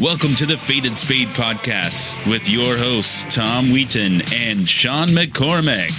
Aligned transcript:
Welcome 0.00 0.34
to 0.36 0.46
the 0.46 0.56
Faded 0.56 0.96
Spade 0.96 1.28
podcast 1.28 2.26
with 2.26 2.48
your 2.48 2.78
hosts, 2.78 3.22
Tom 3.28 3.70
Wheaton 3.70 4.22
and 4.34 4.66
Sean 4.66 5.08
McCormack. 5.08 5.90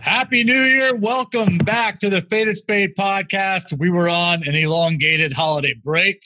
Happy 0.00 0.42
New 0.42 0.60
Year. 0.60 0.96
Welcome 0.96 1.58
back 1.58 2.00
to 2.00 2.10
the 2.10 2.20
Faded 2.20 2.56
Spade 2.56 2.96
podcast. 2.98 3.78
We 3.78 3.90
were 3.90 4.08
on 4.08 4.42
an 4.42 4.56
elongated 4.56 5.32
holiday 5.32 5.74
break. 5.74 6.20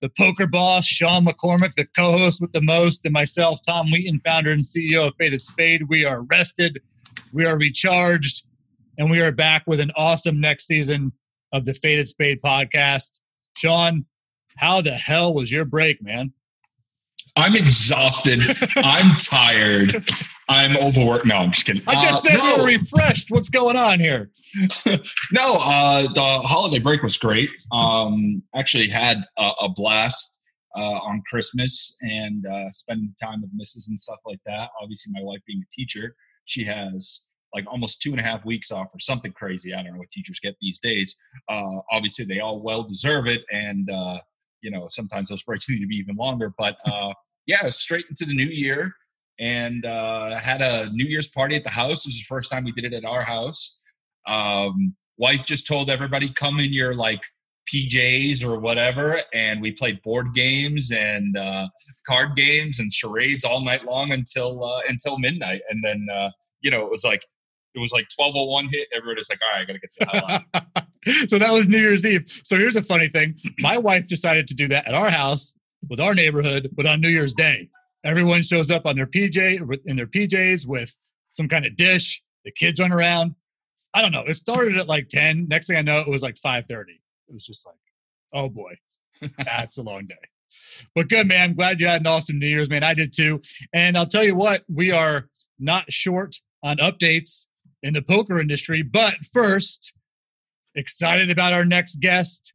The 0.00 0.10
poker 0.16 0.46
boss, 0.46 0.86
Sean 0.86 1.24
McCormack, 1.24 1.74
the 1.74 1.86
co 1.96 2.16
host 2.18 2.40
with 2.40 2.52
the 2.52 2.60
most, 2.60 3.04
and 3.04 3.12
myself, 3.12 3.58
Tom 3.66 3.90
Wheaton, 3.90 4.20
founder 4.20 4.52
and 4.52 4.62
CEO 4.62 5.08
of 5.08 5.14
Faded 5.18 5.42
Spade. 5.42 5.88
We 5.88 6.04
are 6.04 6.22
rested, 6.22 6.80
we 7.32 7.46
are 7.46 7.56
recharged, 7.58 8.46
and 8.98 9.10
we 9.10 9.20
are 9.20 9.32
back 9.32 9.64
with 9.66 9.80
an 9.80 9.90
awesome 9.96 10.40
next 10.40 10.66
season 10.66 11.12
of 11.52 11.64
the 11.64 11.74
Faded 11.74 12.08
Spade 12.08 12.40
podcast. 12.42 13.20
Sean, 13.56 14.04
how 14.56 14.80
the 14.80 14.92
hell 14.92 15.32
was 15.34 15.50
your 15.50 15.64
break, 15.64 16.02
man? 16.02 16.32
I'm 17.36 17.56
exhausted. 17.56 18.40
I'm 18.76 19.16
tired. 19.16 20.04
I'm 20.50 20.76
overworked. 20.76 21.24
No, 21.24 21.36
I'm 21.36 21.50
just 21.52 21.64
kidding. 21.64 21.82
I 21.86 21.94
just 21.94 22.26
Uh, 22.26 22.30
said 22.30 22.36
no, 22.38 22.58
were 22.58 22.66
refreshed. 22.66 23.30
What's 23.30 23.48
going 23.48 23.76
on 23.76 24.00
here? 24.00 24.30
no. 25.32 25.56
Uh, 25.56 26.02
the 26.12 26.40
holiday 26.46 26.78
break 26.78 27.02
was 27.02 27.16
great. 27.16 27.48
Um, 27.72 28.42
actually 28.54 28.88
had 28.88 29.24
a, 29.38 29.50
a 29.62 29.68
blast 29.70 30.40
uh, 30.76 30.80
on 30.98 31.22
Christmas 31.30 31.96
and 32.02 32.44
uh, 32.46 32.68
spending 32.68 33.14
time 33.22 33.40
with 33.40 33.50
misses 33.54 33.88
and 33.88 33.98
stuff 33.98 34.18
like 34.26 34.40
that. 34.44 34.68
Obviously, 34.82 35.12
my 35.14 35.22
wife 35.22 35.40
being 35.46 35.62
a 35.62 35.70
teacher, 35.74 36.14
she 36.44 36.64
has 36.64 37.32
like 37.54 37.70
almost 37.70 38.00
two 38.00 38.10
and 38.10 38.20
a 38.20 38.22
half 38.22 38.44
weeks 38.44 38.70
off 38.70 38.94
or 38.94 38.98
something 38.98 39.32
crazy. 39.32 39.74
I 39.74 39.82
don't 39.82 39.92
know 39.92 39.98
what 39.98 40.10
teachers 40.10 40.40
get 40.40 40.56
these 40.60 40.78
days. 40.78 41.14
Uh, 41.48 41.80
obviously, 41.90 42.24
they 42.24 42.40
all 42.40 42.60
well 42.60 42.82
deserve 42.82 43.26
it, 43.26 43.42
and 43.52 43.90
uh, 43.90 44.18
you 44.62 44.70
know 44.70 44.86
sometimes 44.88 45.28
those 45.28 45.42
breaks 45.42 45.68
need 45.70 45.80
to 45.80 45.86
be 45.86 45.96
even 45.96 46.16
longer. 46.16 46.52
But 46.56 46.76
uh, 46.86 47.12
yeah, 47.46 47.68
straight 47.68 48.06
into 48.08 48.24
the 48.24 48.34
new 48.34 48.46
year, 48.46 48.90
and 49.38 49.84
uh, 49.84 50.38
had 50.38 50.62
a 50.62 50.90
New 50.92 51.06
Year's 51.06 51.28
party 51.28 51.56
at 51.56 51.64
the 51.64 51.70
house. 51.70 52.06
It 52.06 52.08
was 52.08 52.18
the 52.18 52.26
first 52.28 52.50
time 52.50 52.64
we 52.64 52.72
did 52.72 52.84
it 52.84 52.94
at 52.94 53.04
our 53.04 53.22
house. 53.22 53.78
Um, 54.26 54.94
wife 55.18 55.44
just 55.44 55.66
told 55.66 55.90
everybody 55.90 56.28
come 56.28 56.60
in 56.60 56.72
your 56.72 56.94
like 56.94 57.22
PJs 57.72 58.44
or 58.44 58.58
whatever, 58.58 59.20
and 59.32 59.60
we 59.60 59.72
played 59.72 60.02
board 60.02 60.28
games 60.34 60.92
and 60.92 61.36
uh, 61.36 61.68
card 62.06 62.34
games 62.34 62.80
and 62.80 62.92
charades 62.92 63.44
all 63.44 63.62
night 63.62 63.84
long 63.84 64.12
until 64.12 64.64
uh, 64.64 64.80
until 64.88 65.18
midnight, 65.18 65.62
and 65.70 65.82
then 65.82 66.06
uh, 66.12 66.30
you 66.60 66.70
know 66.70 66.84
it 66.84 66.90
was 66.90 67.04
like 67.04 67.24
it 67.74 67.80
was 67.80 67.92
like 67.92 68.06
twelve 68.14 68.34
oh 68.36 68.44
one 68.44 68.68
hit. 68.70 68.88
Everybody's 68.94 69.30
like, 69.30 69.40
all 69.42 69.50
right, 69.52 69.62
I 69.62 69.64
gotta 69.64 69.78
get 69.78 69.90
the 69.98 70.06
hell 70.06 70.42
out. 70.54 71.28
so 71.28 71.38
that 71.38 71.52
was 71.52 71.68
New 71.68 71.78
Year's 71.78 72.04
Eve. 72.04 72.24
So 72.44 72.56
here's 72.56 72.76
a 72.76 72.82
funny 72.82 73.08
thing. 73.08 73.36
My 73.60 73.78
wife 73.78 74.08
decided 74.08 74.48
to 74.48 74.54
do 74.54 74.68
that 74.68 74.88
at 74.88 74.94
our 74.94 75.10
house 75.10 75.54
with 75.88 76.00
our 76.00 76.14
neighborhood, 76.14 76.70
but 76.74 76.86
on 76.86 77.00
New 77.00 77.08
Year's 77.08 77.34
Day. 77.34 77.68
Everyone 78.04 78.42
shows 78.42 78.68
up 78.68 78.84
on 78.84 78.96
their 78.96 79.06
PJ 79.06 79.80
in 79.86 79.96
their 79.96 80.08
PJs 80.08 80.66
with 80.66 80.96
some 81.32 81.48
kind 81.48 81.64
of 81.64 81.76
dish. 81.76 82.20
The 82.44 82.50
kids 82.50 82.80
run 82.80 82.92
around. 82.92 83.36
I 83.94 84.02
don't 84.02 84.10
know. 84.10 84.24
It 84.26 84.34
started 84.34 84.76
at 84.78 84.88
like 84.88 85.08
10. 85.08 85.46
Next 85.48 85.68
thing 85.68 85.76
I 85.76 85.82
know, 85.82 86.00
it 86.00 86.08
was 86.08 86.22
like 86.22 86.34
5:30. 86.34 86.84
It 87.32 87.36
was 87.36 87.46
just 87.46 87.66
like, 87.66 87.76
oh 88.34 88.50
boy, 88.50 88.74
that's 89.38 89.78
a 89.78 89.82
long 89.82 90.06
day. 90.06 90.14
But 90.94 91.08
good, 91.08 91.26
man. 91.26 91.54
Glad 91.54 91.80
you 91.80 91.86
had 91.86 92.02
an 92.02 92.06
awesome 92.06 92.38
New 92.38 92.46
Year's, 92.46 92.68
man. 92.68 92.84
I 92.84 92.92
did 92.92 93.14
too. 93.14 93.40
And 93.72 93.96
I'll 93.96 94.06
tell 94.06 94.22
you 94.22 94.34
what, 94.34 94.64
we 94.68 94.90
are 94.90 95.30
not 95.58 95.90
short 95.90 96.36
on 96.62 96.76
updates 96.76 97.46
in 97.82 97.94
the 97.94 98.02
poker 98.02 98.38
industry. 98.38 98.82
But 98.82 99.14
first, 99.32 99.96
excited 100.74 101.30
about 101.30 101.54
our 101.54 101.64
next 101.64 102.00
guest. 102.00 102.54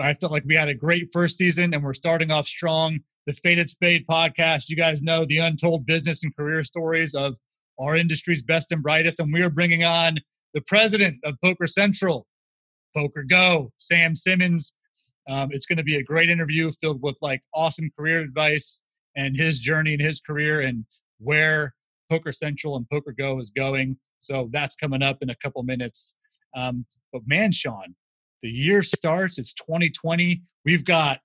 I 0.00 0.14
felt 0.14 0.30
like 0.30 0.44
we 0.46 0.54
had 0.54 0.68
a 0.68 0.74
great 0.74 1.08
first 1.12 1.36
season 1.36 1.74
and 1.74 1.82
we're 1.82 1.94
starting 1.94 2.30
off 2.30 2.46
strong. 2.46 3.00
The 3.26 3.32
Faded 3.32 3.70
Spade 3.70 4.06
podcast, 4.08 4.68
you 4.68 4.76
guys 4.76 5.02
know 5.02 5.24
the 5.24 5.38
untold 5.38 5.84
business 5.84 6.22
and 6.22 6.34
career 6.36 6.62
stories 6.62 7.12
of 7.12 7.36
our 7.76 7.96
industry's 7.96 8.42
best 8.44 8.70
and 8.70 8.84
brightest. 8.84 9.18
And 9.18 9.32
we 9.32 9.42
are 9.42 9.50
bringing 9.50 9.82
on 9.82 10.18
the 10.54 10.60
president 10.60 11.18
of 11.24 11.40
Poker 11.42 11.66
Central, 11.66 12.28
Poker 12.94 13.22
Go, 13.22 13.72
Sam 13.76 14.14
Simmons. 14.14 14.74
Um, 15.28 15.50
it's 15.52 15.66
going 15.66 15.78
to 15.78 15.84
be 15.84 15.96
a 15.96 16.02
great 16.02 16.30
interview 16.30 16.70
filled 16.70 17.00
with 17.02 17.18
like 17.22 17.42
awesome 17.54 17.90
career 17.96 18.20
advice 18.20 18.82
and 19.16 19.36
his 19.36 19.60
journey 19.60 19.92
and 19.92 20.02
his 20.02 20.20
career 20.20 20.60
and 20.60 20.84
where 21.18 21.74
Poker 22.10 22.32
Central 22.32 22.76
and 22.76 22.88
Poker 22.90 23.12
Go 23.12 23.38
is 23.38 23.50
going. 23.50 23.96
So 24.18 24.48
that's 24.52 24.74
coming 24.74 25.02
up 25.02 25.18
in 25.20 25.30
a 25.30 25.36
couple 25.36 25.62
minutes. 25.62 26.16
Um, 26.54 26.84
but 27.12 27.22
man, 27.26 27.52
Sean, 27.52 27.94
the 28.42 28.50
year 28.50 28.82
starts. 28.82 29.38
It's 29.38 29.54
2020. 29.54 30.42
We've 30.64 30.84
got 30.84 31.20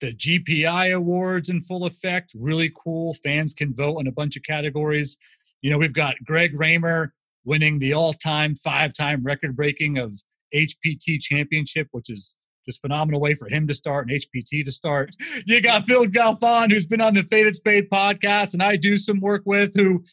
the 0.00 0.12
GPI 0.12 0.94
awards 0.94 1.48
in 1.48 1.60
full 1.60 1.84
effect. 1.84 2.32
Really 2.34 2.72
cool. 2.82 3.14
Fans 3.22 3.54
can 3.54 3.74
vote 3.74 3.98
in 3.98 4.08
a 4.08 4.12
bunch 4.12 4.36
of 4.36 4.42
categories. 4.42 5.16
You 5.60 5.70
know, 5.70 5.78
we've 5.78 5.94
got 5.94 6.16
Greg 6.24 6.58
Raymer 6.58 7.14
winning 7.44 7.78
the 7.78 7.92
all-time 7.92 8.54
five-time 8.56 9.22
record-breaking 9.22 9.98
of 9.98 10.12
HPT 10.54 11.20
championship, 11.20 11.88
which 11.92 12.10
is 12.10 12.36
just 12.64 12.80
phenomenal 12.80 13.20
way 13.20 13.34
for 13.34 13.48
him 13.48 13.66
to 13.66 13.74
start 13.74 14.08
and 14.08 14.18
HPT 14.18 14.64
to 14.64 14.72
start. 14.72 15.10
You 15.46 15.60
got 15.60 15.84
Phil 15.84 16.06
Galfond, 16.06 16.70
who's 16.70 16.86
been 16.86 17.00
on 17.00 17.14
the 17.14 17.24
Faded 17.24 17.56
Spade 17.56 17.90
podcast, 17.90 18.52
and 18.54 18.62
I 18.62 18.76
do 18.76 18.96
some 18.96 19.20
work 19.20 19.42
with, 19.44 19.72
who 19.74 20.04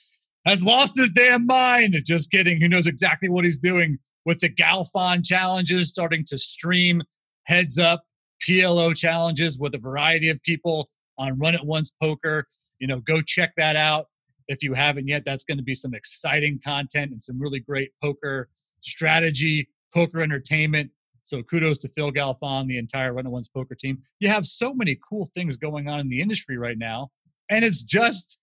has 0.46 0.64
lost 0.64 0.98
his 0.98 1.12
damn 1.12 1.46
mind. 1.46 1.96
Just 2.06 2.32
kidding. 2.32 2.60
Who 2.60 2.68
knows 2.68 2.88
exactly 2.88 3.30
what 3.30 3.44
he's 3.44 3.60
doing 3.60 4.00
with 4.26 4.40
the 4.40 4.50
Galfond 4.50 5.26
challenges, 5.26 5.90
starting 5.90 6.26
to 6.26 6.38
stream 6.38 7.04
heads 7.44 7.78
up 7.78 8.04
PLO 8.48 8.96
challenges 8.96 9.60
with 9.60 9.76
a 9.76 9.78
variety 9.78 10.30
of 10.30 10.42
people 10.44 10.90
on 11.18 11.38
Run 11.38 11.56
It 11.56 11.66
Once 11.66 11.92
Poker. 12.02 12.46
You 12.80 12.88
know, 12.88 13.00
go 13.00 13.22
check 13.22 13.52
that 13.58 13.76
out 13.76 14.08
if 14.48 14.64
you 14.64 14.74
haven't 14.74 15.08
yet. 15.08 15.24
That's 15.26 15.44
going 15.44 15.58
to 15.58 15.64
be 15.64 15.76
some 15.76 15.94
exciting 15.94 16.60
content 16.66 17.12
and 17.12 17.22
some 17.22 17.40
really 17.40 17.60
great 17.60 17.92
poker 18.02 18.50
strategy, 18.82 19.68
poker 19.94 20.22
entertainment. 20.22 20.92
So 21.24 21.44
kudos 21.44 21.78
to 21.80 21.90
Phil 21.90 22.12
Galfond, 22.12 22.68
the 22.68 22.78
entire 22.78 23.14
Run 23.14 23.30
Once 23.30 23.48
Poker 23.48 23.76
team. 23.76 24.00
You 24.20 24.30
have 24.30 24.46
so 24.46 24.74
many 24.74 24.98
cool 25.08 25.30
things 25.34 25.58
going 25.58 25.88
on 25.88 26.00
in 26.00 26.10
the 26.10 26.22
industry 26.22 26.58
right 26.58 26.78
now, 26.78 27.12
and 27.50 27.64
it's 27.64 27.84
just 27.84 28.40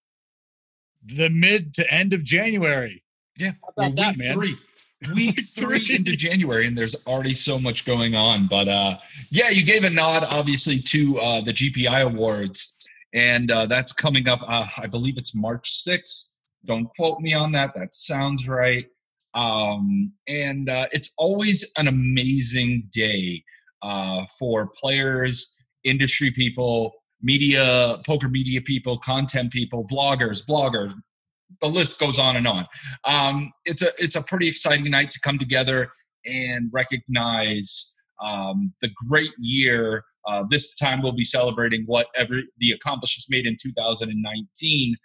the 1.04 1.28
mid 1.28 1.74
to 1.74 1.92
end 1.92 2.12
of 2.12 2.24
January. 2.24 3.02
Yeah, 3.38 3.52
How 3.62 3.84
about 3.84 3.90
we're 3.90 3.96
that, 3.96 4.16
week 4.16 4.18
man? 4.18 4.34
three. 4.34 4.56
Week 5.14 5.38
three 5.44 5.94
into 5.94 6.16
January, 6.16 6.66
and 6.66 6.76
there's 6.76 6.94
already 7.06 7.34
so 7.34 7.58
much 7.58 7.84
going 7.84 8.14
on. 8.14 8.46
But 8.46 8.66
uh, 8.66 8.96
yeah, 9.30 9.50
you 9.50 9.62
gave 9.62 9.84
a 9.84 9.90
nod, 9.90 10.24
obviously, 10.30 10.78
to 10.78 11.18
uh, 11.20 11.40
the 11.42 11.52
GPI 11.52 12.02
Awards, 12.06 12.72
and 13.12 13.50
uh, 13.50 13.66
that's 13.66 13.92
coming 13.92 14.26
up. 14.26 14.40
Uh, 14.48 14.66
I 14.78 14.86
believe 14.86 15.18
it's 15.18 15.34
March 15.34 15.84
6th. 15.86 16.38
Don't 16.64 16.88
quote 16.96 17.20
me 17.20 17.34
on 17.34 17.52
that. 17.52 17.74
That 17.74 17.94
sounds 17.94 18.48
right. 18.48 18.86
Um, 19.36 20.12
and 20.26 20.68
uh, 20.68 20.86
it's 20.92 21.12
always 21.18 21.70
an 21.78 21.86
amazing 21.86 22.88
day 22.90 23.44
uh, 23.82 24.24
for 24.38 24.70
players, 24.80 25.54
industry 25.84 26.30
people, 26.30 26.92
media, 27.22 27.98
poker 28.06 28.28
media 28.28 28.60
people, 28.62 28.98
content 28.98 29.52
people, 29.52 29.84
vloggers, 29.92 30.44
bloggers, 30.48 30.92
the 31.60 31.68
list 31.68 32.00
goes 32.00 32.18
on 32.18 32.36
and 32.36 32.46
on. 32.46 32.66
Um, 33.04 33.52
it's 33.64 33.82
a 33.82 33.90
it's 33.98 34.16
a 34.16 34.22
pretty 34.22 34.48
exciting 34.48 34.90
night 34.90 35.10
to 35.12 35.20
come 35.20 35.38
together 35.38 35.90
and 36.24 36.70
recognize 36.72 37.96
um, 38.24 38.72
the 38.80 38.90
great 39.08 39.32
year. 39.38 40.04
Uh, 40.26 40.44
this 40.48 40.76
time 40.76 41.02
we'll 41.02 41.12
be 41.12 41.24
celebrating 41.24 41.84
whatever 41.86 42.40
the 42.58 42.72
accomplishments 42.72 43.30
made 43.30 43.46
in 43.46 43.56
2019. 43.60 44.96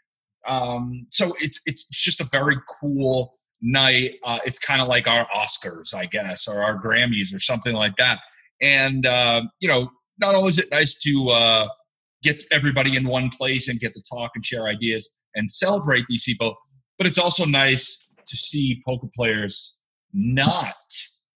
Um, 0.47 1.05
so 1.09 1.33
it's 1.39 1.61
it's 1.65 1.87
just 1.89 2.19
a 2.19 2.25
very 2.25 2.55
cool 2.81 3.33
night. 3.61 4.11
Uh, 4.23 4.39
it's 4.45 4.59
kind 4.59 4.81
of 4.81 4.87
like 4.87 5.07
our 5.07 5.27
Oscars, 5.35 5.93
I 5.93 6.05
guess, 6.05 6.47
or 6.47 6.61
our 6.61 6.81
Grammys 6.81 7.33
or 7.33 7.39
something 7.39 7.75
like 7.75 7.95
that. 7.97 8.19
And 8.61 9.05
uh, 9.05 9.43
you 9.59 9.67
know, 9.67 9.91
not 10.19 10.35
only 10.35 10.49
is 10.49 10.59
it 10.59 10.69
nice 10.71 10.95
to 11.03 11.29
uh, 11.29 11.67
get 12.23 12.43
everybody 12.51 12.95
in 12.95 13.07
one 13.07 13.29
place 13.29 13.67
and 13.67 13.79
get 13.79 13.93
to 13.93 14.01
talk 14.01 14.31
and 14.35 14.45
share 14.45 14.67
ideas 14.67 15.17
and 15.35 15.49
celebrate 15.49 16.05
these 16.07 16.23
people. 16.23 16.55
But 16.97 17.07
it's 17.07 17.17
also 17.17 17.45
nice 17.45 18.13
to 18.27 18.37
see 18.37 18.81
poker 18.87 19.07
players 19.15 19.81
not 20.13 20.75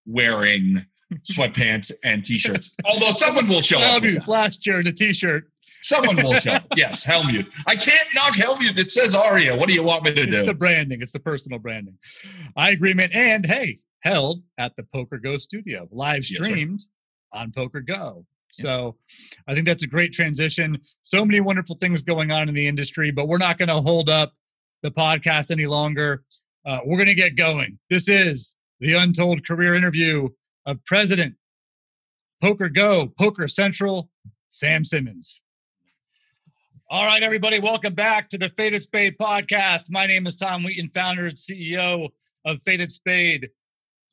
wearing 0.06 0.86
sweatpants 1.30 1.92
and 2.04 2.24
t-shirts. 2.24 2.75
Although 2.86 3.12
someone 3.12 3.48
will 3.48 3.62
show 3.62 3.80
up. 3.80 4.01
with 4.01 4.12
Hellmuth, 4.12 4.16
that. 4.16 4.24
flash 4.24 4.57
chair, 4.57 4.77
and 4.77 4.88
a 4.88 4.92
t-shirt. 4.92 5.45
Someone 5.85 6.15
will 6.23 6.33
show. 6.33 6.57
Yes, 6.75 7.05
Hellmuth. 7.05 7.63
I 7.67 7.75
can't 7.75 8.07
knock 8.15 8.33
Hellmuth. 8.33 8.77
It 8.77 8.89
says 8.91 9.13
Aria. 9.13 9.55
What 9.55 9.67
do 9.67 9.73
you 9.75 9.83
want 9.83 10.03
me 10.03 10.13
to 10.15 10.21
It's 10.21 10.31
do? 10.31 10.37
It's 10.37 10.47
the 10.47 10.55
branding. 10.55 11.01
It's 11.01 11.11
the 11.11 11.19
personal 11.19 11.59
branding. 11.59 11.97
I 12.57 12.71
agree, 12.71 12.93
man. 12.95 13.09
And 13.13 13.45
hey, 13.45 13.79
held 14.01 14.41
at 14.57 14.75
the 14.75 14.83
Poker 14.83 15.17
Go 15.19 15.37
studio, 15.37 15.87
live 15.91 16.23
Yes, 16.29 16.37
streamed 16.43 16.81
on 17.31 17.51
Poker 17.51 17.81
Go. 17.81 18.25
So 18.49 18.95
I 19.47 19.53
think 19.53 19.65
that's 19.67 19.83
a 19.83 19.87
great 19.87 20.11
transition. 20.11 20.77
So 21.03 21.23
many 21.25 21.39
wonderful 21.39 21.75
things 21.75 22.01
going 22.03 22.31
on 22.31 22.47
in 22.49 22.55
the 22.55 22.67
industry, 22.67 23.11
but 23.11 23.27
we're 23.27 23.38
not 23.38 23.57
going 23.57 23.69
to 23.69 23.81
hold 23.81 24.09
up 24.09 24.33
the 24.81 24.91
podcast 24.91 25.51
any 25.51 25.65
longer. 25.67 26.23
uh, 26.65 26.79
we're 26.85 26.97
going 26.97 27.07
to 27.07 27.13
get 27.15 27.35
going. 27.35 27.77
This 27.89 28.09
is 28.09 28.55
the 28.79 28.93
Untold 28.93 29.45
Career 29.45 29.75
Interview 29.75 30.29
of 30.65 30.83
President 30.85 31.35
Poker 32.41 32.69
Go, 32.69 33.07
Poker 33.19 33.47
Central, 33.47 34.09
Sam 34.49 34.83
Simmons. 34.83 35.41
All 36.87 37.03
right, 37.03 37.23
everybody, 37.23 37.57
welcome 37.57 37.95
back 37.95 38.29
to 38.29 38.37
the 38.37 38.47
Faded 38.47 38.83
Spade 38.83 39.17
podcast. 39.17 39.89
My 39.89 40.05
name 40.05 40.27
is 40.27 40.35
Tom 40.35 40.63
Wheaton, 40.63 40.89
founder 40.89 41.25
and 41.25 41.35
CEO 41.35 42.09
of 42.45 42.61
Faded 42.61 42.91
Spade, 42.91 43.49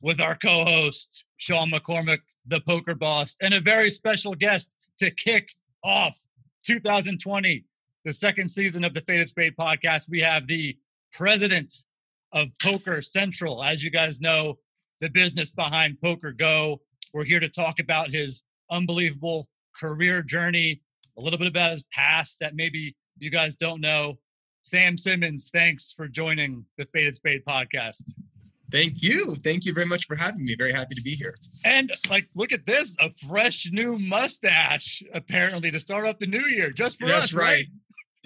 with 0.01 0.19
our 0.19 0.33
co 0.33 0.65
host, 0.65 1.25
Sean 1.37 1.69
McCormack, 1.69 2.21
the 2.47 2.61
poker 2.61 2.95
boss, 2.95 3.37
and 3.43 3.53
a 3.53 3.61
very 3.61 3.91
special 3.91 4.33
guest 4.33 4.75
to 4.97 5.11
kick 5.11 5.49
off 5.83 6.19
2020, 6.65 7.63
the 8.05 8.11
second 8.11 8.47
season 8.47 8.83
of 8.83 8.95
the 8.95 9.01
Faded 9.01 9.27
Spade 9.27 9.53
podcast. 9.55 10.09
We 10.09 10.21
have 10.21 10.47
the 10.47 10.75
president 11.11 11.71
of 12.31 12.49
Poker 12.59 13.03
Central. 13.03 13.63
As 13.63 13.83
you 13.83 13.91
guys 13.91 14.19
know, 14.19 14.57
the 14.99 15.11
business 15.11 15.51
behind 15.51 16.01
Poker 16.01 16.31
Go. 16.31 16.81
We're 17.13 17.25
here 17.25 17.39
to 17.39 17.49
talk 17.49 17.77
about 17.77 18.09
his 18.09 18.45
unbelievable 18.71 19.45
career 19.79 20.23
journey, 20.23 20.81
a 21.17 21.21
little 21.21 21.39
bit 21.39 21.47
about 21.47 21.71
his 21.71 21.83
past 21.91 22.39
that 22.39 22.55
maybe 22.55 22.95
you 23.19 23.29
guys 23.29 23.55
don't 23.55 23.81
know. 23.81 24.17
Sam 24.63 24.97
Simmons, 24.97 25.49
thanks 25.51 25.91
for 25.91 26.07
joining 26.07 26.65
the 26.77 26.85
Faded 26.85 27.15
Spade 27.15 27.43
podcast. 27.45 28.13
Thank 28.71 29.03
you. 29.03 29.35
Thank 29.35 29.65
you 29.65 29.73
very 29.73 29.85
much 29.85 30.07
for 30.07 30.15
having 30.15 30.43
me. 30.43 30.55
Very 30.55 30.71
happy 30.73 30.95
to 30.95 31.01
be 31.01 31.11
here. 31.11 31.35
And 31.63 31.91
like, 32.09 32.23
look 32.33 32.51
at 32.51 32.65
this 32.65 32.95
a 32.99 33.09
fresh 33.09 33.71
new 33.71 33.99
mustache, 33.99 35.03
apparently, 35.13 35.69
to 35.69 35.79
start 35.79 36.07
off 36.07 36.17
the 36.17 36.25
new 36.25 36.45
year, 36.47 36.71
just 36.71 36.99
for 36.99 37.05
That's 37.05 37.25
us. 37.25 37.33
right. 37.33 37.45
right. 37.45 37.65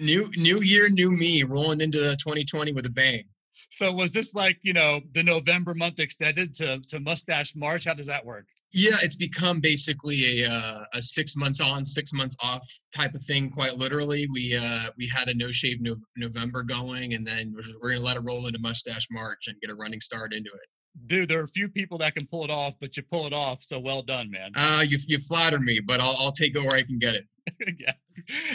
New 0.00 0.30
new 0.36 0.56
year, 0.62 0.88
new 0.88 1.10
me, 1.10 1.42
rolling 1.42 1.80
into 1.80 1.98
2020 1.98 2.72
with 2.72 2.86
a 2.86 2.90
bang. 2.90 3.24
So 3.70 3.92
was 3.92 4.12
this 4.12 4.34
like, 4.34 4.58
you 4.62 4.72
know, 4.72 5.00
the 5.12 5.22
November 5.22 5.74
month 5.74 6.00
extended 6.00 6.54
to 6.54 6.80
to 6.88 7.00
mustache 7.00 7.54
March? 7.54 7.84
How 7.84 7.94
does 7.94 8.06
that 8.06 8.24
work? 8.24 8.46
Yeah, 8.72 8.96
it's 9.02 9.16
become 9.16 9.60
basically 9.60 10.44
a 10.44 10.50
uh, 10.50 10.84
a 10.92 11.00
six 11.00 11.36
months 11.36 11.60
on, 11.60 11.86
six 11.86 12.12
months 12.12 12.36
off 12.42 12.62
type 12.94 13.14
of 13.14 13.22
thing. 13.22 13.50
Quite 13.50 13.78
literally, 13.78 14.28
we 14.32 14.56
uh, 14.56 14.90
we 14.98 15.06
had 15.06 15.28
a 15.28 15.34
no 15.34 15.50
shave 15.50 15.80
no- 15.80 15.96
November 16.16 16.62
going, 16.62 17.14
and 17.14 17.26
then 17.26 17.54
we're, 17.54 17.62
we're 17.80 17.90
gonna 17.94 18.04
let 18.04 18.16
it 18.16 18.20
roll 18.20 18.46
into 18.46 18.58
mustache 18.58 19.06
March 19.10 19.48
and 19.48 19.58
get 19.62 19.70
a 19.70 19.74
running 19.74 20.00
start 20.00 20.34
into 20.34 20.50
it. 20.50 20.68
Dude, 21.06 21.28
there 21.28 21.40
are 21.40 21.44
a 21.44 21.48
few 21.48 21.68
people 21.68 21.96
that 21.98 22.14
can 22.14 22.26
pull 22.26 22.44
it 22.44 22.50
off, 22.50 22.74
but 22.78 22.96
you 22.96 23.02
pull 23.04 23.26
it 23.26 23.32
off. 23.32 23.62
So 23.62 23.78
well 23.78 24.02
done, 24.02 24.30
man. 24.30 24.52
Uh, 24.54 24.84
you 24.86 24.98
you 25.06 25.18
flatter 25.18 25.58
me, 25.58 25.80
but 25.80 26.00
I'll 26.00 26.16
I'll 26.18 26.32
take 26.32 26.54
it 26.54 26.60
where 26.60 26.74
I 26.74 26.82
can 26.82 26.98
get 26.98 27.14
it. 27.14 27.24
yeah. 27.78 27.92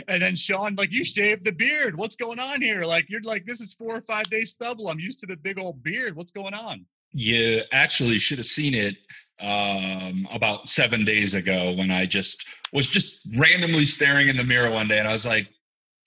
And 0.07 0.21
then 0.21 0.35
Sean, 0.35 0.75
like 0.75 0.93
you 0.93 1.03
shaved 1.03 1.43
the 1.43 1.53
beard. 1.53 1.97
What's 1.97 2.15
going 2.15 2.39
on 2.39 2.61
here? 2.61 2.85
Like 2.85 3.07
you're 3.09 3.21
like, 3.21 3.45
this 3.47 3.61
is 3.61 3.73
four 3.73 3.95
or 3.95 4.01
five 4.01 4.25
days 4.25 4.51
stubble. 4.51 4.89
I'm 4.89 4.99
used 4.99 5.19
to 5.19 5.25
the 5.25 5.37
big 5.37 5.57
old 5.57 5.81
beard. 5.81 6.15
What's 6.15 6.31
going 6.31 6.53
on? 6.53 6.85
You 7.13 7.61
actually 7.71 8.17
should 8.17 8.39
have 8.39 8.47
seen 8.47 8.73
it 8.73 8.95
um, 9.41 10.27
about 10.31 10.69
seven 10.69 11.03
days 11.03 11.33
ago 11.33 11.73
when 11.73 11.91
I 11.91 12.05
just 12.05 12.45
was 12.71 12.87
just 12.87 13.27
randomly 13.37 13.85
staring 13.85 14.27
in 14.27 14.37
the 14.37 14.43
mirror 14.43 14.71
one 14.71 14.87
day 14.87 14.99
and 14.99 15.07
I 15.07 15.13
was 15.13 15.25
like, 15.25 15.49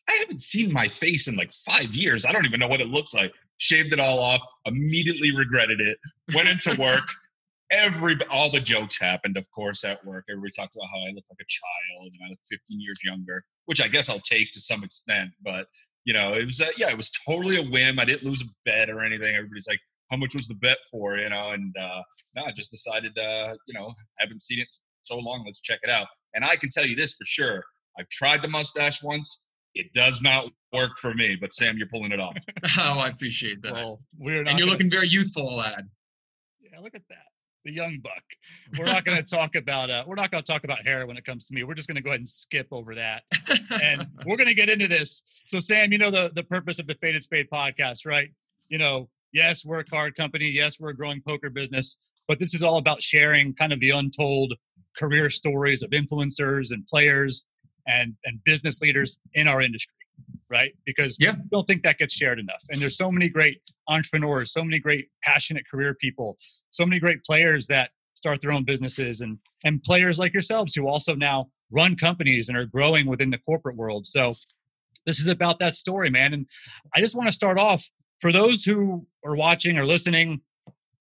I 0.08 0.12
haven't 0.20 0.40
seen 0.40 0.72
my 0.72 0.88
face 0.88 1.28
in 1.28 1.36
like 1.36 1.52
five 1.52 1.94
years. 1.94 2.24
I 2.24 2.32
don't 2.32 2.46
even 2.46 2.60
know 2.60 2.68
what 2.68 2.80
it 2.80 2.88
looks 2.88 3.14
like. 3.14 3.34
Shaved 3.58 3.92
it 3.92 4.00
all 4.00 4.20
off, 4.20 4.40
immediately 4.64 5.34
regretted 5.36 5.80
it, 5.80 5.98
went 6.34 6.48
into 6.48 6.80
work. 6.80 7.08
Every 7.72 8.16
all 8.30 8.50
the 8.50 8.60
jokes 8.60 9.00
happened, 9.00 9.36
of 9.36 9.50
course, 9.50 9.84
at 9.84 10.04
work. 10.04 10.24
Everybody 10.30 10.52
talked 10.56 10.76
about 10.76 10.88
how 10.88 11.00
I 11.00 11.10
look 11.12 11.24
like 11.28 11.40
a 11.40 11.48
child 11.48 12.12
and 12.12 12.20
I 12.24 12.28
look 12.28 12.38
15 12.48 12.80
years 12.80 13.00
younger, 13.04 13.42
which 13.64 13.82
I 13.82 13.88
guess 13.88 14.08
I'll 14.08 14.20
take 14.20 14.52
to 14.52 14.60
some 14.60 14.84
extent. 14.84 15.32
But 15.42 15.66
you 16.04 16.14
know, 16.14 16.34
it 16.34 16.44
was 16.44 16.60
uh, 16.60 16.66
yeah, 16.76 16.90
it 16.90 16.96
was 16.96 17.10
totally 17.26 17.56
a 17.56 17.68
whim. 17.68 17.98
I 17.98 18.04
didn't 18.04 18.22
lose 18.22 18.42
a 18.42 18.46
bet 18.64 18.88
or 18.88 19.02
anything. 19.02 19.34
Everybody's 19.34 19.66
like, 19.66 19.80
"How 20.10 20.16
much 20.16 20.34
was 20.34 20.48
the 20.48 20.54
bet 20.54 20.78
for?" 20.90 21.16
You 21.16 21.28
know, 21.30 21.50
and 21.50 21.74
uh, 21.76 22.02
no, 22.34 22.44
I 22.44 22.52
just 22.52 22.70
decided, 22.70 23.18
uh, 23.18 23.54
you 23.66 23.74
know, 23.74 23.86
I 23.86 24.22
haven't 24.22 24.42
seen 24.42 24.60
it 24.60 24.68
so 25.02 25.18
long. 25.18 25.42
Let's 25.44 25.60
check 25.60 25.80
it 25.82 25.90
out. 25.90 26.06
And 26.34 26.44
I 26.44 26.56
can 26.56 26.68
tell 26.70 26.86
you 26.86 26.96
this 26.96 27.14
for 27.14 27.24
sure: 27.24 27.64
I've 27.98 28.08
tried 28.08 28.42
the 28.42 28.48
mustache 28.48 29.02
once. 29.02 29.46
It 29.74 29.92
does 29.92 30.22
not 30.22 30.46
work 30.72 30.96
for 30.96 31.12
me. 31.14 31.36
But 31.38 31.52
Sam, 31.52 31.76
you're 31.76 31.88
pulling 31.88 32.12
it 32.12 32.20
off. 32.20 32.36
oh, 32.78 32.98
I 32.98 33.08
appreciate 33.08 33.60
that. 33.62 33.72
Well, 33.72 34.00
we're 34.18 34.42
not 34.42 34.50
and 34.50 34.58
you're 34.58 34.66
gonna- 34.66 34.72
looking 34.72 34.90
very 34.90 35.08
youthful, 35.08 35.56
lad. 35.56 35.88
Yeah, 36.60 36.80
look 36.80 36.94
at 36.94 37.02
that. 37.10 37.24
The 37.64 37.72
young 37.72 37.98
buck. 38.00 38.22
We're 38.78 38.84
not 38.84 39.04
going 39.04 39.18
to 39.18 39.24
talk 39.24 39.56
about 39.56 39.90
uh, 39.90 40.04
we're 40.06 40.14
not 40.14 40.30
going 40.30 40.42
to 40.44 40.52
talk 40.52 40.62
about 40.62 40.84
hair 40.86 41.04
when 41.04 41.16
it 41.16 41.24
comes 41.24 41.48
to 41.48 41.54
me. 41.54 41.64
We're 41.64 41.74
just 41.74 41.88
going 41.88 41.96
to 41.96 42.02
go 42.02 42.10
ahead 42.10 42.20
and 42.20 42.28
skip 42.28 42.68
over 42.70 42.94
that. 42.94 43.24
and 43.82 44.06
we're 44.24 44.36
going 44.36 44.48
to 44.48 44.54
get 44.54 44.68
into 44.68 44.86
this. 44.86 45.42
So, 45.46 45.58
Sam, 45.58 45.90
you 45.90 45.98
know 45.98 46.12
the 46.12 46.30
the 46.32 46.44
purpose 46.44 46.78
of 46.78 46.86
the 46.86 46.94
Faded 46.94 47.24
Spade 47.24 47.48
podcast, 47.52 48.06
right? 48.06 48.28
You 48.68 48.78
know, 48.78 49.08
yes, 49.32 49.64
we're 49.64 49.80
a 49.80 49.84
card 49.84 50.14
company. 50.14 50.48
Yes, 50.48 50.78
we're 50.80 50.90
a 50.90 50.96
growing 50.96 51.20
poker 51.26 51.50
business, 51.50 51.98
but 52.28 52.38
this 52.38 52.54
is 52.54 52.62
all 52.62 52.76
about 52.78 53.02
sharing 53.02 53.54
kind 53.54 53.72
of 53.72 53.80
the 53.80 53.90
untold 53.90 54.54
career 54.96 55.28
stories 55.28 55.82
of 55.82 55.90
influencers 55.90 56.72
and 56.72 56.86
players 56.86 57.46
and 57.86 58.14
and 58.24 58.42
business 58.44 58.80
leaders 58.80 59.18
in 59.34 59.46
our 59.48 59.60
industry, 59.60 59.94
right? 60.50 60.72
Because 60.84 61.16
Yeah. 61.20 61.32
I 61.32 61.42
don't 61.52 61.66
think 61.66 61.82
that 61.84 61.98
gets 61.98 62.14
shared 62.14 62.38
enough. 62.38 62.64
And 62.70 62.80
there's 62.80 62.96
so 62.96 63.12
many 63.12 63.28
great 63.28 63.60
entrepreneurs, 63.88 64.52
so 64.52 64.64
many 64.64 64.78
great 64.78 65.08
passionate 65.22 65.64
career 65.70 65.94
people, 65.94 66.36
so 66.70 66.84
many 66.86 66.98
great 66.98 67.22
players 67.24 67.66
that 67.68 67.90
start 68.14 68.40
their 68.40 68.50
own 68.52 68.64
businesses 68.64 69.20
and 69.20 69.38
and 69.64 69.82
players 69.82 70.18
like 70.18 70.32
yourselves 70.32 70.74
who 70.74 70.88
also 70.88 71.14
now 71.14 71.48
run 71.70 71.96
companies 71.96 72.48
and 72.48 72.56
are 72.56 72.66
growing 72.66 73.06
within 73.06 73.30
the 73.30 73.38
corporate 73.38 73.76
world. 73.76 74.06
So 74.06 74.34
this 75.04 75.20
is 75.20 75.28
about 75.28 75.58
that 75.60 75.74
story, 75.74 76.10
man. 76.10 76.32
And 76.32 76.46
I 76.94 77.00
just 77.00 77.14
want 77.14 77.28
to 77.28 77.32
start 77.32 77.58
off 77.58 77.88
for 78.20 78.32
those 78.32 78.64
who 78.64 79.06
are 79.24 79.34
watching 79.34 79.78
or 79.78 79.86
listening. 79.86 80.40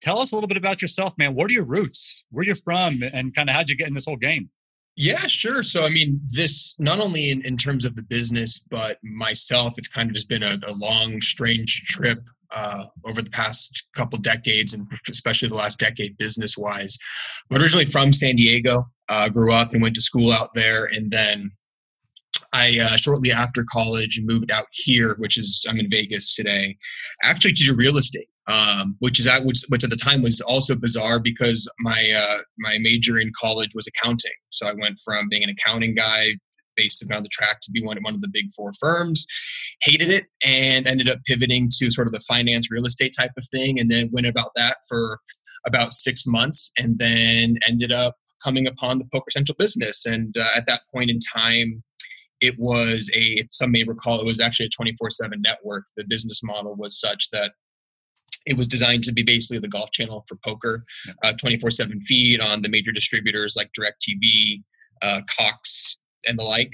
Tell 0.02 0.20
us 0.20 0.32
a 0.32 0.36
little 0.36 0.48
bit 0.48 0.58
about 0.58 0.82
yourself, 0.82 1.14
man. 1.18 1.36
What 1.36 1.50
are 1.50 1.54
your 1.54 1.66
roots? 1.66 2.24
Where 2.30 2.46
you're 2.46 2.56
from, 2.56 3.02
and 3.14 3.34
kind 3.34 3.50
of 3.50 3.56
how'd 3.56 3.70
you 3.70 3.78
get 3.78 3.88
in 3.88 3.94
this 3.94 4.06
whole 4.06 4.18
game? 4.18 4.50
Yeah, 4.98 5.28
sure. 5.28 5.62
So, 5.62 5.86
I 5.86 5.90
mean, 5.90 6.22
this 6.32 6.80
not 6.80 7.00
only 7.00 7.32
in, 7.32 7.46
in 7.46 7.58
terms 7.58 7.84
of 7.86 7.96
the 7.96 8.02
business, 8.02 8.60
but 8.60 8.98
myself, 9.04 9.76
it's 9.78 9.90
kind 9.90 10.10
of 10.10 10.16
just 10.16 10.30
been 10.30 10.44
a, 10.44 10.58
a 10.68 10.74
long, 10.74 11.20
strange 11.22 11.84
trip 11.86 12.20
uh, 12.52 12.86
over 13.04 13.22
the 13.22 13.30
past 13.32 13.88
couple 13.94 14.18
decades, 14.20 14.74
and 14.74 14.88
especially 15.10 15.50
the 15.50 15.56
last 15.56 15.80
decade, 15.80 16.16
business 16.18 16.58
wise. 16.58 16.98
I'm 17.52 17.62
originally 17.62 17.86
from 17.86 18.14
San 18.14 18.38
Diego, 18.38 18.86
uh, 19.10 19.28
grew 19.28 19.52
up 19.52 19.74
and 19.74 19.82
went 19.82 19.96
to 19.96 20.02
school 20.02 20.32
out 20.32 20.54
there, 20.54 20.86
and 20.86 21.12
then 21.12 21.52
I 22.56 22.80
uh, 22.80 22.98
shortly 22.98 23.32
after 23.32 23.66
college 23.70 24.22
moved 24.24 24.50
out 24.52 24.68
here, 24.72 25.16
which 25.20 25.38
is 25.38 25.66
I'm 25.70 25.80
in 25.80 25.90
Vegas 25.90 26.34
today, 26.34 26.78
actually 27.24 27.54
to 27.54 27.66
do 27.66 27.76
real 27.76 27.98
estate. 27.98 28.30
Um, 28.48 28.96
which 29.00 29.20
is 29.20 29.26
at 29.26 29.44
which, 29.44 29.64
which 29.70 29.84
at 29.84 29.90
the 29.90 29.96
time 29.96 30.22
was 30.22 30.40
also 30.40 30.76
bizarre 30.76 31.20
because 31.20 31.68
my 31.80 32.02
uh, 32.16 32.38
my 32.60 32.78
major 32.80 33.18
in 33.18 33.32
college 33.42 33.72
was 33.74 33.88
accounting. 33.88 34.38
So 34.52 34.68
I 34.68 34.74
went 34.74 35.00
from 35.04 35.30
being 35.30 35.44
an 35.44 35.50
accounting 35.50 35.96
guy 35.96 36.36
based 36.76 37.04
around 37.10 37.24
the 37.24 37.30
track 37.30 37.58
to 37.62 37.72
be 37.72 37.82
one 37.82 37.98
one 38.04 38.14
of 38.14 38.22
the 38.22 38.30
big 38.32 38.46
four 38.56 38.72
firms. 38.80 39.26
Hated 39.82 40.12
it 40.12 40.26
and 40.46 40.88
ended 40.88 41.10
up 41.10 41.20
pivoting 41.26 41.70
to 41.80 41.90
sort 41.90 42.08
of 42.08 42.14
the 42.14 42.20
finance 42.20 42.70
real 42.70 42.86
estate 42.86 43.14
type 43.18 43.32
of 43.36 43.46
thing, 43.50 43.80
and 43.80 43.90
then 43.90 44.12
went 44.14 44.28
about 44.28 44.52
that 44.56 44.78
for 44.88 45.20
about 45.66 45.92
six 45.92 46.28
months, 46.28 46.72
and 46.78 47.00
then 47.00 47.58
ended 47.68 47.92
up 47.92 48.14
coming 48.44 48.68
upon 48.68 49.00
the 49.00 49.06
Poker 49.12 49.32
Central 49.32 49.56
business. 49.58 50.06
And 50.06 50.38
uh, 50.38 50.50
at 50.56 50.68
that 50.68 50.82
point 50.94 51.10
in 51.10 51.18
time, 51.34 51.84
it 52.42 52.58
was 52.60 53.10
a 53.14 53.22
if 53.40 53.48
some 53.50 53.72
may 53.72 53.84
recall 53.84 54.20
it 54.20 54.26
was 54.26 54.40
actually 54.40 54.68
a 54.68 54.70
24/7 54.70 55.42
network. 55.42 55.86
The 55.98 56.06
business 56.06 56.44
model 56.44 56.76
was 56.76 57.00
such 57.00 57.30
that 57.32 57.54
it 58.46 58.56
was 58.56 58.68
designed 58.68 59.04
to 59.04 59.14
be 59.14 59.24
basically 59.24 59.60
the 59.60 59.68
golf 59.68 59.92
channel 59.92 60.24
for 60.28 60.38
poker, 60.46 60.86
uh, 61.24 61.34
24/7 61.34 62.00
feed 62.02 62.42
on 62.42 62.62
the 62.62 62.70
major 62.70 62.92
distributors 62.92 63.56
like 63.56 63.72
DirecTV, 63.74 64.64
uh, 65.02 65.22
Cox, 65.38 66.02
and 66.28 66.38
the 66.38 66.44
like. 66.44 66.74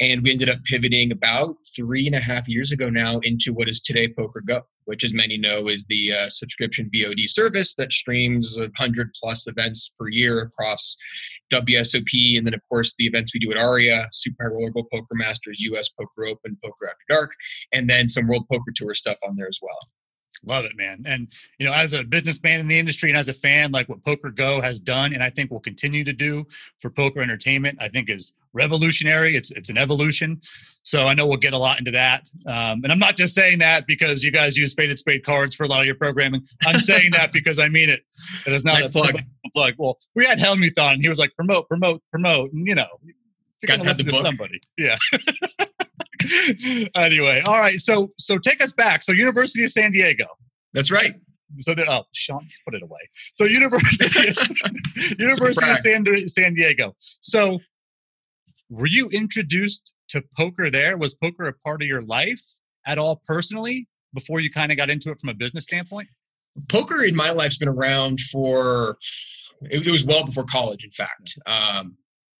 And 0.00 0.22
we 0.22 0.32
ended 0.32 0.50
up 0.50 0.62
pivoting 0.64 1.12
about 1.12 1.56
three 1.74 2.06
and 2.06 2.14
a 2.14 2.20
half 2.20 2.48
years 2.48 2.72
ago 2.72 2.88
now 2.88 3.18
into 3.20 3.52
what 3.52 3.68
is 3.68 3.80
today 3.80 4.12
Poker 4.16 4.42
Go, 4.46 4.62
which, 4.84 5.04
as 5.04 5.14
many 5.14 5.38
know, 5.38 5.68
is 5.68 5.84
the 5.86 6.12
uh, 6.12 6.28
subscription 6.28 6.90
VOD 6.94 7.28
service 7.28 7.74
that 7.76 7.92
streams 7.92 8.58
a 8.58 8.70
hundred 8.76 9.10
plus 9.20 9.46
events 9.46 9.92
per 9.98 10.08
year 10.08 10.42
across 10.42 10.96
WSOP, 11.52 12.38
and 12.38 12.46
then 12.46 12.54
of 12.54 12.60
course 12.68 12.94
the 12.96 13.06
events 13.06 13.32
we 13.34 13.40
do 13.40 13.50
at 13.50 13.58
ARIA, 13.58 14.08
Super 14.12 14.44
High 14.44 14.50
Roller 14.50 14.72
Bowl 14.72 14.88
Poker 14.92 15.14
Masters, 15.14 15.60
US 15.60 15.88
Poker 15.90 16.26
Open, 16.26 16.56
Poker 16.62 16.86
After 16.86 17.04
Dark, 17.08 17.32
and 17.72 17.88
then 17.88 18.08
some 18.08 18.26
World 18.26 18.46
Poker 18.50 18.72
Tour 18.74 18.94
stuff 18.94 19.18
on 19.26 19.36
there 19.36 19.48
as 19.48 19.58
well. 19.62 19.78
Love 20.44 20.64
it, 20.64 20.76
man. 20.76 21.02
And 21.06 21.30
you 21.58 21.66
know, 21.66 21.72
as 21.72 21.92
a 21.92 22.02
businessman 22.02 22.60
in 22.60 22.68
the 22.68 22.78
industry 22.78 23.10
and 23.10 23.18
as 23.18 23.28
a 23.28 23.34
fan, 23.34 23.70
like 23.70 23.88
what 23.88 24.02
Poker 24.04 24.30
Go 24.30 24.60
has 24.60 24.80
done, 24.80 25.12
and 25.12 25.22
I 25.22 25.30
think 25.30 25.50
will 25.50 25.60
continue 25.60 26.04
to 26.04 26.12
do 26.12 26.44
for 26.80 26.90
poker 26.90 27.20
entertainment, 27.20 27.78
I 27.80 27.88
think 27.88 28.10
is 28.10 28.34
revolutionary. 28.52 29.36
It's 29.36 29.50
it's 29.50 29.70
an 29.70 29.78
evolution. 29.78 30.40
So 30.84 31.06
I 31.06 31.14
know 31.14 31.26
we'll 31.26 31.36
get 31.36 31.52
a 31.52 31.58
lot 31.58 31.78
into 31.78 31.92
that. 31.92 32.22
Um, 32.46 32.82
and 32.82 32.90
I'm 32.90 32.98
not 32.98 33.16
just 33.16 33.34
saying 33.34 33.60
that 33.60 33.86
because 33.86 34.24
you 34.24 34.30
guys 34.32 34.56
use 34.56 34.74
faded 34.74 34.98
spade 34.98 35.24
cards 35.24 35.54
for 35.54 35.64
a 35.64 35.68
lot 35.68 35.80
of 35.80 35.86
your 35.86 35.94
programming. 35.94 36.44
I'm 36.66 36.80
saying 36.80 37.12
that 37.12 37.32
because 37.32 37.58
I 37.58 37.68
mean 37.68 37.88
it. 37.88 38.00
It 38.46 38.52
is 38.52 38.64
not 38.64 38.74
Nice 38.74 38.86
a 38.86 38.90
plug. 38.90 39.22
plug. 39.52 39.74
Well, 39.78 39.98
we 40.14 40.24
had 40.24 40.38
Hellmuth 40.38 40.78
on, 40.78 40.94
and 40.94 41.02
he 41.02 41.08
was 41.08 41.18
like, 41.18 41.34
promote, 41.36 41.68
promote, 41.68 42.02
promote, 42.10 42.52
and 42.52 42.66
you 42.66 42.74
know, 42.74 42.88
you're 43.62 43.76
gonna 43.76 43.88
listen 43.88 44.06
to 44.06 44.12
somebody. 44.12 44.60
Yeah. 44.76 44.96
anyway, 46.94 47.42
all 47.46 47.58
right. 47.58 47.78
So 47.80 48.10
so 48.18 48.38
take 48.38 48.62
us 48.62 48.72
back. 48.72 49.02
So 49.02 49.12
University 49.12 49.64
of 49.64 49.70
San 49.70 49.92
Diego. 49.92 50.26
That's 50.72 50.90
right. 50.90 51.12
so 51.58 51.74
that 51.74 51.88
oh 51.88 52.04
Sean, 52.12 52.40
just 52.44 52.64
put 52.64 52.74
it 52.74 52.82
away. 52.82 53.00
So 53.34 53.44
University 53.44 54.28
of, 54.28 55.18
University 55.18 55.70
of 55.70 55.78
San, 55.78 56.28
San 56.28 56.54
Diego. 56.54 56.94
So 57.20 57.60
were 58.72 58.86
you 58.86 59.08
introduced 59.10 59.92
to 60.08 60.22
poker 60.36 60.70
there? 60.70 60.96
Was 60.96 61.14
poker 61.14 61.44
a 61.44 61.52
part 61.52 61.82
of 61.82 61.88
your 61.88 62.02
life 62.02 62.42
at 62.86 62.98
all 62.98 63.22
personally 63.26 63.86
before 64.14 64.40
you 64.40 64.50
kind 64.50 64.72
of 64.72 64.78
got 64.78 64.90
into 64.90 65.10
it 65.10 65.20
from 65.20 65.28
a 65.28 65.34
business 65.34 65.64
standpoint? 65.64 66.08
Poker 66.68 67.04
in 67.04 67.14
my 67.14 67.30
life's 67.30 67.58
been 67.58 67.68
around 67.68 68.18
for 68.20 68.96
it, 69.62 69.86
was 69.86 70.04
well 70.04 70.24
before 70.24 70.44
college. 70.44 70.84
In 70.84 70.90
fact, 70.90 71.38
um, 71.46 71.96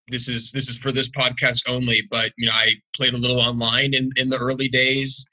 this 0.08 0.28
is 0.28 0.52
this 0.52 0.68
is 0.68 0.78
for 0.78 0.90
this 0.90 1.08
podcast 1.10 1.62
only. 1.68 2.02
But 2.10 2.32
you 2.36 2.46
know, 2.46 2.54
I 2.54 2.74
played 2.96 3.14
a 3.14 3.18
little 3.18 3.40
online 3.40 3.94
in 3.94 4.10
in 4.16 4.28
the 4.28 4.38
early 4.38 4.68
days. 4.68 5.28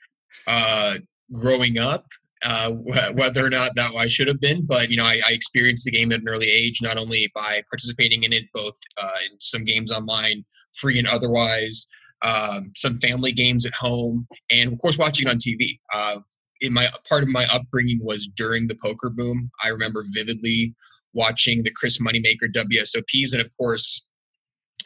Uh, 0.48 0.96
growing 1.34 1.78
up, 1.78 2.06
uh, 2.44 2.72
whether 3.14 3.46
or 3.46 3.50
not 3.50 3.76
that 3.76 3.92
I 3.96 4.08
should 4.08 4.28
have 4.28 4.40
been. 4.40 4.66
But 4.66 4.90
you 4.90 4.98
know, 4.98 5.06
I, 5.06 5.20
I, 5.28 5.32
experienced 5.32 5.86
the 5.86 5.92
game 5.92 6.12
at 6.12 6.22
an 6.22 6.30
early 6.30 6.50
age, 6.50 6.80
not 6.82 6.98
only 6.98 7.30
by 7.36 7.62
participating 7.70 8.24
in 8.24 8.34
it, 8.34 8.46
both 8.54 8.78
uh, 8.98 9.12
in 9.30 9.40
some 9.40 9.64
games 9.64 9.92
online, 9.92 10.44
free 10.80 11.00
and 11.00 11.08
otherwise, 11.08 11.88
um, 12.22 12.72
some 12.76 13.00
family 13.00 13.32
games 13.32 13.66
at 13.66 13.74
home, 13.74 14.28
and 14.52 14.74
of 14.74 14.80
course 14.80 14.98
watching 14.98 15.28
on 15.28 15.38
TV. 15.38 15.80
Uh, 15.94 16.18
in 16.62 16.74
my 16.74 16.88
part 17.08 17.24
of 17.24 17.30
my 17.30 17.46
upbringing 17.54 18.00
was 18.02 18.28
during 18.36 18.68
the 18.68 18.78
poker 18.84 19.10
boom. 19.10 19.50
I 19.64 19.70
remember 19.70 20.04
vividly 20.14 20.76
watching 21.14 21.64
the 21.64 21.72
Chris 21.72 22.00
Moneymaker 22.02 22.52
WSOPs, 22.54 23.34
and 23.34 23.42
of 23.42 23.50
course, 23.58 24.06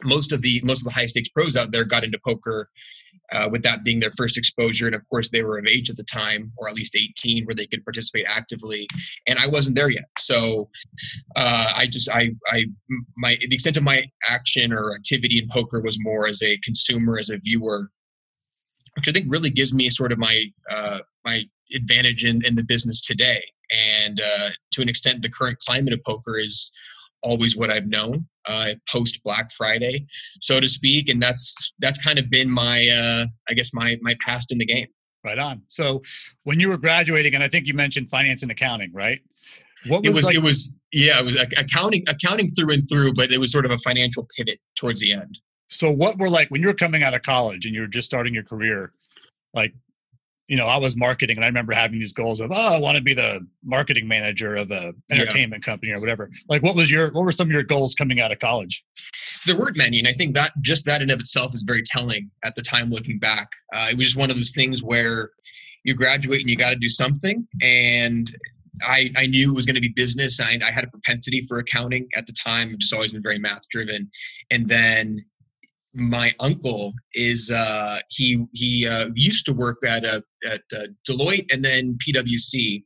most 0.03 0.31
of 0.31 0.41
the 0.41 0.61
most 0.63 0.81
of 0.81 0.85
the 0.85 0.93
high 0.93 1.05
stakes 1.05 1.29
pros 1.29 1.55
out 1.55 1.71
there 1.71 1.85
got 1.85 2.03
into 2.03 2.19
poker 2.25 2.69
uh, 3.31 3.47
with 3.51 3.63
that 3.63 3.83
being 3.83 3.99
their 3.99 4.11
first 4.11 4.37
exposure. 4.37 4.85
And 4.85 4.95
of 4.95 5.07
course 5.09 5.29
they 5.29 5.43
were 5.43 5.57
of 5.57 5.65
age 5.67 5.89
at 5.89 5.97
the 5.97 6.03
time 6.03 6.51
or 6.57 6.67
at 6.67 6.75
least 6.75 6.95
18 6.95 7.45
where 7.45 7.55
they 7.55 7.67
could 7.67 7.85
participate 7.85 8.25
actively. 8.27 8.87
And 9.27 9.39
i 9.39 9.47
wasn't 9.47 9.75
there 9.75 9.89
yet. 9.89 10.05
So 10.17 10.69
uh, 11.35 11.73
i 11.75 11.85
just 11.85 12.09
i 12.09 12.31
i 12.49 12.65
my 13.17 13.37
the 13.39 13.55
extent 13.55 13.77
of 13.77 13.83
my 13.83 14.05
action 14.29 14.73
or 14.73 14.95
activity 14.95 15.37
in 15.37 15.47
poker 15.49 15.81
was 15.81 15.97
more 16.01 16.27
as 16.27 16.41
a 16.41 16.57
consumer 16.63 17.17
as 17.17 17.29
a 17.29 17.37
viewer 17.37 17.89
which 18.95 19.09
i 19.09 19.11
think 19.11 19.25
really 19.27 19.49
gives 19.49 19.73
me 19.73 19.89
sort 19.89 20.11
of 20.11 20.19
my 20.19 20.45
uh, 20.69 20.99
my 21.25 21.43
advantage 21.75 22.25
in, 22.25 22.45
in 22.45 22.55
the 22.55 22.63
business 22.63 23.01
today. 23.01 23.41
And 24.01 24.21
uh, 24.21 24.49
to 24.73 24.81
an 24.81 24.89
extent 24.89 25.21
the 25.21 25.29
current 25.29 25.57
climate 25.65 25.93
of 25.93 26.03
poker 26.03 26.37
is 26.37 26.71
always 27.23 27.55
what 27.55 27.69
I've 27.69 27.87
known 27.87 28.27
uh, 28.45 28.73
post 28.91 29.21
Black 29.23 29.51
Friday, 29.51 30.05
so 30.41 30.59
to 30.59 30.67
speak, 30.67 31.09
and 31.09 31.21
that's 31.21 31.73
that's 31.79 32.03
kind 32.03 32.19
of 32.19 32.29
been 32.29 32.49
my 32.49 32.87
uh, 32.87 33.25
I 33.49 33.53
guess 33.53 33.73
my 33.73 33.97
my 34.01 34.15
past 34.21 34.51
in 34.51 34.57
the 34.57 34.65
game. 34.65 34.87
Right 35.23 35.39
on. 35.39 35.61
So 35.69 36.01
when 36.43 36.59
you 36.59 36.67
were 36.67 36.77
graduating, 36.77 37.33
and 37.33 37.43
I 37.43 37.47
think 37.47 37.65
you 37.65 37.73
mentioned 37.73 38.09
finance 38.09 38.43
and 38.43 38.51
accounting, 38.51 38.91
right? 38.93 39.21
What 39.87 40.01
was 40.01 40.09
it 40.09 40.15
was 40.15 40.25
like- 40.25 40.35
it 40.35 40.43
was 40.43 40.73
yeah 40.91 41.19
it 41.19 41.25
was 41.25 41.37
accounting 41.57 42.03
accounting 42.07 42.47
through 42.49 42.73
and 42.73 42.83
through, 42.89 43.13
but 43.13 43.31
it 43.31 43.39
was 43.39 43.51
sort 43.51 43.65
of 43.65 43.71
a 43.71 43.77
financial 43.79 44.27
pivot 44.35 44.59
towards 44.75 44.99
the 45.01 45.13
end. 45.13 45.39
So 45.69 45.89
what 45.91 46.19
were 46.19 46.29
like 46.29 46.49
when 46.49 46.61
you 46.61 46.67
were 46.67 46.73
coming 46.73 47.03
out 47.03 47.13
of 47.13 47.21
college 47.23 47.65
and 47.65 47.73
you 47.73 47.81
were 47.81 47.87
just 47.87 48.05
starting 48.05 48.33
your 48.33 48.43
career? 48.43 48.91
Like 49.53 49.73
you 50.47 50.57
know, 50.57 50.65
I 50.65 50.77
was 50.77 50.95
marketing 50.95 51.37
and 51.37 51.45
I 51.45 51.47
remember 51.47 51.73
having 51.73 51.99
these 51.99 52.11
goals 52.11 52.39
of, 52.41 52.51
oh, 52.51 52.73
I 52.75 52.77
want 52.77 52.97
to 52.97 53.03
be 53.03 53.13
the 53.13 53.45
marketing 53.63 54.07
manager 54.07 54.55
of 54.55 54.71
a 54.71 54.93
entertainment 55.09 55.63
yeah. 55.65 55.71
company 55.71 55.91
or 55.93 55.99
whatever. 55.99 56.29
Like 56.49 56.61
what 56.61 56.75
was 56.75 56.91
your 56.91 57.11
what 57.11 57.23
were 57.23 57.31
some 57.31 57.47
of 57.47 57.51
your 57.51 57.63
goals 57.63 57.95
coming 57.95 58.19
out 58.19 58.31
of 58.31 58.39
college? 58.39 58.83
There 59.45 59.57
weren't 59.57 59.77
many. 59.77 59.99
And 59.99 60.07
I 60.07 60.11
think 60.11 60.33
that 60.35 60.51
just 60.61 60.85
that 60.85 61.01
in 61.01 61.09
of 61.09 61.19
itself 61.19 61.55
is 61.55 61.63
very 61.63 61.83
telling 61.83 62.29
at 62.43 62.55
the 62.55 62.61
time 62.61 62.89
looking 62.89 63.19
back. 63.19 63.47
Uh, 63.73 63.87
it 63.91 63.97
was 63.97 64.07
just 64.07 64.17
one 64.17 64.29
of 64.29 64.35
those 64.35 64.51
things 64.51 64.83
where 64.83 65.31
you 65.83 65.93
graduate 65.93 66.41
and 66.41 66.49
you 66.49 66.55
got 66.55 66.71
to 66.71 66.77
do 66.77 66.89
something. 66.89 67.47
And 67.61 68.33
I, 68.81 69.11
I 69.15 69.27
knew 69.27 69.51
it 69.51 69.55
was 69.55 69.65
going 69.65 69.75
to 69.75 69.81
be 69.81 69.89
business. 69.89 70.39
I, 70.39 70.59
I 70.65 70.71
had 70.71 70.83
a 70.83 70.87
propensity 70.87 71.41
for 71.47 71.59
accounting 71.59 72.07
at 72.15 72.25
the 72.25 72.33
time. 72.33 72.69
I've 72.73 72.79
just 72.79 72.93
always 72.93 73.13
been 73.13 73.21
very 73.21 73.39
math 73.39 73.67
driven. 73.69 74.09
And 74.51 74.67
then 74.67 75.23
my 75.93 76.33
uncle 76.39 76.93
is 77.13 77.51
uh, 77.51 77.99
he 78.09 78.45
he 78.53 78.87
uh, 78.87 79.09
used 79.13 79.45
to 79.45 79.53
work 79.53 79.77
at 79.85 80.03
a, 80.03 80.23
at 80.45 80.61
uh, 80.75 80.87
Deloitte 81.07 81.51
and 81.51 81.63
then 81.63 81.97
PwC. 82.05 82.83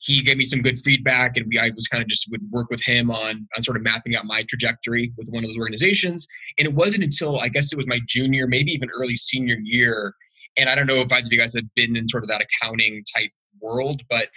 He 0.00 0.22
gave 0.22 0.36
me 0.36 0.44
some 0.44 0.62
good 0.62 0.78
feedback, 0.78 1.36
and 1.36 1.46
we 1.48 1.58
I 1.58 1.70
was 1.74 1.88
kind 1.88 2.02
of 2.02 2.08
just 2.08 2.28
would 2.30 2.42
work 2.50 2.70
with 2.70 2.82
him 2.82 3.10
on 3.10 3.46
on 3.56 3.62
sort 3.62 3.76
of 3.76 3.82
mapping 3.82 4.14
out 4.14 4.24
my 4.24 4.44
trajectory 4.48 5.12
with 5.16 5.28
one 5.30 5.42
of 5.42 5.48
those 5.48 5.58
organizations. 5.58 6.26
And 6.58 6.68
it 6.68 6.74
wasn't 6.74 7.04
until 7.04 7.38
I 7.40 7.48
guess 7.48 7.72
it 7.72 7.76
was 7.76 7.88
my 7.88 7.98
junior, 8.06 8.46
maybe 8.46 8.72
even 8.72 8.88
early 8.94 9.16
senior 9.16 9.56
year. 9.62 10.14
And 10.56 10.68
I 10.68 10.74
don't 10.74 10.86
know 10.86 10.96
if 10.96 11.12
either 11.12 11.26
of 11.26 11.32
you 11.32 11.38
guys 11.38 11.54
had 11.54 11.68
been 11.74 11.96
in 11.96 12.08
sort 12.08 12.24
of 12.24 12.28
that 12.28 12.42
accounting 12.42 13.04
type 13.16 13.30
world 13.60 14.02
but 14.08 14.28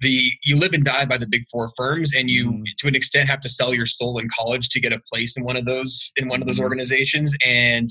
the 0.00 0.30
you 0.42 0.56
live 0.56 0.72
and 0.72 0.84
die 0.84 1.04
by 1.04 1.16
the 1.16 1.26
big 1.26 1.44
four 1.50 1.68
firms 1.76 2.12
and 2.14 2.28
you 2.28 2.50
mm. 2.50 2.64
to 2.78 2.88
an 2.88 2.94
extent 2.94 3.28
have 3.28 3.40
to 3.40 3.48
sell 3.48 3.72
your 3.72 3.86
soul 3.86 4.18
in 4.18 4.28
college 4.36 4.68
to 4.68 4.80
get 4.80 4.92
a 4.92 5.00
place 5.12 5.36
in 5.36 5.44
one 5.44 5.56
of 5.56 5.64
those 5.64 6.12
in 6.16 6.28
one 6.28 6.40
of 6.40 6.48
those 6.48 6.56
mm-hmm. 6.56 6.64
organizations 6.64 7.36
and 7.44 7.88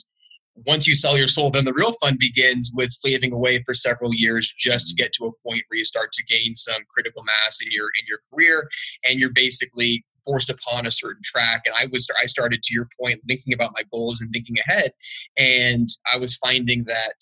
once 0.68 0.88
you 0.88 0.96
sell 0.96 1.18
your 1.18 1.28
soul 1.28 1.50
then 1.50 1.66
the 1.66 1.74
real 1.74 1.94
fun 1.94 2.18
begins 2.20 2.72
with 2.76 2.92
slaving 2.92 3.32
away 3.32 3.62
for 3.64 3.74
several 3.74 4.14
years 4.14 4.54
just 4.58 4.88
to 4.88 4.94
mm-hmm. 4.94 5.04
get 5.04 5.14
to 5.14 5.26
a 5.26 5.32
point 5.48 5.64
where 5.68 5.78
you 5.78 5.86
start 5.86 6.12
to 6.12 6.24
gain 6.26 6.54
some 6.56 6.82
critical 6.94 7.24
mass 7.24 7.60
in 7.62 7.72
your 7.72 7.88
in 8.00 8.06
your 8.08 8.20
career 8.32 8.68
and 9.08 9.20
you're 9.20 9.32
basically 9.34 10.04
forced 10.26 10.50
upon 10.50 10.86
a 10.86 10.92
certain 10.92 11.22
track 11.24 11.62
and 11.66 11.76
i 11.78 11.88
was 11.92 12.08
i 12.22 12.26
started 12.26 12.62
to 12.62 12.74
your 12.74 12.88
point 13.00 13.20
thinking 13.28 13.54
about 13.54 13.72
my 13.74 13.82
goals 13.92 14.22
and 14.22 14.30
thinking 14.32 14.58
ahead 14.68 14.92
and 15.38 15.90
i 16.14 16.18
was 16.18 16.36
finding 16.36 16.84
that 16.84 17.16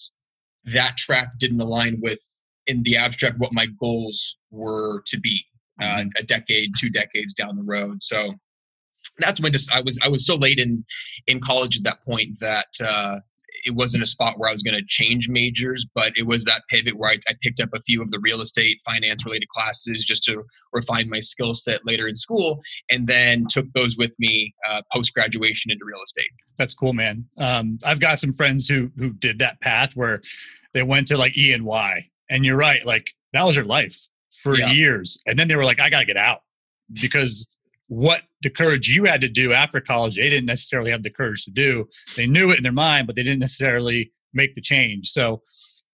that 0.65 0.97
track 0.97 1.29
didn't 1.39 1.61
align 1.61 2.00
with 2.01 2.40
in 2.71 2.81
the 2.83 2.95
abstract 2.95 3.37
what 3.37 3.53
my 3.53 3.67
goals 3.79 4.37
were 4.49 5.03
to 5.07 5.19
be 5.19 5.45
uh, 5.81 5.85
mm-hmm. 5.85 6.09
a 6.17 6.23
decade, 6.23 6.71
two 6.77 6.89
decades 6.89 7.33
down 7.33 7.55
the 7.55 7.63
road. 7.63 8.01
So 8.01 8.33
that's 9.17 9.41
when 9.41 9.51
just 9.51 9.71
I 9.73 9.81
was 9.81 9.99
I 10.03 10.07
was 10.07 10.25
so 10.25 10.35
late 10.35 10.59
in 10.59 10.83
in 11.27 11.39
college 11.39 11.77
at 11.77 11.83
that 11.83 12.03
point 12.05 12.39
that 12.39 12.67
uh, 12.83 13.19
it 13.65 13.75
wasn't 13.75 14.03
a 14.03 14.07
spot 14.07 14.39
where 14.39 14.49
I 14.49 14.53
was 14.53 14.63
going 14.63 14.77
to 14.77 14.85
change 14.85 15.27
majors, 15.29 15.85
but 15.93 16.13
it 16.15 16.25
was 16.25 16.45
that 16.45 16.63
pivot 16.69 16.95
where 16.97 17.11
I, 17.11 17.17
I, 17.27 17.33
picked 17.41 17.59
up 17.59 17.69
a 17.75 17.81
few 17.81 18.01
of 18.01 18.09
the 18.09 18.19
real 18.21 18.41
estate 18.41 18.81
finance 18.83 19.23
related 19.23 19.49
classes 19.49 20.03
just 20.03 20.23
to 20.23 20.43
refine 20.73 21.09
my 21.09 21.19
skill 21.19 21.53
set 21.53 21.85
later 21.85 22.07
in 22.07 22.15
school, 22.15 22.59
and 22.89 23.05
then 23.05 23.45
took 23.49 23.71
those 23.73 23.97
with 23.97 24.15
me 24.19 24.53
uh, 24.69 24.81
post 24.91 25.13
graduation 25.13 25.71
into 25.71 25.85
real 25.85 26.01
estate. 26.03 26.29
That's 26.57 26.73
cool, 26.73 26.93
man. 26.93 27.25
Um, 27.37 27.77
I've 27.85 27.99
got 27.99 28.19
some 28.19 28.33
friends 28.33 28.67
who 28.67 28.91
who 28.97 29.11
did 29.13 29.39
that 29.39 29.59
path 29.61 29.95
where 29.95 30.21
they 30.73 30.83
went 30.83 31.07
to 31.07 31.17
like 31.17 31.37
E 31.37 31.51
and 31.53 31.65
Y 31.65 32.10
and 32.31 32.43
you're 32.43 32.57
right, 32.57 32.83
like 32.85 33.11
that 33.33 33.43
was 33.43 33.55
her 33.55 33.65
life 33.65 34.07
for 34.31 34.57
yeah. 34.57 34.71
years. 34.71 35.21
And 35.27 35.38
then 35.38 35.47
they 35.47 35.55
were 35.55 35.65
like, 35.65 35.79
I 35.79 35.89
got 35.89 36.00
to 36.00 36.05
get 36.05 36.17
out 36.17 36.39
because 36.93 37.47
what 37.88 38.21
the 38.41 38.50
courage 38.50 38.88
you 38.88 39.03
had 39.03 39.21
to 39.21 39.29
do 39.29 39.53
after 39.53 39.81
college, 39.81 40.15
they 40.15 40.29
didn't 40.29 40.45
necessarily 40.45 40.91
have 40.91 41.03
the 41.03 41.09
courage 41.09 41.43
to 41.45 41.51
do. 41.51 41.88
They 42.15 42.25
knew 42.25 42.51
it 42.51 42.57
in 42.57 42.63
their 42.63 42.71
mind, 42.71 43.05
but 43.05 43.15
they 43.15 43.23
didn't 43.23 43.39
necessarily 43.39 44.11
make 44.33 44.55
the 44.55 44.61
change. 44.61 45.09
So, 45.09 45.41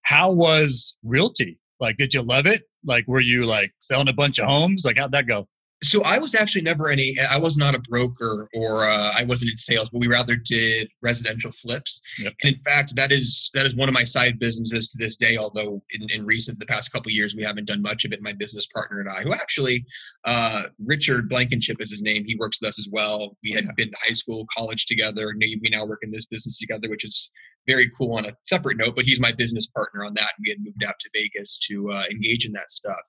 how 0.02 0.30
was 0.32 0.96
realty? 1.02 1.58
Like, 1.80 1.96
did 1.96 2.14
you 2.14 2.22
love 2.22 2.46
it? 2.46 2.62
Like, 2.84 3.06
were 3.06 3.20
you 3.20 3.44
like 3.44 3.72
selling 3.80 4.08
a 4.08 4.12
bunch 4.12 4.38
of 4.38 4.46
homes? 4.46 4.84
Like, 4.86 4.96
how'd 4.98 5.12
that 5.12 5.26
go? 5.26 5.48
So 5.82 6.02
I 6.02 6.18
was 6.18 6.34
actually 6.34 6.62
never 6.62 6.90
any. 6.90 7.16
I 7.30 7.38
was 7.38 7.56
not 7.56 7.74
a 7.74 7.78
broker 7.78 8.48
or 8.54 8.88
uh, 8.88 9.12
I 9.16 9.22
wasn't 9.24 9.52
in 9.52 9.56
sales, 9.56 9.90
but 9.90 10.00
we 10.00 10.08
rather 10.08 10.34
did 10.34 10.90
residential 11.02 11.52
flips. 11.52 12.00
Yep. 12.18 12.34
And 12.42 12.54
in 12.54 12.60
fact, 12.60 12.96
that 12.96 13.12
is 13.12 13.50
that 13.54 13.64
is 13.64 13.76
one 13.76 13.88
of 13.88 13.94
my 13.94 14.02
side 14.02 14.38
businesses 14.40 14.88
to 14.88 14.98
this 14.98 15.16
day. 15.16 15.36
Although 15.36 15.82
in, 15.92 16.10
in 16.10 16.26
recent 16.26 16.58
the 16.58 16.66
past 16.66 16.92
couple 16.92 17.12
years 17.12 17.36
we 17.36 17.44
haven't 17.44 17.66
done 17.66 17.80
much 17.80 18.04
of 18.04 18.12
it. 18.12 18.22
My 18.22 18.32
business 18.32 18.66
partner 18.66 19.00
and 19.00 19.08
I, 19.08 19.22
who 19.22 19.32
actually 19.32 19.84
uh, 20.24 20.62
Richard 20.84 21.28
Blankenship 21.28 21.76
is 21.80 21.90
his 21.90 22.02
name. 22.02 22.24
He 22.26 22.36
works 22.36 22.60
with 22.60 22.68
us 22.68 22.78
as 22.80 22.88
well. 22.90 23.36
We 23.44 23.52
had 23.52 23.64
yeah. 23.64 23.70
been 23.76 23.90
to 23.90 23.96
high 24.04 24.14
school, 24.14 24.46
college 24.56 24.86
together. 24.86 25.32
We 25.38 25.60
now 25.70 25.86
work 25.86 26.00
in 26.02 26.10
this 26.10 26.26
business 26.26 26.58
together, 26.58 26.90
which 26.90 27.04
is 27.04 27.30
very 27.68 27.88
cool 27.96 28.16
on 28.16 28.26
a 28.26 28.32
separate 28.44 28.78
note. 28.78 28.96
But 28.96 29.04
he's 29.04 29.20
my 29.20 29.30
business 29.30 29.66
partner 29.66 30.04
on 30.04 30.14
that. 30.14 30.30
And 30.36 30.44
we 30.44 30.50
had 30.50 30.58
moved 30.60 30.82
out 30.82 30.98
to 30.98 31.10
Vegas 31.14 31.56
to 31.68 31.92
uh, 31.92 32.02
engage 32.10 32.46
in 32.46 32.52
that 32.52 32.72
stuff. 32.72 33.00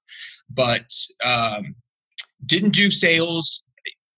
But 0.52 0.92
um, 1.26 1.76
didn't 2.46 2.72
do 2.72 2.90
sales, 2.90 3.70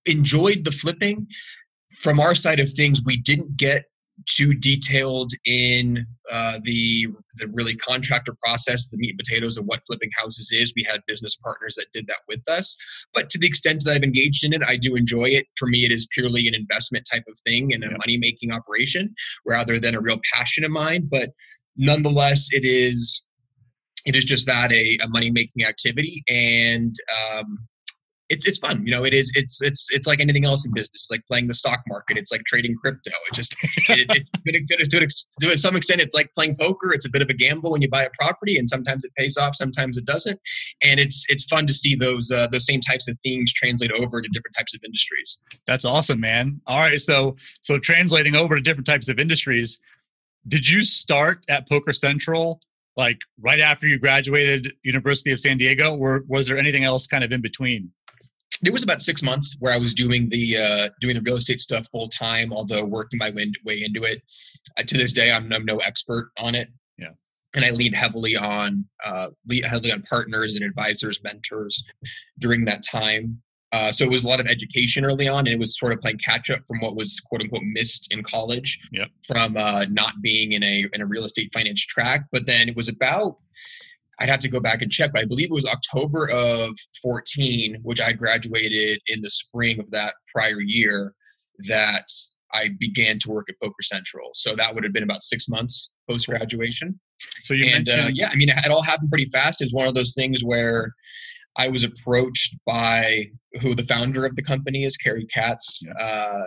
enjoyed 0.05 0.63
the 0.63 0.71
flipping. 0.71 1.27
From 1.95 2.19
our 2.19 2.35
side 2.35 2.59
of 2.59 2.69
things, 2.69 3.01
we 3.05 3.17
didn't 3.17 3.57
get 3.57 3.85
too 4.27 4.53
detailed 4.53 5.31
in 5.45 6.05
uh, 6.31 6.59
the 6.63 7.07
the 7.35 7.47
really 7.47 7.75
contractor 7.75 8.35
process, 8.43 8.87
the 8.87 8.97
meat 8.97 9.11
and 9.11 9.19
potatoes 9.19 9.57
of 9.57 9.65
what 9.65 9.81
flipping 9.87 10.09
houses 10.15 10.51
is. 10.51 10.73
We 10.75 10.83
had 10.83 11.01
business 11.07 11.35
partners 11.35 11.75
that 11.75 11.91
did 11.93 12.07
that 12.07 12.19
with 12.27 12.47
us, 12.49 12.75
but 13.13 13.29
to 13.29 13.37
the 13.37 13.47
extent 13.47 13.83
that 13.83 13.91
I've 13.91 14.03
engaged 14.03 14.43
in 14.43 14.53
it, 14.53 14.61
I 14.67 14.77
do 14.77 14.95
enjoy 14.95 15.25
it. 15.25 15.47
For 15.55 15.67
me, 15.67 15.85
it 15.85 15.91
is 15.91 16.07
purely 16.11 16.47
an 16.47 16.55
investment 16.55 17.07
type 17.11 17.23
of 17.27 17.37
thing 17.39 17.73
and 17.73 17.83
a 17.83 17.87
yeah. 17.87 17.97
money 17.97 18.17
making 18.17 18.51
operation 18.51 19.13
rather 19.45 19.79
than 19.79 19.95
a 19.95 20.01
real 20.01 20.19
passion 20.33 20.63
of 20.63 20.71
mine. 20.71 21.07
But 21.09 21.29
nonetheless, 21.77 22.49
it 22.51 22.65
is 22.65 23.25
it 24.05 24.15
is 24.15 24.25
just 24.25 24.47
that 24.47 24.71
a, 24.71 24.97
a 25.03 25.07
money 25.09 25.29
making 25.29 25.63
activity 25.63 26.23
and 26.27 26.95
um, 27.29 27.59
it's 28.31 28.47
it's 28.47 28.57
fun. 28.57 28.85
You 28.85 28.91
know, 28.91 29.03
it 29.03 29.13
is. 29.13 29.31
It's 29.35 29.61
it's 29.61 29.87
it's 29.91 30.07
like 30.07 30.21
anything 30.21 30.45
else 30.45 30.65
in 30.65 30.73
business. 30.73 31.03
It's 31.03 31.11
like 31.11 31.25
playing 31.27 31.47
the 31.47 31.53
stock 31.53 31.81
market. 31.87 32.17
It's 32.17 32.31
like 32.31 32.43
trading 32.45 32.75
crypto. 32.75 33.11
It 33.29 33.35
just 33.35 33.55
it, 33.89 34.09
it's 34.45 34.87
to, 34.89 34.99
to, 34.99 35.49
to 35.49 35.57
some 35.57 35.75
extent, 35.75 35.99
it's 35.99 36.15
like 36.15 36.31
playing 36.33 36.55
poker. 36.55 36.93
It's 36.93 37.05
a 37.05 37.09
bit 37.09 37.21
of 37.21 37.29
a 37.29 37.33
gamble 37.33 37.71
when 37.71 37.81
you 37.81 37.89
buy 37.89 38.03
a 38.03 38.09
property, 38.19 38.57
and 38.57 38.69
sometimes 38.69 39.03
it 39.03 39.11
pays 39.17 39.37
off, 39.37 39.55
sometimes 39.55 39.97
it 39.97 40.05
doesn't. 40.05 40.39
And 40.81 40.99
it's 40.99 41.25
it's 41.29 41.43
fun 41.43 41.67
to 41.67 41.73
see 41.73 41.95
those 41.95 42.31
uh, 42.31 42.47
those 42.47 42.65
same 42.65 42.79
types 42.79 43.09
of 43.09 43.17
themes 43.23 43.53
translate 43.53 43.91
over 43.91 44.17
into 44.17 44.29
different 44.33 44.55
types 44.57 44.73
of 44.73 44.81
industries. 44.85 45.37
That's 45.67 45.83
awesome, 45.83 46.21
man. 46.21 46.61
All 46.67 46.79
right, 46.79 47.01
so 47.01 47.35
so 47.61 47.79
translating 47.79 48.35
over 48.35 48.55
to 48.55 48.61
different 48.61 48.87
types 48.87 49.09
of 49.09 49.19
industries. 49.19 49.79
Did 50.47 50.67
you 50.67 50.81
start 50.81 51.43
at 51.49 51.67
Poker 51.67 51.93
Central 51.93 52.61
like 52.97 53.19
right 53.39 53.59
after 53.59 53.87
you 53.87 53.97
graduated 53.97 54.73
University 54.83 55.31
of 55.31 55.39
San 55.39 55.57
Diego, 55.57 55.95
or 55.95 56.23
was 56.27 56.47
there 56.47 56.57
anything 56.57 56.83
else 56.83 57.07
kind 57.07 57.23
of 57.23 57.31
in 57.31 57.41
between? 57.41 57.91
There 58.61 58.73
was 58.73 58.83
about 58.83 59.01
six 59.01 59.23
months 59.23 59.57
where 59.59 59.73
I 59.73 59.77
was 59.77 59.93
doing 59.93 60.29
the 60.29 60.57
uh, 60.57 60.89
doing 60.99 61.15
the 61.15 61.21
real 61.21 61.37
estate 61.37 61.61
stuff 61.61 61.87
full 61.91 62.07
time, 62.07 62.53
although 62.53 62.85
working 62.85 63.19
my 63.19 63.31
way 63.31 63.83
into 63.83 64.03
it. 64.03 64.21
Uh, 64.77 64.83
to 64.83 64.97
this 64.97 65.11
day, 65.11 65.31
I'm, 65.31 65.51
I'm 65.51 65.65
no 65.65 65.77
expert 65.77 66.31
on 66.37 66.55
it. 66.55 66.69
Yeah, 66.97 67.09
and 67.55 67.65
I 67.65 67.71
lead 67.71 67.93
heavily 67.93 68.35
on 68.35 68.85
uh, 69.03 69.29
lead 69.47 69.65
heavily 69.65 69.91
on 69.91 70.01
partners 70.03 70.55
and 70.55 70.63
advisors, 70.63 71.23
mentors 71.23 71.83
during 72.39 72.65
that 72.65 72.83
time. 72.83 73.41
Uh, 73.73 73.91
so 73.91 74.03
it 74.03 74.11
was 74.11 74.25
a 74.25 74.27
lot 74.27 74.41
of 74.41 74.47
education 74.47 75.05
early 75.05 75.29
on, 75.29 75.39
and 75.39 75.49
it 75.49 75.59
was 75.59 75.77
sort 75.79 75.93
of 75.93 75.99
playing 75.99 76.17
catch 76.17 76.49
up 76.49 76.59
from 76.67 76.79
what 76.81 76.95
was 76.95 77.19
quote 77.21 77.41
unquote 77.41 77.63
missed 77.63 78.11
in 78.11 78.21
college 78.21 78.79
yep. 78.91 79.09
from 79.25 79.55
uh, 79.55 79.85
not 79.89 80.21
being 80.21 80.51
in 80.51 80.63
a 80.63 80.85
in 80.93 81.01
a 81.01 81.05
real 81.05 81.23
estate 81.23 81.49
finance 81.53 81.85
track. 81.85 82.25
But 82.31 82.45
then 82.45 82.67
it 82.67 82.75
was 82.75 82.89
about 82.89 83.37
I'd 84.21 84.29
have 84.29 84.39
to 84.41 84.49
go 84.49 84.59
back 84.59 84.83
and 84.83 84.91
check, 84.91 85.11
but 85.11 85.21
I 85.21 85.25
believe 85.25 85.49
it 85.49 85.53
was 85.53 85.65
October 85.65 86.29
of 86.29 86.69
14, 87.01 87.79
which 87.81 87.99
I 87.99 88.11
graduated 88.13 88.99
in 89.07 89.19
the 89.21 89.29
spring 89.31 89.79
of 89.79 89.89
that 89.91 90.13
prior 90.31 90.61
year, 90.61 91.15
that 91.67 92.05
I 92.53 92.69
began 92.79 93.17
to 93.19 93.31
work 93.31 93.49
at 93.49 93.55
Poker 93.59 93.81
Central. 93.81 94.29
So 94.33 94.55
that 94.55 94.75
would 94.75 94.83
have 94.83 94.93
been 94.93 95.01
about 95.01 95.23
six 95.23 95.49
months 95.49 95.95
post 96.09 96.27
graduation. 96.27 96.99
So 97.43 97.55
you 97.55 97.65
and, 97.65 97.85
mentioned, 97.85 97.99
uh, 97.99 98.11
yeah, 98.13 98.29
I 98.31 98.35
mean, 98.35 98.49
it 98.49 98.69
all 98.69 98.83
happened 98.83 99.09
pretty 99.09 99.25
fast. 99.25 99.61
It's 99.61 99.73
one 99.73 99.87
of 99.87 99.95
those 99.95 100.13
things 100.13 100.43
where 100.43 100.93
I 101.57 101.67
was 101.67 101.83
approached 101.83 102.57
by 102.67 103.25
who 103.59 103.73
the 103.73 103.83
founder 103.83 104.25
of 104.25 104.35
the 104.35 104.43
company 104.43 104.83
is, 104.83 104.97
Cary 104.97 105.25
Katz, 105.25 105.81
yeah. 105.83 105.93
uh, 105.99 106.43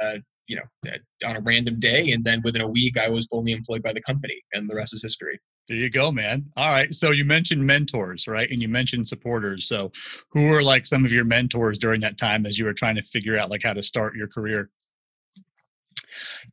uh, 0.00 0.16
you 0.48 0.56
know, 0.56 0.90
uh, 0.90 1.28
on 1.28 1.36
a 1.36 1.40
random 1.40 1.78
day, 1.78 2.10
and 2.10 2.24
then 2.24 2.42
within 2.44 2.62
a 2.62 2.68
week, 2.68 2.98
I 2.98 3.08
was 3.08 3.26
fully 3.26 3.52
employed 3.52 3.82
by 3.82 3.92
the 3.92 4.02
company, 4.02 4.40
and 4.52 4.68
the 4.68 4.74
rest 4.74 4.92
is 4.92 5.02
history. 5.02 5.38
There 5.68 5.76
you 5.76 5.90
go, 5.90 6.10
man. 6.10 6.46
All 6.56 6.68
right. 6.68 6.92
So 6.92 7.12
you 7.12 7.24
mentioned 7.24 7.64
mentors, 7.64 8.26
right? 8.26 8.50
And 8.50 8.60
you 8.60 8.68
mentioned 8.68 9.06
supporters. 9.06 9.66
So 9.68 9.92
who 10.30 10.48
were 10.48 10.62
like 10.62 10.86
some 10.86 11.04
of 11.04 11.12
your 11.12 11.24
mentors 11.24 11.78
during 11.78 12.00
that 12.00 12.18
time 12.18 12.46
as 12.46 12.58
you 12.58 12.64
were 12.64 12.72
trying 12.72 12.96
to 12.96 13.02
figure 13.02 13.38
out 13.38 13.50
like 13.50 13.62
how 13.62 13.72
to 13.72 13.82
start 13.82 14.16
your 14.16 14.26
career? 14.26 14.70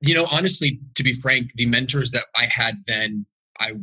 You 0.01 0.13
know, 0.13 0.27
honestly, 0.31 0.79
to 0.95 1.03
be 1.03 1.13
frank, 1.13 1.51
the 1.55 1.65
mentors 1.65 2.11
that 2.11 2.25
I 2.35 2.45
had 2.45 2.75
then, 2.87 3.25
I 3.59 3.73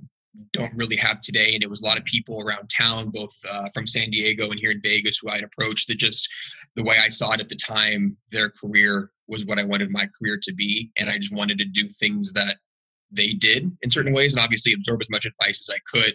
don't 0.53 0.75
really 0.75 0.97
have 0.97 1.21
today. 1.21 1.55
And 1.55 1.63
it 1.63 1.71
was 1.71 1.83
a 1.83 1.85
lot 1.85 1.99
of 1.99 2.05
people 2.05 2.43
around 2.43 2.69
town, 2.69 3.11
both 3.11 3.35
uh, 3.51 3.69
from 3.75 3.87
San 3.87 4.11
Diego 4.11 4.51
and 4.51 4.61
here 4.61 4.71
in 4.71 4.81
Vegas, 4.81 5.19
who 5.19 5.29
I'd 5.29 5.43
approached 5.43 5.89
that 5.89 5.99
just 5.99 6.29
the 6.77 6.85
way 6.85 6.97
I 7.03 7.09
saw 7.09 7.33
it 7.33 7.41
at 7.41 7.49
the 7.49 7.57
time, 7.57 8.17
their 8.31 8.51
career 8.51 9.11
was 9.29 9.45
what 9.45 9.59
I 9.59 9.65
wanted 9.65 9.91
my 9.91 10.09
career 10.19 10.39
to 10.43 10.55
be. 10.55 10.93
And 10.99 11.11
I 11.11 11.19
just 11.19 11.35
wanted 11.35 11.59
to 11.59 11.65
do 11.65 11.87
things 11.87 12.33
that 12.35 12.59
they 13.17 13.33
did 13.33 13.71
in 13.83 13.91
certain 13.91 14.13
ways 14.13 14.35
and 14.35 14.43
obviously 14.43 14.73
absorb 14.73 15.01
as 15.01 15.11
much 15.11 15.27
advice 15.27 15.69
as 15.69 15.75
I 15.75 15.79
could. 15.91 16.15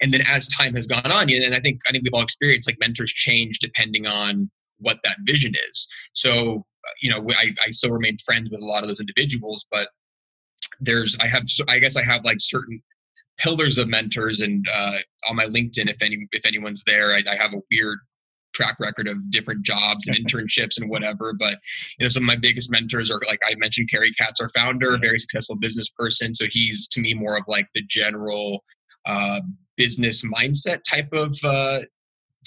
And 0.00 0.12
then 0.12 0.22
as 0.22 0.48
time 0.48 0.74
has 0.74 0.86
gone 0.86 1.10
on, 1.10 1.30
and 1.30 1.54
I 1.54 1.60
think 1.60 1.80
I 1.88 1.90
think 1.90 2.04
we've 2.04 2.14
all 2.14 2.22
experienced 2.22 2.68
like 2.68 2.78
mentors 2.80 3.12
change 3.12 3.58
depending 3.58 4.06
on 4.06 4.50
what 4.78 4.98
that 5.04 5.16
vision 5.24 5.54
is. 5.70 5.88
So, 6.12 6.64
you 7.00 7.10
know, 7.10 7.24
I, 7.30 7.54
I 7.64 7.70
still 7.70 7.92
remain 7.92 8.16
friends 8.24 8.50
with 8.50 8.62
a 8.62 8.66
lot 8.66 8.82
of 8.82 8.88
those 8.88 9.00
individuals, 9.00 9.66
but 9.70 9.88
there's 10.80 11.16
I 11.20 11.26
have 11.26 11.44
I 11.68 11.78
guess 11.78 11.96
I 11.96 12.02
have 12.02 12.24
like 12.24 12.38
certain 12.40 12.82
pillars 13.38 13.78
of 13.78 13.88
mentors 13.88 14.40
and 14.40 14.64
uh, 14.72 14.98
on 15.28 15.36
my 15.36 15.46
linkedin 15.46 15.88
if 15.88 16.02
any 16.02 16.26
if 16.32 16.44
anyone's 16.46 16.84
there 16.84 17.14
I, 17.14 17.22
I, 17.28 17.34
have 17.34 17.54
a 17.54 17.60
weird 17.70 17.98
track 18.52 18.76
record 18.80 19.08
of 19.08 19.30
different 19.30 19.64
jobs 19.64 20.06
and 20.08 20.16
internships 20.16 20.80
and 20.80 20.90
whatever 20.90 21.34
but 21.38 21.58
you 21.98 22.04
know 22.04 22.08
some 22.08 22.22
of 22.22 22.26
my 22.26 22.36
biggest 22.36 22.70
mentors 22.70 23.10
are 23.10 23.20
like 23.26 23.40
i 23.48 23.54
mentioned 23.56 23.88
Cary 23.90 24.12
Katz 24.12 24.40
our 24.40 24.48
founder 24.50 24.94
a 24.94 24.98
very 24.98 25.18
successful 25.18 25.56
business 25.56 25.88
person. 25.90 26.34
So 26.34 26.46
he's 26.48 26.88
to 26.88 27.00
me 27.00 27.14
more 27.14 27.36
of 27.36 27.44
like 27.48 27.66
the 27.74 27.82
general 27.88 28.62
uh, 29.06 29.40
business 29.76 30.24
mindset 30.24 30.80
type 30.88 31.12
of 31.12 31.34
uh, 31.44 31.80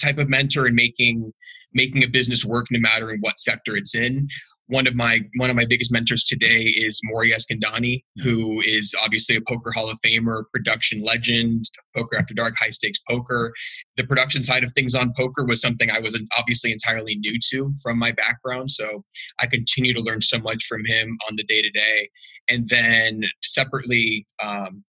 type 0.00 0.18
of 0.18 0.28
mentor 0.28 0.66
and 0.66 0.74
making 0.74 1.32
making 1.74 2.04
a 2.04 2.08
business 2.08 2.44
work 2.44 2.66
no 2.70 2.80
matter 2.80 3.10
in 3.10 3.20
what 3.20 3.38
sector 3.38 3.76
it's 3.76 3.94
in 3.94 4.26
one 4.68 4.86
of 4.86 4.94
my 4.94 5.20
one 5.36 5.48
of 5.48 5.56
my 5.56 5.64
biggest 5.64 5.92
mentors 5.92 6.24
today 6.24 6.62
is 6.62 7.00
Mori 7.04 7.32
Eskandani, 7.32 8.02
who 8.22 8.60
is 8.62 8.94
obviously 9.02 9.36
a 9.36 9.40
poker 9.40 9.70
Hall 9.70 9.88
of 9.88 9.98
Famer, 10.04 10.44
production 10.52 11.02
legend, 11.02 11.64
poker 11.94 12.18
after 12.18 12.34
dark, 12.34 12.54
high 12.58 12.70
stakes 12.70 12.98
poker. 13.08 13.52
The 13.96 14.04
production 14.04 14.42
side 14.42 14.64
of 14.64 14.72
things 14.72 14.94
on 14.94 15.12
poker 15.16 15.44
was 15.44 15.60
something 15.60 15.90
I 15.90 16.00
was 16.00 16.20
obviously 16.36 16.72
entirely 16.72 17.16
new 17.16 17.38
to 17.50 17.72
from 17.82 17.98
my 17.98 18.12
background. 18.12 18.70
So 18.70 19.04
I 19.40 19.46
continue 19.46 19.94
to 19.94 20.00
learn 20.00 20.20
so 20.20 20.38
much 20.38 20.64
from 20.66 20.84
him 20.84 21.16
on 21.28 21.36
the 21.36 21.44
day 21.44 21.62
to 21.62 21.70
day. 21.70 22.10
And 22.48 22.68
then 22.68 23.22
separately, 23.42 24.26
um, 24.42 24.82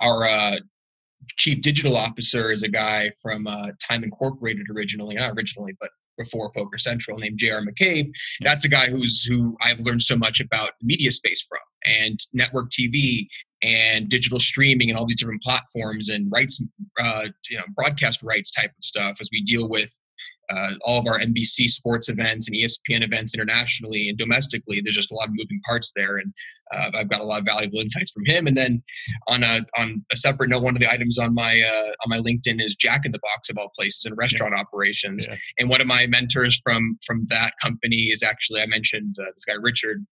our 0.00 0.26
uh, 0.26 0.56
chief 1.36 1.60
digital 1.62 1.96
officer 1.96 2.50
is 2.50 2.62
a 2.62 2.68
guy 2.68 3.10
from 3.22 3.46
uh, 3.46 3.68
Time 3.86 4.02
Incorporated 4.02 4.66
originally, 4.74 5.14
not 5.14 5.32
originally, 5.36 5.76
but 5.80 5.90
before 6.20 6.52
Poker 6.52 6.78
Central 6.78 7.18
named 7.18 7.38
J.R. 7.38 7.62
McCabe. 7.62 8.12
That's 8.40 8.64
a 8.64 8.68
guy 8.68 8.88
who's 8.88 9.24
who 9.24 9.56
I've 9.62 9.80
learned 9.80 10.02
so 10.02 10.16
much 10.16 10.40
about 10.40 10.70
the 10.80 10.86
media 10.86 11.10
space 11.10 11.42
from 11.48 11.60
and 11.84 12.18
network 12.34 12.70
TV 12.70 13.26
and 13.62 14.08
digital 14.08 14.38
streaming 14.38 14.90
and 14.90 14.98
all 14.98 15.06
these 15.06 15.18
different 15.18 15.42
platforms 15.42 16.08
and 16.08 16.30
rights, 16.30 16.62
uh, 17.00 17.28
you 17.48 17.56
know, 17.56 17.64
broadcast 17.74 18.22
rights 18.22 18.50
type 18.50 18.70
of 18.70 18.84
stuff 18.84 19.18
as 19.20 19.28
we 19.32 19.42
deal 19.42 19.68
with 19.68 19.98
uh, 20.50 20.70
all 20.84 21.00
of 21.00 21.06
our 21.06 21.18
NBC 21.18 21.68
sports 21.68 22.08
events 22.08 22.48
and 22.48 22.56
ESPN 22.56 23.04
events 23.04 23.34
internationally 23.34 24.08
and 24.08 24.18
domestically. 24.18 24.80
There's 24.80 24.96
just 24.96 25.12
a 25.12 25.14
lot 25.14 25.28
of 25.28 25.34
moving 25.34 25.60
parts 25.66 25.92
there, 25.94 26.16
and 26.16 26.32
uh, 26.72 26.90
I've 26.94 27.08
got 27.08 27.20
a 27.20 27.24
lot 27.24 27.40
of 27.40 27.46
valuable 27.46 27.80
insights 27.80 28.10
from 28.10 28.24
him. 28.26 28.46
And 28.46 28.56
then 28.56 28.82
on 29.28 29.42
a 29.42 29.60
on 29.76 30.04
a 30.12 30.16
separate 30.16 30.50
note, 30.50 30.62
one 30.62 30.74
of 30.74 30.80
the 30.80 30.90
items 30.90 31.18
on 31.18 31.34
my 31.34 31.60
uh, 31.60 31.90
on 32.04 32.08
my 32.08 32.18
LinkedIn 32.18 32.62
is 32.62 32.74
Jack 32.74 33.02
in 33.04 33.12
the 33.12 33.20
Box 33.20 33.50
of 33.50 33.58
all 33.58 33.70
places 33.76 34.04
and 34.04 34.16
restaurant 34.16 34.54
yeah. 34.56 34.60
operations. 34.60 35.26
Yeah. 35.28 35.36
And 35.58 35.68
one 35.68 35.80
of 35.80 35.86
my 35.86 36.06
mentors 36.06 36.60
from 36.62 36.98
from 37.06 37.24
that 37.28 37.54
company 37.62 38.10
is 38.12 38.22
actually 38.22 38.62
I 38.62 38.66
mentioned 38.66 39.16
uh, 39.20 39.30
this 39.34 39.44
guy 39.44 39.54
Richard 39.60 40.04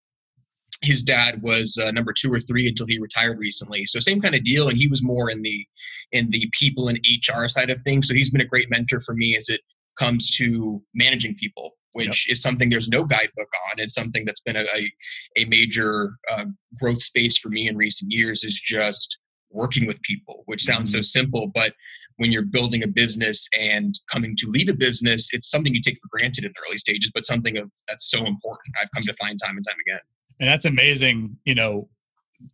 his 0.83 1.03
dad 1.03 1.42
was 1.42 1.77
uh, 1.83 1.90
number 1.90 2.12
two 2.16 2.33
or 2.33 2.38
three 2.38 2.68
until 2.68 2.87
he 2.87 3.01
retired 3.01 3.38
recently. 3.38 3.85
So 3.87 3.98
same 3.98 4.20
kind 4.20 4.35
of 4.35 4.44
deal, 4.44 4.68
and 4.68 4.79
he 4.79 4.87
was 4.87 5.03
more 5.03 5.31
in 5.31 5.42
the 5.42 5.66
in 6.12 6.31
the 6.31 6.48
people 6.59 6.88
and 6.88 6.98
HR 7.05 7.48
side 7.48 7.70
of 7.70 7.81
things. 7.81 8.09
So 8.09 8.14
he's 8.14 8.31
been 8.31 8.40
a 8.40 8.46
great 8.46 8.70
mentor 8.70 9.01
for 9.01 9.14
me 9.14 9.37
as 9.37 9.48
it 9.48 9.61
comes 9.99 10.31
to 10.37 10.83
managing 10.95 11.35
people, 11.35 11.73
which 11.95 12.29
yep. 12.29 12.33
is 12.33 12.43
something 12.43 12.69
there's 12.69 12.89
no 12.89 13.05
guidebook 13.05 13.49
on. 13.69 13.79
It's 13.79 13.95
something 13.95 14.25
that's 14.25 14.41
been 14.41 14.57
a, 14.57 14.65
a, 14.75 14.93
a 15.37 15.45
major 15.47 16.13
uh, 16.31 16.47
growth 16.81 17.03
space 17.03 17.39
for 17.39 17.49
me 17.49 17.69
in 17.69 17.77
recent 17.77 18.13
years 18.13 18.45
is 18.45 18.61
just 18.61 19.19
working 19.51 19.87
with 19.87 20.01
people, 20.03 20.43
which 20.47 20.63
sounds 20.63 20.91
mm-hmm. 20.91 20.99
so 20.99 21.03
simple, 21.03 21.51
but 21.55 21.73
when 22.17 22.31
you're 22.31 22.45
building 22.45 22.83
a 22.83 22.87
business 22.87 23.49
and 23.59 23.99
coming 24.11 24.37
to 24.37 24.51
lead 24.51 24.69
a 24.69 24.75
business, 24.75 25.29
it's 25.33 25.51
something 25.51 25.75
you 25.75 25.81
take 25.81 25.97
for 26.03 26.09
granted 26.11 26.45
in 26.45 26.53
the 26.55 26.65
early 26.69 26.79
stages, 26.79 27.11
but 27.15 27.25
something 27.25 27.57
of 27.57 27.71
that's 27.89 28.11
so 28.11 28.19
important. 28.19 28.75
I've 28.81 28.91
come 28.95 29.05
to 29.05 29.15
find 29.15 29.39
time 29.43 29.57
and 29.57 29.67
time 29.67 29.79
again. 29.87 30.01
And 30.41 30.49
that's 30.49 30.67
amazing, 30.67 31.37
you 31.45 31.55
know, 31.55 31.89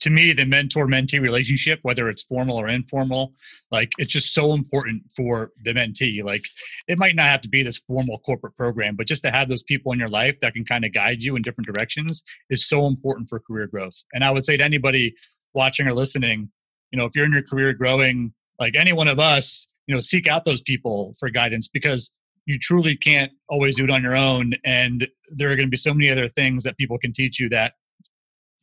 to 0.01 0.11
me 0.11 0.33
the 0.33 0.47
mentor 0.47 0.87
mentee 0.87 1.21
relationship 1.21 1.79
whether 1.83 2.09
it's 2.09 2.23
formal 2.23 2.57
or 2.57 2.69
informal 2.69 3.35
like 3.71 3.93
it's 3.99 4.13
just 4.13 4.33
so 4.33 4.55
important 4.55 5.03
for 5.15 5.51
the 5.63 5.73
mentee. 5.73 6.25
Like 6.25 6.45
it 6.89 6.99
might 6.99 7.15
not 7.15 7.27
have 7.27 7.43
to 7.43 7.49
be 7.49 7.63
this 7.63 7.79
formal 7.79 8.19
corporate 8.21 8.57
program 8.57 8.97
but 8.97 9.07
just 9.07 9.23
to 9.23 9.31
have 9.31 9.49
those 9.49 9.63
people 9.63 9.93
in 9.93 9.99
your 9.99 10.09
life 10.09 10.41
that 10.41 10.55
can 10.55 10.65
kind 10.65 10.85
of 10.85 10.93
guide 10.93 11.23
you 11.23 11.37
in 11.37 11.43
different 11.43 11.67
directions 11.67 12.23
is 12.51 12.67
so 12.67 12.87
important 12.87 13.29
for 13.29 13.41
career 13.41 13.67
growth. 13.67 14.05
And 14.13 14.25
i 14.25 14.31
would 14.31 14.45
say 14.45 14.57
to 14.57 14.65
anybody 14.65 15.15
watching 15.55 15.87
or 15.87 15.95
listening 15.95 16.51
you 16.91 16.99
know 16.99 17.05
if 17.05 17.13
you're 17.15 17.27
in 17.27 17.33
your 17.33 17.43
career 17.43 17.73
growing 17.73 18.33
like 18.61 18.75
any 18.75 18.93
one 18.93 19.09
of 19.09 19.19
us 19.19 19.71
you 19.87 19.95
know 19.95 20.01
seek 20.01 20.27
out 20.27 20.45
those 20.45 20.63
people 20.63 21.13
for 21.19 21.29
guidance 21.29 21.69
because 21.69 22.15
you 22.47 22.59
truly 22.59 22.97
can't 22.97 23.33
always 23.49 23.77
do 23.77 23.85
it 23.85 23.91
on 23.91 24.03
your 24.03 24.17
own 24.17 24.53
and 24.65 25.09
there 25.31 25.51
are 25.51 25.57
going 25.57 25.67
to 25.67 25.71
be 25.71 25.77
so 25.77 25.95
many 25.95 26.11
other 26.11 26.29
things 26.29 26.65
that 26.65 26.77
people 26.77 26.99
can 26.99 27.13
teach 27.13 27.41
you 27.41 27.49
that 27.49 27.75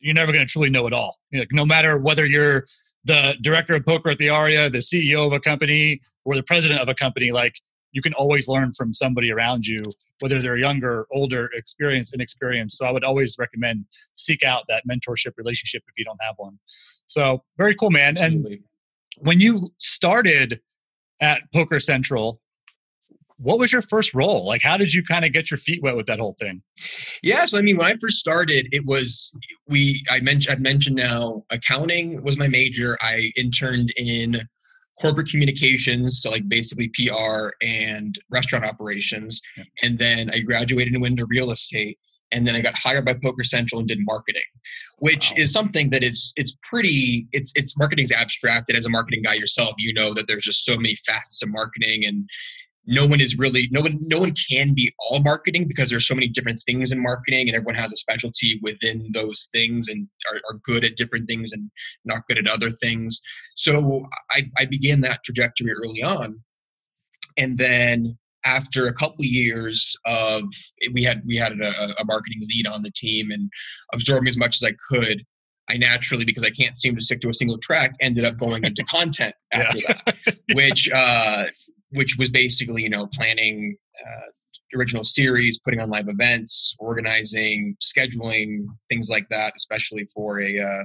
you're 0.01 0.15
never 0.15 0.31
going 0.31 0.45
to 0.45 0.51
truly 0.51 0.69
know 0.69 0.87
it 0.87 0.93
all. 0.93 1.15
like, 1.31 1.51
no 1.51 1.65
matter 1.65 1.97
whether 1.97 2.25
you're 2.25 2.65
the 3.05 3.35
director 3.41 3.75
of 3.75 3.85
poker 3.85 4.09
at 4.09 4.17
the 4.17 4.29
Aria, 4.29 4.69
the 4.69 4.79
CEO 4.79 5.25
of 5.25 5.33
a 5.33 5.39
company, 5.39 6.01
or 6.25 6.35
the 6.35 6.43
president 6.43 6.81
of 6.81 6.89
a 6.89 6.93
company, 6.93 7.31
like 7.31 7.55
you 7.91 8.01
can 8.01 8.13
always 8.13 8.47
learn 8.47 8.73
from 8.73 8.93
somebody 8.93 9.31
around 9.31 9.65
you, 9.65 9.83
whether 10.19 10.39
they're 10.39 10.57
younger, 10.57 11.07
older, 11.11 11.49
experienced, 11.53 12.13
inexperienced. 12.13 12.77
So 12.77 12.85
I 12.85 12.91
would 12.91 13.03
always 13.03 13.35
recommend 13.39 13.85
seek 14.13 14.43
out 14.43 14.63
that 14.69 14.83
mentorship 14.89 15.31
relationship 15.37 15.83
if 15.87 15.97
you 15.97 16.05
don't 16.05 16.19
have 16.21 16.35
one. 16.37 16.59
So 17.05 17.43
very 17.57 17.75
cool, 17.75 17.91
man. 17.91 18.17
And 18.17 18.59
when 19.19 19.39
you 19.39 19.69
started 19.77 20.61
at 21.19 21.41
Poker 21.53 21.79
Central, 21.79 22.40
what 23.41 23.59
was 23.59 23.71
your 23.71 23.81
first 23.81 24.13
role? 24.13 24.45
Like, 24.45 24.61
how 24.63 24.77
did 24.77 24.93
you 24.93 25.03
kind 25.03 25.25
of 25.25 25.33
get 25.33 25.49
your 25.49 25.57
feet 25.57 25.81
wet 25.81 25.95
with 25.95 26.05
that 26.05 26.19
whole 26.19 26.35
thing? 26.39 26.61
Yeah, 27.23 27.45
so 27.45 27.57
I 27.57 27.61
mean, 27.61 27.77
when 27.77 27.87
I 27.87 27.95
first 27.95 28.17
started, 28.17 28.67
it 28.71 28.85
was 28.85 29.37
we. 29.67 30.03
I 30.09 30.19
mentioned 30.19 30.53
I've 30.53 30.61
mentioned 30.61 30.95
now 30.95 31.43
accounting 31.49 32.21
was 32.23 32.37
my 32.37 32.47
major. 32.47 32.97
I 33.01 33.31
interned 33.35 33.93
in 33.97 34.41
corporate 34.99 35.29
communications, 35.29 36.21
so 36.21 36.29
like 36.29 36.47
basically 36.47 36.89
PR 36.89 37.49
and 37.61 38.15
restaurant 38.29 38.63
operations, 38.63 39.41
yeah. 39.57 39.63
and 39.81 39.97
then 39.97 40.29
I 40.31 40.39
graduated 40.39 40.93
and 40.93 41.01
went 41.01 41.13
into 41.13 41.25
real 41.25 41.51
estate. 41.51 41.97
And 42.33 42.47
then 42.47 42.55
I 42.55 42.61
got 42.61 42.77
hired 42.77 43.03
by 43.03 43.15
Poker 43.21 43.43
Central 43.43 43.79
and 43.79 43.89
did 43.89 43.99
marketing, 44.03 44.41
which 44.99 45.31
wow. 45.31 45.43
is 45.43 45.51
something 45.51 45.89
that 45.89 46.01
is 46.01 46.31
it's 46.37 46.57
pretty 46.63 47.27
it's 47.33 47.51
it's 47.55 47.77
marketing's 47.77 48.13
abstract. 48.13 48.69
And 48.69 48.77
as 48.77 48.85
a 48.85 48.89
marketing 48.89 49.21
guy 49.23 49.33
yourself, 49.33 49.75
you 49.77 49.93
know 49.93 50.13
that 50.13 50.27
there's 50.29 50.43
just 50.43 50.63
so 50.63 50.77
many 50.77 50.95
facets 50.95 51.43
of 51.43 51.49
marketing 51.51 52.05
and 52.05 52.29
no 52.87 53.05
one 53.05 53.21
is 53.21 53.37
really 53.37 53.67
no 53.71 53.81
one 53.81 53.97
no 54.01 54.19
one 54.19 54.33
can 54.49 54.73
be 54.73 54.93
all 54.99 55.19
marketing 55.19 55.67
because 55.67 55.89
there's 55.89 56.07
so 56.07 56.15
many 56.15 56.27
different 56.27 56.59
things 56.65 56.91
in 56.91 57.01
marketing 57.01 57.47
and 57.47 57.55
everyone 57.55 57.75
has 57.75 57.93
a 57.93 57.97
specialty 57.97 58.59
within 58.63 59.09
those 59.13 59.47
things 59.53 59.87
and 59.87 60.07
are, 60.31 60.39
are 60.49 60.59
good 60.63 60.83
at 60.83 60.95
different 60.95 61.27
things 61.27 61.53
and 61.53 61.69
not 62.05 62.25
good 62.27 62.39
at 62.39 62.47
other 62.47 62.69
things 62.69 63.19
so 63.55 64.07
I, 64.31 64.43
I 64.57 64.65
began 64.65 65.01
that 65.01 65.23
trajectory 65.23 65.71
early 65.71 66.01
on 66.01 66.39
and 67.37 67.57
then 67.57 68.17
after 68.45 68.87
a 68.87 68.93
couple 68.93 69.23
years 69.23 69.95
of 70.05 70.43
we 70.93 71.03
had 71.03 71.21
we 71.25 71.37
had 71.37 71.53
a, 71.53 72.01
a 72.01 72.05
marketing 72.05 72.41
lead 72.47 72.65
on 72.65 72.81
the 72.81 72.91
team 72.95 73.29
and 73.29 73.49
absorbing 73.93 74.27
as 74.27 74.37
much 74.37 74.55
as 74.55 74.63
i 74.63 74.73
could 74.89 75.23
I 75.69 75.77
naturally, 75.77 76.25
because 76.25 76.43
I 76.43 76.49
can't 76.49 76.75
seem 76.75 76.95
to 76.95 77.01
stick 77.01 77.21
to 77.21 77.29
a 77.29 77.33
single 77.33 77.57
track, 77.57 77.95
ended 78.01 78.25
up 78.25 78.37
going 78.37 78.65
into 78.65 78.83
content 78.89 79.33
after 79.53 79.77
yeah. 79.77 79.93
that, 80.05 80.37
which 80.53 80.89
uh, 80.91 81.43
which 81.91 82.17
was 82.17 82.29
basically 82.29 82.83
you 82.83 82.89
know 82.89 83.07
planning 83.07 83.75
uh, 83.99 84.29
original 84.75 85.03
series, 85.03 85.59
putting 85.59 85.79
on 85.79 85.89
live 85.89 86.07
events, 86.07 86.75
organizing, 86.79 87.75
scheduling, 87.81 88.65
things 88.89 89.09
like 89.09 89.27
that, 89.29 89.53
especially 89.55 90.05
for 90.13 90.41
a 90.41 90.59
uh, 90.59 90.83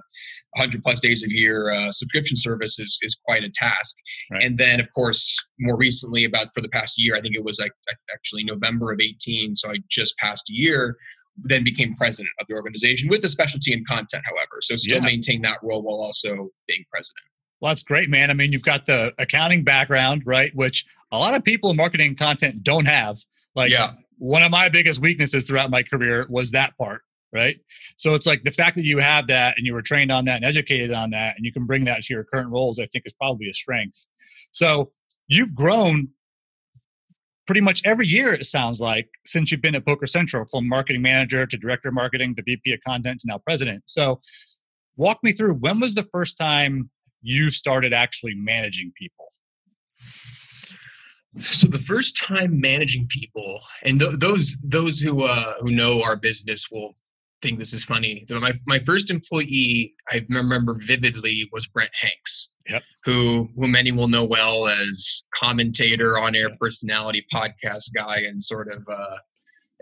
100 0.54 0.82
plus 0.82 1.00
days 1.00 1.24
a 1.24 1.32
year 1.32 1.70
uh, 1.70 1.90
subscription 1.92 2.36
service 2.36 2.78
is, 2.78 2.98
is 3.02 3.16
quite 3.24 3.44
a 3.44 3.50
task. 3.50 3.96
Right. 4.30 4.44
And 4.44 4.58
then, 4.58 4.80
of 4.80 4.92
course, 4.92 5.36
more 5.60 5.76
recently, 5.76 6.24
about 6.24 6.48
for 6.54 6.60
the 6.60 6.68
past 6.68 6.94
year, 6.96 7.14
I 7.14 7.20
think 7.20 7.36
it 7.36 7.44
was 7.44 7.58
like 7.60 7.72
actually 8.12 8.44
November 8.44 8.92
of 8.92 9.00
18, 9.00 9.56
so 9.56 9.70
I 9.70 9.76
just 9.90 10.16
passed 10.18 10.50
a 10.50 10.54
year, 10.54 10.96
then 11.36 11.64
became 11.64 11.94
president 11.94 12.32
of 12.40 12.46
the 12.48 12.54
organization 12.54 13.10
with 13.10 13.24
a 13.24 13.28
specialty 13.28 13.72
in 13.72 13.84
content, 13.84 14.24
however. 14.24 14.60
So 14.60 14.76
still 14.76 14.98
yeah. 14.98 15.04
maintain 15.04 15.42
that 15.42 15.58
role 15.62 15.82
while 15.82 16.00
also 16.00 16.50
being 16.66 16.84
president. 16.90 17.24
Well, 17.60 17.70
that's 17.70 17.82
great, 17.82 18.10
man. 18.10 18.30
I 18.30 18.34
mean, 18.34 18.52
you've 18.52 18.62
got 18.62 18.86
the 18.86 19.12
accounting 19.18 19.64
background, 19.64 20.22
right? 20.26 20.54
Which 20.54 20.84
a 21.12 21.18
lot 21.18 21.34
of 21.34 21.44
people 21.44 21.70
in 21.70 21.76
marketing 21.76 22.14
content 22.16 22.62
don't 22.62 22.86
have. 22.86 23.16
Like, 23.54 23.70
yeah. 23.70 23.92
one 24.18 24.42
of 24.42 24.50
my 24.50 24.68
biggest 24.68 25.00
weaknesses 25.00 25.44
throughout 25.44 25.70
my 25.70 25.82
career 25.82 26.26
was 26.28 26.50
that 26.50 26.76
part, 26.76 27.00
right? 27.32 27.56
So 27.96 28.14
it's 28.14 28.26
like 28.26 28.44
the 28.44 28.50
fact 28.50 28.76
that 28.76 28.84
you 28.84 28.98
have 28.98 29.26
that 29.28 29.56
and 29.56 29.66
you 29.66 29.72
were 29.72 29.82
trained 29.82 30.12
on 30.12 30.26
that 30.26 30.36
and 30.36 30.44
educated 30.44 30.92
on 30.92 31.10
that, 31.10 31.36
and 31.36 31.46
you 31.46 31.52
can 31.52 31.64
bring 31.64 31.84
that 31.84 32.02
to 32.02 32.14
your 32.14 32.24
current 32.24 32.50
roles, 32.50 32.78
I 32.78 32.86
think 32.86 33.04
is 33.06 33.14
probably 33.14 33.48
a 33.48 33.54
strength. 33.54 34.06
So 34.52 34.92
you've 35.28 35.54
grown 35.54 36.08
pretty 37.46 37.60
much 37.60 37.80
every 37.84 38.06
year, 38.06 38.32
it 38.32 38.44
sounds 38.44 38.80
like, 38.80 39.08
since 39.24 39.50
you've 39.50 39.62
been 39.62 39.76
at 39.76 39.86
Poker 39.86 40.06
Central, 40.06 40.44
from 40.50 40.68
marketing 40.68 41.00
manager 41.00 41.46
to 41.46 41.56
director 41.56 41.88
of 41.88 41.94
marketing 41.94 42.34
to 42.34 42.42
VP 42.42 42.72
of 42.72 42.80
content 42.86 43.20
to 43.20 43.28
now 43.28 43.38
president. 43.38 43.84
So 43.86 44.20
walk 44.96 45.18
me 45.22 45.32
through 45.32 45.54
when 45.54 45.80
was 45.80 45.94
the 45.94 46.02
first 46.02 46.36
time 46.36 46.90
you 47.26 47.50
started 47.50 47.92
actually 47.92 48.34
managing 48.36 48.92
people? 48.96 49.26
So 51.40 51.66
the 51.66 51.78
first 51.78 52.16
time 52.16 52.60
managing 52.60 53.08
people, 53.08 53.60
and 53.82 53.98
th- 53.98 54.18
those 54.18 54.56
those 54.62 55.00
who 55.00 55.24
uh, 55.24 55.54
who 55.60 55.70
know 55.72 56.02
our 56.02 56.16
business 56.16 56.70
will 56.70 56.94
think 57.42 57.58
this 57.58 57.74
is 57.74 57.84
funny. 57.84 58.24
My 58.30 58.52
my 58.66 58.78
first 58.78 59.10
employee 59.10 59.94
I 60.10 60.24
remember 60.30 60.76
vividly 60.78 61.48
was 61.52 61.66
Brent 61.66 61.90
Hanks, 62.00 62.52
yep. 62.70 62.82
who 63.04 63.50
who 63.56 63.66
many 63.66 63.92
will 63.92 64.08
know 64.08 64.24
well 64.24 64.68
as 64.68 65.24
commentator, 65.34 66.18
on 66.18 66.36
air 66.36 66.50
personality, 66.58 67.26
podcast 67.34 67.92
guy, 67.94 68.18
and 68.18 68.42
sort 68.42 68.68
of 68.72 68.86
uh, 68.88 69.16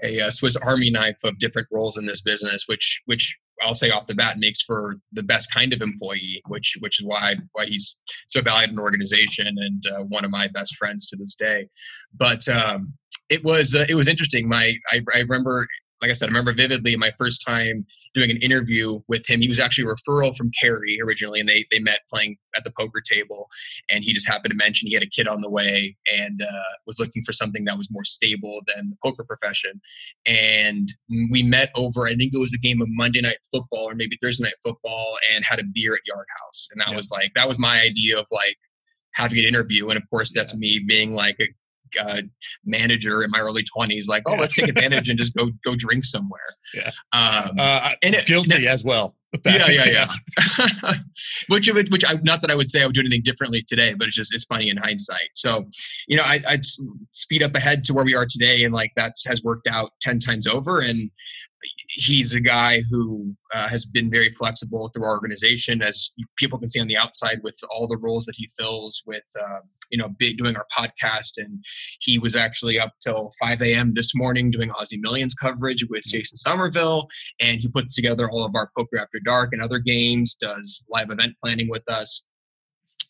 a, 0.02 0.18
a 0.20 0.32
Swiss 0.32 0.56
Army 0.56 0.90
knife 0.90 1.22
of 1.24 1.38
different 1.38 1.68
roles 1.70 1.98
in 1.98 2.06
this 2.06 2.22
business, 2.22 2.64
which 2.66 3.02
which 3.04 3.38
I'll 3.62 3.74
say 3.74 3.90
off 3.90 4.06
the 4.06 4.14
bat 4.14 4.38
makes 4.38 4.62
for 4.62 4.96
the 5.12 5.22
best 5.22 5.52
kind 5.52 5.72
of 5.72 5.82
employee, 5.82 6.42
which 6.48 6.76
which 6.80 7.00
is 7.00 7.06
why 7.06 7.36
why 7.52 7.66
he's 7.66 8.00
so 8.28 8.40
valued 8.40 8.70
in 8.70 8.76
an 8.76 8.80
organization 8.80 9.56
and 9.58 9.84
uh, 9.86 10.04
one 10.04 10.24
of 10.24 10.30
my 10.30 10.48
best 10.48 10.76
friends 10.76 11.06
to 11.06 11.16
this 11.16 11.34
day. 11.34 11.68
But 12.14 12.48
um, 12.48 12.94
it 13.30 13.44
was 13.44 13.74
uh, 13.74 13.86
it 13.88 13.94
was 13.94 14.08
interesting. 14.08 14.48
My 14.48 14.74
I, 14.90 15.00
I 15.14 15.20
remember 15.20 15.66
like 16.04 16.10
I 16.10 16.12
said, 16.12 16.26
I 16.26 16.28
remember 16.28 16.52
vividly 16.52 16.94
my 16.96 17.10
first 17.16 17.42
time 17.46 17.86
doing 18.12 18.30
an 18.30 18.36
interview 18.36 19.00
with 19.08 19.26
him. 19.26 19.40
He 19.40 19.48
was 19.48 19.58
actually 19.58 19.84
a 19.84 19.94
referral 19.94 20.36
from 20.36 20.50
Cary 20.60 20.98
originally, 21.02 21.40
and 21.40 21.48
they 21.48 21.64
they 21.70 21.78
met 21.78 22.00
playing 22.10 22.36
at 22.54 22.62
the 22.62 22.72
poker 22.78 23.00
table. 23.00 23.46
And 23.90 24.04
he 24.04 24.12
just 24.12 24.28
happened 24.28 24.50
to 24.50 24.56
mention 24.56 24.86
he 24.86 24.92
had 24.92 25.02
a 25.02 25.06
kid 25.08 25.26
on 25.26 25.40
the 25.40 25.48
way 25.48 25.96
and 26.14 26.42
uh, 26.42 26.72
was 26.86 26.98
looking 26.98 27.22
for 27.24 27.32
something 27.32 27.64
that 27.64 27.78
was 27.78 27.88
more 27.90 28.04
stable 28.04 28.60
than 28.66 28.90
the 28.90 28.96
poker 29.02 29.24
profession. 29.24 29.80
And 30.26 30.92
we 31.30 31.42
met 31.42 31.70
over, 31.74 32.06
I 32.06 32.14
think 32.14 32.34
it 32.34 32.38
was 32.38 32.52
a 32.52 32.58
game 32.58 32.82
of 32.82 32.88
Monday 32.90 33.22
Night 33.22 33.38
Football 33.50 33.88
or 33.88 33.94
maybe 33.94 34.18
Thursday 34.20 34.44
Night 34.44 34.60
Football, 34.62 35.16
and 35.32 35.42
had 35.42 35.58
a 35.58 35.64
beer 35.72 35.94
at 35.94 36.00
Yard 36.04 36.26
House. 36.42 36.68
And 36.70 36.82
that 36.82 36.90
yeah. 36.90 36.96
was 36.96 37.10
like 37.10 37.32
that 37.34 37.48
was 37.48 37.58
my 37.58 37.80
idea 37.80 38.18
of 38.18 38.26
like 38.30 38.58
having 39.14 39.38
an 39.38 39.46
interview. 39.46 39.88
And 39.88 39.96
of 39.96 40.02
course, 40.10 40.32
that's 40.34 40.54
me 40.54 40.84
being 40.86 41.14
like 41.14 41.36
a 41.40 41.48
uh, 42.00 42.22
manager 42.64 43.22
in 43.22 43.30
my 43.30 43.40
early 43.40 43.64
20s 43.76 44.08
like 44.08 44.22
oh 44.26 44.34
let's 44.34 44.56
take 44.56 44.68
advantage 44.74 45.08
and 45.08 45.18
just 45.18 45.34
go 45.34 45.50
go 45.64 45.74
drink 45.76 46.04
somewhere. 46.04 46.40
Yeah. 46.74 46.90
Um, 47.12 47.56
uh, 47.58 47.90
and 48.02 48.14
it, 48.14 48.26
guilty 48.26 48.68
as 48.68 48.84
well. 48.84 49.16
Yeah 49.44 49.68
yeah 49.68 49.84
yeah. 50.84 50.92
Which 51.48 51.68
which 51.68 52.04
i 52.04 52.14
not 52.22 52.40
that 52.42 52.52
i 52.52 52.54
would 52.54 52.70
say 52.70 52.84
i 52.84 52.86
would 52.86 52.94
do 52.94 53.00
anything 53.00 53.22
differently 53.24 53.64
today 53.66 53.92
but 53.92 54.06
it's 54.06 54.14
just 54.14 54.32
it's 54.32 54.44
funny 54.44 54.70
in 54.70 54.76
hindsight. 54.76 55.30
So 55.34 55.64
you 56.06 56.16
know 56.16 56.22
I, 56.22 56.40
i'd 56.50 56.64
speed 57.10 57.42
up 57.42 57.56
ahead 57.56 57.82
to 57.84 57.94
where 57.94 58.04
we 58.04 58.14
are 58.14 58.26
today 58.26 58.62
and 58.62 58.72
like 58.72 58.92
that 58.94 59.14
has 59.26 59.42
worked 59.42 59.66
out 59.66 59.90
10 60.02 60.20
times 60.20 60.46
over 60.46 60.78
and 60.78 61.10
he's 61.94 62.34
a 62.34 62.40
guy 62.40 62.82
who 62.90 63.34
uh, 63.52 63.68
has 63.68 63.84
been 63.84 64.10
very 64.10 64.30
flexible 64.30 64.88
through 64.88 65.04
our 65.04 65.12
organization, 65.12 65.80
as 65.80 66.12
people 66.36 66.58
can 66.58 66.68
see 66.68 66.80
on 66.80 66.88
the 66.88 66.96
outside 66.96 67.40
with 67.42 67.58
all 67.70 67.86
the 67.86 67.96
roles 67.96 68.24
that 68.26 68.34
he 68.36 68.48
fills 68.58 69.02
with, 69.06 69.24
uh, 69.40 69.60
you 69.90 69.98
know, 69.98 70.08
big, 70.18 70.36
doing 70.38 70.56
our 70.56 70.66
podcast. 70.76 71.38
And 71.38 71.64
he 72.00 72.18
was 72.18 72.34
actually 72.36 72.80
up 72.80 72.92
till 73.00 73.30
5 73.40 73.62
a.m. 73.62 73.92
this 73.94 74.14
morning 74.14 74.50
doing 74.50 74.70
Aussie 74.70 75.00
Millions 75.00 75.34
coverage 75.34 75.84
with. 75.88 76.04
Jason 76.04 76.36
Somerville. 76.36 77.08
And 77.40 77.60
he 77.60 77.68
puts 77.68 77.94
together 77.94 78.28
all 78.30 78.44
of 78.44 78.54
our 78.54 78.70
Poker 78.76 78.98
After 78.98 79.20
Dark 79.24 79.50
and 79.52 79.62
other 79.62 79.78
games, 79.78 80.34
does 80.34 80.84
live 80.90 81.10
event 81.10 81.34
planning 81.42 81.68
with 81.68 81.88
us 81.88 82.30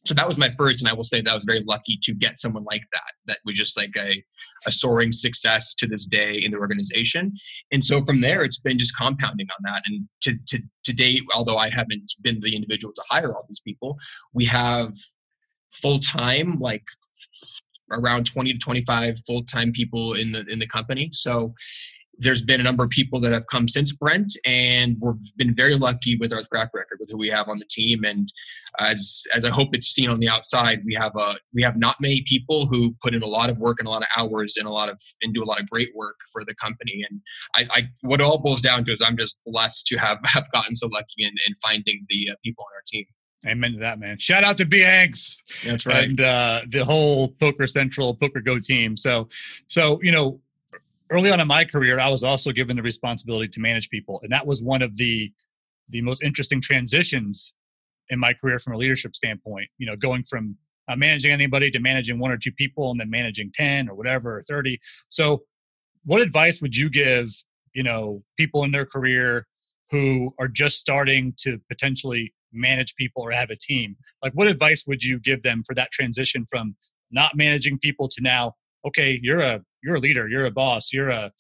so 0.07 0.13
that 0.13 0.29
was 0.29 0.39
my 0.39 0.51
first 0.51 0.83
and 0.83 0.89
i 0.89 0.93
will 0.93 1.05
say 1.05 1.21
that 1.21 1.31
i 1.31 1.35
was 1.35 1.45
very 1.45 1.63
lucky 1.67 1.99
to 2.03 2.15
get 2.15 2.39
someone 2.39 2.65
like 2.65 2.83
that 2.93 3.13
that 3.27 3.39
was 3.45 3.57
just 3.57 3.77
like 3.77 3.95
a, 3.97 4.23
a 4.67 4.73
soaring 4.73 5.13
success 5.13 5.75
to 5.75 5.87
this 5.87 6.07
day 6.07 6.37
in 6.37 6.53
the 6.53 6.59
organization. 6.59 7.33
And 7.73 7.83
so 7.83 8.05
from 8.05 8.21
there 8.21 8.45
it's 8.45 8.61
been 8.61 8.79
just 8.79 8.97
compounding 8.97 9.49
on 9.51 9.63
that. 9.73 9.83
And 9.87 10.07
to, 10.23 10.35
to, 10.49 10.63
to 10.85 10.93
date 10.93 11.23
although 11.35 11.57
i 11.57 11.69
haven't 11.69 12.13
been 12.23 12.41
the 12.41 12.55
individual 12.55 12.93
to 12.95 13.03
hire 13.09 13.35
all 13.35 13.45
these 13.49 13.61
people 13.61 13.97
we 14.33 14.45
have 14.45 14.93
full-time 15.73 16.59
like 16.61 16.85
around 17.93 18.25
20 18.27 18.53
to 18.53 18.59
25 18.59 19.19
full-time 19.27 19.73
people 19.73 20.15
in 20.15 20.33
the 20.33 20.45
in 20.47 20.59
the 20.59 20.67
company. 20.67 21.11
So 21.13 21.55
there's 22.19 22.43
been 22.43 22.61
a 22.61 22.65
number 22.65 22.85
of 22.85 22.91
people 22.91 23.21
that 23.21 23.33
have 23.33 23.47
come 23.47 23.69
since 23.69 23.93
Brent, 23.93 24.33
and 24.47 24.97
we've 25.01 25.37
been 25.37 25.55
very 25.55 25.75
lucky 25.75 26.17
with 26.17 26.33
our 26.33 26.43
track 26.43 26.71
record 26.75 26.99
with 27.01 27.11
who 27.11 27.19
we 27.19 27.29
have 27.29 27.49
on 27.49 27.59
the 27.59 27.67
team. 27.71 28.05
And 28.05 28.33
as 28.81 29.25
as 29.35 29.45
I 29.45 29.51
hope 29.51 29.75
it's 29.75 29.89
seen 29.89 30.11
on 30.11 30.19
the 30.19 30.29
outside, 30.29 30.81
we 30.85 30.95
have 30.95 31.17
a 31.17 31.37
we 31.53 31.63
have 31.63 31.77
not 31.77 31.97
many 32.01 32.23
people 32.27 32.67
who 32.67 32.95
put 33.03 33.15
in 33.15 33.23
a 33.23 33.27
lot 33.27 33.51
of 33.51 33.59
work 33.59 33.79
and 33.79 33.89
a 33.89 33.91
lot 33.91 34.03
of 34.03 34.09
hours 34.17 34.57
and 34.57 34.67
a 34.67 34.71
lot 34.71 34.89
of 34.89 35.01
and 35.23 35.35
do 35.35 35.43
a 35.43 35.47
lot 35.47 35.61
of 35.61 35.69
great 35.69 35.91
work 35.95 36.17
for 36.33 36.45
the 36.45 36.55
company. 36.55 37.05
And 37.09 37.21
I, 37.55 37.79
I 37.79 37.83
what 38.03 38.21
it 38.21 38.25
all 38.25 38.41
boils 38.41 38.61
down 38.61 38.85
to 38.85 38.93
is 38.93 39.03
I'm 39.03 39.17
just 39.17 39.41
blessed 39.47 39.87
to 39.89 39.97
have 39.97 40.19
have 40.25 40.51
gotten 40.51 40.75
so 40.75 40.89
lucky 40.89 41.25
in, 41.25 41.33
in 41.47 41.55
finding 41.63 42.07
the 42.09 42.31
uh, 42.33 42.35
people 42.45 42.65
on 42.65 42.75
our 42.77 42.83
team. 42.87 43.07
Amen 43.47 43.73
to 43.73 43.79
that, 43.81 43.99
man. 43.99 44.19
Shout 44.19 44.43
out 44.43 44.57
to 44.59 44.65
B 44.65 44.81
Hanks. 44.81 45.43
That's 45.65 45.85
right. 45.85 46.05
And 46.05 46.21
uh, 46.21 46.63
the 46.67 46.85
whole 46.85 47.29
Poker 47.29 47.67
Central, 47.67 48.15
Poker 48.15 48.41
Go 48.41 48.59
team. 48.59 48.97
So, 48.97 49.29
so 49.67 50.01
you 50.03 50.13
know, 50.13 50.41
early 51.11 51.31
on 51.31 51.41
in 51.41 51.49
my 51.49 51.65
career, 51.65 51.99
I 51.99 52.09
was 52.09 52.23
also 52.23 52.53
given 52.53 52.77
the 52.77 52.83
responsibility 52.83 53.49
to 53.49 53.61
manage 53.61 53.91
people, 53.91 54.21
and 54.23 54.33
that 54.33 54.47
was 54.47 54.63
one 54.63 54.83
of 54.83 54.97
the 54.97 55.33
the 55.91 56.01
most 56.01 56.23
interesting 56.23 56.63
transitions 56.63 57.53
in 58.09 58.19
my 58.19 58.33
career 58.33 58.59
from 58.59 58.75
a 58.75 58.77
leadership 58.77 59.15
standpoint. 59.15 59.69
You 59.79 59.87
know, 59.87 59.97
going 59.97 60.25
from 60.25 60.57
uh, 60.89 60.97
managing 60.97 61.33
anybody 61.33 61.71
to 61.71 61.79
managing 61.79 62.19
one 62.19 62.31
or 62.31 62.37
two 62.37 62.53
people, 62.53 62.91
and 62.91 63.01
then 63.01 63.11
managing 63.11 63.51
ten 63.53 63.89
or 63.89 63.95
whatever 63.95 64.39
or 64.39 64.43
thirty. 64.43 64.81
So, 65.09 65.43
what 66.05 66.21
advice 66.21 66.61
would 66.61 66.77
you 66.77 66.91
give? 66.91 67.29
You 67.75 67.83
know, 67.83 68.23
people 68.39 68.63
in 68.65 68.71
their 68.71 68.87
career 68.87 69.47
who 69.91 70.33
are 70.39 70.49
just 70.49 70.79
starting 70.79 71.35
to 71.39 71.61
potentially 71.69 72.33
manage 72.53 72.95
people 72.95 73.23
or 73.23 73.33
have 73.33 73.51
a 73.51 73.57
team. 73.57 73.97
Like, 74.23 74.33
what 74.33 74.47
advice 74.47 74.85
would 74.87 75.03
you 75.03 75.19
give 75.19 75.43
them 75.43 75.63
for 75.67 75.75
that 75.75 75.91
transition 75.91 76.47
from 76.49 76.77
not 77.11 77.37
managing 77.37 77.79
people 77.79 78.09
to 78.09 78.23
now 78.23 78.55
okay, 78.87 79.19
you're 79.23 79.41
a 79.41 79.63
you're 79.85 79.97
a 79.97 80.01
leader, 80.01 80.29
you're 80.29 80.47
a 80.47 80.51
boss, 80.51 80.93
you're 80.93 81.11
a 81.11 81.31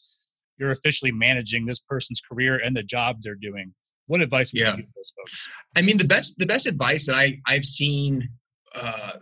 you're 0.58 0.70
officially 0.70 1.10
managing 1.10 1.66
this 1.66 1.80
person's 1.80 2.20
career 2.20 2.58
and 2.58 2.76
the 2.76 2.82
job 2.82 3.16
they're 3.22 3.34
doing. 3.34 3.74
What 4.06 4.20
advice 4.20 4.52
would 4.52 4.60
Yeah. 4.60 4.72
you 4.76 4.82
give 4.82 4.90
those 4.94 5.12
folks? 5.16 5.48
I 5.76 5.82
mean, 5.82 5.96
the 5.98 6.04
best 6.04 6.36
the 6.38 6.46
best 6.46 6.66
advice 6.66 7.06
that 7.06 7.16
I 7.16 7.40
I've 7.46 7.64
seen 7.64 8.28
uh, 8.74 9.14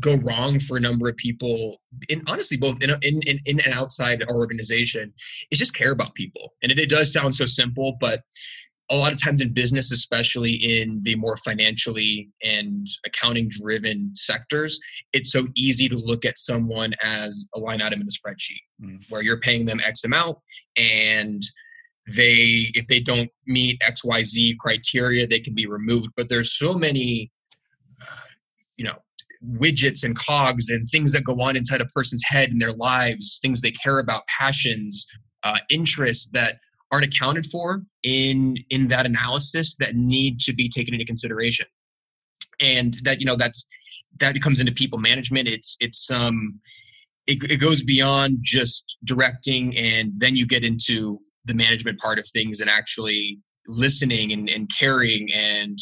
go 0.00 0.16
wrong 0.16 0.58
for 0.58 0.76
a 0.76 0.80
number 0.80 1.08
of 1.08 1.16
people, 1.16 1.76
in 2.08 2.22
honestly 2.26 2.56
both 2.56 2.82
in, 2.82 2.90
in 3.02 3.20
in 3.22 3.38
in 3.46 3.60
and 3.60 3.72
outside 3.74 4.22
our 4.28 4.34
organization, 4.36 5.12
is 5.50 5.58
just 5.58 5.74
care 5.74 5.92
about 5.92 6.14
people. 6.14 6.54
And 6.62 6.72
it, 6.72 6.78
it 6.78 6.88
does 6.90 7.12
sound 7.12 7.34
so 7.34 7.46
simple, 7.46 7.96
but 8.00 8.20
a 8.90 8.96
lot 8.96 9.12
of 9.12 9.22
times 9.22 9.40
in 9.40 9.52
business, 9.52 9.90
especially 9.92 10.52
in 10.52 11.00
the 11.04 11.14
more 11.14 11.36
financially 11.38 12.28
and 12.42 12.86
accounting 13.06 13.48
driven 13.48 14.10
sectors, 14.14 14.78
it's 15.14 15.32
so 15.32 15.46
easy 15.56 15.88
to 15.88 15.96
look 15.96 16.24
at 16.26 16.38
someone 16.38 16.92
as 17.02 17.48
a 17.54 17.58
line 17.58 17.80
item 17.80 18.00
in 18.00 18.06
the 18.06 18.12
spreadsheet 18.12 18.60
Mm. 18.82 18.98
where 19.08 19.22
you're 19.22 19.38
paying 19.40 19.64
them 19.64 19.80
X 19.84 20.04
amount 20.04 20.36
and 20.76 21.42
they 22.14 22.70
if 22.74 22.86
they 22.88 23.00
don't 23.00 23.30
meet 23.46 23.80
xyz 23.80 24.58
criteria 24.58 25.26
they 25.26 25.40
can 25.40 25.54
be 25.54 25.66
removed 25.66 26.08
but 26.16 26.28
there's 26.28 26.58
so 26.58 26.74
many 26.74 27.30
uh, 28.02 28.26
you 28.76 28.84
know 28.84 28.96
widgets 29.58 30.04
and 30.04 30.16
cogs 30.18 30.70
and 30.70 30.86
things 30.88 31.12
that 31.12 31.24
go 31.24 31.40
on 31.40 31.56
inside 31.56 31.80
a 31.80 31.86
person's 31.86 32.22
head 32.26 32.50
in 32.50 32.58
their 32.58 32.72
lives 32.72 33.38
things 33.40 33.60
they 33.60 33.70
care 33.70 34.00
about 34.00 34.22
passions 34.26 35.06
uh, 35.44 35.58
interests 35.70 36.30
that 36.32 36.56
aren't 36.92 37.06
accounted 37.06 37.46
for 37.46 37.82
in 38.02 38.56
in 38.70 38.88
that 38.88 39.06
analysis 39.06 39.76
that 39.76 39.94
need 39.94 40.40
to 40.40 40.52
be 40.52 40.68
taken 40.68 40.94
into 40.94 41.06
consideration. 41.06 41.66
And 42.60 42.96
that 43.02 43.20
you 43.20 43.26
know 43.26 43.36
that's 43.36 43.66
that 44.20 44.40
comes 44.42 44.60
into 44.60 44.72
people 44.72 44.98
management. 44.98 45.48
It's 45.48 45.76
it's 45.80 46.10
um 46.10 46.60
it, 47.26 47.42
it 47.50 47.56
goes 47.56 47.82
beyond 47.82 48.38
just 48.42 48.98
directing 49.04 49.76
and 49.76 50.12
then 50.18 50.36
you 50.36 50.46
get 50.46 50.62
into 50.62 51.18
the 51.46 51.54
management 51.54 51.98
part 51.98 52.18
of 52.18 52.28
things 52.28 52.60
and 52.60 52.68
actually 52.68 53.38
listening 53.66 54.32
and, 54.32 54.50
and 54.50 54.70
caring 54.78 55.32
and 55.32 55.78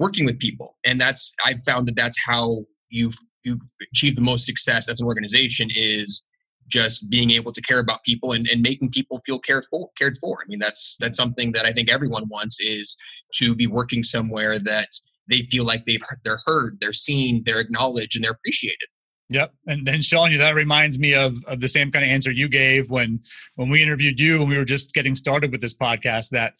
working 0.00 0.26
with 0.26 0.38
people. 0.38 0.76
And 0.84 1.00
that's 1.00 1.34
i've 1.44 1.62
found 1.62 1.88
that 1.88 1.96
that's 1.96 2.18
how 2.24 2.64
you 2.88 3.10
you 3.44 3.58
achieve 3.92 4.16
the 4.16 4.22
most 4.22 4.46
success 4.46 4.88
as 4.88 5.00
an 5.00 5.06
organization 5.06 5.68
is 5.74 6.26
just 6.68 7.10
being 7.10 7.30
able 7.30 7.52
to 7.52 7.60
care 7.60 7.78
about 7.78 8.02
people 8.04 8.32
and, 8.32 8.46
and 8.48 8.62
making 8.62 8.90
people 8.90 9.18
feel 9.20 9.38
cared 9.38 9.64
for 9.70 9.90
cared 9.96 10.16
for 10.18 10.38
i 10.42 10.48
mean 10.48 10.58
that's 10.58 10.96
that's 10.98 11.16
something 11.16 11.52
that 11.52 11.66
i 11.66 11.72
think 11.72 11.90
everyone 11.90 12.28
wants 12.28 12.60
is 12.60 12.96
to 13.34 13.54
be 13.54 13.66
working 13.66 14.02
somewhere 14.02 14.58
that 14.58 14.88
they 15.28 15.42
feel 15.42 15.64
like 15.64 15.84
they've 15.86 16.02
they're 16.24 16.38
heard 16.46 16.76
they're 16.80 16.92
seen 16.92 17.42
they're 17.44 17.60
acknowledged 17.60 18.16
and 18.16 18.24
they're 18.24 18.32
appreciated 18.32 18.88
Yep. 19.30 19.54
And 19.66 19.86
then 19.86 20.02
Sean, 20.02 20.30
you 20.30 20.38
that 20.38 20.54
reminds 20.54 20.98
me 20.98 21.14
of 21.14 21.32
of 21.48 21.60
the 21.60 21.68
same 21.68 21.90
kind 21.90 22.04
of 22.04 22.10
answer 22.10 22.30
you 22.30 22.46
gave 22.46 22.90
when 22.90 23.20
when 23.56 23.70
we 23.70 23.82
interviewed 23.82 24.20
you 24.20 24.38
when 24.38 24.48
we 24.48 24.56
were 24.56 24.66
just 24.66 24.92
getting 24.92 25.14
started 25.14 25.50
with 25.50 25.62
this 25.62 25.74
podcast 25.74 26.28
that 26.30 26.54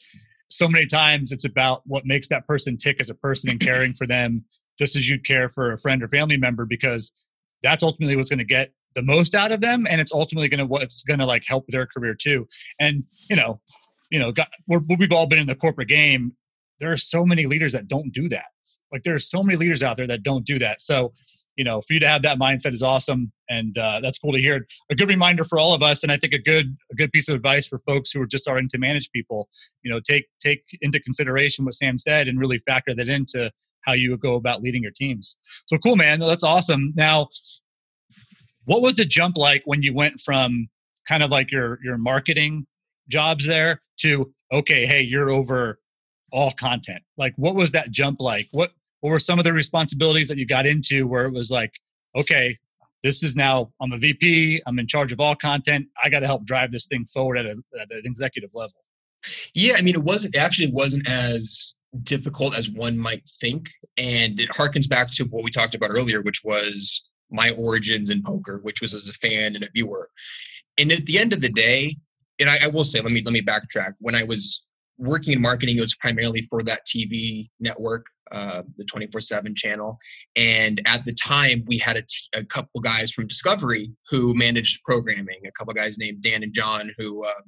so 0.48 0.68
many 0.68 0.86
times 0.86 1.30
it's 1.30 1.44
about 1.44 1.82
what 1.84 2.06
makes 2.06 2.28
that 2.28 2.46
person 2.46 2.76
tick 2.76 2.96
as 3.00 3.10
a 3.10 3.14
person 3.14 3.50
and 3.50 3.60
caring 3.60 3.92
for 3.92 4.06
them 4.06 4.44
just 4.78 4.96
as 4.96 5.08
you'd 5.08 5.24
care 5.24 5.48
for 5.48 5.72
a 5.72 5.78
friend 5.78 6.02
or 6.02 6.08
family 6.08 6.36
member 6.36 6.64
because 6.64 7.12
that's 7.62 7.82
ultimately 7.82 8.16
what's 8.16 8.30
going 8.30 8.38
to 8.38 8.44
get 8.44 8.72
the 8.94 9.02
most 9.02 9.34
out 9.34 9.52
of 9.52 9.60
them 9.60 9.86
and 9.88 10.00
it's 10.00 10.12
ultimately 10.12 10.48
going 10.48 10.58
to 10.58 10.66
what's 10.66 11.02
going 11.02 11.18
to 11.18 11.26
like 11.26 11.44
help 11.46 11.64
their 11.68 11.86
career 11.86 12.14
too. 12.14 12.46
And 12.80 13.02
you 13.28 13.36
know, 13.36 13.60
you 14.10 14.18
know, 14.18 14.32
got, 14.32 14.48
we're, 14.66 14.80
we've 14.98 15.12
all 15.12 15.26
been 15.26 15.38
in 15.38 15.46
the 15.46 15.54
corporate 15.54 15.88
game. 15.88 16.32
There 16.80 16.92
are 16.92 16.96
so 16.96 17.24
many 17.24 17.46
leaders 17.46 17.72
that 17.72 17.88
don't 17.88 18.12
do 18.12 18.28
that. 18.28 18.46
Like 18.92 19.02
there 19.02 19.14
are 19.14 19.18
so 19.18 19.42
many 19.42 19.56
leaders 19.56 19.82
out 19.82 19.96
there 19.96 20.06
that 20.06 20.22
don't 20.22 20.44
do 20.44 20.58
that. 20.58 20.80
So 20.80 21.12
you 21.56 21.64
know, 21.64 21.80
for 21.80 21.94
you 21.94 22.00
to 22.00 22.08
have 22.08 22.22
that 22.22 22.38
mindset 22.38 22.72
is 22.72 22.82
awesome, 22.82 23.32
and 23.48 23.76
uh, 23.78 24.00
that's 24.02 24.18
cool 24.18 24.32
to 24.32 24.40
hear. 24.40 24.66
A 24.90 24.94
good 24.94 25.08
reminder 25.08 25.44
for 25.44 25.58
all 25.58 25.74
of 25.74 25.82
us, 25.82 26.02
and 26.02 26.10
I 26.10 26.16
think 26.16 26.32
a 26.32 26.38
good 26.38 26.76
a 26.90 26.94
good 26.94 27.12
piece 27.12 27.28
of 27.28 27.34
advice 27.34 27.66
for 27.68 27.78
folks 27.78 28.10
who 28.10 28.20
are 28.20 28.26
just 28.26 28.42
starting 28.42 28.68
to 28.70 28.78
manage 28.78 29.10
people. 29.12 29.48
You 29.82 29.92
know, 29.92 30.00
take 30.00 30.26
take 30.40 30.64
into 30.80 30.98
consideration 31.00 31.64
what 31.64 31.74
Sam 31.74 31.98
said, 31.98 32.26
and 32.28 32.40
really 32.40 32.58
factor 32.58 32.94
that 32.94 33.08
into 33.08 33.52
how 33.84 33.92
you 33.92 34.16
go 34.16 34.34
about 34.34 34.62
leading 34.62 34.82
your 34.82 34.92
teams. 34.92 35.36
So 35.66 35.78
cool, 35.78 35.96
man. 35.96 36.18
That's 36.18 36.44
awesome. 36.44 36.92
Now, 36.96 37.28
what 38.64 38.82
was 38.82 38.96
the 38.96 39.04
jump 39.04 39.36
like 39.36 39.62
when 39.64 39.82
you 39.82 39.94
went 39.94 40.20
from 40.20 40.68
kind 41.06 41.22
of 41.22 41.30
like 41.30 41.52
your 41.52 41.78
your 41.82 41.98
marketing 41.98 42.66
jobs 43.08 43.46
there 43.46 43.80
to 43.98 44.32
okay, 44.52 44.86
hey, 44.86 45.02
you're 45.02 45.30
over 45.30 45.78
all 46.32 46.50
content. 46.52 47.02
Like, 47.16 47.34
what 47.36 47.54
was 47.54 47.72
that 47.72 47.90
jump 47.90 48.20
like? 48.20 48.48
What 48.52 48.72
what 49.00 49.10
were 49.10 49.18
some 49.18 49.38
of 49.38 49.44
the 49.44 49.52
responsibilities 49.52 50.28
that 50.28 50.38
you 50.38 50.46
got 50.46 50.66
into 50.66 51.06
where 51.06 51.26
it 51.26 51.32
was 51.32 51.50
like, 51.50 51.78
okay, 52.16 52.56
this 53.02 53.22
is 53.22 53.36
now 53.36 53.70
I'm 53.80 53.92
a 53.92 53.98
VP, 53.98 54.62
I'm 54.66 54.78
in 54.78 54.86
charge 54.86 55.12
of 55.12 55.20
all 55.20 55.36
content. 55.36 55.86
I 56.02 56.08
got 56.08 56.20
to 56.20 56.26
help 56.26 56.44
drive 56.44 56.72
this 56.72 56.86
thing 56.86 57.04
forward 57.04 57.38
at, 57.38 57.46
a, 57.46 57.56
at 57.80 57.90
an 57.90 58.02
executive 58.04 58.50
level. 58.54 58.78
Yeah, 59.54 59.74
I 59.76 59.82
mean, 59.82 59.94
it 59.94 60.02
wasn't 60.02 60.36
actually 60.36 60.70
wasn't 60.70 61.08
as 61.08 61.74
difficult 62.02 62.56
as 62.56 62.70
one 62.70 62.98
might 62.98 63.28
think, 63.40 63.68
and 63.96 64.40
it 64.40 64.50
harkens 64.50 64.88
back 64.88 65.08
to 65.12 65.24
what 65.24 65.44
we 65.44 65.50
talked 65.50 65.74
about 65.74 65.90
earlier, 65.90 66.22
which 66.22 66.42
was 66.44 67.08
my 67.34 67.50
origins 67.52 68.10
in 68.10 68.22
poker, 68.22 68.60
which 68.62 68.80
was 68.80 68.94
as 68.94 69.08
a 69.08 69.12
fan 69.12 69.56
and 69.56 69.64
a 69.64 69.68
viewer. 69.74 70.08
And 70.78 70.92
at 70.92 71.04
the 71.06 71.18
end 71.18 71.32
of 71.32 71.40
the 71.40 71.50
day, 71.50 71.96
and 72.38 72.48
I, 72.48 72.58
I 72.64 72.66
will 72.68 72.84
say, 72.84 73.00
let 73.00 73.12
me 73.12 73.22
let 73.24 73.32
me 73.32 73.42
backtrack. 73.42 73.94
When 74.00 74.14
I 74.14 74.22
was 74.22 74.66
working 74.98 75.34
in 75.34 75.40
marketing, 75.40 75.76
it 75.76 75.80
was 75.80 75.96
primarily 75.96 76.42
for 76.42 76.62
that 76.62 76.86
TV 76.86 77.50
network, 77.60 78.06
uh, 78.32 78.62
the 78.76 78.84
twenty 78.84 79.08
four 79.08 79.20
seven 79.20 79.54
channel. 79.54 79.98
And 80.36 80.80
at 80.86 81.04
the 81.04 81.12
time, 81.12 81.64
we 81.66 81.78
had 81.78 81.96
a, 81.96 82.02
t- 82.02 82.28
a 82.34 82.44
couple 82.44 82.80
guys 82.80 83.12
from 83.12 83.26
Discovery 83.26 83.92
who 84.08 84.34
managed 84.34 84.82
programming. 84.84 85.40
A 85.46 85.52
couple 85.52 85.74
guys 85.74 85.98
named 85.98 86.22
Dan 86.22 86.42
and 86.42 86.52
John 86.52 86.92
who. 86.96 87.24
Uh, 87.24 87.42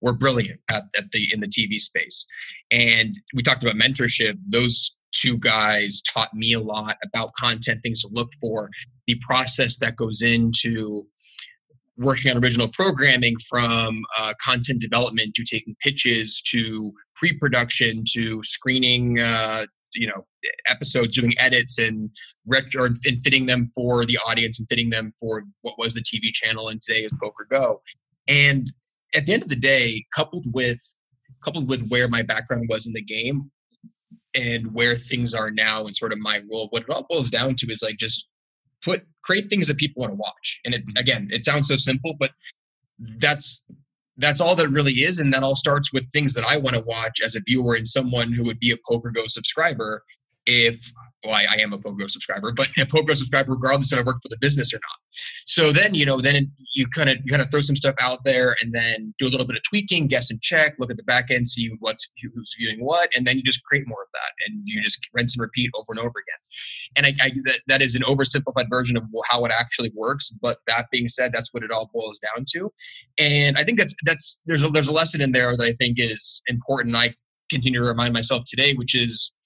were 0.00 0.12
brilliant 0.12 0.60
at, 0.70 0.84
at 0.96 1.10
the 1.10 1.28
in 1.32 1.40
the 1.40 1.48
TV 1.48 1.80
space. 1.80 2.24
And 2.70 3.18
we 3.34 3.42
talked 3.42 3.64
about 3.64 3.74
mentorship. 3.74 4.38
Those 4.46 4.96
two 5.12 5.38
guys 5.38 6.02
taught 6.12 6.32
me 6.34 6.52
a 6.52 6.60
lot 6.60 6.96
about 7.04 7.32
content, 7.34 7.80
things 7.82 8.02
to 8.02 8.08
look 8.12 8.30
for, 8.40 8.70
the 9.06 9.16
process 9.20 9.78
that 9.78 9.96
goes 9.96 10.22
into 10.22 11.06
working 11.96 12.30
on 12.30 12.42
original 12.42 12.68
programming 12.68 13.34
from 13.48 14.02
uh, 14.16 14.32
content 14.40 14.80
development 14.80 15.34
to 15.34 15.44
taking 15.44 15.74
pitches 15.82 16.40
to 16.46 16.92
pre-production 17.16 18.04
to 18.12 18.40
screening 18.44 19.18
uh, 19.18 19.66
you 19.94 20.06
know 20.06 20.24
episodes 20.66 21.16
doing 21.16 21.34
edits 21.38 21.78
and 21.78 22.10
and 22.46 23.18
fitting 23.24 23.46
them 23.46 23.66
for 23.74 24.04
the 24.04 24.18
audience 24.26 24.58
and 24.58 24.68
fitting 24.68 24.90
them 24.90 25.12
for 25.18 25.42
what 25.62 25.74
was 25.78 25.94
the 25.94 26.00
tv 26.00 26.32
channel 26.32 26.68
and 26.68 26.80
today 26.80 27.00
is 27.00 27.12
poker 27.20 27.46
go. 27.50 27.80
And 28.28 28.70
at 29.14 29.26
the 29.26 29.32
end 29.32 29.42
of 29.42 29.48
the 29.48 29.56
day, 29.56 30.04
coupled 30.14 30.46
with 30.52 30.80
coupled 31.42 31.68
with 31.68 31.88
where 31.88 32.08
my 32.08 32.22
background 32.22 32.68
was 32.68 32.86
in 32.86 32.92
the 32.92 33.02
game 33.02 33.50
and 34.34 34.72
where 34.72 34.94
things 34.94 35.34
are 35.34 35.50
now 35.50 35.86
and 35.86 35.96
sort 35.96 36.12
of 36.12 36.18
my 36.18 36.42
role, 36.50 36.68
what 36.70 36.82
it 36.82 36.90
all 36.90 37.06
boils 37.08 37.30
down 37.30 37.54
to 37.56 37.66
is 37.70 37.82
like 37.82 37.96
just 37.96 38.28
put 38.82 39.02
create 39.24 39.48
things 39.48 39.68
that 39.68 39.76
people 39.76 40.00
want 40.00 40.12
to 40.12 40.16
watch. 40.16 40.60
And 40.64 40.74
it 40.74 40.82
mm-hmm. 40.82 40.98
again, 40.98 41.28
it 41.30 41.44
sounds 41.44 41.68
so 41.68 41.76
simple, 41.76 42.14
but 42.18 42.30
that's 43.18 43.70
that's 44.16 44.40
all 44.40 44.56
that 44.56 44.68
really 44.68 44.92
is. 44.94 45.20
And 45.20 45.32
that 45.32 45.42
all 45.42 45.56
starts 45.56 45.92
with 45.92 46.10
things 46.12 46.34
that 46.34 46.44
I 46.44 46.56
want 46.58 46.76
to 46.76 46.82
watch 46.82 47.20
as 47.24 47.36
a 47.36 47.40
viewer 47.40 47.74
and 47.74 47.86
someone 47.86 48.32
who 48.32 48.44
would 48.44 48.58
be 48.58 48.72
a 48.72 48.76
PokerGo 48.90 49.28
subscriber 49.28 50.02
if 50.46 50.92
well, 51.24 51.34
I, 51.34 51.46
I 51.50 51.56
am 51.60 51.72
a 51.72 51.78
Pogo 51.78 52.08
subscriber, 52.08 52.52
but 52.52 52.68
a 52.78 52.86
Pogo 52.86 53.16
subscriber 53.16 53.52
regardless 53.52 53.92
if 53.92 53.98
I 53.98 54.02
work 54.02 54.22
for 54.22 54.28
the 54.28 54.38
business 54.40 54.72
or 54.72 54.76
not. 54.76 54.98
So 55.46 55.72
then, 55.72 55.94
you 55.94 56.06
know, 56.06 56.20
then 56.20 56.50
you 56.74 56.86
kind 56.88 57.08
of 57.08 57.18
you 57.24 57.30
kind 57.30 57.42
of 57.42 57.50
throw 57.50 57.60
some 57.60 57.76
stuff 57.76 57.96
out 58.00 58.22
there 58.24 58.56
and 58.62 58.72
then 58.72 59.14
do 59.18 59.26
a 59.26 59.30
little 59.30 59.46
bit 59.46 59.56
of 59.56 59.62
tweaking, 59.68 60.06
guess 60.06 60.30
and 60.30 60.40
check, 60.40 60.74
look 60.78 60.90
at 60.90 60.96
the 60.96 61.02
back 61.02 61.30
end, 61.30 61.48
see 61.48 61.70
what's 61.80 62.12
who's 62.34 62.54
viewing 62.58 62.84
what, 62.84 63.10
and 63.16 63.26
then 63.26 63.36
you 63.36 63.42
just 63.42 63.64
create 63.64 63.86
more 63.88 64.02
of 64.02 64.08
that 64.12 64.32
and 64.46 64.62
you 64.66 64.80
just 64.80 65.08
rinse 65.12 65.34
and 65.34 65.42
repeat 65.42 65.70
over 65.74 65.86
and 65.90 65.98
over 65.98 66.08
again. 66.08 66.96
And 66.96 67.06
I, 67.06 67.24
I 67.24 67.30
that, 67.44 67.60
that 67.66 67.82
is 67.82 67.94
an 67.94 68.02
oversimplified 68.02 68.68
version 68.70 68.96
of 68.96 69.04
how 69.28 69.44
it 69.44 69.52
actually 69.52 69.92
works. 69.94 70.30
But 70.30 70.58
that 70.66 70.86
being 70.92 71.08
said, 71.08 71.32
that's 71.32 71.52
what 71.52 71.62
it 71.62 71.70
all 71.70 71.90
boils 71.92 72.20
down 72.20 72.44
to. 72.50 72.72
And 73.18 73.58
I 73.58 73.64
think 73.64 73.78
that's 73.78 73.94
that's 74.04 74.42
there's 74.46 74.62
a 74.62 74.68
there's 74.68 74.88
a 74.88 74.92
lesson 74.92 75.20
in 75.20 75.32
there 75.32 75.56
that 75.56 75.64
I 75.64 75.72
think 75.72 75.98
is 75.98 76.42
important. 76.46 76.94
I 76.94 77.14
continue 77.50 77.80
to 77.80 77.86
remind 77.86 78.12
myself 78.12 78.44
today, 78.46 78.74
which 78.74 78.94
is 78.94 79.37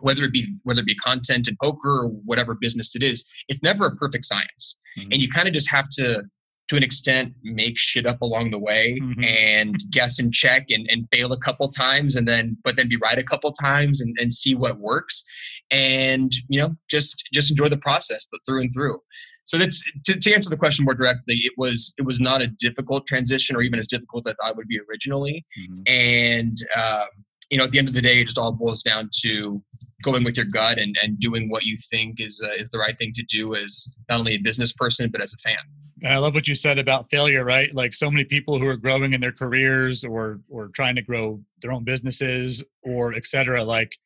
whether 0.00 0.24
it 0.24 0.32
be 0.32 0.46
whether 0.64 0.80
it 0.80 0.86
be 0.86 0.94
content 0.96 1.48
in 1.48 1.56
poker 1.62 2.04
or 2.04 2.08
whatever 2.24 2.54
business 2.54 2.94
it 2.94 3.02
is, 3.02 3.28
it's 3.48 3.62
never 3.62 3.86
a 3.86 3.96
perfect 3.96 4.24
science, 4.24 4.80
mm-hmm. 4.98 5.12
and 5.12 5.22
you 5.22 5.28
kind 5.28 5.48
of 5.48 5.54
just 5.54 5.70
have 5.70 5.88
to, 5.90 6.22
to 6.68 6.76
an 6.76 6.82
extent, 6.82 7.32
make 7.42 7.78
shit 7.78 8.06
up 8.06 8.20
along 8.22 8.50
the 8.50 8.58
way 8.58 8.98
mm-hmm. 9.00 9.24
and 9.24 9.76
guess 9.90 10.18
and 10.18 10.32
check 10.32 10.66
and, 10.70 10.86
and 10.90 11.08
fail 11.12 11.32
a 11.32 11.38
couple 11.38 11.68
times, 11.68 12.16
and 12.16 12.26
then 12.26 12.56
but 12.64 12.76
then 12.76 12.88
be 12.88 12.96
right 12.96 13.18
a 13.18 13.24
couple 13.24 13.52
times 13.52 14.00
and, 14.00 14.16
and 14.18 14.32
see 14.32 14.54
what 14.54 14.78
works, 14.78 15.24
and 15.70 16.32
you 16.48 16.60
know 16.60 16.74
just 16.88 17.28
just 17.32 17.50
enjoy 17.50 17.68
the 17.68 17.78
process 17.78 18.26
the 18.32 18.38
through 18.46 18.62
and 18.62 18.72
through. 18.74 18.98
So 19.44 19.58
that's 19.58 19.84
to, 20.06 20.18
to 20.18 20.34
answer 20.34 20.50
the 20.50 20.56
question 20.56 20.84
more 20.84 20.94
directly. 20.94 21.36
It 21.36 21.52
was 21.56 21.94
it 21.98 22.02
was 22.02 22.20
not 22.20 22.42
a 22.42 22.48
difficult 22.48 23.06
transition, 23.06 23.54
or 23.54 23.62
even 23.62 23.78
as 23.78 23.86
difficult 23.86 24.26
as 24.26 24.34
I 24.34 24.42
thought 24.42 24.50
it 24.52 24.56
would 24.56 24.68
be 24.68 24.80
originally, 24.90 25.46
mm-hmm. 25.58 25.82
and. 25.86 26.58
Um, 26.76 27.06
you 27.50 27.58
know, 27.58 27.64
at 27.64 27.70
the 27.70 27.78
end 27.78 27.88
of 27.88 27.94
the 27.94 28.02
day, 28.02 28.20
it 28.20 28.24
just 28.24 28.38
all 28.38 28.52
boils 28.52 28.82
down 28.82 29.08
to 29.22 29.62
going 30.02 30.24
with 30.24 30.36
your 30.36 30.46
gut 30.46 30.78
and, 30.78 30.96
and 31.02 31.18
doing 31.20 31.48
what 31.48 31.64
you 31.64 31.76
think 31.90 32.20
is 32.20 32.42
uh, 32.44 32.52
is 32.60 32.68
the 32.70 32.78
right 32.78 32.96
thing 32.98 33.12
to 33.14 33.22
do 33.24 33.54
as 33.54 33.88
not 34.08 34.18
only 34.20 34.34
a 34.34 34.38
business 34.38 34.72
person 34.72 35.10
but 35.10 35.22
as 35.22 35.32
a 35.32 35.38
fan. 35.38 35.56
And 36.02 36.12
I 36.12 36.18
love 36.18 36.34
what 36.34 36.46
you 36.46 36.54
said 36.54 36.78
about 36.78 37.08
failure, 37.08 37.44
right? 37.44 37.74
Like 37.74 37.94
so 37.94 38.10
many 38.10 38.24
people 38.24 38.58
who 38.58 38.66
are 38.66 38.76
growing 38.76 39.14
in 39.14 39.20
their 39.20 39.32
careers 39.32 40.04
or 40.04 40.40
or 40.48 40.68
trying 40.68 40.96
to 40.96 41.02
grow 41.02 41.40
their 41.62 41.72
own 41.72 41.84
businesses 41.84 42.62
or 42.82 43.14
et 43.14 43.26
cetera, 43.26 43.64
like 43.64 43.96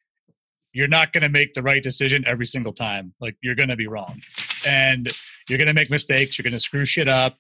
you're 0.72 0.88
not 0.88 1.12
going 1.12 1.22
to 1.22 1.29
make 1.29 1.53
the 1.53 1.62
right 1.62 1.83
decision 1.83 2.24
every 2.26 2.46
single 2.46 2.72
time. 2.72 3.12
Like 3.20 3.37
you're 3.42 3.57
going 3.57 3.70
to 3.70 3.76
be 3.76 3.88
wrong, 3.88 4.20
and 4.66 5.09
you're 5.48 5.59
going 5.59 5.66
to 5.68 5.74
make 5.74 5.90
mistakes. 5.90 6.38
You're 6.38 6.44
going 6.44 6.53
to 6.53 6.61
screw 6.61 6.85
shit 6.85 7.09
up. 7.09 7.35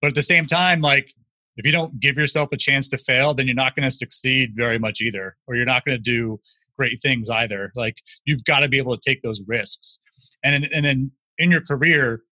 But 0.00 0.08
at 0.08 0.14
the 0.14 0.22
same 0.22 0.46
time, 0.46 0.80
like 0.80 1.12
if 1.56 1.66
you 1.66 1.72
don't 1.72 2.00
give 2.00 2.16
yourself 2.16 2.50
a 2.52 2.56
chance 2.56 2.88
to 2.88 2.98
fail, 2.98 3.34
then 3.34 3.46
you're 3.46 3.54
not 3.54 3.74
going 3.76 3.84
to 3.84 3.90
succeed 3.90 4.52
very 4.54 4.78
much 4.78 5.00
either, 5.00 5.36
or 5.46 5.54
you're 5.54 5.66
not 5.66 5.84
going 5.84 5.96
to 5.96 6.02
do 6.02 6.40
great 6.76 6.98
things 7.00 7.28
either. 7.28 7.70
Like 7.76 7.98
you've 8.24 8.44
got 8.44 8.60
to 8.60 8.68
be 8.68 8.78
able 8.78 8.96
to 8.96 9.00
take 9.04 9.22
those 9.22 9.42
risks. 9.46 10.00
And 10.42 10.68
and 10.72 10.84
then 10.84 11.10
in 11.38 11.50
your 11.50 11.60
career, 11.60 12.22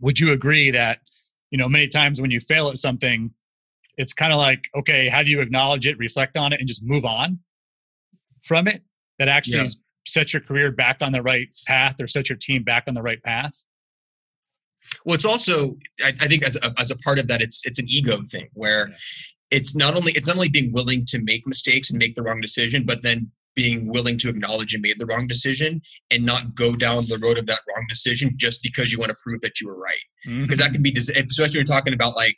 would 0.00 0.18
you 0.18 0.32
agree 0.32 0.70
that 0.70 1.00
you 1.50 1.58
know 1.58 1.68
many 1.68 1.88
times 1.88 2.20
when 2.20 2.30
you 2.30 2.40
fail 2.40 2.68
at 2.68 2.78
something, 2.78 3.30
it's 3.96 4.12
kind 4.12 4.32
of 4.32 4.38
like 4.38 4.64
okay, 4.76 5.08
how 5.08 5.22
do 5.22 5.30
you 5.30 5.40
acknowledge 5.40 5.86
it, 5.86 5.98
reflect 5.98 6.36
on 6.36 6.52
it, 6.52 6.60
and 6.60 6.68
just 6.68 6.82
move 6.84 7.04
on 7.04 7.40
from 8.42 8.66
it? 8.66 8.82
That 9.18 9.28
actually 9.28 9.58
yeah. 9.58 9.70
set 10.06 10.32
your 10.32 10.42
career 10.42 10.72
back 10.72 10.98
on 11.00 11.12
the 11.12 11.22
right 11.22 11.48
path, 11.66 11.96
or 12.00 12.06
sets 12.06 12.30
your 12.30 12.38
team 12.38 12.64
back 12.64 12.84
on 12.88 12.94
the 12.94 13.02
right 13.02 13.22
path. 13.22 13.66
Well, 15.04 15.14
it's 15.14 15.24
also 15.24 15.76
I, 16.02 16.12
I 16.20 16.28
think 16.28 16.42
as 16.42 16.56
a, 16.56 16.72
as 16.78 16.90
a 16.90 16.98
part 16.98 17.18
of 17.18 17.28
that, 17.28 17.40
it's 17.40 17.66
it's 17.66 17.78
an 17.78 17.86
ego 17.88 18.18
thing 18.30 18.48
where 18.54 18.92
it's 19.50 19.76
not 19.76 19.94
only 19.94 20.12
it's 20.12 20.26
not 20.26 20.36
only 20.36 20.48
being 20.48 20.72
willing 20.72 21.04
to 21.06 21.18
make 21.22 21.46
mistakes 21.46 21.90
and 21.90 21.98
make 21.98 22.14
the 22.14 22.22
wrong 22.22 22.40
decision, 22.40 22.84
but 22.84 23.02
then 23.02 23.30
being 23.54 23.88
willing 23.88 24.18
to 24.18 24.28
acknowledge 24.28 24.72
you 24.72 24.80
made 24.80 24.98
the 24.98 25.06
wrong 25.06 25.26
decision 25.28 25.80
and 26.10 26.24
not 26.24 26.54
go 26.54 26.74
down 26.74 27.04
the 27.06 27.18
road 27.22 27.38
of 27.38 27.46
that 27.46 27.60
wrong 27.68 27.86
decision 27.88 28.32
just 28.36 28.62
because 28.62 28.90
you 28.90 28.98
want 28.98 29.10
to 29.10 29.16
prove 29.22 29.40
that 29.40 29.60
you 29.60 29.68
were 29.68 29.78
right. 29.78 29.96
Because 30.24 30.40
mm-hmm. 30.40 30.54
that 30.56 30.72
can 30.72 30.82
be, 30.82 30.90
especially 30.90 31.44
when 31.44 31.52
you're 31.52 31.64
talking 31.64 31.94
about 31.94 32.16
like 32.16 32.36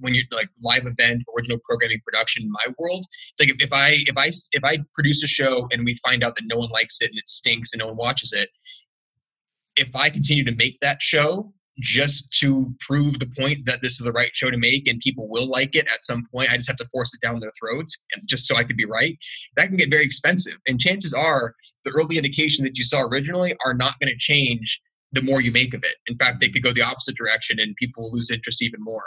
when 0.00 0.14
you're 0.14 0.24
like 0.32 0.48
live 0.62 0.86
event, 0.86 1.22
original 1.36 1.58
programming 1.64 2.00
production 2.04 2.44
in 2.44 2.50
my 2.50 2.74
world, 2.78 3.04
it's 3.30 3.40
like 3.40 3.50
if, 3.50 3.56
if 3.60 3.72
I 3.72 3.98
if 4.06 4.16
I 4.16 4.30
if 4.52 4.64
I 4.64 4.78
produce 4.94 5.22
a 5.22 5.26
show 5.26 5.68
and 5.72 5.84
we 5.84 5.94
find 5.94 6.22
out 6.24 6.34
that 6.36 6.44
no 6.46 6.56
one 6.56 6.70
likes 6.70 7.00
it 7.00 7.10
and 7.10 7.18
it 7.18 7.28
stinks 7.28 7.72
and 7.72 7.80
no 7.80 7.88
one 7.88 7.96
watches 7.96 8.32
it, 8.32 8.48
if 9.78 9.94
I 9.94 10.10
continue 10.10 10.44
to 10.44 10.54
make 10.54 10.78
that 10.80 11.00
show 11.00 11.52
just 11.80 12.32
to 12.40 12.74
prove 12.80 13.18
the 13.18 13.30
point 13.38 13.64
that 13.64 13.80
this 13.82 13.92
is 13.92 14.04
the 14.04 14.12
right 14.12 14.34
show 14.34 14.50
to 14.50 14.58
make 14.58 14.88
and 14.88 14.98
people 15.00 15.28
will 15.28 15.48
like 15.48 15.76
it 15.76 15.86
at 15.86 16.04
some 16.04 16.24
point, 16.32 16.50
I 16.50 16.56
just 16.56 16.68
have 16.68 16.76
to 16.78 16.88
force 16.92 17.14
it 17.14 17.24
down 17.24 17.38
their 17.38 17.52
throats 17.58 18.04
and 18.14 18.28
just 18.28 18.46
so 18.46 18.56
I 18.56 18.64
could 18.64 18.76
be 18.76 18.84
right. 18.84 19.16
That 19.56 19.68
can 19.68 19.76
get 19.76 19.90
very 19.90 20.04
expensive. 20.04 20.58
And 20.66 20.80
chances 20.80 21.14
are 21.14 21.54
the 21.84 21.92
early 21.92 22.16
indication 22.16 22.64
that 22.64 22.76
you 22.76 22.84
saw 22.84 23.02
originally 23.02 23.54
are 23.64 23.74
not 23.74 23.94
going 24.00 24.10
to 24.10 24.18
change 24.18 24.80
the 25.12 25.22
more 25.22 25.40
you 25.40 25.52
make 25.52 25.72
of 25.72 25.82
it. 25.84 25.94
In 26.06 26.18
fact, 26.18 26.40
they 26.40 26.50
could 26.50 26.62
go 26.62 26.72
the 26.72 26.82
opposite 26.82 27.16
direction 27.16 27.58
and 27.60 27.74
people 27.76 28.12
lose 28.12 28.30
interest 28.30 28.62
even 28.62 28.80
more. 28.82 29.04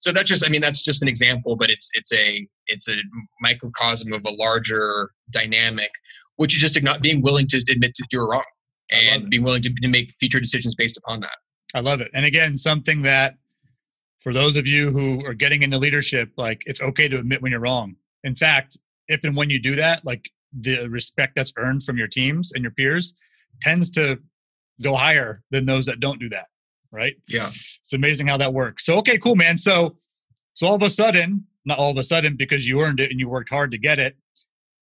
So 0.00 0.12
that's 0.12 0.28
just 0.28 0.44
I 0.44 0.50
mean 0.50 0.60
that's 0.60 0.82
just 0.82 1.02
an 1.02 1.08
example, 1.08 1.56
but 1.56 1.70
it's 1.70 1.90
it's 1.94 2.12
a 2.12 2.46
it's 2.66 2.88
a 2.88 2.96
microcosm 3.40 4.12
of 4.12 4.26
a 4.26 4.30
larger 4.30 5.10
dynamic, 5.30 5.90
which 6.36 6.54
is 6.54 6.60
just 6.60 6.82
not 6.82 7.00
being 7.00 7.22
willing 7.22 7.46
to 7.48 7.64
admit 7.70 7.92
that 7.98 8.08
you're 8.12 8.28
wrong 8.28 8.42
and 8.90 9.28
being 9.30 9.42
willing 9.42 9.62
to, 9.62 9.72
to 9.72 9.88
make 9.88 10.12
future 10.12 10.40
decisions 10.40 10.74
based 10.74 10.96
upon 10.96 11.20
that. 11.20 11.36
I 11.74 11.80
love 11.80 12.00
it. 12.00 12.10
And 12.14 12.24
again, 12.24 12.56
something 12.56 13.02
that 13.02 13.36
for 14.20 14.32
those 14.32 14.56
of 14.56 14.66
you 14.66 14.90
who 14.90 15.24
are 15.26 15.34
getting 15.34 15.62
into 15.62 15.78
leadership, 15.78 16.30
like 16.36 16.62
it's 16.66 16.82
okay 16.82 17.08
to 17.08 17.18
admit 17.18 17.42
when 17.42 17.52
you're 17.52 17.60
wrong. 17.60 17.96
In 18.24 18.34
fact, 18.34 18.76
if 19.06 19.24
and 19.24 19.36
when 19.36 19.50
you 19.50 19.60
do 19.60 19.76
that, 19.76 20.04
like 20.04 20.30
the 20.58 20.86
respect 20.88 21.34
that's 21.36 21.52
earned 21.56 21.82
from 21.82 21.98
your 21.98 22.08
teams 22.08 22.52
and 22.52 22.62
your 22.62 22.72
peers 22.72 23.14
tends 23.60 23.90
to 23.90 24.18
go 24.82 24.94
higher 24.94 25.42
than 25.50 25.66
those 25.66 25.86
that 25.86 26.00
don't 26.00 26.20
do 26.20 26.28
that. 26.30 26.46
Right. 26.90 27.16
Yeah. 27.28 27.48
It's 27.48 27.92
amazing 27.92 28.28
how 28.28 28.38
that 28.38 28.54
works. 28.54 28.86
So, 28.86 28.96
okay, 28.98 29.18
cool, 29.18 29.36
man. 29.36 29.58
So, 29.58 29.98
so 30.54 30.66
all 30.66 30.74
of 30.74 30.82
a 30.82 30.90
sudden, 30.90 31.46
not 31.66 31.78
all 31.78 31.90
of 31.90 31.98
a 31.98 32.04
sudden 32.04 32.34
because 32.34 32.66
you 32.66 32.80
earned 32.80 32.98
it 32.98 33.10
and 33.10 33.20
you 33.20 33.28
worked 33.28 33.50
hard 33.50 33.70
to 33.72 33.78
get 33.78 33.98
it, 33.98 34.16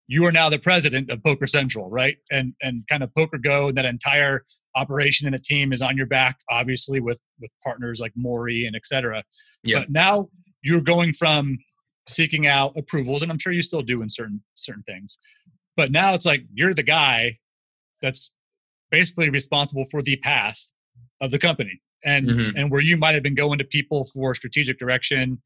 you 0.09 0.25
are 0.25 0.31
now 0.31 0.49
the 0.49 0.57
president 0.57 1.11
of 1.11 1.23
Poker 1.23 1.45
Central, 1.45 1.87
right? 1.89 2.17
And 2.31 2.53
and 2.61 2.85
kind 2.87 3.03
of 3.03 3.13
Poker 3.13 3.37
Go, 3.37 3.67
and 3.67 3.77
that 3.77 3.85
entire 3.85 4.43
operation 4.75 5.27
and 5.27 5.35
the 5.35 5.39
team 5.39 5.71
is 5.71 5.83
on 5.83 5.95
your 5.95 6.07
back, 6.07 6.39
obviously 6.49 6.99
with 6.99 7.21
with 7.39 7.51
partners 7.63 7.99
like 8.01 8.11
Mori 8.15 8.65
and 8.65 8.75
et 8.75 8.87
cetera. 8.87 9.23
Yeah. 9.63 9.79
But 9.79 9.91
now 9.91 10.29
you're 10.63 10.81
going 10.81 11.13
from 11.13 11.59
seeking 12.07 12.47
out 12.47 12.73
approvals, 12.75 13.21
and 13.21 13.31
I'm 13.31 13.37
sure 13.37 13.53
you 13.53 13.61
still 13.61 13.83
do 13.83 14.01
in 14.01 14.09
certain 14.09 14.43
certain 14.55 14.83
things. 14.83 15.19
But 15.77 15.91
now 15.91 16.15
it's 16.15 16.25
like 16.25 16.41
you're 16.53 16.73
the 16.73 16.83
guy 16.83 17.37
that's 18.01 18.33
basically 18.89 19.29
responsible 19.29 19.85
for 19.91 20.01
the 20.01 20.17
path 20.17 20.59
of 21.21 21.29
the 21.29 21.37
company. 21.37 21.81
And 22.03 22.27
mm-hmm. 22.27 22.57
and 22.57 22.71
where 22.71 22.81
you 22.81 22.97
might 22.97 23.13
have 23.13 23.23
been 23.23 23.35
going 23.35 23.59
to 23.59 23.65
people 23.65 24.05
for 24.05 24.33
strategic 24.33 24.79
direction 24.79 25.39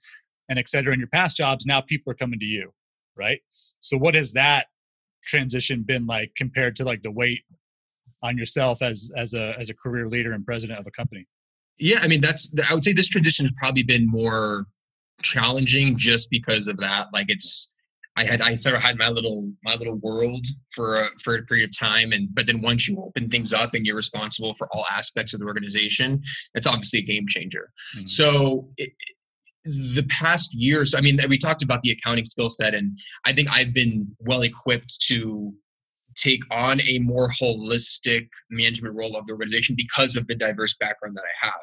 and 0.48 0.58
et 0.58 0.70
cetera 0.70 0.94
in 0.94 1.00
your 1.00 1.10
past 1.10 1.36
jobs, 1.36 1.66
now 1.66 1.82
people 1.82 2.12
are 2.14 2.16
coming 2.16 2.40
to 2.40 2.46
you 2.46 2.72
right? 3.16 3.40
So 3.80 3.98
what 3.98 4.16
has 4.16 4.34
that 4.34 4.68
transition 5.26 5.84
been 5.84 6.06
like 6.06 6.34
compared 6.36 6.76
to 6.78 6.84
like 6.84 7.02
the 7.02 7.12
weight 7.12 7.44
on 8.22 8.38
yourself 8.38 8.82
as 8.82 9.12
as 9.16 9.34
a 9.34 9.58
as 9.60 9.70
a 9.70 9.76
career 9.76 10.08
leader 10.08 10.34
and 10.34 10.46
president 10.46 10.80
of 10.80 10.88
a 10.88 10.92
company? 10.92 11.28
Yeah, 11.78 12.00
I 12.02 12.08
mean 12.08 12.22
that's 12.22 12.56
I 12.70 12.74
would 12.74 12.84
say 12.84 12.94
this 12.94 13.10
transition 13.10 13.46
has 13.46 13.54
probably 13.58 13.84
been 13.84 14.08
more 14.08 14.66
challenging 15.22 15.98
just 15.98 16.30
because 16.30 16.68
of 16.68 16.78
that. 16.78 17.08
Like 17.14 17.30
it's 17.30 17.74
I 18.16 18.24
had 18.24 18.42
I 18.42 18.56
sort 18.56 18.76
of 18.76 18.84
had 18.84 18.98
my 18.98 19.10
little 19.10 19.52
my 19.64 19.76
little 19.76 19.96
world 19.96 20.46
for 20.72 21.02
a, 21.02 21.08
for 21.24 21.36
a 21.36 21.44
period 21.44 21.70
of 21.70 21.78
time, 21.78 22.12
and 22.12 22.30
but 22.34 22.46
then 22.46 22.62
once 22.62 22.88
you 22.88 23.02
open 23.02 23.28
things 23.28 23.54
up 23.54 23.74
and 23.74 23.86
you're 23.86 23.96
responsible 23.96 24.54
for 24.54 24.68
all 24.72 24.86
aspects 24.92 25.34
of 25.34 25.40
the 25.40 25.46
organization, 25.46 26.22
that's 26.54 26.68
obviously 26.68 27.00
a 27.00 27.04
game 27.04 27.26
changer. 27.28 27.72
Mm-hmm. 27.98 28.08
So 28.08 28.70
it, 28.78 28.92
the 29.66 30.06
past 30.10 30.54
years, 30.54 30.94
I 30.94 31.02
mean, 31.02 31.20
we 31.30 31.38
talked 31.38 31.64
about 31.64 31.82
the 31.82 31.92
accounting 31.92 32.26
skill 32.26 32.50
set, 32.50 32.74
and 32.74 32.98
I 33.26 33.34
think 33.34 33.50
I've 33.52 33.74
been 33.74 34.08
well 34.20 34.42
equipped 34.42 35.00
to 35.08 35.54
take 36.16 36.42
on 36.52 36.82
a 36.82 37.00
more 37.00 37.30
holistic 37.30 38.28
management 38.52 38.96
role 38.96 39.16
of 39.16 39.26
the 39.26 39.32
organization 39.32 39.76
because 39.76 40.16
of 40.16 40.28
the 40.28 40.36
diverse 40.36 40.76
background 40.76 41.16
that 41.16 41.24
I 41.24 41.46
have, 41.48 41.54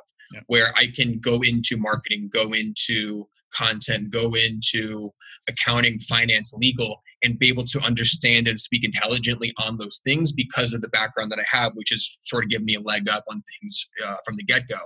where 0.46 0.72
I 0.76 0.86
can 0.94 1.18
go 1.18 1.40
into 1.42 1.76
marketing, 1.76 2.30
go 2.32 2.52
into 2.52 3.28
content, 3.54 4.10
go 4.10 4.34
into 4.34 5.10
accounting, 5.48 5.98
finance, 6.00 6.52
legal, 6.54 7.00
and 7.22 7.38
be 7.38 7.48
able 7.48 7.64
to 7.64 7.80
understand 7.80 8.46
and 8.46 8.58
speak 8.58 8.84
intelligently 8.84 9.52
on 9.58 9.76
those 9.76 10.00
things 10.04 10.32
because 10.32 10.72
of 10.72 10.82
the 10.82 10.88
background 10.88 11.32
that 11.32 11.40
I 11.40 11.44
have, 11.48 11.72
which 11.74 11.90
has 11.90 12.18
sort 12.22 12.44
of 12.44 12.50
given 12.50 12.64
me 12.64 12.76
a 12.76 12.80
leg 12.80 13.08
up 13.08 13.24
on 13.28 13.42
things 13.60 13.88
uh, 14.06 14.16
from 14.24 14.36
the 14.36 14.44
get 14.44 14.68
go. 14.68 14.78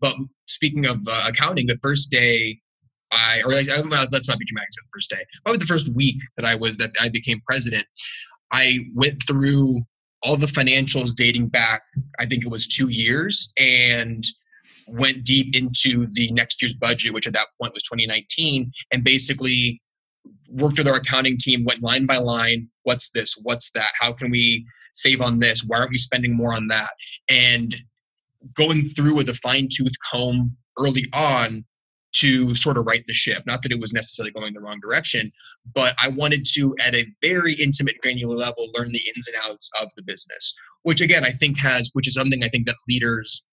But 0.00 0.14
speaking 0.46 0.86
of 0.86 1.00
uh, 1.08 1.24
accounting, 1.26 1.66
the 1.66 1.78
first 1.82 2.10
day 2.10 2.60
I, 3.12 3.42
or 3.42 3.52
let's 3.52 3.68
not 3.68 4.38
be 4.38 4.46
dramatic. 4.46 4.70
The 4.72 4.82
first 4.94 5.10
day, 5.10 5.24
probably 5.44 5.58
the 5.58 5.66
first 5.66 5.92
week 5.94 6.16
that 6.36 6.46
I 6.46 6.54
was 6.54 6.78
that 6.78 6.92
I 6.98 7.10
became 7.10 7.42
president, 7.46 7.86
I 8.52 8.78
went 8.94 9.22
through 9.26 9.82
all 10.22 10.36
the 10.36 10.46
financials 10.46 11.14
dating 11.14 11.48
back, 11.48 11.82
I 12.18 12.26
think 12.26 12.44
it 12.44 12.50
was 12.50 12.66
two 12.66 12.88
years, 12.88 13.52
and 13.58 14.24
went 14.86 15.24
deep 15.24 15.56
into 15.56 16.06
the 16.12 16.30
next 16.32 16.62
year's 16.62 16.74
budget, 16.74 17.14
which 17.14 17.26
at 17.26 17.32
that 17.32 17.48
point 17.60 17.74
was 17.74 17.82
2019, 17.84 18.70
and 18.92 19.04
basically 19.04 19.80
worked 20.48 20.78
with 20.78 20.88
our 20.88 20.96
accounting 20.96 21.36
team, 21.38 21.64
went 21.64 21.82
line 21.82 22.06
by 22.06 22.18
line. 22.18 22.68
What's 22.84 23.10
this? 23.10 23.34
What's 23.42 23.70
that? 23.72 23.90
How 23.98 24.12
can 24.12 24.30
we 24.30 24.66
save 24.92 25.20
on 25.20 25.38
this? 25.38 25.64
Why 25.64 25.78
aren't 25.78 25.90
we 25.90 25.98
spending 25.98 26.36
more 26.36 26.54
on 26.54 26.68
that? 26.68 26.90
And 27.28 27.74
going 28.54 28.84
through 28.84 29.14
with 29.14 29.28
a 29.28 29.34
fine 29.34 29.68
tooth 29.74 29.94
comb 30.10 30.56
early 30.78 31.06
on 31.12 31.64
to 32.12 32.54
sort 32.54 32.76
of 32.76 32.86
right 32.86 33.04
the 33.06 33.12
ship. 33.12 33.42
Not 33.46 33.62
that 33.62 33.72
it 33.72 33.80
was 33.80 33.92
necessarily 33.92 34.32
going 34.32 34.52
the 34.52 34.60
wrong 34.60 34.80
direction, 34.80 35.32
but 35.74 35.94
I 36.02 36.08
wanted 36.08 36.44
to, 36.52 36.76
at 36.84 36.94
a 36.94 37.06
very 37.22 37.54
intimate, 37.54 37.96
granular 38.02 38.36
level, 38.36 38.68
learn 38.74 38.92
the 38.92 39.00
ins 39.16 39.28
and 39.28 39.36
outs 39.42 39.70
of 39.80 39.90
the 39.96 40.02
business, 40.02 40.54
which 40.82 41.00
again, 41.00 41.24
I 41.24 41.30
think 41.30 41.58
has, 41.58 41.90
which 41.94 42.06
is 42.06 42.14
something 42.14 42.44
I 42.44 42.48
think 42.48 42.66
that 42.66 42.76
leaders 42.88 43.46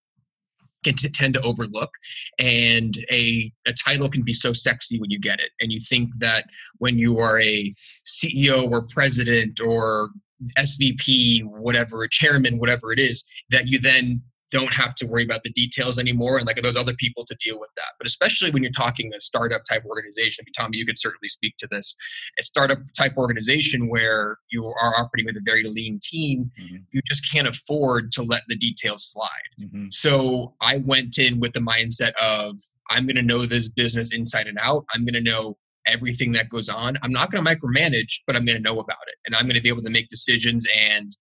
can 0.84 0.96
t- 0.96 1.10
tend 1.10 1.34
to 1.36 1.42
overlook. 1.42 1.92
And 2.40 2.94
a, 3.12 3.52
a 3.66 3.74
title 3.74 4.10
can 4.10 4.24
be 4.24 4.34
so 4.34 4.54
sexy 4.54 5.00
when 5.00 5.10
you 5.10 5.20
get 5.20 5.40
it. 5.40 5.52
And 5.60 5.72
you 5.72 5.80
think 5.80 6.10
that 6.20 6.46
when 6.78 6.98
you 6.98 7.18
are 7.20 7.40
a 7.40 7.74
CEO 8.06 8.70
or 8.70 8.86
president 8.94 9.60
or 9.60 10.10
SVP, 10.58 11.44
whatever, 11.44 12.08
chairman, 12.08 12.58
whatever 12.60 12.94
it 12.94 13.00
is, 13.00 13.26
that 13.50 13.68
you 13.68 13.80
then 13.80 14.22
don't 14.52 14.72
have 14.74 14.96
to 14.96 15.06
worry 15.08 15.24
about 15.24 15.44
the 15.44 15.52
details 15.52 16.00
anymore 16.00 16.38
and 16.38 16.48
like 16.48 16.62
those 16.62 16.76
other 16.76 16.94
people 16.96 17.24
to 17.26 17.36
deal 17.44 17.60
with 17.60 17.70
that 17.76 17.94
but 17.98 18.08
especially 18.08 18.52
when 18.52 18.64
you're 18.64 18.72
talking 18.72 19.12
a 19.16 19.22
startup 19.22 19.64
type 19.66 19.84
organization 19.86 20.44
I 20.44 20.48
mean, 20.48 20.54
tommy 20.58 20.78
you 20.78 20.86
could 20.86 20.98
certainly 20.98 21.30
speak 21.30 21.58
to 21.58 21.68
this 21.68 21.96
a 22.40 22.44
startup 22.44 22.80
type 22.98 23.18
organization 23.18 23.90
where 23.90 24.38
you 24.50 24.66
are 24.66 24.94
operating 24.98 25.26
with 25.26 25.38
a 25.38 25.42
very 25.44 25.64
lean 25.64 26.00
team 26.02 26.52
mm-hmm. 26.60 26.78
you 26.92 27.02
just 27.08 27.32
can't 27.32 27.48
afford 27.48 28.12
to 28.14 28.24
let 28.24 28.44
the 28.48 28.56
details 28.56 29.12
slide 29.12 29.30
mm-hmm. 29.62 29.88
so 29.90 30.54
i 30.62 30.78
went 30.78 31.18
in 31.18 31.40
with 31.40 31.54
the 31.54 31.60
mindset 31.60 32.14
of 32.22 32.56
i'm 32.90 33.06
going 33.06 33.16
to 33.16 33.22
know 33.22 33.46
this 33.46 33.68
business 33.68 34.14
inside 34.14 34.48
and 34.48 34.58
out 34.60 34.86
i'm 34.94 35.06
going 35.06 35.14
to 35.14 35.30
know 35.30 35.58
everything 35.90 36.32
that 36.34 36.50
goes 36.50 36.70
on. 36.70 36.98
I'm 37.02 37.12
not 37.12 37.32
going 37.32 37.44
to 37.44 37.50
micromanage, 37.50 38.22
but 38.28 38.36
I'm 38.36 38.46
going 38.46 38.58
to 38.58 38.64
know 38.64 38.80
about 38.80 38.98
it, 39.08 39.16
and 39.26 39.36
I'm 39.36 39.46
going 39.46 39.56
to 39.56 39.62
be 39.62 39.70
able 39.70 39.82
to 39.84 39.90
make 39.90 40.08
decisions 40.08 40.68
and 40.76 41.16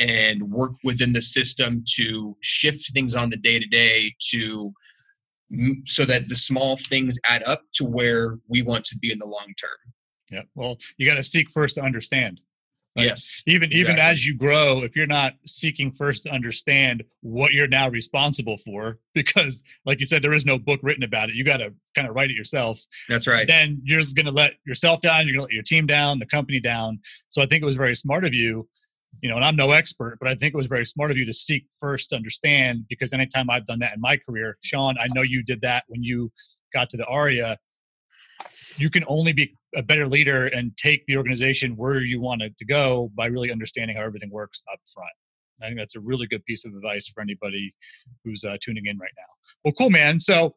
and 0.00 0.42
work 0.42 0.72
within 0.82 1.12
the 1.12 1.20
system 1.20 1.84
to 1.96 2.36
shift 2.40 2.92
things 2.92 3.14
on 3.14 3.30
the 3.30 3.36
day 3.36 3.58
to 3.58 3.66
day 3.66 4.12
to 4.30 4.72
so 5.86 6.04
that 6.04 6.28
the 6.28 6.36
small 6.36 6.76
things 6.76 7.18
add 7.28 7.42
up 7.44 7.62
to 7.74 7.84
where 7.84 8.38
we 8.48 8.62
want 8.62 8.84
to 8.86 8.98
be 8.98 9.12
in 9.12 9.18
the 9.18 9.26
long 9.26 9.52
term. 9.60 9.70
Yeah. 10.32 10.42
Well, 10.54 10.78
you 10.96 11.06
got 11.06 11.16
to 11.16 11.24
seek 11.24 11.50
first 11.50 11.74
to 11.74 11.82
understand. 11.82 12.40
Like, 12.96 13.06
yes. 13.06 13.42
Even 13.46 13.72
even 13.72 13.92
exactly. 13.92 14.10
as 14.10 14.26
you 14.26 14.36
grow, 14.36 14.82
if 14.82 14.96
you're 14.96 15.06
not 15.06 15.34
seeking 15.46 15.92
first 15.92 16.24
to 16.24 16.32
understand 16.32 17.04
what 17.20 17.52
you're 17.52 17.68
now 17.68 17.88
responsible 17.88 18.56
for, 18.56 18.98
because 19.14 19.62
like 19.84 20.00
you 20.00 20.06
said, 20.06 20.22
there 20.22 20.32
is 20.32 20.44
no 20.44 20.58
book 20.58 20.80
written 20.82 21.04
about 21.04 21.28
it. 21.28 21.34
You 21.36 21.44
got 21.44 21.58
to 21.58 21.72
kind 21.94 22.08
of 22.08 22.14
write 22.14 22.30
it 22.30 22.36
yourself. 22.36 22.80
That's 23.08 23.28
right. 23.28 23.46
Then 23.46 23.80
you're 23.84 24.02
going 24.14 24.26
to 24.26 24.32
let 24.32 24.54
yourself 24.66 25.02
down. 25.02 25.26
You're 25.26 25.34
going 25.34 25.40
to 25.40 25.44
let 25.44 25.52
your 25.52 25.62
team 25.62 25.86
down, 25.86 26.18
the 26.18 26.26
company 26.26 26.58
down. 26.58 26.98
So 27.28 27.42
I 27.42 27.46
think 27.46 27.62
it 27.62 27.66
was 27.66 27.76
very 27.76 27.94
smart 27.94 28.24
of 28.24 28.34
you. 28.34 28.68
You 29.22 29.28
know, 29.28 29.36
and 29.36 29.44
I'm 29.44 29.56
no 29.56 29.72
expert, 29.72 30.16
but 30.20 30.28
I 30.28 30.34
think 30.34 30.54
it 30.54 30.56
was 30.56 30.66
very 30.66 30.86
smart 30.86 31.10
of 31.10 31.18
you 31.18 31.26
to 31.26 31.32
seek 31.32 31.66
first 31.78 32.10
to 32.10 32.16
understand. 32.16 32.86
Because 32.88 33.12
anytime 33.12 33.50
I've 33.50 33.66
done 33.66 33.80
that 33.80 33.94
in 33.94 34.00
my 34.00 34.16
career, 34.16 34.56
Sean, 34.62 34.96
I 34.98 35.08
know 35.14 35.22
you 35.22 35.42
did 35.42 35.60
that 35.62 35.84
when 35.88 36.02
you 36.02 36.30
got 36.72 36.88
to 36.90 36.96
the 36.96 37.06
ARIA. 37.06 37.58
You 38.76 38.88
can 38.88 39.04
only 39.08 39.32
be 39.32 39.52
a 39.76 39.82
better 39.82 40.06
leader 40.06 40.46
and 40.46 40.76
take 40.76 41.04
the 41.06 41.16
organization 41.16 41.76
where 41.76 42.00
you 42.00 42.20
want 42.20 42.42
it 42.42 42.56
to 42.58 42.64
go 42.64 43.10
by 43.14 43.26
really 43.26 43.52
understanding 43.52 43.96
how 43.96 44.02
everything 44.02 44.30
works 44.30 44.62
up 44.72 44.80
front. 44.92 45.10
I 45.62 45.66
think 45.66 45.78
that's 45.78 45.96
a 45.96 46.00
really 46.00 46.26
good 46.26 46.44
piece 46.44 46.64
of 46.64 46.74
advice 46.74 47.06
for 47.06 47.20
anybody 47.20 47.74
who's 48.24 48.44
uh, 48.44 48.56
tuning 48.62 48.86
in 48.86 48.98
right 48.98 49.12
now. 49.16 49.34
Well, 49.64 49.72
cool, 49.72 49.90
man. 49.90 50.20
So, 50.20 50.56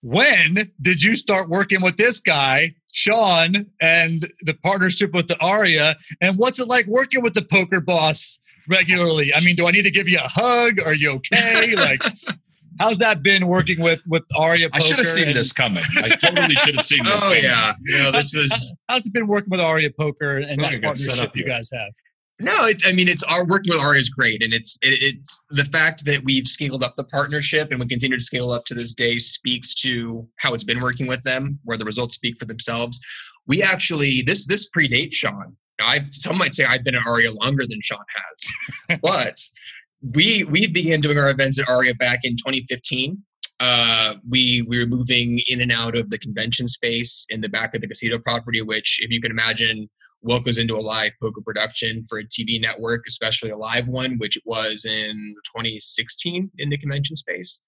when 0.00 0.68
did 0.80 1.02
you 1.02 1.16
start 1.16 1.48
working 1.48 1.80
with 1.80 1.96
this 1.96 2.20
guy, 2.20 2.74
Sean, 2.94 3.66
and 3.80 4.24
the 4.42 4.54
partnership 4.62 5.12
with 5.12 5.26
the 5.26 5.36
Aria? 5.40 5.96
And 6.20 6.38
what's 6.38 6.60
it 6.60 6.68
like 6.68 6.86
working 6.86 7.24
with 7.24 7.34
the 7.34 7.42
poker 7.42 7.80
boss 7.80 8.40
regularly? 8.68 9.32
I 9.34 9.40
mean, 9.40 9.56
do 9.56 9.66
I 9.66 9.72
need 9.72 9.82
to 9.82 9.90
give 9.90 10.08
you 10.08 10.18
a 10.18 10.28
hug? 10.28 10.80
Are 10.86 10.94
you 10.94 11.10
okay? 11.14 11.74
Like, 11.84 12.02
how's 12.78 12.98
that 12.98 13.22
been 13.22 13.48
working 13.48 13.82
with 13.82 14.04
with 14.06 14.22
Aria? 14.38 14.68
I 14.72 14.78
should 14.78 14.96
have 14.96 15.06
seen 15.06 15.26
and, 15.26 15.36
this 15.36 15.52
coming. 15.52 15.82
I 15.96 16.08
totally 16.08 16.54
should 16.54 16.76
have 16.76 16.86
seen 16.86 17.04
this. 17.04 17.20
Oh 17.24 17.26
coming. 17.26 17.42
yeah, 17.42 17.74
you 17.84 17.98
know, 18.04 18.12
this 18.12 18.32
was. 18.32 18.76
How's 18.88 19.06
it 19.06 19.12
been 19.12 19.26
working 19.26 19.50
with 19.50 19.60
Aria 19.60 19.90
Poker 19.90 20.38
and 20.38 20.62
that 20.62 20.80
partnership 20.80 21.36
you 21.36 21.44
guys 21.44 21.70
have? 21.74 21.92
No, 22.40 22.66
it's. 22.66 22.84
I 22.84 22.92
mean, 22.92 23.06
it's 23.06 23.22
our 23.22 23.44
working 23.46 23.72
with 23.72 23.82
Aria 23.82 24.00
is 24.00 24.08
great, 24.08 24.42
and 24.42 24.52
it's 24.52 24.76
it, 24.82 25.00
it's 25.00 25.44
the 25.50 25.64
fact 25.64 26.04
that 26.06 26.24
we've 26.24 26.46
scaled 26.46 26.82
up 26.82 26.96
the 26.96 27.04
partnership 27.04 27.70
and 27.70 27.78
we 27.78 27.86
continue 27.86 28.16
to 28.16 28.22
scale 28.22 28.50
up 28.50 28.64
to 28.66 28.74
this 28.74 28.92
day 28.92 29.18
speaks 29.18 29.72
to 29.82 30.28
how 30.36 30.52
it's 30.52 30.64
been 30.64 30.80
working 30.80 31.06
with 31.06 31.22
them, 31.22 31.60
where 31.62 31.78
the 31.78 31.84
results 31.84 32.16
speak 32.16 32.36
for 32.36 32.46
themselves. 32.46 32.98
We 33.46 33.62
actually 33.62 34.22
this 34.22 34.46
this 34.46 34.68
predates 34.68 35.12
Sean. 35.12 35.56
I've 35.80 36.06
some 36.10 36.36
might 36.36 36.54
say 36.54 36.64
I've 36.64 36.82
been 36.82 36.96
at 36.96 37.06
Aria 37.06 37.30
longer 37.30 37.66
than 37.68 37.78
Sean 37.80 38.04
has, 38.16 38.98
but 39.02 39.38
we 40.16 40.42
we 40.44 40.66
began 40.66 41.00
doing 41.00 41.18
our 41.18 41.30
events 41.30 41.60
at 41.60 41.68
Aria 41.68 41.94
back 41.94 42.20
in 42.24 42.32
2015. 42.32 43.22
Uh, 43.60 44.14
we 44.28 44.62
we 44.62 44.78
were 44.78 44.86
moving 44.86 45.40
in 45.46 45.60
and 45.60 45.70
out 45.70 45.96
of 45.96 46.10
the 46.10 46.18
convention 46.18 46.66
space 46.66 47.26
in 47.30 47.40
the 47.40 47.48
back 47.48 47.76
of 47.76 47.80
the 47.80 47.86
casino 47.86 48.18
property, 48.18 48.60
which, 48.60 49.00
if 49.02 49.10
you 49.10 49.20
can 49.20 49.30
imagine, 49.30 49.88
what 50.24 50.42
goes 50.42 50.56
into 50.56 50.74
a 50.74 50.78
live 50.80 51.12
poker 51.20 51.42
production 51.42 52.02
for 52.08 52.18
a 52.18 52.24
TV 52.24 52.58
network, 52.58 53.02
especially 53.06 53.50
a 53.50 53.56
live 53.56 53.88
one, 53.88 54.16
which 54.16 54.38
was 54.46 54.86
in 54.86 55.34
2016 55.54 56.50
in 56.56 56.70
the 56.70 56.78
convention 56.78 57.14
space. 57.14 57.60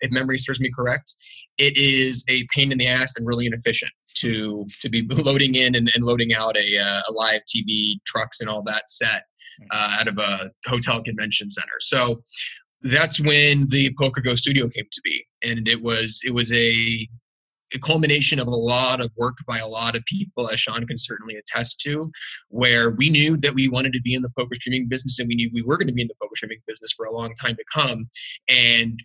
If 0.00 0.12
memory 0.12 0.38
serves 0.38 0.60
me 0.60 0.70
correct, 0.74 1.12
it 1.58 1.76
is 1.76 2.24
a 2.28 2.46
pain 2.54 2.70
in 2.70 2.78
the 2.78 2.86
ass 2.86 3.14
and 3.16 3.26
really 3.26 3.46
inefficient 3.46 3.90
to 4.18 4.66
to 4.80 4.88
be 4.88 5.02
loading 5.10 5.56
in 5.56 5.74
and, 5.74 5.90
and 5.94 6.04
loading 6.04 6.32
out 6.32 6.56
a, 6.56 6.78
uh, 6.78 7.02
a 7.08 7.12
live 7.12 7.40
TV 7.42 7.96
trucks 8.06 8.40
and 8.40 8.48
all 8.48 8.62
that 8.62 8.88
set 8.88 9.24
uh, 9.72 9.96
out 9.98 10.06
of 10.06 10.18
a 10.18 10.50
hotel 10.66 11.02
convention 11.02 11.50
center. 11.50 11.78
So 11.80 12.22
that's 12.82 13.20
when 13.20 13.68
the 13.68 13.92
Poker 13.98 14.20
Go 14.20 14.36
Studio 14.36 14.68
came 14.68 14.86
to 14.92 15.00
be, 15.02 15.26
and 15.42 15.66
it 15.66 15.82
was 15.82 16.20
it 16.24 16.32
was 16.32 16.52
a, 16.52 17.08
a 17.74 17.78
culmination 17.78 18.38
of 18.38 18.46
a 18.46 18.50
lot 18.50 19.00
of 19.00 19.10
work 19.16 19.36
by 19.46 19.58
a 19.58 19.66
lot 19.66 19.96
of 19.96 20.04
people, 20.04 20.48
as 20.48 20.60
Sean 20.60 20.86
can 20.86 20.96
certainly 20.96 21.36
attest 21.36 21.80
to, 21.80 22.10
where 22.48 22.90
we 22.90 23.10
knew 23.10 23.36
that 23.38 23.54
we 23.54 23.68
wanted 23.68 23.92
to 23.92 24.00
be 24.02 24.14
in 24.14 24.22
the 24.22 24.30
poker 24.36 24.54
streaming 24.54 24.88
business, 24.88 25.18
and 25.18 25.28
we 25.28 25.34
knew 25.34 25.50
we 25.52 25.62
were 25.62 25.76
going 25.76 25.88
to 25.88 25.94
be 25.94 26.02
in 26.02 26.08
the 26.08 26.14
poker 26.20 26.36
streaming 26.36 26.60
business 26.66 26.92
for 26.92 27.06
a 27.06 27.12
long 27.12 27.34
time 27.40 27.56
to 27.56 27.64
come. 27.72 28.08
And 28.48 28.98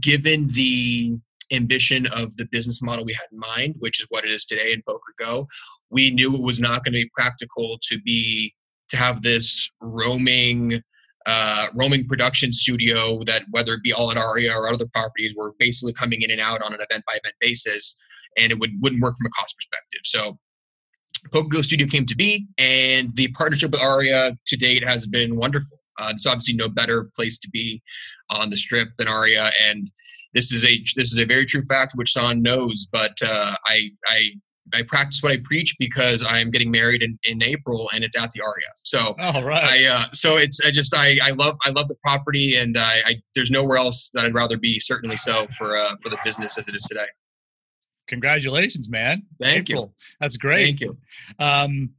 given 0.00 0.46
the 0.48 1.16
ambition 1.50 2.06
of 2.06 2.36
the 2.36 2.46
business 2.52 2.82
model 2.82 3.04
we 3.04 3.14
had 3.14 3.26
in 3.32 3.38
mind, 3.38 3.74
which 3.78 4.00
is 4.00 4.06
what 4.10 4.24
it 4.24 4.30
is 4.30 4.44
today 4.44 4.72
in 4.72 4.82
Poker 4.86 5.14
Go, 5.18 5.48
we 5.90 6.10
knew 6.10 6.34
it 6.34 6.42
was 6.42 6.60
not 6.60 6.84
going 6.84 6.92
to 6.92 7.02
be 7.02 7.10
practical 7.14 7.78
to 7.88 8.00
be 8.02 8.54
to 8.90 8.96
have 8.96 9.22
this 9.22 9.70
roaming 9.80 10.82
uh, 11.28 11.66
roaming 11.74 12.06
production 12.06 12.50
studio 12.52 13.22
that 13.24 13.42
whether 13.50 13.74
it 13.74 13.82
be 13.82 13.92
all 13.92 14.10
at 14.10 14.16
Aria 14.16 14.56
or 14.56 14.66
other 14.72 14.86
properties, 14.86 15.34
we're 15.36 15.52
basically 15.58 15.92
coming 15.92 16.22
in 16.22 16.30
and 16.30 16.40
out 16.40 16.62
on 16.62 16.72
an 16.72 16.80
event 16.80 17.04
by 17.06 17.12
event 17.12 17.34
basis, 17.38 17.94
and 18.38 18.50
it 18.50 18.58
would 18.58 18.70
wouldn't 18.80 19.02
work 19.02 19.14
from 19.18 19.26
a 19.26 19.30
cost 19.30 19.54
perspective. 19.56 20.00
So 20.04 20.38
PokerGo 21.34 21.62
Studio 21.62 21.86
came 21.86 22.06
to 22.06 22.16
be, 22.16 22.48
and 22.56 23.14
the 23.14 23.28
partnership 23.28 23.72
with 23.72 23.82
Aria 23.82 24.36
to 24.46 24.56
date 24.56 24.82
has 24.82 25.06
been 25.06 25.36
wonderful. 25.36 25.78
Uh, 25.98 26.08
there's 26.08 26.26
obviously 26.26 26.54
no 26.54 26.68
better 26.68 27.10
place 27.14 27.38
to 27.40 27.50
be 27.50 27.82
on 28.30 28.48
the 28.48 28.56
strip 28.56 28.88
than 28.96 29.06
Aria, 29.06 29.50
and 29.62 29.90
this 30.32 30.50
is 30.50 30.64
a 30.64 30.82
this 30.96 31.12
is 31.12 31.18
a 31.18 31.26
very 31.26 31.44
true 31.44 31.62
fact 31.68 31.92
which 31.94 32.08
Sean 32.08 32.40
knows. 32.40 32.88
But 32.90 33.20
uh, 33.22 33.54
I 33.66 33.90
I 34.06 34.30
I 34.74 34.82
practice 34.82 35.22
what 35.22 35.32
I 35.32 35.38
preach 35.44 35.76
because 35.78 36.24
I'm 36.24 36.50
getting 36.50 36.70
married 36.70 37.02
in, 37.02 37.18
in 37.24 37.42
April 37.42 37.88
and 37.92 38.04
it's 38.04 38.16
at 38.16 38.30
the 38.30 38.42
Aria. 38.42 38.66
So, 38.82 39.14
oh, 39.18 39.42
right. 39.42 39.86
I, 39.86 39.88
uh, 39.88 40.04
so 40.12 40.36
it's, 40.36 40.64
I 40.64 40.70
just, 40.70 40.94
I, 40.94 41.18
I 41.22 41.30
love, 41.30 41.56
I 41.64 41.70
love 41.70 41.88
the 41.88 41.96
property 41.96 42.56
and 42.56 42.76
I, 42.76 43.02
I, 43.04 43.14
there's 43.34 43.50
nowhere 43.50 43.78
else 43.78 44.10
that 44.12 44.24
I'd 44.24 44.34
rather 44.34 44.56
be 44.56 44.78
certainly 44.78 45.16
so 45.16 45.46
for, 45.56 45.76
uh, 45.76 45.96
for 46.02 46.08
the 46.08 46.18
business 46.24 46.58
as 46.58 46.68
it 46.68 46.74
is 46.74 46.82
today. 46.82 47.06
Congratulations, 48.08 48.88
man. 48.88 49.22
Thank 49.40 49.70
April. 49.70 49.94
you. 49.96 50.16
That's 50.20 50.36
great. 50.36 50.64
Thank 50.64 50.80
you. 50.80 50.94
Um, 51.38 51.90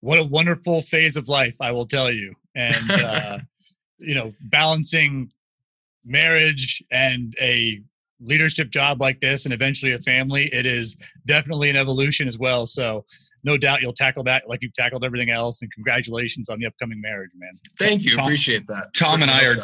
what 0.00 0.18
a 0.18 0.24
wonderful 0.24 0.82
phase 0.82 1.16
of 1.16 1.28
life, 1.28 1.56
I 1.60 1.72
will 1.72 1.86
tell 1.86 2.10
you. 2.10 2.34
And, 2.54 2.90
uh, 2.90 3.38
you 3.98 4.14
know, 4.14 4.32
balancing 4.40 5.30
marriage 6.04 6.82
and 6.90 7.34
a 7.40 7.82
leadership 8.20 8.70
job 8.70 9.00
like 9.00 9.20
this 9.20 9.44
and 9.44 9.54
eventually 9.54 9.92
a 9.92 9.98
family, 9.98 10.48
it 10.52 10.66
is 10.66 10.96
definitely 11.26 11.70
an 11.70 11.76
evolution 11.76 12.28
as 12.28 12.38
well. 12.38 12.66
So 12.66 13.04
no 13.44 13.56
doubt 13.56 13.80
you'll 13.80 13.92
tackle 13.92 14.24
that 14.24 14.48
like 14.48 14.60
you've 14.62 14.74
tackled 14.74 15.04
everything 15.04 15.30
else. 15.30 15.62
And 15.62 15.72
congratulations 15.72 16.48
on 16.48 16.58
the 16.58 16.66
upcoming 16.66 17.00
marriage, 17.00 17.30
man. 17.36 17.52
Thank 17.78 18.04
you. 18.04 18.12
Tom, 18.12 18.24
Appreciate 18.26 18.66
that. 18.68 18.88
Tom 18.94 19.22
and 19.22 19.30
I 19.30 19.44
are 19.46 19.56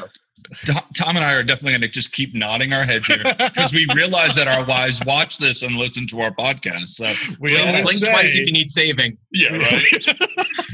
Tom 0.94 1.16
and 1.16 1.24
I 1.24 1.32
are 1.32 1.42
definitely 1.42 1.72
going 1.72 1.82
to 1.82 1.88
just 1.88 2.12
keep 2.12 2.34
nodding 2.34 2.72
our 2.72 2.84
heads 2.84 3.06
here 3.06 3.22
because 3.22 3.72
we 3.72 3.86
realize 3.94 4.34
that 4.34 4.46
our 4.46 4.64
wives 4.64 5.02
watch 5.04 5.38
this 5.38 5.62
and 5.62 5.76
listen 5.76 6.06
to 6.08 6.20
our 6.20 6.32
podcast. 6.32 6.88
So 6.88 7.06
we 7.40 7.50
blink, 7.50 7.84
blink 7.84 7.98
say, 7.98 8.12
twice 8.12 8.36
if 8.36 8.46
you 8.46 8.52
need 8.52 8.70
saving. 8.70 9.16
Yeah, 9.32 9.56
right. 9.56 10.06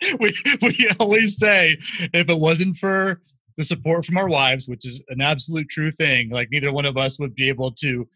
we 0.20 0.32
we 0.62 0.90
always 1.00 1.36
say 1.36 1.76
if 2.12 2.28
it 2.28 2.38
wasn't 2.38 2.76
for 2.76 3.20
the 3.58 3.64
support 3.64 4.04
from 4.06 4.16
our 4.16 4.28
wives, 4.28 4.68
which 4.68 4.86
is 4.86 5.04
an 5.08 5.20
absolute 5.20 5.68
true 5.68 5.90
thing. 5.90 6.30
Like 6.30 6.48
neither 6.50 6.72
one 6.72 6.86
of 6.86 6.96
us 6.96 7.18
would 7.18 7.34
be 7.34 7.48
able 7.48 7.72
to 7.72 8.08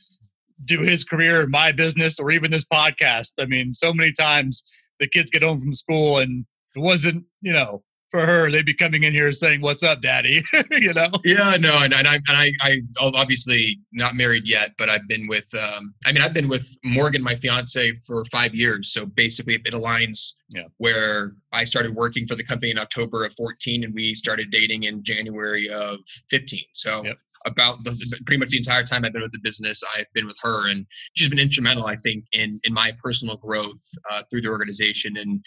do 0.64 0.80
his 0.80 1.04
career, 1.04 1.46
my 1.48 1.72
business, 1.72 2.20
or 2.20 2.30
even 2.30 2.52
this 2.52 2.64
podcast. 2.64 3.32
I 3.40 3.46
mean, 3.46 3.74
so 3.74 3.92
many 3.92 4.12
times 4.12 4.62
the 5.00 5.08
kids 5.08 5.32
get 5.32 5.42
home 5.42 5.58
from 5.58 5.72
school 5.72 6.18
and 6.18 6.46
it 6.76 6.78
wasn't, 6.78 7.24
you 7.40 7.52
know, 7.52 7.82
for 8.12 8.24
her, 8.26 8.50
they'd 8.50 8.66
be 8.66 8.74
coming 8.74 9.04
in 9.04 9.14
here 9.14 9.32
saying, 9.32 9.62
"What's 9.62 9.82
up, 9.82 10.02
Daddy?" 10.02 10.42
you 10.70 10.92
know. 10.92 11.08
Yeah, 11.24 11.56
no, 11.58 11.78
and, 11.78 11.94
and 11.94 12.06
I 12.06 12.16
and 12.16 12.22
I, 12.28 12.52
I 12.60 12.80
obviously 13.00 13.80
not 13.90 14.14
married 14.14 14.46
yet, 14.46 14.72
but 14.76 14.88
I've 14.88 15.08
been 15.08 15.26
with. 15.26 15.48
Um, 15.54 15.94
I 16.04 16.12
mean, 16.12 16.22
I've 16.22 16.34
been 16.34 16.48
with 16.48 16.68
Morgan, 16.84 17.22
my 17.22 17.34
fiance, 17.34 17.92
for 18.06 18.22
five 18.26 18.54
years. 18.54 18.92
So 18.92 19.06
basically, 19.06 19.54
if 19.54 19.62
it 19.66 19.72
aligns 19.72 20.34
yeah. 20.54 20.64
where 20.76 21.32
I 21.52 21.64
started 21.64 21.94
working 21.94 22.26
for 22.26 22.34
the 22.34 22.44
company 22.44 22.70
in 22.70 22.78
October 22.78 23.24
of 23.24 23.32
14, 23.32 23.84
and 23.84 23.94
we 23.94 24.14
started 24.14 24.50
dating 24.50 24.84
in 24.84 25.02
January 25.02 25.68
of 25.70 25.98
15. 26.30 26.60
So. 26.74 27.04
Yep. 27.04 27.16
About 27.44 27.82
the, 27.82 27.90
pretty 28.24 28.38
much 28.38 28.50
the 28.50 28.56
entire 28.56 28.84
time 28.84 29.04
I've 29.04 29.12
been 29.12 29.22
with 29.22 29.32
the 29.32 29.40
business, 29.42 29.82
I've 29.98 30.06
been 30.14 30.28
with 30.28 30.38
her, 30.42 30.70
and 30.70 30.86
she's 31.14 31.28
been 31.28 31.40
instrumental, 31.40 31.86
I 31.86 31.96
think, 31.96 32.24
in 32.30 32.60
in 32.62 32.72
my 32.72 32.92
personal 33.02 33.36
growth 33.36 33.82
uh, 34.08 34.22
through 34.30 34.42
the 34.42 34.48
organization. 34.48 35.16
And 35.16 35.44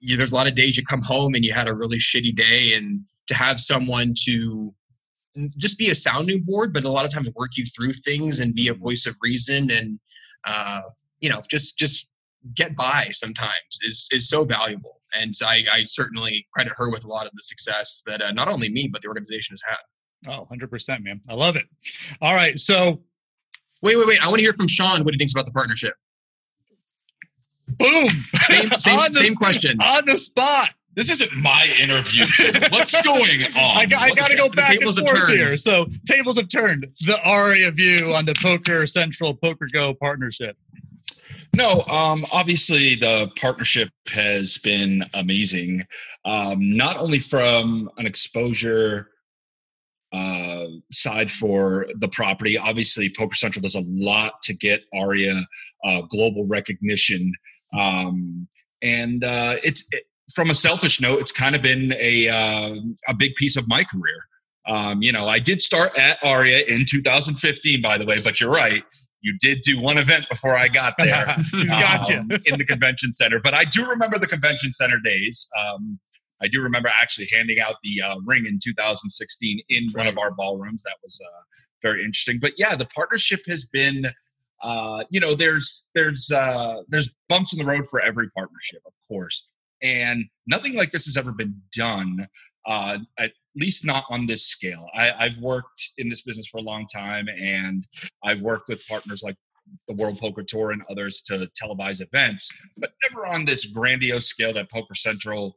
you, 0.00 0.16
there's 0.16 0.32
a 0.32 0.34
lot 0.34 0.46
of 0.46 0.54
days 0.54 0.76
you 0.76 0.84
come 0.84 1.02
home 1.02 1.34
and 1.34 1.44
you 1.44 1.52
had 1.52 1.68
a 1.68 1.74
really 1.74 1.98
shitty 1.98 2.34
day 2.34 2.74
and 2.74 3.00
to 3.26 3.34
have 3.34 3.60
someone 3.60 4.14
to 4.24 4.74
just 5.56 5.78
be 5.78 5.90
a 5.90 5.94
sounding 5.94 6.42
board 6.42 6.74
but 6.74 6.84
a 6.84 6.90
lot 6.90 7.04
of 7.04 7.10
times 7.10 7.30
work 7.36 7.56
you 7.56 7.64
through 7.64 7.92
things 7.92 8.40
and 8.40 8.54
be 8.54 8.68
a 8.68 8.74
voice 8.74 9.06
of 9.06 9.16
reason 9.22 9.70
and 9.70 9.98
uh, 10.44 10.82
you 11.20 11.30
know 11.30 11.40
just 11.48 11.78
just 11.78 12.08
get 12.54 12.76
by 12.76 13.08
sometimes 13.12 13.78
is 13.82 14.08
is 14.12 14.28
so 14.28 14.44
valuable. 14.44 15.00
And 15.14 15.32
I, 15.44 15.64
I 15.70 15.82
certainly 15.84 16.46
credit 16.52 16.72
her 16.76 16.90
with 16.90 17.04
a 17.04 17.08
lot 17.08 17.26
of 17.26 17.32
the 17.34 17.42
success 17.42 18.02
that 18.06 18.22
uh, 18.22 18.32
not 18.32 18.48
only 18.48 18.68
me 18.68 18.88
but 18.90 19.02
the 19.02 19.08
organization 19.08 19.54
has 19.54 19.62
had. 19.66 20.32
Oh 20.32 20.46
100% 20.50 21.02
man. 21.02 21.20
I 21.28 21.34
love 21.34 21.56
it. 21.56 21.66
All 22.20 22.34
right 22.34 22.58
so 22.58 23.02
wait 23.80 23.96
wait 23.96 24.06
wait. 24.06 24.24
I 24.24 24.28
want 24.28 24.38
to 24.38 24.42
hear 24.42 24.52
from 24.52 24.68
sean 24.68 25.04
what 25.04 25.14
he 25.14 25.18
thinks 25.18 25.32
about 25.32 25.46
the 25.46 25.52
partnership 25.52 25.94
Boom. 27.68 28.08
Same, 28.34 28.70
same, 28.78 29.12
same 29.12 29.34
question. 29.34 29.80
On 29.80 30.04
the 30.06 30.16
spot. 30.16 30.70
This 30.94 31.10
isn't 31.10 31.42
my 31.42 31.74
interview. 31.80 32.24
What's 32.68 33.00
going 33.04 33.40
on? 33.58 33.78
I, 33.78 33.86
got, 33.86 34.02
I 34.02 34.10
got 34.10 34.30
to 34.30 34.36
go 34.36 34.50
back 34.50 34.74
and 34.74 34.94
forth 34.94 35.28
here. 35.28 35.56
So 35.56 35.86
tables 36.06 36.36
have 36.36 36.48
turned. 36.48 36.86
The 37.06 37.18
Aria 37.24 37.70
view 37.70 38.12
on 38.14 38.26
the 38.26 38.34
Poker 38.42 38.86
Central 38.86 39.32
Poker 39.32 39.68
Go 39.72 39.94
partnership. 39.94 40.56
No, 41.56 41.82
um, 41.82 42.26
obviously 42.32 42.94
the 42.94 43.30
partnership 43.40 43.88
has 44.10 44.58
been 44.58 45.04
amazing. 45.14 45.82
Um, 46.24 46.76
not 46.76 46.98
only 46.98 47.18
from 47.18 47.90
an 47.98 48.06
exposure 48.06 49.11
uh, 50.12 50.66
side 50.90 51.30
for 51.30 51.86
the 51.98 52.08
property, 52.08 52.58
obviously 52.58 53.10
Poker 53.16 53.34
Central 53.34 53.62
does 53.62 53.74
a 53.74 53.82
lot 53.86 54.34
to 54.42 54.54
get 54.54 54.82
Aria 54.94 55.40
uh, 55.84 56.02
global 56.02 56.46
recognition, 56.46 57.32
um, 57.78 58.46
and 58.82 59.24
uh, 59.24 59.56
it's 59.62 59.86
it, 59.92 60.04
from 60.34 60.50
a 60.50 60.54
selfish 60.54 61.00
note, 61.00 61.20
it's 61.20 61.32
kind 61.32 61.54
of 61.54 61.62
been 61.62 61.92
a 61.98 62.28
uh, 62.28 62.74
a 63.08 63.14
big 63.14 63.34
piece 63.36 63.56
of 63.56 63.68
my 63.68 63.84
career. 63.84 64.26
Um, 64.66 65.02
you 65.02 65.12
know, 65.12 65.26
I 65.26 65.38
did 65.38 65.60
start 65.60 65.96
at 65.98 66.18
Aria 66.22 66.64
in 66.66 66.84
2015, 66.88 67.82
by 67.82 67.98
the 67.98 68.06
way, 68.06 68.18
but 68.22 68.40
you're 68.40 68.50
right. 68.50 68.84
You 69.20 69.36
did 69.40 69.60
do 69.62 69.80
one 69.80 69.98
event 69.98 70.28
before 70.28 70.56
I 70.56 70.68
got 70.68 70.94
there 70.98 71.26
He's 71.52 71.72
got 71.72 72.08
you. 72.08 72.18
um, 72.18 72.28
in 72.44 72.58
the 72.58 72.64
convention 72.64 73.12
center. 73.12 73.40
But 73.40 73.54
I 73.54 73.64
do 73.64 73.88
remember 73.88 74.18
the 74.18 74.26
convention 74.26 74.72
center 74.72 74.98
days. 74.98 75.48
Um, 75.58 75.98
I 76.42 76.48
do 76.48 76.62
remember 76.62 76.88
actually 76.88 77.26
handing 77.34 77.60
out 77.60 77.76
the 77.82 78.02
uh, 78.02 78.18
ring 78.24 78.46
in 78.46 78.58
2016 78.62 79.60
in 79.68 79.90
one 79.92 80.06
of 80.06 80.18
our 80.18 80.32
ballrooms. 80.32 80.82
That 80.82 80.96
was 81.02 81.20
uh, 81.24 81.40
very 81.82 82.04
interesting. 82.04 82.38
But 82.40 82.54
yeah, 82.56 82.74
the 82.74 82.86
partnership 82.86 83.40
has 83.46 83.64
been. 83.64 84.06
Uh, 84.64 85.02
you 85.10 85.18
know, 85.18 85.34
there's 85.34 85.90
there's 85.94 86.30
uh, 86.30 86.82
there's 86.88 87.16
bumps 87.28 87.52
in 87.52 87.58
the 87.58 87.70
road 87.70 87.84
for 87.90 88.00
every 88.00 88.30
partnership, 88.30 88.80
of 88.86 88.92
course, 89.08 89.50
and 89.82 90.24
nothing 90.46 90.76
like 90.76 90.92
this 90.92 91.04
has 91.04 91.16
ever 91.16 91.32
been 91.32 91.60
done. 91.76 92.26
Uh, 92.64 92.98
at 93.18 93.32
least 93.56 93.84
not 93.84 94.04
on 94.08 94.26
this 94.26 94.46
scale. 94.46 94.86
I, 94.94 95.10
I've 95.18 95.36
worked 95.38 95.90
in 95.98 96.08
this 96.08 96.22
business 96.22 96.46
for 96.46 96.58
a 96.58 96.62
long 96.62 96.86
time, 96.86 97.26
and 97.28 97.84
I've 98.22 98.40
worked 98.40 98.68
with 98.68 98.86
partners 98.86 99.24
like 99.24 99.34
the 99.88 99.94
World 99.94 100.18
Poker 100.18 100.42
Tour 100.42 100.72
and 100.72 100.82
others 100.90 101.22
to 101.22 101.48
televise 101.60 102.00
events, 102.00 102.50
but 102.78 102.92
never 103.08 103.26
on 103.26 103.44
this 103.44 103.66
grandiose 103.66 104.26
scale 104.26 104.52
that 104.54 104.70
Poker 104.70 104.94
Central 104.94 105.54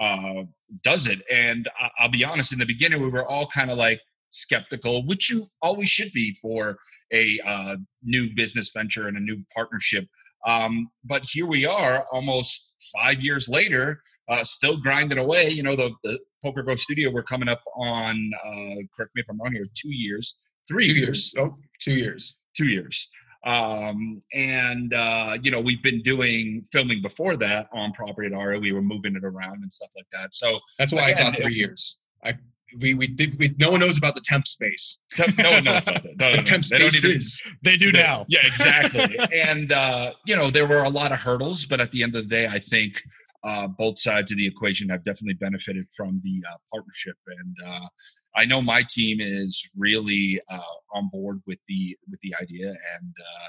uh, 0.00 0.42
does 0.82 1.06
it. 1.06 1.22
And 1.32 1.68
I- 1.80 1.90
I'll 1.98 2.08
be 2.08 2.24
honest, 2.24 2.52
in 2.52 2.58
the 2.58 2.66
beginning, 2.66 3.02
we 3.02 3.08
were 3.10 3.26
all 3.26 3.46
kind 3.46 3.70
of 3.70 3.78
like 3.78 4.00
skeptical, 4.30 5.04
which 5.06 5.30
you 5.30 5.46
always 5.62 5.88
should 5.88 6.12
be 6.12 6.32
for 6.42 6.76
a 7.12 7.38
uh, 7.46 7.76
new 8.02 8.34
business 8.34 8.70
venture 8.74 9.08
and 9.08 9.16
a 9.16 9.20
new 9.20 9.42
partnership. 9.54 10.06
Um, 10.46 10.88
but 11.04 11.22
here 11.30 11.46
we 11.46 11.64
are, 11.66 12.06
almost 12.12 12.76
five 12.94 13.20
years 13.20 13.48
later, 13.48 14.02
uh, 14.28 14.44
still 14.44 14.76
grinding 14.76 15.18
away. 15.18 15.48
You 15.50 15.62
know, 15.62 15.74
the, 15.76 15.90
the 16.04 16.18
Poker 16.44 16.62
Go 16.62 16.74
Studio, 16.76 17.10
we're 17.10 17.22
coming 17.22 17.48
up 17.48 17.62
on, 17.76 18.30
uh, 18.44 18.76
correct 18.94 19.12
me 19.14 19.22
if 19.22 19.26
I'm 19.30 19.40
wrong 19.40 19.52
here, 19.52 19.64
two 19.74 19.94
years, 19.94 20.40
three 20.68 20.86
Two 20.88 20.94
years, 20.94 21.32
years. 21.34 21.34
Oh, 21.38 21.56
two 21.80 21.94
years. 21.96 22.38
two 22.56 22.66
years. 22.68 23.08
Um, 23.46 24.22
and 24.34 24.92
uh, 24.92 25.38
you 25.40 25.50
know, 25.50 25.60
we've 25.60 25.82
been 25.82 26.02
doing 26.02 26.62
filming 26.72 27.00
before 27.00 27.36
that 27.36 27.68
on 27.72 27.92
property 27.92 28.26
at 28.26 28.34
Aria. 28.34 28.58
We 28.58 28.72
were 28.72 28.82
moving 28.82 29.14
it 29.14 29.24
around 29.24 29.62
and 29.62 29.72
stuff 29.72 29.90
like 29.96 30.06
that. 30.12 30.34
So 30.34 30.58
That's 30.78 30.92
why 30.92 31.10
Again, 31.10 31.26
I 31.28 31.30
thought 31.30 31.36
three 31.42 31.54
years. 31.54 31.98
I 32.24 32.34
we 32.80 32.94
we, 32.94 33.06
did, 33.06 33.38
we 33.38 33.54
no 33.58 33.70
one 33.70 33.78
knows 33.80 33.96
about 33.96 34.16
the 34.16 34.20
temp 34.20 34.46
space. 34.48 35.00
te- 35.14 35.24
no 35.38 35.52
one 35.52 35.64
knows 35.64 35.82
about 35.84 36.02
that. 36.02 36.16
No, 36.18 36.26
no, 36.26 36.30
no. 36.32 36.36
What 36.38 36.46
temp 36.46 36.64
They 36.64 36.78
don't 36.78 36.94
even- 37.04 37.20
They 37.62 37.76
do 37.76 37.92
now. 37.92 38.26
Yeah, 38.28 38.40
exactly. 38.44 39.16
and 39.32 39.70
uh, 39.70 40.12
you 40.26 40.34
know, 40.34 40.50
there 40.50 40.66
were 40.66 40.82
a 40.82 40.88
lot 40.90 41.12
of 41.12 41.20
hurdles, 41.20 41.64
but 41.66 41.80
at 41.80 41.92
the 41.92 42.02
end 42.02 42.16
of 42.16 42.24
the 42.24 42.28
day, 42.28 42.46
I 42.48 42.58
think 42.58 43.00
uh, 43.46 43.68
both 43.68 43.98
sides 43.98 44.32
of 44.32 44.38
the 44.38 44.46
equation 44.46 44.88
have 44.88 45.04
definitely 45.04 45.34
benefited 45.34 45.86
from 45.96 46.20
the 46.24 46.42
uh, 46.50 46.56
partnership. 46.72 47.16
And 47.26 47.56
uh, 47.64 47.86
I 48.34 48.44
know 48.44 48.60
my 48.60 48.84
team 48.88 49.18
is 49.20 49.70
really 49.76 50.40
uh, 50.50 50.60
on 50.92 51.08
board 51.12 51.40
with 51.46 51.58
the 51.68 51.96
with 52.10 52.20
the 52.22 52.34
idea, 52.42 52.68
and 52.68 53.14
uh, 53.20 53.48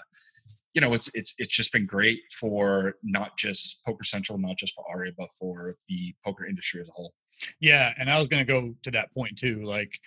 you 0.74 0.82
know, 0.82 0.94
it's 0.94 1.14
it's 1.16 1.34
it's 1.40 1.56
just 1.56 1.74
been 1.74 1.88
great 1.88 2.20
for 2.40 2.94
not 3.04 3.36
just 3.38 3.84
Poker 3.84 4.04
Central, 4.04 4.38
not 4.38 4.58
just 4.58 4.76
for 4.76 4.86
Aria, 4.88 5.12
but 5.18 5.30
for 5.40 5.74
the 5.90 6.14
poker 6.24 6.46
industry 6.46 6.80
as 6.80 6.90
a 6.90 6.92
whole. 6.92 7.14
Yeah, 7.60 7.94
and 7.98 8.10
I 8.12 8.20
was 8.20 8.28
going 8.28 8.46
to 8.46 8.52
go 8.52 8.76
to 8.84 8.92
that 8.92 9.12
point 9.14 9.40
too. 9.40 9.64
Like, 9.64 9.98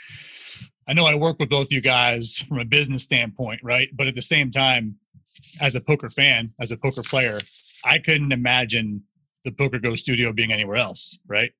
I 0.87 0.93
know 0.93 1.07
I 1.07 1.17
work 1.17 1.41
with 1.41 1.49
both 1.49 1.73
you 1.73 1.81
guys 1.81 2.39
from 2.39 2.61
a 2.61 2.65
business 2.65 3.03
standpoint, 3.03 3.61
right? 3.65 3.89
But 3.93 4.07
at 4.07 4.15
the 4.15 4.23
same 4.23 4.51
time, 4.51 4.97
as 5.61 5.75
a 5.75 5.81
poker 5.81 6.11
fan, 6.11 6.51
as 6.61 6.71
a 6.71 6.77
poker 6.77 7.03
player, 7.03 7.41
I 7.85 7.99
couldn't 7.99 8.33
imagine 8.33 9.03
the 9.45 9.53
Poker 9.53 9.79
Go 9.79 9.95
studio 9.97 10.33
being 10.33 10.53
anywhere 10.53 10.77
else, 10.77 11.19
right? 11.27 11.53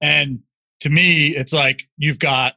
And 0.00 0.40
to 0.80 0.90
me, 0.90 1.28
it's 1.28 1.52
like 1.52 1.88
you've 1.96 2.18
got 2.18 2.54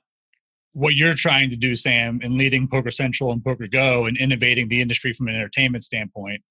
what 0.73 0.95
you're 0.95 1.15
trying 1.15 1.49
to 1.49 1.55
do, 1.55 1.73
Sam, 1.73 2.19
in 2.21 2.37
leading 2.37 2.67
Poker 2.67 2.91
Central 2.91 3.31
and 3.31 3.43
Poker 3.43 3.67
Go 3.67 4.05
and 4.05 4.15
innovating 4.17 4.67
the 4.67 4.81
industry 4.81 5.11
from 5.13 5.27
an 5.27 5.35
entertainment 5.35 5.83
standpoint. 5.83 6.41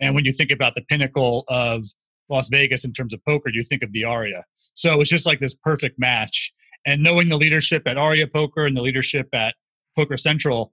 And 0.00 0.14
when 0.14 0.24
you 0.24 0.32
think 0.32 0.52
about 0.52 0.74
the 0.74 0.82
pinnacle 0.82 1.44
of 1.48 1.82
Las 2.28 2.48
Vegas 2.48 2.84
in 2.84 2.92
terms 2.92 3.12
of 3.12 3.24
poker, 3.24 3.50
you 3.52 3.62
think 3.62 3.82
of 3.82 3.92
the 3.92 4.04
Aria. 4.04 4.44
So 4.74 5.00
it's 5.00 5.10
just 5.10 5.26
like 5.26 5.40
this 5.40 5.54
perfect 5.54 5.98
match. 5.98 6.52
And 6.86 7.02
knowing 7.02 7.28
the 7.28 7.36
leadership 7.36 7.82
at 7.86 7.98
Aria 7.98 8.26
Poker 8.26 8.64
and 8.64 8.76
the 8.76 8.82
leadership 8.82 9.28
at 9.34 9.54
Poker 9.96 10.16
Central, 10.16 10.72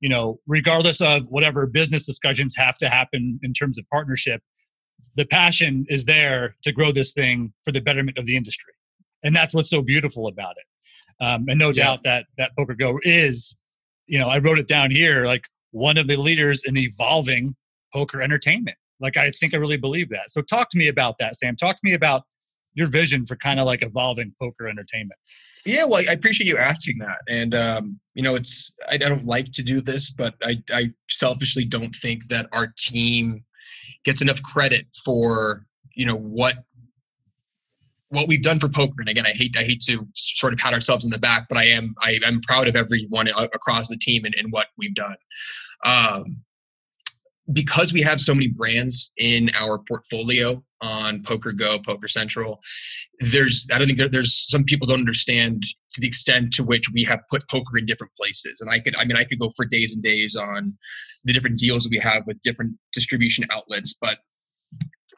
you 0.00 0.08
know, 0.08 0.38
regardless 0.46 1.00
of 1.00 1.26
whatever 1.28 1.66
business 1.66 2.06
discussions 2.06 2.54
have 2.56 2.76
to 2.78 2.88
happen 2.88 3.40
in 3.42 3.52
terms 3.52 3.78
of 3.78 3.88
partnership, 3.90 4.42
the 5.18 5.26
passion 5.26 5.84
is 5.88 6.04
there 6.04 6.54
to 6.62 6.70
grow 6.72 6.92
this 6.92 7.12
thing 7.12 7.52
for 7.64 7.72
the 7.72 7.80
betterment 7.80 8.16
of 8.18 8.24
the 8.24 8.36
industry. 8.36 8.72
And 9.24 9.34
that's 9.34 9.52
what's 9.52 9.68
so 9.68 9.82
beautiful 9.82 10.28
about 10.28 10.54
it. 10.62 11.24
Um, 11.24 11.46
and 11.48 11.58
no 11.58 11.70
Yeah. 11.70 11.84
doubt 11.84 12.04
that 12.04 12.26
that 12.38 12.52
Poker 12.56 12.74
Go 12.74 13.00
is, 13.02 13.58
you 14.06 14.18
know, 14.20 14.28
I 14.28 14.38
wrote 14.38 14.60
it 14.60 14.68
down 14.68 14.92
here, 14.92 15.26
like 15.26 15.44
one 15.72 15.98
of 15.98 16.06
the 16.06 16.16
leaders 16.16 16.62
in 16.64 16.76
evolving 16.76 17.56
poker 17.92 18.22
entertainment. 18.22 18.76
Like 19.00 19.16
I 19.16 19.30
think 19.32 19.54
I 19.54 19.56
really 19.56 19.76
believe 19.76 20.08
that. 20.10 20.30
So 20.30 20.40
talk 20.40 20.68
to 20.70 20.78
me 20.78 20.86
about 20.86 21.16
that, 21.18 21.34
Sam. 21.34 21.56
Talk 21.56 21.74
to 21.74 21.80
me 21.82 21.94
about 21.94 22.22
your 22.74 22.86
vision 22.86 23.26
for 23.26 23.34
kind 23.34 23.58
of 23.58 23.66
like 23.66 23.82
evolving 23.82 24.32
poker 24.40 24.68
entertainment. 24.68 25.18
Yeah, 25.66 25.84
well, 25.84 26.00
I 26.08 26.12
appreciate 26.12 26.46
you 26.46 26.56
asking 26.58 26.98
that. 26.98 27.18
And 27.28 27.54
um, 27.56 27.98
you 28.14 28.22
know, 28.22 28.36
it's 28.36 28.72
I, 28.88 28.94
I 28.94 28.98
don't 28.98 29.24
like 29.24 29.50
to 29.52 29.62
do 29.64 29.80
this, 29.80 30.10
but 30.10 30.34
I, 30.44 30.62
I 30.72 30.90
selfishly 31.10 31.64
don't 31.64 31.94
think 31.96 32.28
that 32.28 32.46
our 32.52 32.72
team 32.78 33.42
gets 34.04 34.22
enough 34.22 34.42
credit 34.42 34.86
for 35.04 35.66
you 35.94 36.06
know 36.06 36.16
what 36.16 36.56
what 38.10 38.26
we've 38.26 38.42
done 38.42 38.58
for 38.58 38.68
poker. 38.68 38.94
And 38.98 39.08
again, 39.08 39.26
I 39.26 39.32
hate 39.32 39.56
I 39.56 39.64
hate 39.64 39.80
to 39.82 40.06
sort 40.14 40.52
of 40.52 40.58
pat 40.58 40.72
ourselves 40.72 41.04
in 41.04 41.10
the 41.10 41.18
back, 41.18 41.46
but 41.48 41.58
I 41.58 41.64
am 41.64 41.94
I 42.02 42.18
am 42.24 42.40
proud 42.40 42.68
of 42.68 42.76
everyone 42.76 43.28
across 43.28 43.88
the 43.88 43.96
team 43.96 44.24
and, 44.24 44.34
and 44.34 44.50
what 44.50 44.68
we've 44.76 44.94
done. 44.94 45.16
Um, 45.84 46.42
because 47.52 47.92
we 47.92 48.02
have 48.02 48.20
so 48.20 48.34
many 48.34 48.48
brands 48.48 49.12
in 49.16 49.50
our 49.54 49.78
portfolio 49.78 50.62
on 50.80 51.22
Poker 51.22 51.52
Go, 51.52 51.78
Poker 51.78 52.08
Central, 52.08 52.60
there's 53.20 53.66
I 53.72 53.78
don't 53.78 53.86
think 53.86 53.98
there, 53.98 54.08
there's 54.08 54.48
some 54.48 54.64
people 54.64 54.86
don't 54.86 55.00
understand 55.00 55.62
to 55.94 56.00
the 56.00 56.06
extent 56.06 56.52
to 56.54 56.64
which 56.64 56.90
we 56.92 57.02
have 57.04 57.20
put 57.30 57.48
poker 57.48 57.78
in 57.78 57.86
different 57.86 58.12
places. 58.14 58.60
And 58.60 58.70
I 58.70 58.80
could 58.80 58.96
I 58.96 59.04
mean 59.04 59.16
I 59.16 59.24
could 59.24 59.38
go 59.38 59.50
for 59.56 59.64
days 59.64 59.94
and 59.94 60.02
days 60.02 60.36
on 60.36 60.72
the 61.24 61.32
different 61.32 61.58
deals 61.58 61.84
that 61.84 61.90
we 61.90 61.98
have 61.98 62.22
with 62.26 62.40
different 62.42 62.74
distribution 62.92 63.46
outlets, 63.50 63.96
but 64.00 64.18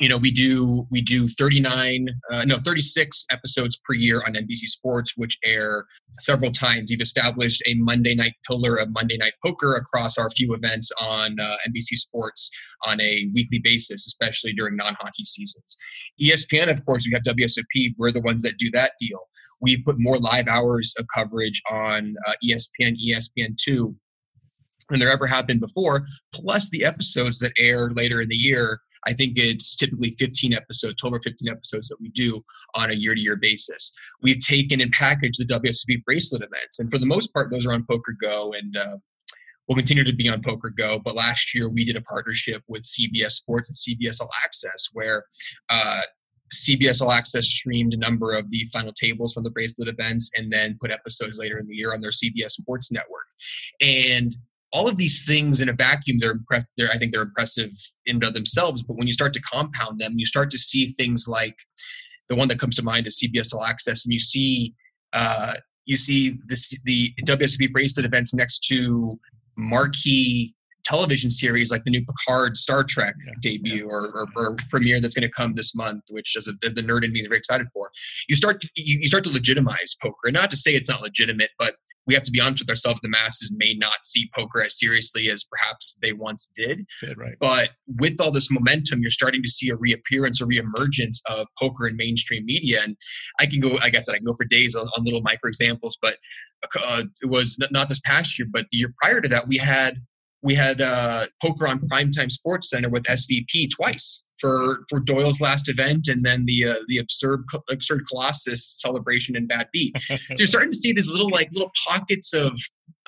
you 0.00 0.08
know 0.08 0.16
we 0.16 0.30
do 0.30 0.86
we 0.90 1.02
do 1.02 1.28
39 1.28 2.08
uh, 2.32 2.44
no 2.46 2.58
36 2.58 3.26
episodes 3.30 3.78
per 3.84 3.94
year 3.94 4.22
on 4.26 4.32
nbc 4.32 4.66
sports 4.66 5.12
which 5.16 5.38
air 5.44 5.84
several 6.18 6.50
times. 6.50 6.90
We've 6.90 7.00
established 7.00 7.62
a 7.66 7.74
monday 7.74 8.14
night 8.14 8.32
pillar 8.46 8.76
of 8.76 8.88
monday 8.90 9.18
night 9.18 9.34
poker 9.44 9.74
across 9.74 10.18
our 10.18 10.30
few 10.30 10.54
events 10.54 10.90
on 11.00 11.38
uh, 11.38 11.56
nbc 11.68 11.96
sports 11.96 12.50
on 12.84 13.00
a 13.00 13.28
weekly 13.34 13.60
basis 13.62 14.06
especially 14.06 14.54
during 14.54 14.76
non-hockey 14.76 15.24
seasons. 15.24 15.76
Espn 16.20 16.70
of 16.70 16.84
course 16.86 17.06
we 17.06 17.12
have 17.12 17.22
wsop 17.22 17.64
we're 17.98 18.10
the 18.10 18.22
ones 18.22 18.42
that 18.42 18.56
do 18.58 18.70
that 18.72 18.92
deal. 18.98 19.20
We 19.60 19.82
put 19.82 19.96
more 19.98 20.18
live 20.18 20.48
hours 20.48 20.94
of 20.98 21.06
coverage 21.14 21.60
on 21.70 22.14
uh, 22.26 22.32
espn 22.42 22.96
espn2 23.06 23.94
than 24.88 24.98
there 24.98 25.10
ever 25.10 25.26
have 25.26 25.46
been 25.46 25.60
before 25.60 26.04
plus 26.34 26.70
the 26.70 26.84
episodes 26.84 27.38
that 27.40 27.52
air 27.58 27.90
later 27.90 28.22
in 28.22 28.28
the 28.28 28.34
year 28.34 28.80
I 29.06 29.12
think 29.12 29.38
it's 29.38 29.76
typically 29.76 30.10
15 30.10 30.52
episodes, 30.52 31.00
12 31.00 31.14
or 31.14 31.20
15 31.20 31.48
episodes 31.50 31.88
that 31.88 32.00
we 32.00 32.10
do 32.10 32.40
on 32.74 32.90
a 32.90 32.94
year 32.94 33.14
to 33.14 33.20
year 33.20 33.36
basis. 33.36 33.92
We've 34.22 34.40
taken 34.40 34.80
and 34.80 34.92
packaged 34.92 35.40
the 35.40 35.54
WSOP 35.54 36.04
bracelet 36.04 36.42
events. 36.42 36.78
And 36.78 36.90
for 36.90 36.98
the 36.98 37.06
most 37.06 37.32
part, 37.32 37.50
those 37.50 37.66
are 37.66 37.72
on 37.72 37.86
Poker 37.88 38.14
Go 38.20 38.52
and 38.52 38.76
uh, 38.76 38.96
will 39.68 39.76
continue 39.76 40.04
to 40.04 40.12
be 40.12 40.28
on 40.28 40.42
Poker 40.42 40.70
Go. 40.70 40.98
But 40.98 41.14
last 41.14 41.54
year, 41.54 41.68
we 41.68 41.84
did 41.84 41.96
a 41.96 42.02
partnership 42.02 42.62
with 42.68 42.82
CBS 42.82 43.32
Sports 43.32 43.68
and 43.70 43.98
CBS 43.98 44.20
All 44.20 44.30
Access 44.44 44.88
where 44.92 45.24
uh, 45.68 46.02
CBS 46.52 47.00
All 47.00 47.12
Access 47.12 47.46
streamed 47.46 47.94
a 47.94 47.96
number 47.96 48.34
of 48.34 48.50
the 48.50 48.64
final 48.72 48.92
tables 48.92 49.32
from 49.32 49.44
the 49.44 49.50
bracelet 49.50 49.88
events 49.88 50.32
and 50.36 50.52
then 50.52 50.76
put 50.80 50.90
episodes 50.90 51.38
later 51.38 51.58
in 51.58 51.68
the 51.68 51.76
year 51.76 51.94
on 51.94 52.00
their 52.00 52.10
CBS 52.10 52.50
Sports 52.50 52.90
network. 52.90 53.26
And 53.80 54.36
all 54.72 54.88
of 54.88 54.96
these 54.96 55.26
things 55.26 55.60
in 55.60 55.68
a 55.68 55.72
vacuum, 55.72 56.18
they're 56.18 56.30
impressive. 56.32 56.68
They're, 56.76 56.90
I 56.90 56.98
think 56.98 57.12
they're 57.12 57.22
impressive 57.22 57.70
in 58.06 58.18
themselves. 58.20 58.82
But 58.82 58.96
when 58.96 59.06
you 59.06 59.12
start 59.12 59.32
to 59.34 59.40
compound 59.40 60.00
them, 60.00 60.12
you 60.16 60.26
start 60.26 60.50
to 60.52 60.58
see 60.58 60.92
things 60.92 61.26
like 61.28 61.56
the 62.28 62.36
one 62.36 62.48
that 62.48 62.60
comes 62.60 62.76
to 62.76 62.82
mind 62.82 63.06
is 63.06 63.20
CBS 63.22 63.52
All 63.52 63.64
Access, 63.64 64.04
and 64.04 64.12
you 64.12 64.20
see 64.20 64.74
uh, 65.12 65.54
you 65.86 65.96
see 65.96 66.38
this, 66.46 66.72
the 66.84 67.12
WSOP 67.26 67.72
bracelet 67.72 68.06
events 68.06 68.32
next 68.32 68.60
to 68.68 69.18
marquee 69.56 70.54
television 70.90 71.30
series 71.30 71.70
like 71.70 71.84
the 71.84 71.90
new 71.90 72.04
Picard 72.04 72.56
Star 72.56 72.82
Trek 72.82 73.14
yeah, 73.24 73.32
debut 73.40 73.86
yeah. 73.86 73.90
Or, 73.90 74.10
or, 74.12 74.26
or, 74.36 74.56
premiere 74.68 75.00
that's 75.00 75.14
going 75.14 75.28
to 75.28 75.32
come 75.32 75.54
this 75.54 75.74
month, 75.74 76.02
which 76.10 76.36
is 76.36 76.48
a, 76.48 76.52
the 76.68 76.82
nerd 76.82 77.04
in 77.04 77.12
me 77.12 77.20
is 77.20 77.28
very 77.28 77.38
excited 77.38 77.68
for. 77.72 77.90
You 78.28 78.34
start 78.34 78.62
you, 78.74 78.98
you 79.00 79.08
start 79.08 79.24
to 79.24 79.30
legitimize 79.30 79.94
poker, 80.02 80.16
and 80.24 80.34
not 80.34 80.50
to 80.50 80.56
say 80.56 80.72
it's 80.72 80.88
not 80.88 81.00
legitimate, 81.00 81.50
but 81.58 81.76
we 82.06 82.14
have 82.14 82.24
to 82.24 82.32
be 82.32 82.40
honest 82.40 82.62
with 82.62 82.70
ourselves. 82.70 83.00
The 83.02 83.08
masses 83.08 83.54
may 83.56 83.74
not 83.74 84.04
see 84.04 84.28
poker 84.34 84.62
as 84.62 84.78
seriously 84.80 85.30
as 85.30 85.44
perhaps 85.44 85.96
they 86.02 86.12
once 86.12 86.50
did. 86.56 86.84
right. 87.16 87.36
But 87.38 87.70
with 87.98 88.20
all 88.20 88.32
this 88.32 88.50
momentum, 88.50 89.00
you're 89.00 89.10
starting 89.10 89.42
to 89.44 89.48
see 89.48 89.68
a 89.70 89.76
reappearance, 89.76 90.40
a 90.40 90.44
reemergence 90.44 91.18
of 91.28 91.46
poker 91.56 91.86
in 91.86 91.96
mainstream 91.96 92.44
media. 92.46 92.80
And 92.82 92.96
I 93.38 93.46
can 93.46 93.60
go, 93.60 93.68
like 93.68 93.94
I 93.94 94.00
said, 94.00 94.14
I 94.14 94.18
can 94.18 94.26
go 94.26 94.34
for 94.34 94.46
days 94.46 94.74
on, 94.74 94.88
on 94.96 95.04
little 95.04 95.20
micro 95.20 95.48
examples. 95.48 95.98
But 96.02 96.16
uh, 96.82 97.04
it 97.22 97.30
was 97.30 97.64
not 97.70 97.88
this 97.88 98.00
past 98.00 98.38
year, 98.38 98.48
but 98.50 98.66
the 98.72 98.78
year 98.78 98.92
prior 99.00 99.20
to 99.20 99.28
that, 99.28 99.46
we 99.46 99.56
had 99.56 99.94
we 100.42 100.54
had 100.54 100.80
uh, 100.80 101.26
poker 101.42 101.68
on 101.68 101.78
primetime 101.80 102.30
sports 102.30 102.70
center 102.70 102.88
with 102.88 103.04
svp 103.04 103.68
twice 103.74 104.28
for 104.38 104.84
for 104.88 105.00
doyle's 105.00 105.40
last 105.40 105.68
event 105.68 106.08
and 106.08 106.24
then 106.24 106.44
the 106.46 106.64
uh, 106.64 106.74
the 106.88 106.98
absurd 106.98 107.44
absurd 107.70 108.04
colossus 108.08 108.74
celebration 108.78 109.36
in 109.36 109.46
bad 109.46 109.68
beat 109.72 109.96
so 110.02 110.16
you're 110.38 110.46
starting 110.46 110.72
to 110.72 110.78
see 110.78 110.92
these 110.92 111.08
little 111.08 111.30
like 111.30 111.48
little 111.52 111.72
pockets 111.86 112.32
of 112.32 112.58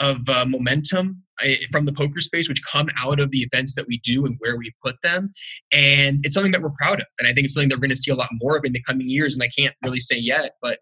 of 0.03 0.29
uh, 0.29 0.45
momentum 0.47 1.23
from 1.73 1.87
the 1.87 1.93
poker 1.93 2.21
space 2.21 2.49
which 2.49 2.63
come 2.71 2.89
out 3.03 3.19
of 3.19 3.31
the 3.31 3.39
events 3.39 3.75
that 3.75 3.85
we 3.89 3.99
do 4.05 4.27
and 4.27 4.37
where 4.39 4.57
we 4.57 4.73
put 4.85 4.95
them. 5.03 5.33
And 5.73 6.21
it's 6.25 6.35
something 6.35 6.53
that 6.53 6.63
we're 6.63 6.71
proud 6.79 7.01
of. 7.01 7.07
And 7.19 7.27
i 7.27 7.33
think 7.33 7.47
it's 7.47 7.55
something 7.55 7.69
that 7.71 7.77
we're 7.77 7.87
going 7.87 7.91
to 7.91 7.97
see 7.97 8.13
a 8.13 8.15
lot 8.15 8.29
more 8.41 8.57
of 8.57 8.65
in 8.65 8.73
the 8.73 8.83
coming 8.87 9.09
years 9.09 9.35
and 9.35 9.43
i 9.43 9.49
can't 9.57 9.75
really 9.83 10.01
say 10.01 10.17
yet 10.17 10.53
but 10.61 10.79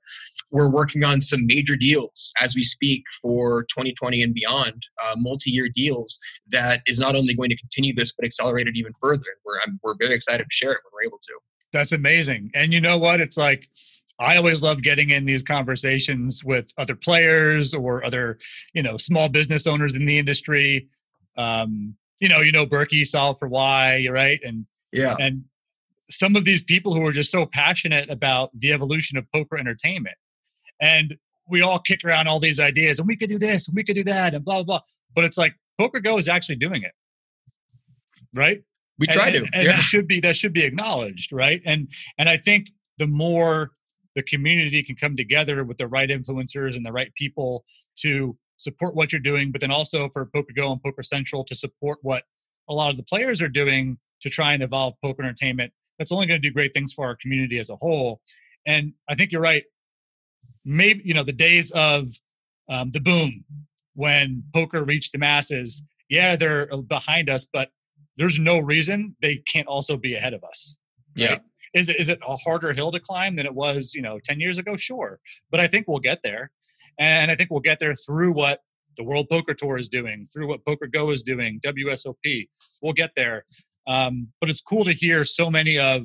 we're 0.53 0.71
working 0.71 1.05
on 1.05 1.21
some 1.21 1.47
major 1.47 1.77
deals 1.77 2.33
as 2.41 2.55
we 2.55 2.63
speak 2.63 3.05
for 3.23 3.65
2020 3.65 4.23
and 4.23 4.35
beyond 4.35 4.83
uh, 5.05 5.15
multi-year 5.17 5.69
deals 5.75 6.19
that 6.51 6.81
is 6.87 6.99
not 6.99 7.15
only 7.15 7.35
going 7.35 7.51
to 7.51 7.57
continue 7.57 7.95
this 7.95 8.13
but 8.13 8.25
accelerate 8.25 8.67
it 8.67 8.77
even 8.77 8.93
further. 9.01 9.23
We're, 9.45 9.61
I'm, 9.67 9.79
we're 9.83 9.95
very 9.99 10.15
excited 10.15 10.45
to 10.45 10.55
share 10.55 10.73
it 10.73 10.81
when 10.85 10.93
we're 10.93 11.07
able 11.09 11.21
to. 11.23 11.33
That's 11.73 11.93
amazing. 11.93 12.51
And 12.55 12.73
you 12.73 12.81
know 12.81 12.99
what? 12.99 13.21
It's 13.21 13.37
like 13.37 13.69
I 14.21 14.37
always 14.37 14.63
love 14.63 14.83
getting 14.83 15.11
in 15.11 15.25
these 15.25 15.43
conversations 15.43 16.45
with 16.45 16.73
other 16.77 16.95
players 16.95 17.73
or 17.73 18.05
other, 18.05 18.39
you 18.75 18.83
know, 18.83 18.99
small 18.99 19.31
business 19.31 19.67
owners 19.67 19.97
in 19.97 20.05
the 20.05 20.19
industry. 20.19 20.89
Um, 21.39 21.97
you 22.21 22.29
know, 22.29 22.41
you 22.41 22.53
know, 22.53 22.67
Berkey 22.67 23.07
solve 23.07 23.39
for 23.39 23.49
why, 23.49 24.07
right? 24.11 24.39
And 24.45 24.67
yeah, 24.93 25.17
and 25.19 25.45
some 26.11 26.37
of 26.37 26.45
these 26.45 26.63
people 26.63 26.93
who 26.93 27.07
are 27.07 27.13
just 27.13 27.31
so 27.31 27.47
passionate 27.47 28.11
about 28.11 28.51
the 28.53 28.73
evolution 28.73 29.17
of 29.17 29.25
poker 29.33 29.57
entertainment, 29.57 30.17
and 30.81 31.17
we 31.49 31.63
all 31.63 31.79
kick 31.79 32.05
around 32.05 32.29
all 32.29 32.39
these 32.39 32.61
ideas, 32.61 32.99
and 32.99 33.09
we 33.09 33.17
could 33.17 33.31
do 33.31 33.39
this, 33.39 33.69
and 33.69 33.75
we 33.75 33.83
could 33.83 33.97
do 33.97 34.05
that, 34.05 34.35
and 34.35 34.45
blah 34.45 34.57
blah 34.57 34.65
blah. 34.65 34.81
But 35.15 35.25
it's 35.25 35.39
like 35.39 35.55
Poker 35.79 36.01
Go 36.01 36.19
is 36.19 36.29
actually 36.29 36.57
doing 36.57 36.83
it, 36.83 36.93
right? 38.35 38.63
We 38.99 39.07
try 39.07 39.29
and, 39.29 39.33
to, 39.33 39.39
and, 39.39 39.55
and 39.55 39.65
yeah. 39.65 39.77
that 39.77 39.83
should 39.83 40.07
be 40.07 40.21
that 40.21 40.37
should 40.37 40.53
be 40.53 40.63
acknowledged, 40.63 41.33
right? 41.33 41.63
And 41.65 41.89
and 42.19 42.29
I 42.29 42.37
think 42.37 42.67
the 42.99 43.07
more 43.07 43.71
the 44.17 44.23
community 44.23 44.83
can 44.83 44.97
come 44.97 45.17
together 45.17 45.65
with 45.65 45.79
the 45.79 45.87
right 45.87 46.09
influencers 46.09 46.77
and 46.77 46.85
the 46.85 46.93
right 46.93 47.15
people 47.15 47.65
to 47.97 48.37
support 48.57 48.95
what 48.95 49.13
you're 49.13 49.21
doing, 49.21 49.51
but 49.53 49.61
then 49.61 49.71
also 49.71 50.09
for 50.13 50.27
Poker 50.27 50.53
Go 50.55 50.73
and 50.73 50.83
Poker 50.83 51.03
Central 51.03 51.45
to 51.45 51.55
support 51.55 51.99
what 52.03 52.25
a 52.69 52.75
lot 52.75 52.91
of 52.91 52.97
the 52.97 53.03
players 53.03 53.41
are 53.41 53.49
doing 53.49 53.99
to 54.23 54.31
try 54.31 54.53
and 54.53 54.63
evolve 54.63 54.95
poker 55.03 55.23
entertainment. 55.23 55.73
That's 55.99 56.13
only 56.13 56.27
going 56.27 56.41
to 56.41 56.49
do 56.49 56.53
great 56.53 56.73
things 56.73 56.93
for 56.93 57.07
our 57.07 57.17
community 57.17 57.59
as 57.59 57.71
a 57.71 57.77
whole. 57.77 58.21
And 58.67 58.93
I 59.09 59.15
think 59.15 59.33
you're 59.33 59.41
right. 59.41 59.65
Maybe 60.65 61.03
you 61.05 61.15
know 61.15 61.23
the 61.23 61.33
days 61.33 61.71
of 61.73 62.07
um, 62.69 62.91
the 62.91 63.01
boom 63.01 63.45
when 63.95 64.45
poker 64.55 64.85
reached 64.85 65.13
the 65.13 65.19
masses. 65.19 65.83
Yeah, 66.09 66.37
they're 66.37 66.69
behind 66.89 67.31
us, 67.31 67.47
but 67.51 67.71
there's 68.17 68.39
no 68.39 68.59
reason 68.59 69.17
they 69.23 69.37
can't 69.51 69.67
also 69.67 69.97
be 69.97 70.15
ahead 70.15 70.35
of 70.35 70.45
us. 70.45 70.77
Right? 71.17 71.31
Yeah. 71.31 71.39
Is 71.73 71.89
it 71.89 71.97
is 72.01 72.09
it 72.09 72.19
a 72.27 72.37
harder 72.37 72.73
hill 72.73 72.91
to 72.93 73.01
climb 73.01 73.37
than 73.37 73.47
it 73.47 73.55
was, 73.55 73.95
you 73.95 74.03
know, 74.03 74.19
10 74.25 74.41
years 74.41 74.59
ago? 74.59 74.77
Sure. 74.77 75.21
But 75.51 75.61
I 75.61 75.67
think 75.67 75.87
we'll 75.87 76.01
get 76.01 76.21
there. 76.23 76.51
And 76.99 77.31
I 77.31 77.35
think 77.37 77.51
we'll 77.51 77.61
get 77.61 77.79
there 77.79 77.95
through 77.95 78.33
what 78.33 78.61
the 78.97 79.05
World 79.05 79.29
Poker 79.31 79.55
Tour 79.55 79.79
is 79.79 79.89
doing, 79.89 80.27
through 80.33 80.49
what 80.49 80.65
Poker 80.65 80.87
Go 80.87 81.11
is 81.11 81.23
doing, 81.23 81.61
WSOP. 81.65 82.49
We'll 82.83 82.93
get 82.93 83.13
there. 83.17 83.45
Um, 83.87 84.29
but 84.41 84.51
it's 84.51 84.61
cool 84.61 84.85
to 84.85 84.93
hear 84.93 85.25
so 85.25 85.51
many 85.51 85.79
of 85.79 86.03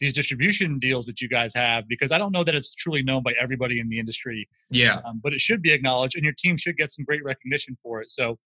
these 0.00 0.12
distribution 0.12 0.78
deals 0.78 1.06
that 1.06 1.20
you 1.20 1.28
guys 1.28 1.54
have 1.54 1.86
because 1.88 2.10
I 2.10 2.18
don't 2.18 2.32
know 2.32 2.42
that 2.42 2.54
it's 2.54 2.74
truly 2.74 3.02
known 3.02 3.22
by 3.22 3.34
everybody 3.40 3.78
in 3.78 3.88
the 3.88 3.98
industry. 3.98 4.48
Yeah. 4.70 5.00
Um, 5.04 5.20
but 5.22 5.32
it 5.32 5.40
should 5.40 5.62
be 5.62 5.70
acknowledged, 5.70 6.16
and 6.16 6.24
your 6.24 6.34
team 6.36 6.56
should 6.56 6.76
get 6.76 6.90
some 6.90 7.04
great 7.04 7.22
recognition 7.24 7.76
for 7.80 8.00
it. 8.00 8.10
So, 8.10 8.38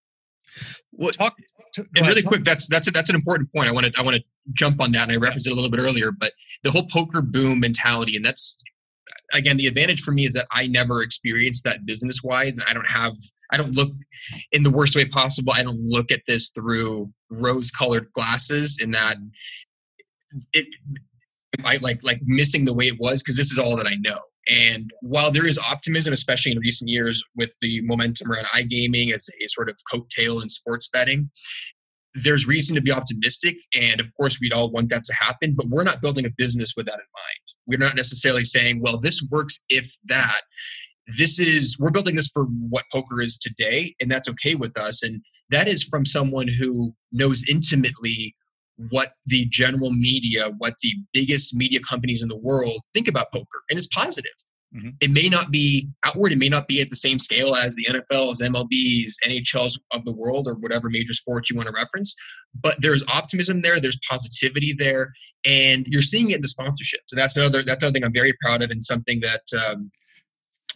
well, 0.93 1.13
talk. 1.13 1.35
To, 1.75 1.81
and 1.81 1.99
ahead, 1.99 2.09
really 2.09 2.23
talk. 2.23 2.33
quick, 2.33 2.45
that's 2.45 2.69
that's 2.69 2.89
a, 2.89 2.91
that's 2.91 3.09
an 3.09 3.17
important 3.17 3.51
point. 3.53 3.69
I 3.69 3.73
want 3.73 3.87
to 3.87 3.93
I 3.99 4.03
want 4.03 4.17
to 4.17 4.23
jump 4.53 4.81
on 4.81 4.93
that, 4.93 5.05
and 5.05 5.13
I 5.13 5.17
referenced 5.17 5.47
it 5.47 5.53
a 5.53 5.55
little 5.55 5.71
bit 5.71 5.81
earlier. 5.81 6.13
But 6.13 6.33
the 6.63 6.71
whole 6.71 6.87
poker 6.87 7.23
boom 7.23 7.61
mentality, 7.61 8.17
and 8.17 8.25
that's 8.25 8.63
again 9.33 9.57
the 9.57 9.67
advantage 9.67 10.03
for 10.03 10.13
me 10.13 10.25
is 10.25 10.33
that 10.35 10.47
I 10.51 10.67
never 10.67 11.03
experienced 11.03 11.65
that 11.65 11.87
business 11.87 12.23
wise, 12.23 12.59
and 12.59 12.69
I 12.69 12.73
don't 12.73 12.89
have 12.89 13.15
I 13.53 13.57
don't 13.57 13.73
look 13.73 13.93
in 14.53 14.63
the 14.63 14.71
worst 14.71 14.97
way 14.97 15.05
possible. 15.05 15.53
I 15.53 15.63
don't 15.63 15.81
look 15.81 16.11
at 16.11 16.23
this 16.27 16.51
through 16.51 17.13
rose 17.31 17.71
colored 17.71 18.11
glasses. 18.13 18.79
In 18.81 18.91
that 18.93 19.17
it, 20.53 20.67
I 21.65 21.79
like 21.79 22.03
like 22.03 22.21
missing 22.25 22.65
the 22.65 22.75
way 22.75 22.87
it 22.87 22.99
was 22.99 23.23
because 23.23 23.37
this 23.37 23.53
is 23.53 23.59
all 23.59 23.77
that 23.77 23.87
I 23.87 23.97
know. 24.01 24.21
And 24.49 24.91
while 25.01 25.33
there 25.33 25.47
is 25.47 25.59
optimism, 25.59 26.13
especially 26.13 26.53
in 26.53 26.59
recent 26.61 26.89
years 26.89 27.25
with 27.35 27.57
the 27.61 27.81
momentum 27.83 28.31
around 28.31 28.47
iGaming 28.55 29.13
as 29.13 29.29
a 29.43 29.49
sort 29.49 29.69
of 29.69 29.77
coattail 29.93 30.43
in 30.43 30.49
sports 30.49 30.89
betting, 30.89 31.29
there's 32.23 32.47
reason 32.47 32.75
to 32.75 32.81
be 32.81 32.93
optimistic. 32.93 33.57
And 33.75 34.01
of 34.01 34.13
course, 34.15 34.39
we'd 34.41 34.53
all 34.53 34.71
want 34.71 34.89
that 34.91 35.05
to 35.05 35.15
happen, 35.15 35.55
but 35.55 35.67
we're 35.67 35.85
not 35.85 36.01
building 36.01 36.25
a 36.25 36.31
business 36.37 36.75
with 36.77 36.87
that 36.87 36.95
in 36.95 36.99
mind. 36.99 37.55
We're 37.67 37.85
not 37.85 37.97
necessarily 37.97 38.45
saying, 38.45 38.81
well, 38.81 38.99
this 38.99 39.27
works 39.31 39.65
if 39.69 39.91
that. 40.07 40.41
This 41.19 41.39
is, 41.39 41.79
we're 41.79 41.91
building 41.91 42.17
this 42.17 42.29
for 42.29 42.45
what 42.45 42.85
poker 42.93 43.21
is 43.21 43.39
today, 43.39 43.95
and 44.01 44.11
that's 44.11 44.29
okay 44.31 44.55
with 44.55 44.79
us. 44.79 45.03
And 45.05 45.23
that 45.51 45.69
is 45.69 45.85
from 45.85 46.05
someone 46.05 46.49
who 46.49 46.93
knows 47.13 47.45
intimately 47.49 48.35
what 48.91 49.13
the 49.27 49.47
general 49.47 49.93
media, 49.93 50.51
what 50.59 50.75
the 50.83 50.93
biggest 51.13 51.55
media 51.55 51.81
companies 51.81 52.23
in 52.23 52.29
the 52.29 52.37
world 52.37 52.81
think 52.93 53.09
about 53.09 53.33
poker, 53.33 53.63
and 53.71 53.79
it's 53.79 53.89
positive. 53.89 54.33
Mm-hmm. 54.75 54.91
It 55.01 55.11
may 55.11 55.29
not 55.29 55.51
be 55.51 55.89
outward, 56.05 56.33
it 56.33 56.39
may 56.39 56.49
not 56.49 56.67
be 56.67 56.81
at 56.81 56.91
the 56.91 56.97
same 56.97 57.19
scale 57.19 57.55
as 57.55 57.75
the 57.77 57.87
NFLs, 57.87 58.43
MLBs, 58.43 59.15
NHLs 59.25 59.79
of 59.93 60.05
the 60.05 60.13
world, 60.13 60.49
or 60.49 60.55
whatever 60.55 60.91
major 60.91 61.13
sports 61.13 61.51
you 61.51 61.57
want 61.57 61.69
to 61.69 61.75
reference. 61.75 62.15
But 62.61 62.77
there's 62.81 63.05
optimism 63.07 63.63
there, 63.63 63.81
there's 63.81 63.99
positivity 64.09 64.75
there, 64.77 65.13
and 65.45 65.87
you're 65.87 66.03
seeing 66.03 66.31
it 66.31 66.37
in 66.37 66.43
the 66.43 66.49
sponsorship. 66.49 67.01
So 67.07 67.17
that's 67.17 67.37
another 67.37 67.63
that's 67.63 67.83
another 67.83 67.95
thing 67.95 68.05
I'm 68.05 68.13
very 68.13 68.35
proud 68.43 68.63
of, 68.63 68.71
and 68.71 68.83
something 68.83 69.21
that 69.21 69.43
um, 69.67 69.91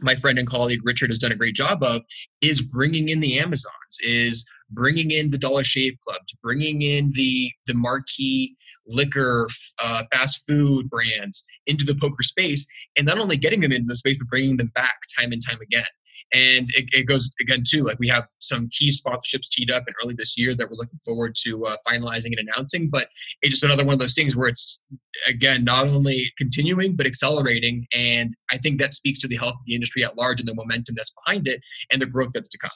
my 0.02 0.14
friend 0.14 0.38
and 0.38 0.48
colleague 0.48 0.80
Richard 0.84 1.10
has 1.10 1.18
done 1.18 1.32
a 1.32 1.36
great 1.36 1.54
job 1.54 1.82
of 1.82 2.02
is 2.40 2.62
bringing 2.62 3.08
in 3.08 3.20
the 3.20 3.38
Amazons, 3.38 3.98
is 4.00 4.48
bringing 4.70 5.10
in 5.10 5.30
the 5.30 5.38
Dollar 5.38 5.64
Shave 5.64 5.94
Clubs, 6.06 6.34
bringing 6.42 6.82
in 6.82 7.10
the 7.14 7.50
the 7.66 7.74
marquee 7.74 8.56
liquor, 8.86 9.46
uh, 9.82 10.02
fast 10.12 10.44
food 10.46 10.88
brands 10.90 11.44
into 11.66 11.84
the 11.84 11.94
poker 11.94 12.22
space, 12.22 12.66
and 12.96 13.06
not 13.06 13.18
only 13.18 13.36
getting 13.36 13.60
them 13.60 13.72
into 13.72 13.86
the 13.86 13.96
space, 13.96 14.16
but 14.18 14.28
bringing 14.28 14.56
them 14.56 14.72
back 14.74 14.98
time 15.18 15.32
and 15.32 15.42
time 15.46 15.60
again. 15.62 15.84
And 16.32 16.70
it, 16.74 16.88
it 16.92 17.04
goes 17.04 17.30
again 17.40 17.62
too. 17.66 17.84
Like 17.84 17.98
we 17.98 18.08
have 18.08 18.26
some 18.38 18.68
key 18.70 18.90
sponsorships 18.90 19.48
teed 19.50 19.70
up 19.70 19.84
in 19.86 19.94
early 20.02 20.14
this 20.14 20.38
year 20.38 20.54
that 20.54 20.68
we're 20.68 20.76
looking 20.76 21.00
forward 21.04 21.34
to 21.42 21.66
uh, 21.66 21.76
finalizing 21.88 22.38
and 22.38 22.48
announcing. 22.48 22.88
But 22.90 23.08
it's 23.42 23.54
just 23.54 23.64
another 23.64 23.84
one 23.84 23.94
of 23.94 23.98
those 23.98 24.14
things 24.14 24.36
where 24.36 24.48
it's 24.48 24.82
again 25.26 25.64
not 25.64 25.88
only 25.88 26.32
continuing 26.38 26.96
but 26.96 27.06
accelerating. 27.06 27.86
And 27.94 28.34
I 28.50 28.58
think 28.58 28.78
that 28.78 28.92
speaks 28.92 29.18
to 29.20 29.28
the 29.28 29.36
health 29.36 29.54
of 29.54 29.64
the 29.66 29.74
industry 29.74 30.04
at 30.04 30.16
large 30.16 30.40
and 30.40 30.48
the 30.48 30.54
momentum 30.54 30.94
that's 30.94 31.12
behind 31.24 31.48
it 31.48 31.60
and 31.92 32.00
the 32.00 32.06
growth 32.06 32.30
that's 32.32 32.48
to 32.50 32.58
come. 32.58 32.70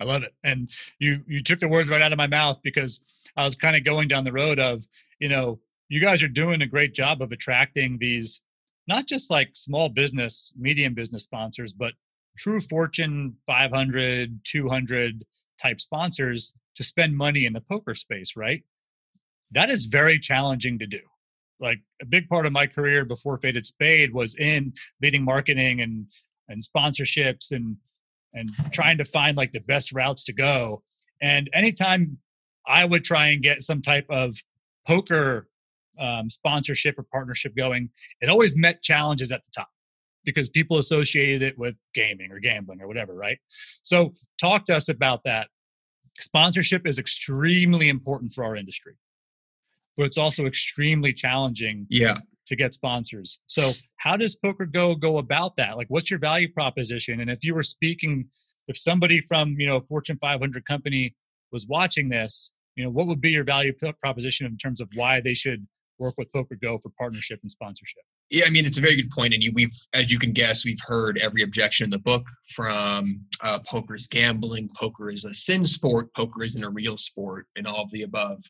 I 0.00 0.04
love 0.04 0.22
it. 0.22 0.34
And 0.44 0.70
you 0.98 1.22
you 1.26 1.42
took 1.42 1.60
the 1.60 1.68
words 1.68 1.88
right 1.88 2.02
out 2.02 2.12
of 2.12 2.18
my 2.18 2.26
mouth 2.26 2.60
because 2.62 3.00
I 3.36 3.44
was 3.44 3.54
kind 3.54 3.76
of 3.76 3.84
going 3.84 4.08
down 4.08 4.24
the 4.24 4.32
road 4.32 4.58
of, 4.58 4.82
you 5.20 5.28
know, 5.28 5.60
you 5.88 6.00
guys 6.00 6.22
are 6.22 6.28
doing 6.28 6.62
a 6.62 6.66
great 6.66 6.94
job 6.94 7.22
of 7.22 7.32
attracting 7.32 7.98
these 7.98 8.42
not 8.88 9.06
just 9.06 9.30
like 9.30 9.50
small 9.54 9.88
business, 9.88 10.54
medium 10.56 10.94
business 10.94 11.24
sponsors, 11.24 11.72
but 11.72 11.92
true 12.36 12.60
Fortune 12.60 13.36
500, 13.46 14.40
200 14.44 15.24
type 15.60 15.80
sponsors 15.80 16.54
to 16.76 16.82
spend 16.82 17.16
money 17.16 17.46
in 17.46 17.52
the 17.52 17.60
poker 17.60 17.94
space, 17.94 18.36
right? 18.36 18.62
That 19.50 19.70
is 19.70 19.86
very 19.86 20.18
challenging 20.18 20.78
to 20.78 20.86
do. 20.86 21.00
Like 21.58 21.80
a 22.02 22.06
big 22.06 22.28
part 22.28 22.44
of 22.44 22.52
my 22.52 22.66
career 22.66 23.04
before 23.04 23.38
Faded 23.38 23.66
Spade 23.66 24.12
was 24.12 24.34
in 24.36 24.74
leading 25.00 25.24
marketing 25.24 25.80
and 25.80 26.06
and 26.48 26.62
sponsorships 26.62 27.50
and 27.50 27.76
and 28.34 28.50
trying 28.72 28.98
to 28.98 29.04
find 29.04 29.36
like 29.36 29.52
the 29.52 29.60
best 29.60 29.92
routes 29.92 30.22
to 30.24 30.34
go. 30.34 30.82
And 31.22 31.48
anytime 31.54 32.18
I 32.66 32.84
would 32.84 33.04
try 33.04 33.28
and 33.28 33.42
get 33.42 33.62
some 33.62 33.80
type 33.80 34.06
of 34.10 34.36
poker 34.86 35.48
um, 35.98 36.28
sponsorship 36.28 36.98
or 36.98 37.04
partnership 37.04 37.56
going, 37.56 37.88
it 38.20 38.28
always 38.28 38.54
met 38.54 38.82
challenges 38.82 39.32
at 39.32 39.42
the 39.42 39.50
top 39.54 39.68
because 40.26 40.50
people 40.50 40.76
associated 40.76 41.40
it 41.42 41.56
with 41.58 41.76
gaming 41.94 42.30
or 42.30 42.38
gambling 42.40 42.82
or 42.82 42.86
whatever, 42.88 43.14
right? 43.14 43.38
So, 43.82 44.12
talk 44.38 44.64
to 44.66 44.76
us 44.76 44.90
about 44.90 45.22
that. 45.24 45.48
Sponsorship 46.18 46.86
is 46.86 46.98
extremely 46.98 47.88
important 47.88 48.32
for 48.32 48.44
our 48.44 48.56
industry, 48.56 48.94
but 49.96 50.04
it's 50.04 50.18
also 50.18 50.44
extremely 50.44 51.12
challenging 51.14 51.86
Yeah. 51.88 52.16
to 52.46 52.56
get 52.56 52.74
sponsors. 52.74 53.38
So, 53.46 53.72
how 53.96 54.16
does 54.18 54.34
Poker 54.36 54.66
Go 54.66 54.94
go 54.94 55.16
about 55.18 55.56
that? 55.56 55.76
Like, 55.78 55.88
what's 55.88 56.10
your 56.10 56.20
value 56.20 56.52
proposition? 56.52 57.20
And 57.20 57.30
if 57.30 57.44
you 57.44 57.54
were 57.54 57.62
speaking, 57.62 58.28
if 58.68 58.76
somebody 58.76 59.20
from 59.20 59.58
you 59.58 59.66
know 59.66 59.76
a 59.76 59.80
Fortune 59.80 60.18
500 60.20 60.64
company 60.66 61.14
was 61.52 61.66
watching 61.68 62.08
this, 62.08 62.52
you 62.74 62.84
know, 62.84 62.90
what 62.90 63.06
would 63.06 63.20
be 63.20 63.30
your 63.30 63.44
value 63.44 63.72
proposition 64.02 64.46
in 64.46 64.56
terms 64.58 64.80
of 64.80 64.88
why 64.94 65.20
they 65.20 65.34
should 65.34 65.66
work 65.98 66.14
with 66.18 66.32
Poker 66.32 66.56
Go 66.60 66.76
for 66.78 66.90
partnership 66.98 67.38
and 67.42 67.50
sponsorship? 67.50 68.02
Yeah, 68.28 68.44
I 68.46 68.50
mean 68.50 68.66
it's 68.66 68.78
a 68.78 68.80
very 68.80 68.96
good 68.96 69.10
point, 69.10 69.34
and 69.34 69.42
you, 69.42 69.52
we've, 69.54 69.72
as 69.92 70.10
you 70.10 70.18
can 70.18 70.32
guess, 70.32 70.64
we've 70.64 70.80
heard 70.84 71.16
every 71.18 71.42
objection 71.42 71.84
in 71.84 71.90
the 71.90 72.00
book 72.00 72.26
from 72.54 73.20
uh, 73.40 73.60
poker 73.60 73.94
is 73.94 74.08
gambling, 74.08 74.68
poker 74.76 75.10
is 75.10 75.24
a 75.24 75.32
sin 75.32 75.64
sport, 75.64 76.12
poker 76.12 76.42
isn't 76.42 76.64
a 76.64 76.70
real 76.70 76.96
sport, 76.96 77.46
and 77.54 77.68
all 77.68 77.84
of 77.84 77.90
the 77.92 78.02
above. 78.02 78.42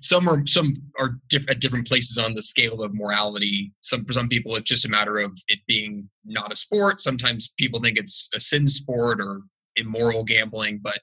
Some 0.00 0.28
are 0.28 0.46
some 0.46 0.72
are 0.98 1.18
diff- 1.28 1.48
at 1.50 1.60
different 1.60 1.86
places 1.86 2.16
on 2.16 2.32
the 2.34 2.40
scale 2.40 2.82
of 2.82 2.94
morality. 2.94 3.70
Some 3.82 4.06
for 4.06 4.14
some 4.14 4.28
people, 4.28 4.56
it's 4.56 4.70
just 4.70 4.86
a 4.86 4.88
matter 4.88 5.18
of 5.18 5.38
it 5.48 5.58
being 5.66 6.08
not 6.24 6.50
a 6.50 6.56
sport. 6.56 7.02
Sometimes 7.02 7.52
people 7.58 7.80
think 7.82 7.98
it's 7.98 8.30
a 8.34 8.40
sin 8.40 8.66
sport 8.66 9.20
or 9.20 9.42
immoral 9.76 10.24
gambling, 10.24 10.80
but 10.82 11.00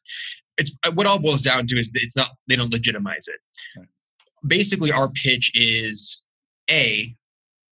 it's 0.57 0.75
what 0.95 1.05
all 1.05 1.19
boils 1.19 1.43
down 1.43 1.67
to 1.67 1.77
is 1.77 1.91
that 1.91 2.01
it's 2.01 2.17
not. 2.17 2.29
They 2.47 2.55
don't 2.55 2.73
legitimize 2.73 3.27
it. 3.27 3.87
Basically, 4.47 4.91
our 4.91 5.09
pitch 5.11 5.51
is 5.53 6.23
a 6.71 7.15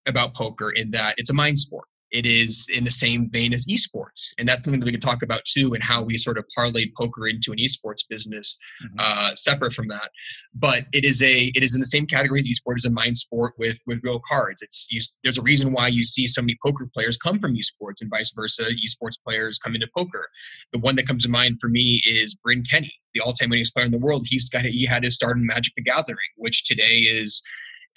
about 0.06 0.36
poker 0.36 0.72
in 0.72 0.92
that 0.92 1.16
it's 1.18 1.30
a 1.30 1.34
mind 1.34 1.60
sport. 1.60 1.86
It 2.12 2.28
is 2.28 2.68
in 2.72 2.84
the 2.84 2.92
same 2.92 3.28
vein 3.32 3.54
as 3.54 3.66
esports, 3.66 4.34
and 4.38 4.48
that's 4.48 4.66
something 4.66 4.80
that 4.80 4.86
we 4.86 4.92
could 4.92 5.02
talk 5.02 5.24
about 5.24 5.42
too, 5.46 5.74
and 5.74 5.84
how 5.84 6.04
we 6.04 6.16
sort 6.20 6.38
of 6.38 6.46
parlayed 6.56 6.92
poker 6.96 7.28
into 7.28 7.52
an 7.52 7.58
esports 7.58 8.08
business, 8.08 8.60
Mhm. 8.84 9.00
uh, 9.00 9.34
separate 9.34 9.74
from 9.74 9.88
that. 9.88 10.12
But 10.54 10.86
it 10.94 11.06
is 11.06 11.24
a 11.24 11.46
it 11.56 11.64
is 11.64 11.74
in 11.74 11.80
the 11.80 11.88
same 11.88 12.06
category 12.06 12.40
as 12.40 12.46
esports 12.46 12.82
as 12.82 12.86
a 12.86 12.92
mind 12.92 13.18
sport 13.18 13.56
with 13.58 13.80
with 13.88 14.00
real 14.04 14.20
cards. 14.28 14.62
It's 14.62 14.86
you, 14.92 15.02
there's 15.24 15.40
a 15.40 15.42
reason 15.42 15.74
why 15.74 15.88
you 15.88 16.04
see 16.04 16.28
so 16.28 16.44
many 16.44 16.56
poker 16.64 16.88
players 16.94 17.18
come 17.18 17.40
from 17.40 17.56
esports 17.56 18.02
and 18.02 18.12
vice 18.12 18.32
versa. 18.36 18.66
Esports 18.86 19.18
players 19.26 19.58
come 19.58 19.74
into 19.74 19.88
poker. 19.98 20.30
The 20.72 20.78
one 20.80 20.96
that 20.98 21.08
comes 21.08 21.24
to 21.24 21.30
mind 21.30 21.58
for 21.60 21.68
me 21.70 22.00
is 22.06 22.36
Bryn 22.36 22.62
Kenney, 22.64 22.94
the 23.16 23.22
all-time 23.22 23.50
winningest 23.50 23.74
player 23.74 23.88
in 23.88 23.92
the 23.92 23.98
world. 23.98 24.28
He's 24.30 24.50
got 24.50 24.66
he 24.66 24.86
had 24.86 25.04
his 25.04 25.16
start 25.16 25.36
in 25.38 25.48
Magic 25.48 25.74
the 25.76 25.82
Gathering, 25.82 26.20
which 26.36 26.66
today 26.66 26.98
is, 27.00 27.42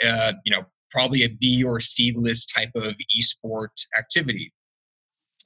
uh, 0.03 0.33
you 0.47 0.55
know, 0.55 0.65
probably 0.91 1.23
a 1.23 1.29
B 1.29 1.65
or 1.65 1.81
C 1.81 2.13
list 2.17 2.53
type 2.55 2.71
of 2.75 2.95
esport 3.19 3.69
activity 3.99 4.53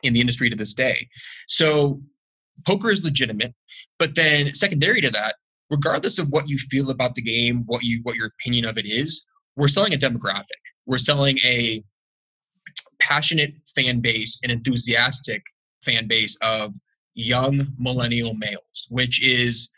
in 0.03 0.13
the 0.13 0.21
industry 0.21 0.51
to 0.51 0.57
this 0.57 0.75
day. 0.75 1.09
So 1.47 2.01
poker 2.67 2.91
is 2.91 3.05
legitimate, 3.05 3.55
but 3.99 4.15
then 4.15 4.55
secondary 4.55 5.01
to 5.01 5.11
that, 5.11 5.37
regardless 5.71 6.19
of 6.19 6.29
what 6.31 6.49
you 6.49 6.59
feel 6.59 6.91
about 6.91 7.15
the 7.15 7.23
game, 7.23 7.65
what 7.67 7.83
you 7.83 8.01
what 8.03 8.17
your 8.17 8.27
opinion 8.27 8.65
of 8.65 8.79
it 8.79 8.87
is, 8.87 9.27
we're 9.57 9.69
selling 9.69 9.95
a 9.95 9.99
demographic. 9.99 10.61
We're 10.87 10.99
selling 10.99 11.39
a 11.39 11.85
passionate 13.01 13.55
fan 13.75 14.01
base, 14.01 14.41
and 14.43 14.53
enthusiastic 14.53 15.43
fan 15.85 16.07
base 16.07 16.37
of 16.43 16.75
young 17.15 17.67
millennial 17.79 18.35
males, 18.35 18.87
which 18.91 19.27
is 19.27 19.71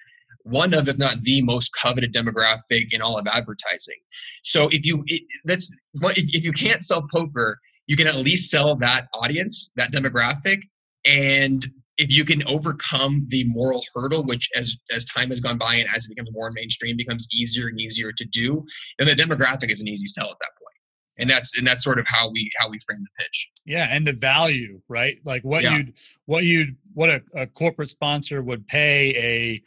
one 0.44 0.74
of, 0.74 0.88
if 0.88 0.98
not 0.98 1.20
the 1.22 1.42
most 1.42 1.70
coveted 1.80 2.12
demographic 2.12 2.92
in 2.92 3.00
all 3.00 3.18
of 3.18 3.26
advertising. 3.26 3.98
So 4.42 4.68
if 4.68 4.84
you, 4.84 5.02
it, 5.06 5.22
that's 5.44 5.72
if, 5.94 6.34
if 6.34 6.44
you 6.44 6.52
can't 6.52 6.82
sell 6.82 7.06
poker, 7.12 7.58
you 7.86 7.96
can 7.96 8.06
at 8.06 8.16
least 8.16 8.50
sell 8.50 8.76
that 8.76 9.06
audience, 9.14 9.70
that 9.76 9.92
demographic, 9.92 10.58
and 11.04 11.66
if 11.98 12.10
you 12.10 12.24
can 12.24 12.42
overcome 12.46 13.26
the 13.28 13.44
moral 13.48 13.82
hurdle, 13.94 14.24
which 14.24 14.48
as 14.56 14.76
as 14.94 15.04
time 15.04 15.28
has 15.28 15.40
gone 15.40 15.58
by 15.58 15.74
and 15.74 15.88
as 15.94 16.06
it 16.06 16.08
becomes 16.10 16.30
more 16.32 16.50
mainstream, 16.52 16.96
becomes 16.96 17.28
easier 17.32 17.68
and 17.68 17.80
easier 17.80 18.12
to 18.12 18.24
do, 18.24 18.64
then 18.98 19.08
the 19.08 19.14
demographic 19.14 19.70
is 19.70 19.80
an 19.80 19.88
easy 19.88 20.06
sell 20.06 20.26
at 20.26 20.36
that 20.40 20.50
point. 20.58 20.76
And 21.18 21.28
that's 21.28 21.58
and 21.58 21.66
that's 21.66 21.84
sort 21.84 21.98
of 21.98 22.06
how 22.08 22.30
we 22.30 22.50
how 22.58 22.70
we 22.70 22.78
frame 22.78 23.00
the 23.00 23.22
pitch. 23.22 23.50
Yeah, 23.66 23.88
and 23.90 24.06
the 24.06 24.14
value, 24.14 24.80
right? 24.88 25.16
Like 25.24 25.42
what 25.42 25.62
Yeah. 25.62 25.76
you'd 25.76 25.92
what 26.24 26.44
you'd 26.44 26.76
what 26.94 27.10
a, 27.10 27.22
a 27.36 27.46
corporate 27.46 27.90
sponsor 27.90 28.42
would 28.42 28.66
pay 28.66 29.14
a 29.16 29.62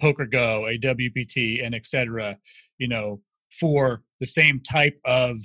Poker 0.00 0.26
Go, 0.26 0.66
a 0.66 0.78
WPT, 0.78 1.64
and 1.64 1.74
et 1.74 1.86
cetera, 1.86 2.38
you 2.78 2.88
know, 2.88 3.20
for 3.58 4.02
the 4.20 4.26
same 4.26 4.60
type 4.60 4.98
of 5.04 5.38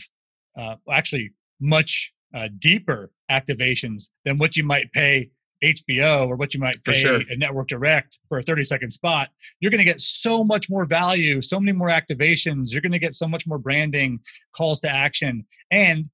uh, 0.57 0.75
actually 0.89 1.31
much 1.59 2.13
uh, 2.33 2.49
deeper 2.59 3.11
activations 3.29 4.09
than 4.25 4.37
what 4.37 4.57
you 4.57 4.63
might 4.63 4.91
pay 4.93 5.29
HBO 5.63 6.27
or 6.27 6.35
what 6.35 6.53
you 6.53 6.59
might 6.59 6.83
pay 6.83 6.93
sure. 6.93 7.21
a 7.29 7.37
network 7.37 7.67
direct 7.67 8.19
for 8.27 8.39
a 8.39 8.41
30 8.41 8.63
second 8.63 8.91
spot. 8.91 9.29
You're 9.59 9.71
going 9.71 9.79
to 9.79 9.85
get 9.85 10.01
so 10.01 10.43
much 10.43 10.69
more 10.69 10.85
value, 10.85 11.41
so 11.41 11.59
many 11.59 11.71
more 11.71 11.89
activations. 11.89 12.71
You're 12.71 12.81
going 12.81 12.91
to 12.93 12.99
get 12.99 13.13
so 13.13 13.27
much 13.27 13.45
more 13.45 13.59
branding, 13.59 14.19
calls 14.55 14.79
to 14.81 14.89
action, 14.89 15.45
and 15.69 16.09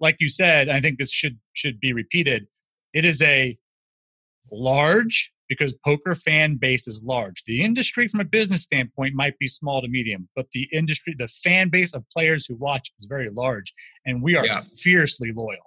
like 0.00 0.16
you 0.18 0.28
said, 0.28 0.68
I 0.68 0.80
think 0.80 0.98
this 0.98 1.12
should 1.12 1.38
should 1.52 1.78
be 1.78 1.92
repeated. 1.92 2.46
It 2.92 3.04
is 3.04 3.22
a 3.22 3.58
large 4.50 5.32
because 5.50 5.74
poker 5.84 6.14
fan 6.14 6.56
base 6.56 6.88
is 6.88 7.04
large. 7.04 7.42
The 7.44 7.60
industry 7.60 8.08
from 8.08 8.20
a 8.20 8.24
business 8.24 8.62
standpoint 8.62 9.14
might 9.14 9.36
be 9.38 9.48
small 9.48 9.82
to 9.82 9.88
medium, 9.88 10.28
but 10.36 10.46
the 10.52 10.66
industry, 10.72 11.14
the 11.18 11.28
fan 11.28 11.68
base 11.68 11.92
of 11.92 12.08
players 12.10 12.46
who 12.46 12.54
watch 12.54 12.90
is 12.98 13.04
very 13.04 13.28
large 13.28 13.74
and 14.06 14.22
we 14.22 14.36
are 14.36 14.46
Yeah. 14.46 14.60
fiercely 14.82 15.32
loyal. 15.32 15.66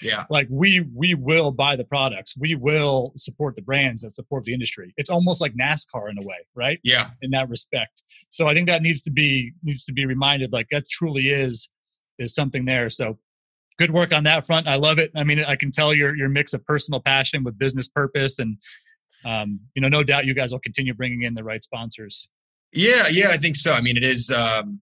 Yeah. 0.00 0.24
Like 0.30 0.48
we 0.50 0.86
we 0.94 1.14
will 1.14 1.50
buy 1.52 1.76
the 1.76 1.84
products. 1.84 2.36
We 2.38 2.54
will 2.54 3.12
support 3.16 3.54
the 3.56 3.62
brands 3.62 4.02
that 4.02 4.10
support 4.10 4.44
the 4.44 4.52
industry. 4.54 4.92
It's 4.96 5.10
almost 5.10 5.40
like 5.40 5.54
NASCAR 5.54 6.10
in 6.10 6.16
a 6.22 6.26
way, 6.26 6.40
right? 6.54 6.78
Yeah. 6.82 7.10
in 7.22 7.30
that 7.32 7.48
respect. 7.48 8.02
So 8.30 8.48
I 8.48 8.54
think 8.54 8.66
that 8.68 8.82
needs 8.82 9.02
to 9.02 9.10
be 9.10 9.52
needs 9.62 9.84
to 9.86 9.92
be 9.92 10.06
reminded 10.06 10.52
like 10.52 10.68
that 10.70 10.88
truly 10.88 11.28
is 11.28 11.70
is 12.18 12.34
something 12.34 12.64
there. 12.64 12.88
So 12.90 13.18
good 13.78 13.90
work 13.90 14.12
on 14.12 14.22
that 14.24 14.44
front. 14.46 14.68
I 14.68 14.76
love 14.76 14.98
it. 15.00 15.10
I 15.16 15.24
mean, 15.24 15.40
I 15.44 15.56
can 15.56 15.70
tell 15.70 15.92
your 15.94 16.14
your 16.16 16.28
mix 16.28 16.54
of 16.54 16.64
personal 16.64 17.00
passion 17.00 17.42
with 17.44 17.58
business 17.58 17.88
purpose 17.88 18.38
and 18.38 18.58
um, 19.24 19.60
you 19.74 19.82
know, 19.82 19.88
no 19.88 20.02
doubt 20.02 20.26
you 20.26 20.34
guys 20.34 20.52
will 20.52 20.60
continue 20.60 20.94
bringing 20.94 21.22
in 21.22 21.34
the 21.34 21.44
right 21.44 21.62
sponsors. 21.62 22.28
Yeah, 22.72 23.08
yeah, 23.08 23.28
I 23.28 23.36
think 23.36 23.56
so. 23.56 23.72
I 23.72 23.80
mean, 23.80 23.96
it 23.96 24.04
is 24.04 24.30
um, 24.30 24.80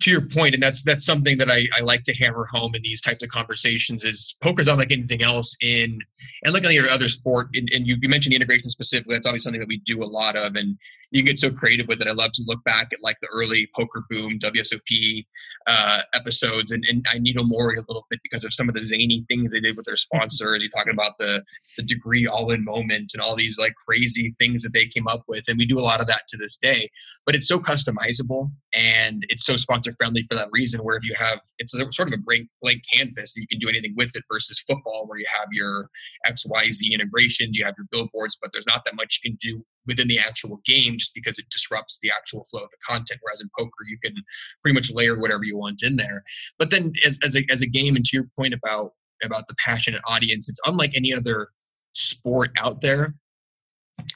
to 0.00 0.10
your 0.10 0.22
point, 0.22 0.54
and 0.54 0.62
that's 0.62 0.82
that's 0.82 1.04
something 1.04 1.38
that 1.38 1.50
I, 1.50 1.66
I 1.76 1.80
like 1.80 2.04
to 2.04 2.14
hammer 2.14 2.46
home 2.46 2.74
in 2.74 2.82
these 2.82 3.00
types 3.00 3.22
of 3.22 3.28
conversations. 3.28 4.04
Is 4.04 4.36
poker's 4.42 4.68
unlike 4.68 4.92
anything 4.92 5.22
else 5.22 5.56
in, 5.62 5.98
and 6.44 6.54
like 6.54 6.64
any 6.64 6.78
other 6.78 7.08
sport. 7.08 7.48
And, 7.54 7.68
and 7.72 7.86
you, 7.86 7.96
you 8.00 8.08
mentioned 8.08 8.32
the 8.32 8.36
integration 8.36 8.70
specifically. 8.70 9.14
That's 9.14 9.26
obviously 9.26 9.44
something 9.44 9.60
that 9.60 9.68
we 9.68 9.80
do 9.80 10.02
a 10.02 10.04
lot 10.06 10.36
of, 10.36 10.56
and 10.56 10.78
you 11.10 11.22
get 11.22 11.38
so 11.38 11.50
creative 11.50 11.88
with 11.88 12.00
it. 12.00 12.06
I 12.06 12.12
love 12.12 12.32
to 12.32 12.42
look 12.46 12.62
back 12.64 12.90
at 12.92 13.02
like 13.02 13.16
the 13.20 13.28
early 13.28 13.68
poker 13.74 14.04
boom 14.08 14.38
WSOP 14.38 15.26
uh, 15.66 16.00
episodes, 16.14 16.72
and, 16.72 16.84
and 16.88 17.04
I 17.12 17.18
needle 17.18 17.44
Mori 17.44 17.76
a 17.76 17.84
little 17.88 18.06
bit 18.10 18.20
because 18.22 18.44
of 18.44 18.54
some 18.54 18.68
of 18.68 18.74
the 18.74 18.82
zany 18.82 19.24
things 19.28 19.52
they 19.52 19.60
did 19.60 19.76
with 19.76 19.86
their 19.86 19.96
sponsors. 19.96 20.62
You're 20.62 20.70
talking 20.70 20.94
about 20.94 21.18
the 21.18 21.44
the 21.76 21.82
degree 21.82 22.26
all 22.26 22.50
in 22.52 22.64
moment 22.64 23.10
and 23.12 23.20
all 23.20 23.36
these 23.36 23.58
like 23.58 23.74
crazy 23.74 24.34
things 24.38 24.62
that 24.62 24.72
they 24.72 24.86
came 24.86 25.08
up 25.08 25.24
with, 25.28 25.44
and 25.48 25.58
we 25.58 25.66
do 25.66 25.78
a 25.78 25.80
lot 25.80 26.00
of 26.00 26.06
that 26.06 26.22
to 26.28 26.36
this 26.36 26.56
day 26.56 26.88
but 27.26 27.34
it's 27.34 27.48
so 27.48 27.58
customizable 27.58 28.50
and 28.74 29.24
it's 29.28 29.44
so 29.44 29.56
sponsor 29.56 29.89
friendly 29.98 30.22
for 30.24 30.34
that 30.34 30.48
reason 30.52 30.80
where 30.80 30.96
if 30.96 31.04
you 31.04 31.14
have 31.14 31.40
it's 31.58 31.74
a, 31.74 31.92
sort 31.92 32.08
of 32.08 32.14
a 32.14 32.22
blank, 32.22 32.48
blank 32.62 32.82
canvas 32.92 33.36
and 33.36 33.42
you 33.42 33.48
can 33.48 33.58
do 33.58 33.68
anything 33.68 33.94
with 33.96 34.14
it 34.16 34.24
versus 34.30 34.60
football 34.60 35.06
where 35.06 35.18
you 35.18 35.26
have 35.32 35.48
your 35.52 35.88
xyz 36.26 36.92
integrations 36.92 37.56
you 37.56 37.64
have 37.64 37.74
your 37.76 37.86
billboards 37.90 38.38
but 38.40 38.50
there's 38.52 38.66
not 38.66 38.84
that 38.84 38.96
much 38.96 39.20
you 39.22 39.30
can 39.30 39.38
do 39.40 39.64
within 39.86 40.08
the 40.08 40.18
actual 40.18 40.60
game 40.64 40.98
just 40.98 41.14
because 41.14 41.38
it 41.38 41.46
disrupts 41.50 41.98
the 42.02 42.10
actual 42.10 42.44
flow 42.50 42.62
of 42.62 42.70
the 42.70 42.76
content 42.86 43.20
whereas 43.22 43.40
in 43.40 43.48
poker 43.58 43.84
you 43.88 43.98
can 44.02 44.14
pretty 44.62 44.74
much 44.74 44.90
layer 44.90 45.18
whatever 45.18 45.44
you 45.44 45.56
want 45.56 45.82
in 45.82 45.96
there. 45.96 46.22
But 46.58 46.70
then 46.70 46.92
as, 47.04 47.18
as, 47.24 47.36
a, 47.36 47.44
as 47.50 47.62
a 47.62 47.66
game 47.66 47.96
and 47.96 48.04
to 48.06 48.16
your 48.16 48.26
point 48.36 48.54
about 48.54 48.92
about 49.22 49.46
the 49.48 49.54
passionate 49.62 50.00
audience 50.06 50.48
it's 50.48 50.60
unlike 50.64 50.92
any 50.96 51.12
other 51.12 51.48
sport 51.92 52.50
out 52.56 52.80
there 52.80 53.14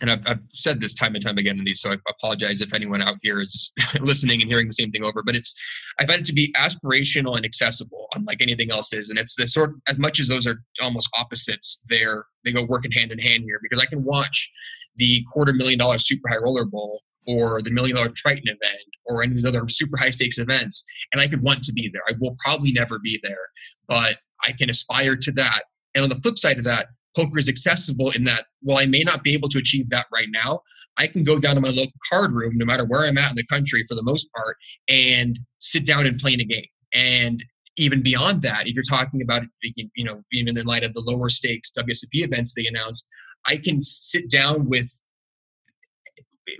and 0.01 0.11
I've, 0.11 0.26
I've 0.26 0.43
said 0.49 0.80
this 0.80 0.95
time 0.95 1.14
and 1.14 1.24
time 1.24 1.39
again 1.39 1.59
in 1.59 1.64
these, 1.64 1.80
so 1.80 1.93
I 1.93 1.97
apologize 2.09 2.61
if 2.61 2.74
anyone 2.74 3.03
out 3.03 3.16
here 3.22 3.41
is 3.41 3.72
listening 4.01 4.41
and 4.41 4.51
hearing 4.51 4.66
the 4.66 4.72
same 4.72 4.91
thing 4.91 5.05
over. 5.05 5.22
But 5.22 5.37
it's 5.37 5.55
I 5.99 6.07
find 6.07 6.20
it 6.20 6.26
to 6.26 6.32
be 6.32 6.53
aspirational 6.53 7.37
and 7.37 7.45
accessible, 7.45 8.09
unlike 8.14 8.43
anything 8.43 8.70
else 8.70 8.93
is. 8.93 9.11
And 9.11 9.18
it's 9.18 9.37
the 9.37 9.47
sort 9.47 9.74
as 9.89 9.99
much 9.99 10.20
as 10.20 10.28
those 10.28 10.47
are 10.47 10.62
almost 10.80 11.09
opposites, 11.18 11.85
they're 11.89 12.24
they 12.45 12.53
go 12.53 12.64
working 12.64 12.93
hand 12.93 13.12
in 13.12 13.18
hand 13.18 13.45
here 13.45 13.59
because 13.62 13.80
I 13.80 13.87
can 13.87 14.05
watch 14.05 14.51
the 14.97 15.24
quarter 15.32 15.53
million 15.53 15.78
dollar 15.78 15.99
super 15.99 16.28
high 16.28 16.39
roller 16.39 16.64
bowl 16.64 17.01
or 17.26 17.62
the 17.62 17.70
million 17.70 17.97
dollar 17.97 18.11
Triton 18.11 18.49
event 18.49 18.97
or 19.07 19.22
any 19.22 19.32
of 19.32 19.37
these 19.37 19.47
other 19.47 19.66
super 19.68 19.97
high 19.97 20.11
stakes 20.11 20.39
events, 20.39 20.85
and 21.12 21.20
I 21.20 21.28
could 21.28 21.43
want 21.43 21.62
to 21.64 21.72
be 21.72 21.89
there. 21.89 22.03
I 22.09 22.12
will 22.20 22.37
probably 22.43 22.72
never 22.72 22.99
be 22.99 23.18
there, 23.22 23.49
but 23.87 24.16
I 24.45 24.53
can 24.53 24.70
aspire 24.70 25.16
to 25.16 25.32
that. 25.32 25.62
And 25.95 26.03
on 26.03 26.09
the 26.09 26.16
flip 26.16 26.39
side 26.39 26.59
of 26.59 26.64
that, 26.64 26.89
poker 27.15 27.39
is 27.39 27.49
accessible 27.49 28.11
in 28.11 28.25
that 28.25 28.47
while 28.62 28.79
I 28.79 28.87
may 28.87 29.03
not 29.03 29.23
be 29.23 29.35
able 29.35 29.49
to 29.51 29.59
achieve 29.59 29.89
that 29.91 30.07
right 30.12 30.29
now, 30.31 30.61
I 30.97 31.07
can 31.07 31.25
go 31.25 31.39
down 31.39 31.57
to 31.57 31.61
my 31.61 31.69
local 31.69 31.93
card 32.09 32.33
room, 32.33 32.53
no 32.55 32.65
matter 32.65 32.85
where 32.85 33.05
I'm 33.05 33.19
at 33.19 33.31
in 33.31 33.37
the 33.37 33.47
country 33.47 33.83
for 33.89 33.95
the 33.95 34.03
most 34.03 34.29
part, 34.33 34.57
and 34.89 35.39
sit 35.59 35.87
down 35.87 36.07
and 36.07 36.19
play 36.19 36.35
in 36.35 36.41
a 36.41 36.45
game. 36.45 36.67
And 36.93 37.45
even 37.77 38.03
beyond 38.03 38.43
that, 38.43 38.69
if 38.69 38.75
you're 38.75 38.85
talking 38.89 39.23
about, 39.23 39.43
you 39.62 40.05
know, 40.05 40.23
even 40.33 40.57
in 40.57 40.67
light 40.67 40.85
of 40.85 40.95
the 40.95 41.01
lower 41.01 41.29
stakes 41.29 41.73
WSOP 41.77 42.09
events 42.12 42.55
they 42.55 42.67
announced, 42.67 43.09
I 43.47 43.57
can 43.57 43.81
sit 43.81 44.31
down 44.31 44.69
with 44.69 44.89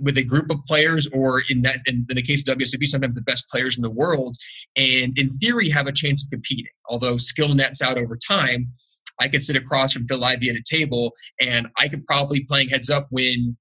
with 0.01 0.17
a 0.17 0.25
group 0.25 0.51
of 0.51 0.65
players, 0.65 1.07
or 1.09 1.43
in 1.51 1.61
that, 1.63 1.77
in, 1.87 2.07
the 2.09 2.23
case 2.23 2.47
of 2.49 2.57
WSOP, 2.57 2.87
sometimes 2.87 3.15
the 3.15 3.21
best 3.21 3.49
players 3.51 3.77
in 3.77 3.83
the 3.83 3.91
world, 3.91 4.35
and 4.77 5.17
in 5.19 5.29
theory 5.29 5.69
have 5.69 5.87
a 5.87 5.93
chance 5.93 6.25
of 6.25 6.31
competing. 6.31 6.73
Although 6.89 7.19
skill 7.19 7.55
nets 7.55 7.83
out 7.83 7.99
over 7.99 8.17
time, 8.17 8.73
I 9.21 9.29
could 9.29 9.43
sit 9.43 9.57
across 9.57 9.93
from 9.93 10.07
Phil 10.07 10.25
Ivey 10.25 10.51
at 10.51 10.57
a 10.57 10.63
table, 10.69 11.13
and 11.41 11.69
I 11.79 11.89
could 11.89 12.05
probably 12.07 12.45
playing 12.45 12.69
heads 12.69 12.91
up 12.91 13.09
win 13.11 13.57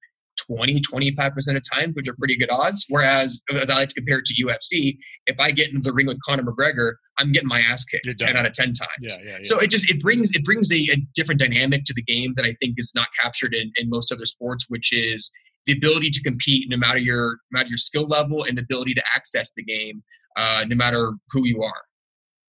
20, 0.47 0.81
25% 0.81 1.55
of 1.55 1.63
times, 1.71 1.93
which 1.93 2.07
are 2.07 2.15
pretty 2.15 2.37
good 2.37 2.49
odds. 2.51 2.85
Whereas, 2.89 3.41
as 3.53 3.69
I 3.69 3.75
like 3.75 3.89
to 3.89 3.95
compare 3.95 4.19
it 4.19 4.25
to 4.25 4.45
UFC, 4.45 4.97
if 5.27 5.39
I 5.39 5.51
get 5.51 5.69
into 5.69 5.81
the 5.81 5.93
ring 5.93 6.07
with 6.07 6.19
Conor 6.25 6.43
McGregor, 6.43 6.93
I'm 7.17 7.31
getting 7.31 7.47
my 7.47 7.59
ass 7.59 7.85
kicked 7.85 8.07
10 8.17 8.35
out 8.35 8.45
of 8.45 8.53
10 8.53 8.73
times. 8.73 8.79
Yeah, 8.99 9.15
yeah, 9.23 9.31
yeah. 9.31 9.37
So 9.43 9.59
it 9.59 9.69
just, 9.69 9.89
it 9.89 9.99
brings, 10.01 10.31
it 10.31 10.43
brings 10.43 10.71
a, 10.71 10.91
a, 10.91 10.97
different 11.13 11.39
dynamic 11.39 11.83
to 11.85 11.93
the 11.93 12.01
game 12.01 12.33
that 12.35 12.45
I 12.45 12.53
think 12.53 12.75
is 12.77 12.93
not 12.95 13.07
captured 13.21 13.53
in, 13.53 13.71
in 13.75 13.89
most 13.89 14.11
other 14.11 14.25
sports, 14.25 14.65
which 14.69 14.91
is 14.91 15.31
the 15.65 15.73
ability 15.73 16.09
to 16.09 16.21
compete 16.23 16.65
no 16.69 16.77
matter 16.77 16.99
your, 16.99 17.37
no 17.51 17.59
matter 17.59 17.69
your 17.69 17.77
skill 17.77 18.07
level 18.07 18.43
and 18.43 18.57
the 18.57 18.63
ability 18.63 18.93
to 18.95 19.03
access 19.15 19.53
the 19.53 19.63
game 19.63 20.03
uh, 20.35 20.65
no 20.67 20.75
matter 20.75 21.13
who 21.29 21.45
you 21.45 21.61
are. 21.61 21.83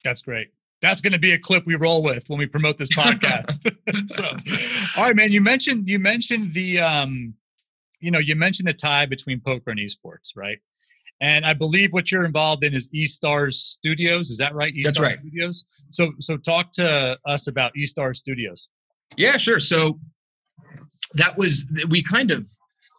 That's 0.02 0.22
great 0.22 0.48
that's 0.84 1.00
going 1.00 1.12
to 1.12 1.18
be 1.18 1.32
a 1.32 1.38
clip 1.38 1.64
we 1.66 1.74
roll 1.74 2.02
with 2.02 2.28
when 2.28 2.38
we 2.38 2.46
promote 2.46 2.78
this 2.78 2.90
podcast. 2.90 3.70
so, 4.06 4.24
all 4.98 5.06
right, 5.06 5.16
man. 5.16 5.32
You 5.32 5.40
mentioned 5.40 5.88
you 5.88 5.98
mentioned 5.98 6.52
the 6.52 6.80
um, 6.80 7.34
you 8.00 8.10
know, 8.10 8.18
you 8.18 8.36
mentioned 8.36 8.68
the 8.68 8.74
tie 8.74 9.06
between 9.06 9.40
poker 9.40 9.70
and 9.70 9.80
esports, 9.80 10.36
right? 10.36 10.58
And 11.20 11.46
I 11.46 11.54
believe 11.54 11.92
what 11.92 12.12
you're 12.12 12.24
involved 12.24 12.64
in 12.64 12.74
is 12.74 12.88
eStars 12.88 13.54
Studios. 13.54 14.30
Is 14.30 14.38
that 14.38 14.54
right? 14.54 14.74
eStars 14.74 14.84
That's 14.84 15.00
right. 15.00 15.18
Studios. 15.18 15.64
So, 15.90 16.12
so 16.18 16.36
talk 16.36 16.72
to 16.72 17.18
us 17.26 17.46
about 17.46 17.72
eStars 17.74 18.16
Studios. 18.16 18.68
Yeah, 19.16 19.36
sure. 19.38 19.60
So 19.60 19.98
that 21.14 21.38
was 21.38 21.70
we 21.88 22.02
kind 22.02 22.30
of 22.30 22.46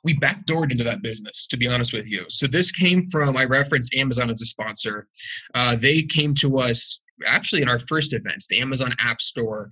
we 0.04 0.18
backdoored 0.18 0.72
into 0.72 0.84
that 0.84 1.02
business, 1.02 1.48
to 1.48 1.58
be 1.58 1.68
honest 1.68 1.94
with 1.94 2.08
you. 2.10 2.26
So 2.30 2.48
this 2.48 2.72
came 2.72 3.04
from 3.04 3.38
I 3.38 3.44
referenced 3.46 3.96
Amazon 3.96 4.30
as 4.30 4.42
a 4.42 4.46
sponsor. 4.46 5.08
Uh, 5.54 5.76
they 5.76 6.02
came 6.04 6.34
to 6.36 6.58
us 6.60 7.02
actually 7.26 7.62
in 7.62 7.70
our 7.70 7.80
first 7.80 8.14
events, 8.14 8.48
the 8.48 8.60
Amazon 8.60 8.94
App 9.00 9.22
Store 9.22 9.70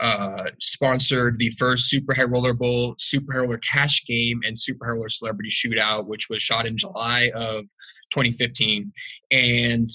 uh, 0.00 0.44
sponsored 0.58 1.38
the 1.38 1.50
first 1.50 1.88
Super 1.88 2.14
High 2.14 2.24
Roller 2.24 2.54
Bowl, 2.54 2.94
Super 2.98 3.32
High 3.32 3.40
Roller 3.40 3.58
Cash 3.58 4.04
Game, 4.06 4.40
and 4.46 4.58
Super 4.58 4.86
High 4.86 4.92
Roller 4.92 5.08
Celebrity 5.08 5.50
Shootout, 5.50 6.06
which 6.06 6.28
was 6.28 6.42
shot 6.42 6.66
in 6.66 6.76
July 6.76 7.30
of 7.34 7.64
2015. 8.12 8.92
And 9.30 9.88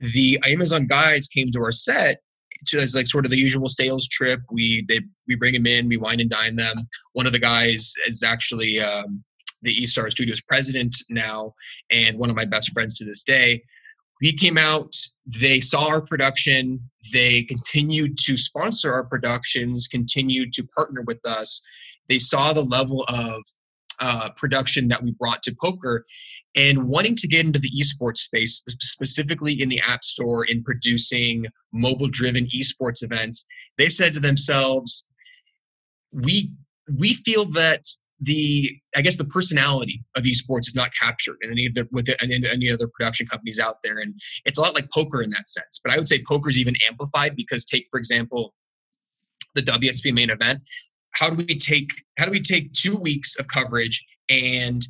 the 0.00 0.38
Amazon 0.46 0.86
guys 0.86 1.28
came 1.28 1.50
to 1.52 1.60
our 1.60 1.72
set 1.72 2.20
to, 2.66 2.78
as 2.78 2.94
like 2.94 3.06
sort 3.06 3.24
of 3.24 3.30
the 3.30 3.38
usual 3.38 3.68
sales 3.68 4.08
trip. 4.08 4.40
We 4.50 4.84
they 4.88 5.00
we 5.28 5.34
bring 5.34 5.54
them 5.54 5.66
in, 5.66 5.88
we 5.88 5.96
wine 5.96 6.20
and 6.20 6.30
dine 6.30 6.56
them. 6.56 6.76
One 7.12 7.26
of 7.26 7.32
the 7.32 7.38
guys 7.38 7.92
is 8.06 8.22
actually 8.22 8.80
um, 8.80 9.22
the 9.62 9.72
E 9.72 9.86
Star 9.86 10.08
Studios 10.10 10.40
president 10.40 10.96
now, 11.08 11.54
and 11.90 12.18
one 12.18 12.30
of 12.30 12.36
my 12.36 12.44
best 12.44 12.72
friends 12.72 12.94
to 12.98 13.04
this 13.04 13.24
day 13.24 13.62
we 14.20 14.32
came 14.32 14.58
out 14.58 14.94
they 15.26 15.60
saw 15.60 15.86
our 15.88 16.00
production 16.00 16.80
they 17.12 17.42
continued 17.44 18.16
to 18.18 18.36
sponsor 18.36 18.92
our 18.92 19.04
productions 19.04 19.86
continued 19.86 20.52
to 20.54 20.66
partner 20.74 21.02
with 21.06 21.24
us. 21.26 21.62
They 22.08 22.18
saw 22.18 22.52
the 22.52 22.62
level 22.62 23.04
of 23.08 23.42
uh, 24.00 24.30
production 24.36 24.88
that 24.88 25.02
we 25.02 25.12
brought 25.12 25.42
to 25.42 25.54
poker 25.60 26.04
and 26.56 26.88
wanting 26.88 27.14
to 27.16 27.28
get 27.28 27.44
into 27.44 27.58
the 27.58 27.70
esports 27.70 28.18
space 28.18 28.62
specifically 28.80 29.60
in 29.60 29.68
the 29.68 29.80
app 29.80 30.02
store 30.02 30.44
in 30.44 30.64
producing 30.64 31.46
mobile 31.72 32.08
driven 32.08 32.46
esports 32.46 33.02
events. 33.02 33.46
They 33.78 33.88
said 33.88 34.14
to 34.14 34.20
themselves 34.20 35.10
we 36.12 36.50
we 36.98 37.12
feel 37.12 37.44
that 37.52 37.84
the 38.20 38.70
I 38.96 39.02
guess 39.02 39.16
the 39.16 39.24
personality 39.24 40.02
of 40.14 40.24
esports 40.24 40.68
is 40.68 40.74
not 40.74 40.90
captured 40.94 41.36
in 41.42 41.50
any 41.50 41.66
of 41.66 41.74
the 41.74 41.88
with 41.90 42.08
any, 42.20 42.42
any 42.48 42.70
other 42.70 42.88
production 42.88 43.26
companies 43.26 43.58
out 43.58 43.76
there, 43.82 43.98
and 43.98 44.14
it's 44.44 44.58
a 44.58 44.60
lot 44.60 44.74
like 44.74 44.90
poker 44.92 45.22
in 45.22 45.30
that 45.30 45.48
sense. 45.48 45.80
But 45.82 45.92
I 45.92 45.96
would 45.96 46.08
say 46.08 46.22
poker 46.26 46.50
is 46.50 46.58
even 46.58 46.74
amplified 46.88 47.34
because 47.34 47.64
take 47.64 47.86
for 47.90 47.98
example 47.98 48.54
the 49.54 49.62
WSOP 49.62 50.12
main 50.12 50.30
event. 50.30 50.60
How 51.12 51.30
do 51.30 51.36
we 51.36 51.58
take 51.58 51.90
how 52.18 52.26
do 52.26 52.30
we 52.30 52.42
take 52.42 52.72
two 52.72 52.96
weeks 52.96 53.36
of 53.38 53.48
coverage 53.48 54.04
and 54.28 54.86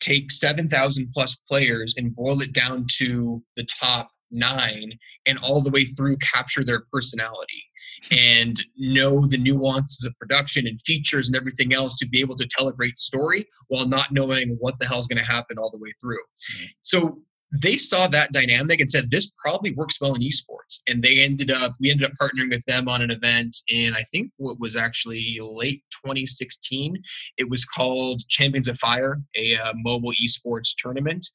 take 0.00 0.30
seven 0.30 0.68
thousand 0.68 1.10
plus 1.14 1.36
players 1.48 1.94
and 1.96 2.14
boil 2.14 2.42
it 2.42 2.52
down 2.52 2.86
to 2.98 3.42
the 3.56 3.66
top 3.80 4.10
nine 4.30 4.92
and 5.26 5.38
all 5.38 5.62
the 5.62 5.70
way 5.70 5.84
through 5.84 6.16
capture 6.18 6.64
their 6.64 6.82
personality 6.92 7.62
and 8.10 8.62
know 8.76 9.26
the 9.26 9.38
nuances 9.38 10.04
of 10.04 10.18
production 10.18 10.66
and 10.66 10.80
features 10.82 11.28
and 11.28 11.36
everything 11.36 11.74
else 11.74 11.96
to 11.96 12.08
be 12.08 12.20
able 12.20 12.36
to 12.36 12.46
tell 12.46 12.68
a 12.68 12.72
great 12.72 12.98
story 12.98 13.46
while 13.68 13.86
not 13.86 14.12
knowing 14.12 14.56
what 14.60 14.78
the 14.78 14.86
hell 14.86 14.98
is 14.98 15.06
going 15.06 15.18
to 15.18 15.30
happen 15.30 15.58
all 15.58 15.70
the 15.70 15.78
way 15.78 15.92
through. 16.00 16.18
Mm. 16.58 16.66
So 16.82 17.18
they 17.62 17.76
saw 17.76 18.06
that 18.08 18.32
dynamic 18.32 18.80
and 18.80 18.90
said 18.90 19.10
this 19.10 19.32
probably 19.42 19.72
works 19.72 20.00
well 20.00 20.14
in 20.14 20.22
esports. 20.22 20.80
And 20.88 21.02
they 21.02 21.20
ended 21.20 21.50
up 21.50 21.74
we 21.80 21.90
ended 21.90 22.06
up 22.06 22.12
partnering 22.20 22.50
with 22.50 22.64
them 22.64 22.88
on 22.88 23.02
an 23.02 23.10
event 23.10 23.56
in 23.68 23.94
i 23.94 24.02
think 24.02 24.30
what 24.36 24.58
was 24.60 24.76
actually 24.76 25.38
late 25.40 25.82
2016 26.04 27.00
it 27.38 27.48
was 27.48 27.64
called 27.64 28.26
champions 28.28 28.68
of 28.68 28.78
fire 28.78 29.18
a 29.36 29.56
uh, 29.56 29.72
mobile 29.76 30.12
esports 30.22 30.70
tournament. 30.76 31.26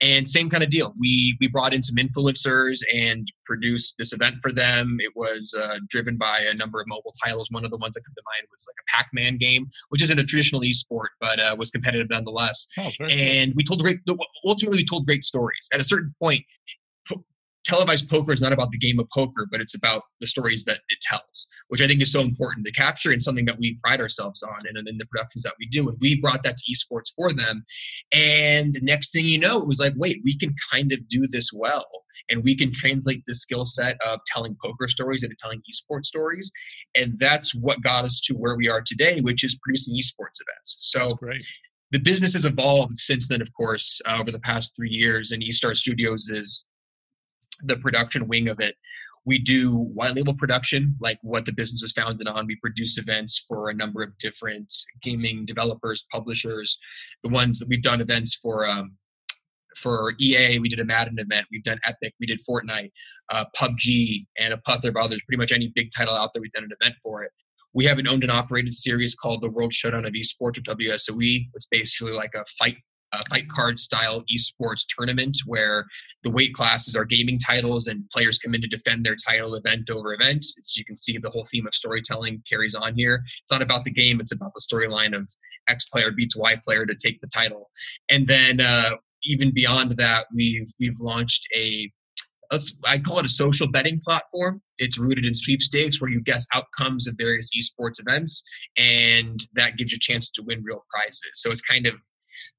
And 0.00 0.26
same 0.26 0.50
kind 0.50 0.62
of 0.62 0.70
deal. 0.70 0.92
We 1.00 1.36
we 1.40 1.48
brought 1.48 1.74
in 1.74 1.82
some 1.82 1.96
influencers 1.96 2.80
and 2.94 3.30
produced 3.44 3.96
this 3.98 4.12
event 4.12 4.36
for 4.42 4.52
them. 4.52 4.98
It 5.00 5.12
was 5.14 5.56
uh, 5.58 5.78
driven 5.88 6.16
by 6.16 6.40
a 6.40 6.54
number 6.54 6.80
of 6.80 6.86
mobile 6.88 7.12
titles. 7.24 7.48
One 7.50 7.64
of 7.64 7.70
the 7.70 7.76
ones 7.76 7.94
that 7.94 8.02
come 8.02 8.14
to 8.14 8.22
mind 8.26 8.48
was 8.50 8.66
like 8.68 8.76
a 8.82 8.96
pac-man 8.96 9.36
game 9.38 9.66
which 9.88 10.02
isn't 10.02 10.18
a 10.18 10.24
traditional 10.24 10.60
esport 10.62 11.08
but 11.20 11.38
uh, 11.40 11.54
was 11.58 11.70
competitive 11.70 12.08
nonetheless. 12.10 12.66
Oh, 12.78 12.90
and 13.10 13.52
we 13.54 13.64
told 13.64 13.82
great 13.82 14.00
ultimately 14.44 14.78
we 14.78 14.84
told 14.84 15.06
great 15.06 15.24
stories 15.24 15.55
stories. 15.56 15.68
At 15.72 15.80
a 15.80 15.84
certain 15.84 16.14
point, 16.20 16.44
po- 17.08 17.24
televised 17.64 18.08
poker 18.08 18.32
is 18.32 18.42
not 18.42 18.52
about 18.52 18.70
the 18.70 18.78
game 18.78 18.98
of 18.98 19.08
poker, 19.12 19.46
but 19.50 19.60
it's 19.60 19.74
about 19.74 20.02
the 20.20 20.26
stories 20.26 20.64
that 20.64 20.78
it 20.88 20.98
tells, 21.00 21.48
which 21.68 21.82
I 21.82 21.86
think 21.86 22.00
is 22.00 22.12
so 22.12 22.20
important 22.20 22.64
to 22.66 22.72
capture 22.72 23.10
and 23.12 23.22
something 23.22 23.44
that 23.46 23.58
we 23.58 23.78
pride 23.82 24.00
ourselves 24.00 24.42
on 24.42 24.56
and 24.68 24.88
in 24.88 24.98
the 24.98 25.06
productions 25.06 25.42
that 25.44 25.54
we 25.58 25.66
do. 25.66 25.88
And 25.88 25.98
we 26.00 26.20
brought 26.20 26.42
that 26.44 26.56
to 26.56 26.72
esports 26.72 27.12
for 27.14 27.32
them. 27.32 27.64
And 28.12 28.76
next 28.82 29.12
thing 29.12 29.24
you 29.24 29.38
know, 29.38 29.58
it 29.58 29.66
was 29.66 29.80
like, 29.80 29.94
wait, 29.96 30.20
we 30.24 30.36
can 30.36 30.50
kind 30.70 30.92
of 30.92 31.06
do 31.08 31.26
this 31.26 31.50
well. 31.52 31.86
And 32.30 32.42
we 32.42 32.56
can 32.56 32.72
translate 32.72 33.22
the 33.26 33.34
skill 33.34 33.66
set 33.66 33.98
of 34.06 34.20
telling 34.26 34.56
poker 34.64 34.88
stories 34.88 35.22
into 35.22 35.36
telling 35.38 35.60
esports 35.70 36.06
stories. 36.06 36.50
And 36.94 37.18
that's 37.18 37.54
what 37.54 37.82
got 37.82 38.04
us 38.04 38.20
to 38.24 38.34
where 38.34 38.56
we 38.56 38.68
are 38.68 38.82
today, 38.84 39.20
which 39.20 39.44
is 39.44 39.58
producing 39.62 39.94
esports 39.94 40.40
events. 40.40 40.78
So 40.80 41.00
the 41.92 41.98
business 41.98 42.32
has 42.32 42.44
evolved 42.44 42.98
since 42.98 43.28
then, 43.28 43.40
of 43.40 43.52
course, 43.52 44.00
uh, 44.06 44.18
over 44.20 44.32
the 44.32 44.40
past 44.40 44.74
three 44.74 44.90
years. 44.90 45.32
And 45.32 45.42
eStar 45.42 45.74
Studios 45.74 46.30
is 46.30 46.66
the 47.62 47.76
production 47.76 48.26
wing 48.28 48.48
of 48.48 48.60
it. 48.60 48.74
We 49.24 49.38
do 49.38 49.76
white 49.76 50.14
label 50.14 50.34
production, 50.34 50.96
like 51.00 51.18
what 51.22 51.46
the 51.46 51.52
business 51.52 51.82
was 51.82 51.92
founded 51.92 52.28
on. 52.28 52.46
We 52.46 52.56
produce 52.56 52.98
events 52.98 53.44
for 53.48 53.70
a 53.70 53.74
number 53.74 54.02
of 54.02 54.16
different 54.18 54.72
gaming 55.02 55.44
developers, 55.46 56.06
publishers. 56.12 56.78
The 57.24 57.30
ones 57.30 57.58
that 57.58 57.68
we've 57.68 57.82
done 57.82 58.00
events 58.00 58.36
for 58.36 58.66
um, 58.66 58.96
for 59.76 60.14
EA, 60.20 60.58
we 60.58 60.68
did 60.68 60.80
a 60.80 60.84
Madden 60.84 61.18
event. 61.18 61.46
We've 61.50 61.64
done 61.64 61.78
Epic, 61.84 62.14
we 62.18 62.26
did 62.26 62.40
Fortnite, 62.48 62.90
uh, 63.30 63.44
PUBG, 63.60 64.26
and 64.38 64.54
a 64.54 64.58
plethora 64.58 64.90
of 64.90 64.96
others. 64.96 65.20
Pretty 65.26 65.38
much 65.38 65.52
any 65.52 65.70
big 65.74 65.90
title 65.94 66.14
out 66.14 66.30
there, 66.32 66.40
we've 66.40 66.52
done 66.52 66.64
an 66.64 66.72
event 66.80 66.94
for 67.02 67.22
it 67.24 67.32
we 67.76 67.84
have 67.84 67.98
an 67.98 68.08
owned 68.08 68.24
and 68.24 68.32
operated 68.32 68.74
series 68.74 69.14
called 69.14 69.42
the 69.42 69.50
World 69.50 69.70
Showdown 69.70 70.06
of 70.06 70.14
Esports 70.14 70.56
or 70.56 70.62
WSOE. 70.62 71.46
It's 71.54 71.66
basically 71.66 72.12
like 72.12 72.34
a 72.34 72.44
fight 72.58 72.78
fight 73.30 73.48
card 73.48 73.78
style 73.78 74.22
esports 74.34 74.82
tournament 74.88 75.36
where 75.46 75.86
the 76.22 76.30
weight 76.30 76.52
classes 76.52 76.96
are 76.96 77.04
gaming 77.04 77.38
titles 77.38 77.86
and 77.86 78.02
players 78.10 78.38
come 78.38 78.54
in 78.54 78.60
to 78.60 78.66
defend 78.66 79.06
their 79.06 79.14
title 79.14 79.54
event 79.54 79.88
over 79.88 80.12
event. 80.12 80.44
As 80.58 80.76
you 80.76 80.84
can 80.84 80.96
see, 80.96 81.16
the 81.16 81.30
whole 81.30 81.46
theme 81.50 81.66
of 81.66 81.74
storytelling 81.74 82.42
carries 82.48 82.74
on 82.74 82.94
here. 82.94 83.22
It's 83.24 83.52
not 83.52 83.62
about 83.62 83.84
the 83.84 83.92
game; 83.92 84.20
it's 84.20 84.34
about 84.34 84.52
the 84.54 84.60
storyline 84.60 85.16
of 85.16 85.30
X 85.68 85.88
player 85.88 86.10
beats 86.10 86.36
Y 86.36 86.58
player 86.64 86.86
to 86.86 86.94
take 86.94 87.20
the 87.20 87.28
title. 87.28 87.68
And 88.08 88.26
then 88.26 88.60
uh, 88.60 88.96
even 89.24 89.52
beyond 89.52 89.92
that, 89.96 90.26
we've 90.34 90.68
we've 90.80 90.98
launched 90.98 91.46
a 91.54 91.90
I 92.84 92.98
call 92.98 93.18
it 93.18 93.24
a 93.24 93.28
social 93.28 93.70
betting 93.70 93.98
platform. 94.04 94.60
It's 94.78 94.98
rooted 94.98 95.24
in 95.24 95.34
sweepstakes 95.34 96.00
where 96.00 96.10
you 96.10 96.20
guess 96.20 96.46
outcomes 96.54 97.06
of 97.06 97.14
various 97.16 97.50
esports 97.56 98.00
events, 98.00 98.44
and 98.76 99.40
that 99.54 99.76
gives 99.76 99.92
you 99.92 99.96
a 99.96 100.00
chance 100.00 100.30
to 100.30 100.42
win 100.42 100.62
real 100.62 100.84
prizes. 100.90 101.30
So 101.34 101.50
it's 101.50 101.60
kind 101.62 101.86
of, 101.86 101.94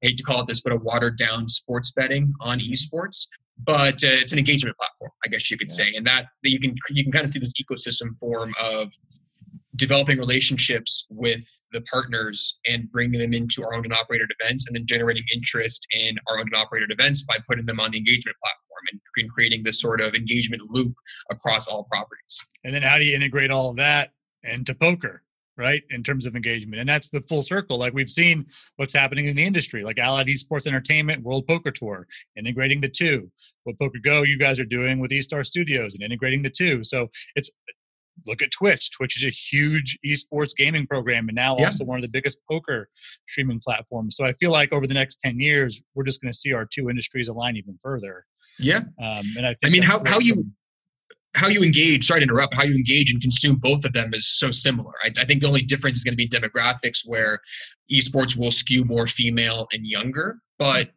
I 0.02 0.08
hate 0.08 0.18
to 0.18 0.24
call 0.24 0.40
it 0.42 0.46
this, 0.46 0.60
but 0.60 0.72
a 0.72 0.76
watered 0.76 1.18
down 1.18 1.48
sports 1.48 1.92
betting 1.92 2.32
on 2.40 2.58
esports. 2.60 3.26
But 3.64 4.04
uh, 4.04 4.22
it's 4.22 4.32
an 4.32 4.38
engagement 4.38 4.76
platform, 4.76 5.10
I 5.24 5.28
guess 5.28 5.50
you 5.50 5.58
could 5.58 5.68
yeah. 5.70 5.84
say, 5.84 5.94
and 5.96 6.06
that, 6.06 6.26
that 6.44 6.50
you 6.50 6.60
can 6.60 6.76
you 6.90 7.02
can 7.02 7.10
kind 7.10 7.24
of 7.24 7.30
see 7.30 7.40
this 7.40 7.54
ecosystem 7.60 8.16
form 8.20 8.54
of 8.62 8.92
developing 9.76 10.18
relationships 10.18 11.06
with 11.10 11.44
the 11.72 11.80
partners 11.82 12.58
and 12.66 12.90
bringing 12.90 13.20
them 13.20 13.34
into 13.34 13.62
our 13.62 13.74
owned 13.74 13.84
and 13.84 13.94
operated 13.94 14.30
events 14.40 14.66
and 14.66 14.74
then 14.74 14.86
generating 14.86 15.24
interest 15.32 15.86
in 15.94 16.16
our 16.26 16.38
owned 16.38 16.48
and 16.52 16.60
operated 16.60 16.90
events 16.90 17.22
by 17.22 17.36
putting 17.48 17.66
them 17.66 17.78
on 17.78 17.90
the 17.90 17.98
engagement 17.98 18.36
platform 18.42 19.00
and 19.16 19.32
creating 19.32 19.62
this 19.62 19.80
sort 19.80 20.00
of 20.00 20.14
engagement 20.14 20.62
loop 20.70 20.94
across 21.30 21.66
all 21.68 21.84
properties. 21.84 22.38
And 22.64 22.74
then 22.74 22.82
how 22.82 22.98
do 22.98 23.04
you 23.04 23.14
integrate 23.14 23.50
all 23.50 23.70
of 23.70 23.76
that 23.76 24.12
into 24.42 24.74
poker? 24.74 25.22
right 25.58 25.82
in 25.90 26.02
terms 26.02 26.24
of 26.24 26.36
engagement 26.36 26.80
and 26.80 26.88
that's 26.88 27.10
the 27.10 27.20
full 27.20 27.42
circle 27.42 27.78
like 27.78 27.92
we've 27.92 28.08
seen 28.08 28.46
what's 28.76 28.94
happening 28.94 29.26
in 29.26 29.36
the 29.36 29.44
industry 29.44 29.82
like 29.82 29.98
allied 29.98 30.28
esports 30.28 30.66
entertainment 30.66 31.22
world 31.22 31.46
poker 31.46 31.72
tour 31.72 32.06
integrating 32.36 32.80
the 32.80 32.88
two 32.88 33.30
what 33.64 33.78
poker 33.78 33.98
go 34.02 34.22
you 34.22 34.38
guys 34.38 34.60
are 34.60 34.64
doing 34.64 35.00
with 35.00 35.10
estar 35.10 35.44
studios 35.44 35.94
and 35.94 36.02
integrating 36.04 36.42
the 36.42 36.50
two 36.50 36.82
so 36.84 37.08
it's 37.34 37.50
look 38.26 38.42
at 38.42 38.50
Twitch. 38.50 38.90
Twitch 38.90 39.16
is 39.16 39.24
a 39.24 39.30
huge 39.30 39.98
esports 40.04 40.50
gaming 40.56 40.86
program 40.86 41.28
and 41.28 41.36
now 41.36 41.56
yeah. 41.58 41.66
also 41.66 41.84
one 41.84 41.98
of 41.98 42.02
the 42.02 42.10
biggest 42.10 42.40
poker 42.50 42.88
streaming 43.26 43.60
platforms. 43.62 44.16
So 44.16 44.24
I 44.24 44.32
feel 44.34 44.50
like 44.50 44.72
over 44.72 44.86
the 44.86 44.94
next 44.94 45.16
10 45.20 45.38
years, 45.40 45.82
we're 45.94 46.04
just 46.04 46.20
going 46.20 46.32
to 46.32 46.38
see 46.38 46.52
our 46.52 46.66
two 46.66 46.88
industries 46.88 47.28
align 47.28 47.56
even 47.56 47.76
further. 47.82 48.24
Yeah. 48.58 48.80
Um, 49.00 49.24
and 49.36 49.46
I 49.46 49.54
think, 49.54 49.64
I 49.64 49.68
mean, 49.70 49.82
how, 49.82 50.02
how 50.04 50.18
you, 50.18 50.44
how 51.34 51.48
you 51.48 51.62
engage, 51.62 52.06
sorry 52.06 52.20
to 52.20 52.24
interrupt, 52.24 52.54
how 52.54 52.64
you 52.64 52.74
engage 52.74 53.12
and 53.12 53.20
consume 53.20 53.56
both 53.56 53.84
of 53.84 53.92
them 53.92 54.12
is 54.12 54.38
so 54.38 54.50
similar. 54.50 54.92
I, 55.04 55.10
I 55.18 55.24
think 55.24 55.40
the 55.40 55.48
only 55.48 55.62
difference 55.62 55.98
is 55.98 56.04
going 56.04 56.12
to 56.12 56.16
be 56.16 56.28
demographics 56.28 57.00
where 57.06 57.40
esports 57.92 58.36
will 58.36 58.50
skew 58.50 58.84
more 58.84 59.06
female 59.06 59.68
and 59.72 59.86
younger, 59.86 60.38
but 60.58 60.90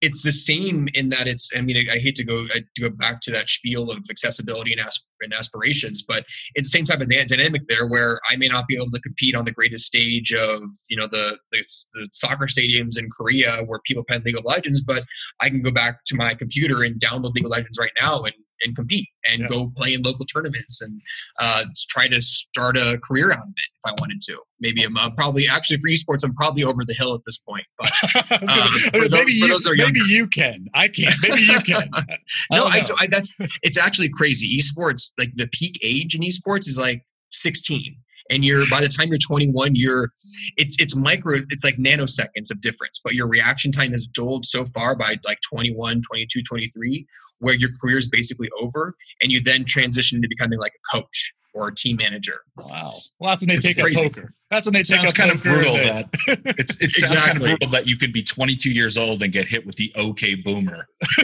it's 0.00 0.22
the 0.22 0.32
same 0.32 0.88
in 0.94 1.08
that 1.08 1.26
it's 1.26 1.50
i 1.56 1.60
mean 1.60 1.88
i, 1.90 1.98
hate 1.98 2.14
to 2.14 2.24
go 2.24 2.46
I, 2.54 2.60
to 2.74 2.82
go 2.82 2.90
back 2.90 3.20
to 3.22 3.30
that 3.32 3.48
spiel 3.48 3.90
of 3.90 3.98
accessibility 4.10 4.72
and, 4.72 4.80
asp- 4.80 5.06
and 5.20 5.32
aspirations 5.32 6.02
but 6.06 6.24
it's 6.54 6.70
the 6.70 6.78
same 6.78 6.84
type 6.84 7.00
of 7.00 7.08
dynamic 7.08 7.62
there 7.68 7.86
where 7.86 8.20
i 8.30 8.36
may 8.36 8.48
not 8.48 8.66
be 8.66 8.76
able 8.76 8.90
to 8.90 9.00
compete 9.00 9.34
on 9.34 9.44
the 9.44 9.52
greatest 9.52 9.86
stage 9.86 10.34
of 10.34 10.62
you 10.90 10.96
know 10.96 11.06
the, 11.06 11.38
the, 11.52 11.64
the 11.94 12.08
soccer 12.12 12.46
stadiums 12.46 12.98
in 12.98 13.08
korea 13.16 13.62
where 13.64 13.80
people 13.84 14.04
play 14.04 14.18
league 14.24 14.36
of 14.36 14.44
legends 14.44 14.82
but 14.82 15.02
i 15.40 15.48
can 15.48 15.62
go 15.62 15.70
back 15.70 16.04
to 16.04 16.14
my 16.16 16.34
computer 16.34 16.84
and 16.84 17.00
download 17.00 17.32
league 17.34 17.46
of 17.46 17.50
legends 17.50 17.78
right 17.78 17.92
now 18.00 18.22
and 18.22 18.34
and 18.62 18.74
compete 18.74 19.08
and 19.28 19.42
yeah. 19.42 19.48
go 19.48 19.72
play 19.76 19.94
in 19.94 20.02
local 20.02 20.24
tournaments 20.24 20.82
and 20.82 21.00
uh, 21.40 21.64
try 21.88 22.08
to 22.08 22.20
start 22.20 22.76
a 22.76 22.98
career 23.04 23.32
out 23.32 23.38
of 23.38 23.54
it 23.56 23.68
if 23.84 23.92
I 23.92 23.94
wanted 24.00 24.20
to. 24.22 24.40
Maybe 24.60 24.82
I'm 24.82 24.96
uh, 24.96 25.10
probably 25.10 25.46
actually 25.48 25.78
for 25.78 25.88
esports. 25.88 26.24
I'm 26.24 26.34
probably 26.34 26.64
over 26.64 26.84
the 26.84 26.94
hill 26.94 27.14
at 27.14 27.20
this 27.26 27.38
point. 27.38 27.66
But 27.78 27.90
um, 28.50 29.10
maybe 29.10 29.32
you, 29.32 29.58
maybe 29.76 30.00
you 30.08 30.26
can. 30.28 30.66
I 30.74 30.88
can't. 30.88 31.14
Maybe 31.22 31.42
you 31.42 31.60
can. 31.60 31.90
no, 32.50 32.64
I, 32.64 32.80
so 32.80 32.94
I, 32.98 33.06
that's 33.06 33.34
it's 33.62 33.78
actually 33.78 34.08
crazy. 34.08 34.58
Esports 34.58 35.12
like 35.18 35.30
the 35.36 35.48
peak 35.52 35.78
age 35.82 36.14
in 36.14 36.22
esports 36.22 36.68
is 36.68 36.78
like 36.78 37.04
16 37.32 37.96
and 38.30 38.44
you're 38.44 38.68
by 38.70 38.80
the 38.80 38.88
time 38.88 39.08
you're 39.08 39.18
21 39.18 39.74
you're 39.74 40.10
it's 40.56 40.76
it's 40.78 40.94
micro 40.96 41.38
it's 41.50 41.64
like 41.64 41.76
nanoseconds 41.76 42.50
of 42.50 42.60
difference 42.60 43.00
but 43.02 43.14
your 43.14 43.26
reaction 43.26 43.72
time 43.72 43.92
has 43.92 44.06
dulled 44.06 44.46
so 44.46 44.64
far 44.64 44.96
by 44.96 45.16
like 45.24 45.38
21 45.48 46.02
22 46.02 46.42
23 46.42 47.06
where 47.38 47.54
your 47.54 47.70
career 47.80 47.98
is 47.98 48.08
basically 48.08 48.48
over 48.60 48.94
and 49.22 49.30
you 49.30 49.40
then 49.40 49.64
transition 49.64 50.20
to 50.22 50.28
becoming 50.28 50.58
like 50.58 50.72
a 50.72 50.96
coach 50.96 51.34
or 51.56 51.68
a 51.68 51.74
team 51.74 51.96
manager. 51.96 52.42
Wow. 52.58 52.92
Well, 53.18 53.30
that's 53.30 53.40
when 53.42 53.48
they 53.48 53.54
it's 53.54 53.66
take 53.66 53.78
crazy. 53.78 54.04
up 54.04 54.12
poker. 54.12 54.30
That's 54.50 54.66
when 54.66 54.74
they 54.74 54.80
take 54.80 55.00
sounds 55.00 55.10
up 55.10 55.16
kind 55.16 55.30
of 55.32 55.42
brutal 55.42 55.72
that 55.74 56.08
it's, 56.58 56.80
it 56.82 56.92
sounds 56.92 57.22
kind 57.22 57.38
of 57.38 57.42
brutal 57.42 57.68
that 57.70 57.86
you 57.86 57.96
could 57.96 58.12
be 58.12 58.22
22 58.22 58.70
years 58.70 58.98
old 58.98 59.22
and 59.22 59.32
get 59.32 59.48
hit 59.48 59.66
with 59.66 59.76
the 59.76 59.90
OK 59.96 60.34
boomer. 60.36 60.86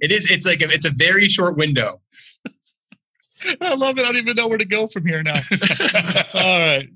it 0.00 0.10
is. 0.10 0.30
It's 0.30 0.46
like 0.46 0.62
a, 0.62 0.70
it's 0.70 0.86
a 0.86 0.90
very 0.90 1.28
short 1.28 1.56
window. 1.58 2.00
I 3.60 3.74
love 3.74 3.98
it. 3.98 4.02
I 4.02 4.06
don't 4.06 4.16
even 4.16 4.36
know 4.36 4.48
where 4.48 4.58
to 4.58 4.64
go 4.64 4.86
from 4.86 5.06
here 5.06 5.22
now. 5.22 5.34
All 6.34 6.58
right. 6.58 6.88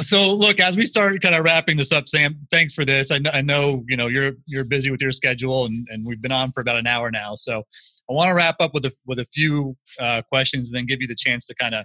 So 0.00 0.32
look, 0.32 0.60
as 0.60 0.76
we 0.76 0.86
start 0.86 1.20
kind 1.20 1.34
of 1.34 1.44
wrapping 1.44 1.76
this 1.76 1.92
up, 1.92 2.08
Sam, 2.08 2.40
thanks 2.50 2.72
for 2.74 2.84
this. 2.84 3.10
I 3.10 3.18
know, 3.18 3.30
I 3.32 3.40
know 3.42 3.84
you 3.88 3.96
know 3.96 4.06
you're 4.06 4.32
you're 4.46 4.64
busy 4.64 4.90
with 4.90 5.02
your 5.02 5.12
schedule, 5.12 5.66
and, 5.66 5.86
and 5.90 6.06
we've 6.06 6.22
been 6.22 6.32
on 6.32 6.50
for 6.52 6.60
about 6.60 6.76
an 6.76 6.86
hour 6.86 7.10
now. 7.10 7.34
So 7.34 7.64
I 8.08 8.12
want 8.12 8.28
to 8.28 8.34
wrap 8.34 8.56
up 8.60 8.72
with 8.72 8.84
a 8.86 8.92
with 9.06 9.18
a 9.18 9.24
few 9.24 9.76
uh, 9.98 10.22
questions, 10.28 10.70
and 10.70 10.76
then 10.76 10.86
give 10.86 11.00
you 11.00 11.08
the 11.08 11.16
chance 11.16 11.46
to 11.46 11.54
kind 11.54 11.74
of 11.74 11.84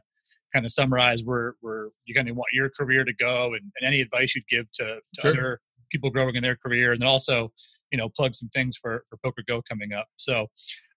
kind 0.54 0.66
of 0.66 0.72
summarize 0.72 1.24
where 1.24 1.56
where 1.62 1.90
you 2.06 2.14
kind 2.14 2.30
of 2.30 2.36
want 2.36 2.50
your 2.54 2.70
career 2.70 3.04
to 3.04 3.14
go, 3.14 3.54
and, 3.54 3.72
and 3.80 3.88
any 3.88 4.02
advice 4.02 4.36
you'd 4.36 4.48
give 4.48 4.72
to, 4.74 5.00
to 5.16 5.22
sure. 5.22 5.32
other 5.32 5.60
people 5.92 6.10
growing 6.10 6.36
in 6.36 6.44
their 6.44 6.56
career, 6.56 6.94
and 6.94 7.02
then 7.02 7.10
also 7.10 7.52
you 7.92 7.98
know 7.98 8.10
plug 8.16 8.36
some 8.36 8.50
things 8.50 8.78
for 8.78 9.04
for 9.10 9.18
PokerGO 9.26 9.62
coming 9.70 9.94
up. 9.94 10.08
So 10.18 10.48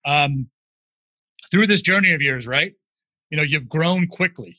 um, 0.05 0.49
through 1.51 1.67
this 1.67 1.83
journey 1.83 2.13
of 2.13 2.23
yours, 2.23 2.47
right? 2.47 2.73
You 3.31 3.37
know, 3.37 3.43
you've 3.43 3.69
grown 3.69 4.07
quickly, 4.07 4.57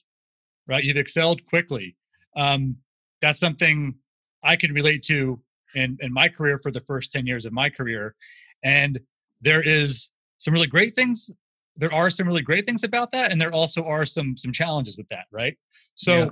right? 0.67 0.83
You've 0.83 0.97
excelled 0.97 1.45
quickly. 1.45 1.95
Um, 2.35 2.77
that's 3.21 3.39
something 3.39 3.95
I 4.43 4.55
can 4.55 4.73
relate 4.73 5.03
to 5.03 5.41
in, 5.75 5.97
in 6.01 6.13
my 6.13 6.29
career 6.29 6.57
for 6.57 6.71
the 6.71 6.81
first 6.81 7.11
10 7.11 7.25
years 7.25 7.45
of 7.45 7.53
my 7.53 7.69
career. 7.69 8.15
And 8.63 8.99
there 9.41 9.61
is 9.61 10.11
some 10.37 10.53
really 10.53 10.67
great 10.67 10.95
things. 10.95 11.29
There 11.75 11.93
are 11.93 12.09
some 12.09 12.27
really 12.27 12.41
great 12.41 12.65
things 12.65 12.83
about 12.83 13.11
that. 13.11 13.31
And 13.31 13.39
there 13.39 13.53
also 13.53 13.83
are 13.85 14.05
some, 14.05 14.35
some 14.37 14.51
challenges 14.51 14.97
with 14.97 15.07
that. 15.09 15.25
Right. 15.31 15.57
So 15.95 16.17
yeah. 16.17 16.29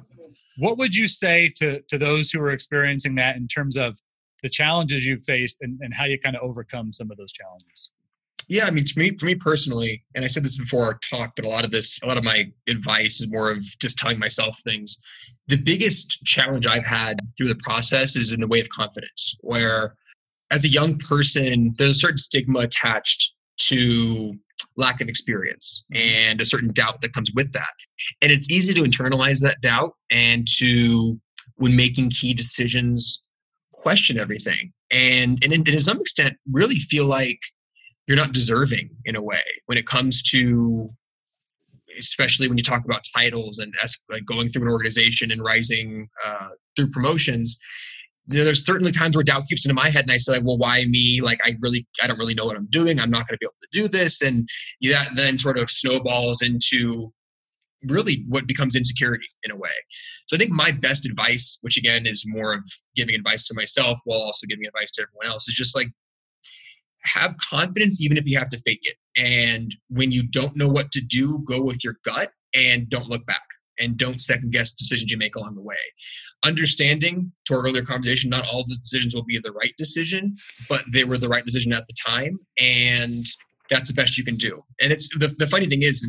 what 0.58 0.78
would 0.78 0.96
you 0.96 1.08
say 1.08 1.52
to, 1.58 1.82
to 1.90 1.98
those 1.98 2.32
who 2.32 2.42
are 2.42 2.52
experiencing 2.52 3.16
that 3.16 3.36
in 3.36 3.48
terms 3.48 3.78
of 3.78 3.98
the 4.44 4.50
challenges 4.50 5.06
you've 5.06 5.24
faced 5.24 5.58
and, 5.62 5.80
and 5.82 5.94
how 5.94 6.06
you 6.06 6.20
kind 6.20 6.36
of 6.36 6.42
overcome 6.42 6.94
some 6.94 7.12
of 7.12 7.18
those 7.18 7.32
challenges? 7.32 7.92
Yeah, 8.50 8.66
I 8.66 8.72
mean, 8.72 8.86
for 8.86 9.00
me, 9.00 9.16
for 9.18 9.26
me 9.26 9.36
personally, 9.36 10.04
and 10.16 10.24
I 10.24 10.28
said 10.28 10.44
this 10.44 10.58
before 10.58 10.86
our 10.86 11.00
talk, 11.10 11.34
but 11.36 11.44
a 11.44 11.50
lot 11.50 11.66
of 11.66 11.72
this, 11.72 12.02
a 12.02 12.08
lot 12.08 12.18
of 12.18 12.24
my 12.24 12.46
advice 12.68 13.20
is 13.20 13.30
more 13.30 13.52
of 13.52 13.62
just 13.82 13.98
telling 13.98 14.20
myself 14.20 14.58
things. 14.64 14.98
The 15.48 15.58
biggest 15.58 16.24
challenge 16.24 16.66
I've 16.66 16.86
had 16.86 17.20
through 17.38 17.50
the 17.50 17.60
process 17.62 18.16
is 18.16 18.32
in 18.32 18.40
the 18.40 18.48
way 18.48 18.62
of 18.62 18.70
confidence, 18.70 19.36
where 19.42 19.96
as 20.52 20.64
a 20.64 20.70
young 20.70 20.98
person, 20.98 21.74
there's 21.78 21.92
a 21.92 22.00
certain 22.00 22.18
stigma 22.18 22.60
attached 22.60 23.34
to 23.58 24.34
lack 24.78 25.02
of 25.02 25.10
experience 25.10 25.86
and 25.94 26.40
a 26.40 26.46
certain 26.46 26.72
doubt 26.72 27.02
that 27.02 27.14
comes 27.14 27.32
with 27.36 27.52
that. 27.52 27.74
And 28.22 28.32
it's 28.32 28.50
easy 28.50 28.74
to 28.74 28.82
internalize 28.82 29.42
that 29.42 29.60
doubt 29.62 29.94
and 30.10 30.48
to, 30.56 31.20
when 31.56 31.76
making 31.76 32.12
key 32.12 32.34
decisions, 32.34 33.26
question 33.74 34.18
everything. 34.18 34.72
And, 34.90 35.44
and, 35.44 35.52
and 35.52 35.66
to 35.66 35.82
some 35.82 36.00
extent, 36.00 36.38
really 36.52 36.80
feel 36.80 37.08
like 37.08 37.40
you're 38.08 38.18
not 38.18 38.32
deserving 38.32 38.90
in 39.06 39.16
a 39.16 39.22
way 39.22 39.42
when 39.66 39.78
it 39.78 39.86
comes 39.86 40.24
to 40.24 40.90
especially 41.98 42.48
when 42.48 42.58
you 42.58 42.64
talk 42.64 42.86
about 42.86 43.02
titles 43.16 43.60
and 43.60 43.74
like 44.10 44.24
going 44.26 44.48
through 44.48 44.62
an 44.62 44.70
organization 44.70 45.32
and 45.32 45.42
rising 45.44 46.08
uh, 46.26 46.50
through 46.76 46.90
promotions 46.90 47.58
you 48.30 48.40
know, 48.40 48.44
there's 48.44 48.66
certainly 48.66 48.92
times 48.92 49.16
where 49.16 49.24
doubt 49.24 49.48
keeps 49.48 49.66
into 49.66 49.74
my 49.74 49.90
head 49.90 50.04
and 50.04 50.12
i 50.12 50.18
say 50.18 50.34
like 50.34 50.44
well 50.44 50.58
why 50.58 50.86
me? 50.86 51.22
Like 51.22 51.40
i 51.46 51.56
really 51.62 51.88
i 52.04 52.08
don't 52.08 52.20
really 52.20 52.34
know 52.34 52.46
what 52.46 52.58
i'm 52.58 52.68
doing. 52.70 53.00
I'm 53.00 53.10
not 53.10 53.28
going 53.28 53.36
to 53.36 53.38
be 53.40 53.46
able 53.46 53.56
to 53.62 53.82
do 53.82 53.88
this. 53.88 54.22
And 54.22 54.48
that 54.82 55.10
then 55.16 55.38
sort 55.38 55.58
of 55.58 55.70
snowballs 55.70 56.42
into 56.42 57.12
really 57.84 58.26
what 58.28 58.48
becomes 58.48 58.76
insecurity 58.76 59.28
in 59.44 59.52
a 59.52 59.56
way. 59.56 59.70
So 60.28 60.36
i 60.36 60.40
think 60.40 60.52
my 60.52 60.72
best 60.72 61.06
advice 61.06 61.58
which 61.62 61.78
again 61.78 62.06
is 62.06 62.26
more 62.28 62.54
of 62.54 62.64
giving 62.96 63.16
advice 63.16 63.44
to 63.46 63.54
myself 63.54 64.00
while 64.04 64.20
also 64.20 64.46
giving 64.46 64.68
advice 64.68 64.92
to 64.92 65.04
everyone 65.04 65.32
else 65.32 65.48
is 65.48 65.56
just 65.56 65.76
like 65.76 65.88
have 67.04 67.36
confidence 67.38 68.02
even 68.02 68.18
if 68.18 68.26
you 68.26 68.38
have 68.38 68.50
to 68.50 68.60
fake 68.60 68.82
it. 68.84 68.96
And 69.16 69.76
when 69.90 70.12
you 70.12 70.28
don't 70.28 70.56
know 70.56 70.68
what 70.68 70.92
to 70.92 71.02
do, 71.02 71.40
go 71.48 71.62
with 71.62 71.84
your 71.84 71.96
gut 72.04 72.32
and 72.54 72.90
don't 72.90 73.10
look 73.10 73.26
back 73.26 73.42
and 73.80 73.98
don't 73.98 74.22
second 74.22 74.52
guess 74.52 74.74
decisions 74.74 75.12
you 75.12 75.18
make 75.18 75.36
along 75.36 75.56
the 75.56 75.62
way. 75.62 75.76
Understanding 76.44 77.32
to 77.46 77.56
our 77.56 77.64
earlier 77.64 77.84
conversation, 77.84 78.30
not 78.30 78.46
all 78.46 78.64
the 78.64 78.76
decisions 78.76 79.16
will 79.16 79.24
be 79.24 79.40
the 79.40 79.52
right 79.52 79.74
decision, 79.78 80.36
but 80.70 80.82
they 80.92 81.04
were 81.04 81.18
the 81.18 81.30
right 81.30 81.46
decision 81.46 81.74
at 81.74 81.86
the 81.88 81.94
time. 82.06 82.38
And 82.60 83.26
that's 83.70 83.90
the 83.90 83.96
best 83.96 84.18
you 84.18 84.24
can 84.24 84.36
do. 84.36 84.62
And 84.82 84.92
it's 84.92 85.10
the, 85.18 85.28
the 85.38 85.48
funny 85.48 85.66
thing 85.66 85.82
is, 85.82 86.08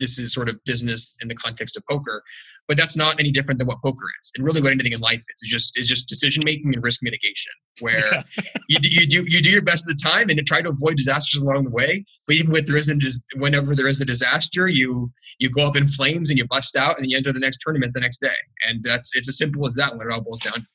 this 0.00 0.18
is 0.18 0.32
sort 0.32 0.48
of 0.48 0.62
business 0.64 1.16
in 1.20 1.28
the 1.28 1.34
context 1.34 1.76
of 1.76 1.84
poker, 1.88 2.22
but 2.68 2.76
that's 2.76 2.96
not 2.96 3.18
any 3.20 3.30
different 3.30 3.58
than 3.58 3.66
what 3.66 3.80
poker 3.82 4.06
is. 4.22 4.32
And 4.36 4.44
really, 4.44 4.60
what 4.60 4.72
anything 4.72 4.92
in 4.92 5.00
life 5.00 5.20
is, 5.20 5.42
is 5.42 5.48
just 5.48 5.78
is 5.78 5.88
just 5.88 6.08
decision 6.08 6.42
making 6.44 6.74
and 6.74 6.82
risk 6.82 7.02
mitigation, 7.02 7.52
where 7.80 8.12
yeah. 8.12 8.22
you, 8.68 8.78
do, 8.78 8.88
you 8.88 9.06
do 9.06 9.24
you 9.28 9.42
do 9.42 9.50
your 9.50 9.62
best 9.62 9.88
at 9.88 9.96
the 9.96 10.02
time 10.02 10.28
and 10.30 10.46
try 10.46 10.62
to 10.62 10.70
avoid 10.70 10.96
disasters 10.96 11.42
along 11.42 11.64
the 11.64 11.70
way. 11.70 12.04
But 12.26 12.36
even 12.36 12.52
with 12.52 12.66
there 12.66 12.76
isn't 12.76 13.02
whenever 13.36 13.74
there 13.74 13.88
is 13.88 14.00
a 14.00 14.04
disaster, 14.04 14.68
you 14.68 15.10
you 15.38 15.50
go 15.50 15.66
up 15.66 15.76
in 15.76 15.86
flames 15.86 16.30
and 16.30 16.38
you 16.38 16.46
bust 16.46 16.76
out 16.76 16.98
and 16.98 17.10
you 17.10 17.16
enter 17.16 17.32
the 17.32 17.40
next 17.40 17.60
tournament 17.62 17.92
the 17.92 18.00
next 18.00 18.20
day. 18.20 18.36
And 18.66 18.82
that's 18.82 19.16
it's 19.16 19.28
as 19.28 19.38
simple 19.38 19.66
as 19.66 19.74
that 19.74 19.96
when 19.96 20.06
it 20.06 20.12
all 20.12 20.22
boils 20.22 20.40
down. 20.40 20.66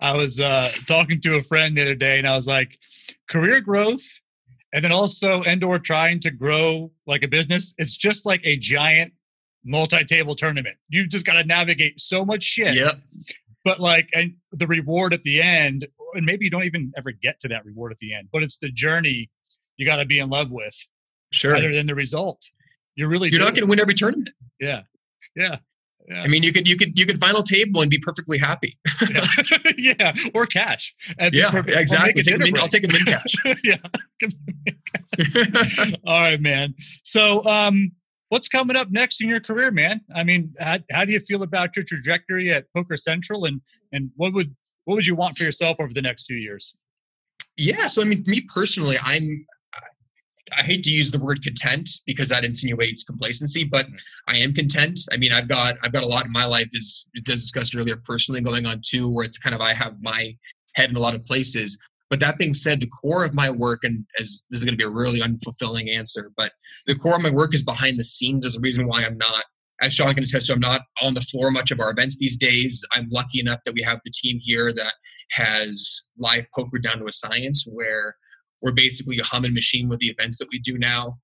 I 0.00 0.16
was 0.16 0.40
uh, 0.40 0.68
talking 0.86 1.20
to 1.22 1.36
a 1.36 1.40
friend 1.40 1.76
the 1.76 1.82
other 1.82 1.94
day, 1.94 2.18
and 2.18 2.28
I 2.28 2.36
was 2.36 2.46
like, 2.46 2.78
career 3.28 3.60
growth 3.60 4.20
and 4.72 4.84
then 4.84 4.92
also 4.92 5.42
and/or 5.42 5.78
trying 5.78 6.20
to 6.20 6.30
grow 6.30 6.92
like 7.06 7.22
a 7.22 7.28
business. 7.28 7.74
It's 7.78 7.96
just 7.96 8.26
like 8.26 8.40
a 8.44 8.56
giant 8.56 9.12
multi-table 9.64 10.34
tournament. 10.34 10.76
You've 10.88 11.10
just 11.10 11.26
got 11.26 11.34
to 11.34 11.44
navigate 11.44 12.00
so 12.00 12.24
much 12.24 12.42
shit. 12.42 12.74
Yep. 12.74 12.94
But 13.64 13.78
like, 13.78 14.08
and 14.14 14.34
the 14.52 14.66
reward 14.66 15.12
at 15.12 15.22
the 15.22 15.42
end, 15.42 15.86
and 16.14 16.24
maybe 16.24 16.46
you 16.46 16.50
don't 16.50 16.64
even 16.64 16.92
ever 16.96 17.12
get 17.12 17.40
to 17.40 17.48
that 17.48 17.64
reward 17.64 17.92
at 17.92 17.98
the 17.98 18.14
end, 18.14 18.28
but 18.32 18.42
it's 18.42 18.58
the 18.58 18.70
journey 18.70 19.30
you 19.76 19.84
got 19.84 19.96
to 19.96 20.06
be 20.06 20.18
in 20.18 20.30
love 20.30 20.50
with, 20.50 20.76
sure, 21.30 21.52
rather 21.52 21.72
than 21.72 21.86
the 21.86 21.94
result. 21.94 22.42
You're 22.94 23.08
really 23.08 23.30
you're 23.30 23.40
not 23.40 23.54
going 23.54 23.64
to 23.64 23.70
win 23.70 23.80
every 23.80 23.94
tournament. 23.94 24.30
Yeah. 24.58 24.82
Yeah. 25.36 25.58
I 26.12 26.26
mean, 26.26 26.42
you 26.42 26.52
could 26.52 26.66
you 26.66 26.76
could 26.76 26.98
you 26.98 27.06
could 27.06 27.18
final 27.18 27.42
table 27.42 27.82
and 27.82 27.90
be 27.90 27.98
perfectly 27.98 28.38
happy. 28.38 28.78
yeah. 29.10 29.26
yeah, 29.78 30.12
or 30.34 30.46
cash. 30.46 30.94
And 31.18 31.34
yeah, 31.34 31.50
perfect- 31.50 31.76
exactly. 31.76 32.22
Take 32.22 32.38
min- 32.38 32.58
I'll 32.58 32.68
take 32.68 32.84
a 32.84 32.92
min 32.92 33.04
cash. 33.04 33.34
yeah. 33.64 33.76
Give 34.18 34.32
me 34.64 34.72
cash. 34.92 35.94
All 36.04 36.20
right, 36.20 36.40
man. 36.40 36.74
So, 37.04 37.44
um, 37.46 37.92
what's 38.28 38.48
coming 38.48 38.76
up 38.76 38.90
next 38.90 39.22
in 39.22 39.28
your 39.28 39.40
career, 39.40 39.70
man? 39.70 40.00
I 40.14 40.24
mean, 40.24 40.54
how, 40.58 40.78
how 40.90 41.04
do 41.04 41.12
you 41.12 41.20
feel 41.20 41.42
about 41.42 41.76
your 41.76 41.84
trajectory 41.84 42.50
at 42.50 42.66
Poker 42.74 42.96
Central, 42.96 43.44
and 43.44 43.60
and 43.92 44.10
what 44.16 44.32
would 44.32 44.54
what 44.84 44.96
would 44.96 45.06
you 45.06 45.14
want 45.14 45.36
for 45.36 45.44
yourself 45.44 45.76
over 45.80 45.92
the 45.92 46.02
next 46.02 46.26
few 46.26 46.36
years? 46.36 46.76
Yeah. 47.56 47.86
So 47.86 48.02
I 48.02 48.04
mean, 48.04 48.24
me 48.26 48.40
personally, 48.52 48.98
I'm. 49.00 49.46
I 50.56 50.62
hate 50.62 50.82
to 50.84 50.90
use 50.90 51.10
the 51.10 51.18
word 51.18 51.42
content 51.42 51.88
because 52.06 52.28
that 52.28 52.44
insinuates 52.44 53.04
complacency, 53.04 53.64
but 53.64 53.86
mm. 53.86 54.00
I 54.28 54.36
am 54.38 54.52
content. 54.52 55.00
I 55.12 55.16
mean, 55.16 55.32
I've 55.32 55.48
got 55.48 55.76
I've 55.82 55.92
got 55.92 56.02
a 56.02 56.06
lot 56.06 56.26
in 56.26 56.32
my 56.32 56.44
life, 56.44 56.68
as 56.76 57.08
as 57.16 57.22
discussed 57.22 57.76
earlier, 57.76 57.96
personally 57.96 58.40
going 58.40 58.66
on 58.66 58.80
too, 58.84 59.08
where 59.08 59.24
it's 59.24 59.38
kind 59.38 59.54
of 59.54 59.60
I 59.60 59.72
have 59.72 60.02
my 60.02 60.36
head 60.74 60.90
in 60.90 60.96
a 60.96 61.00
lot 61.00 61.14
of 61.14 61.24
places. 61.24 61.78
But 62.08 62.18
that 62.20 62.38
being 62.38 62.54
said, 62.54 62.80
the 62.80 62.88
core 62.88 63.24
of 63.24 63.34
my 63.34 63.50
work, 63.50 63.84
and 63.84 64.04
as 64.18 64.44
this 64.50 64.60
is 64.60 64.64
going 64.64 64.74
to 64.74 64.78
be 64.78 64.84
a 64.84 64.90
really 64.90 65.20
unfulfilling 65.20 65.94
answer, 65.94 66.32
but 66.36 66.52
the 66.86 66.96
core 66.96 67.14
of 67.14 67.22
my 67.22 67.30
work 67.30 67.54
is 67.54 67.62
behind 67.62 67.98
the 67.98 68.04
scenes. 68.04 68.42
There's 68.42 68.56
a 68.56 68.60
reason 68.60 68.88
why 68.88 69.04
I'm 69.04 69.16
not, 69.16 69.44
as 69.80 69.94
Sean 69.94 70.12
can 70.12 70.24
attest 70.24 70.46
to, 70.46 70.54
I'm 70.54 70.60
not 70.60 70.82
on 71.00 71.14
the 71.14 71.20
floor 71.20 71.52
much 71.52 71.70
of 71.70 71.78
our 71.78 71.92
events 71.92 72.18
these 72.18 72.36
days. 72.36 72.84
I'm 72.92 73.08
lucky 73.10 73.38
enough 73.38 73.60
that 73.64 73.74
we 73.74 73.82
have 73.82 74.00
the 74.04 74.10
team 74.10 74.38
here 74.40 74.72
that 74.72 74.94
has 75.30 76.08
live 76.18 76.46
poker 76.52 76.78
down 76.78 76.98
to 76.98 77.06
a 77.06 77.12
science 77.12 77.64
where 77.70 78.16
we're 78.60 78.72
basically 78.72 79.18
a 79.18 79.24
humming 79.24 79.54
machine 79.54 79.88
with 79.88 79.98
the 80.00 80.08
events 80.08 80.38
that 80.38 80.48
we 80.52 80.58
do 80.58 80.78
now. 80.78 81.18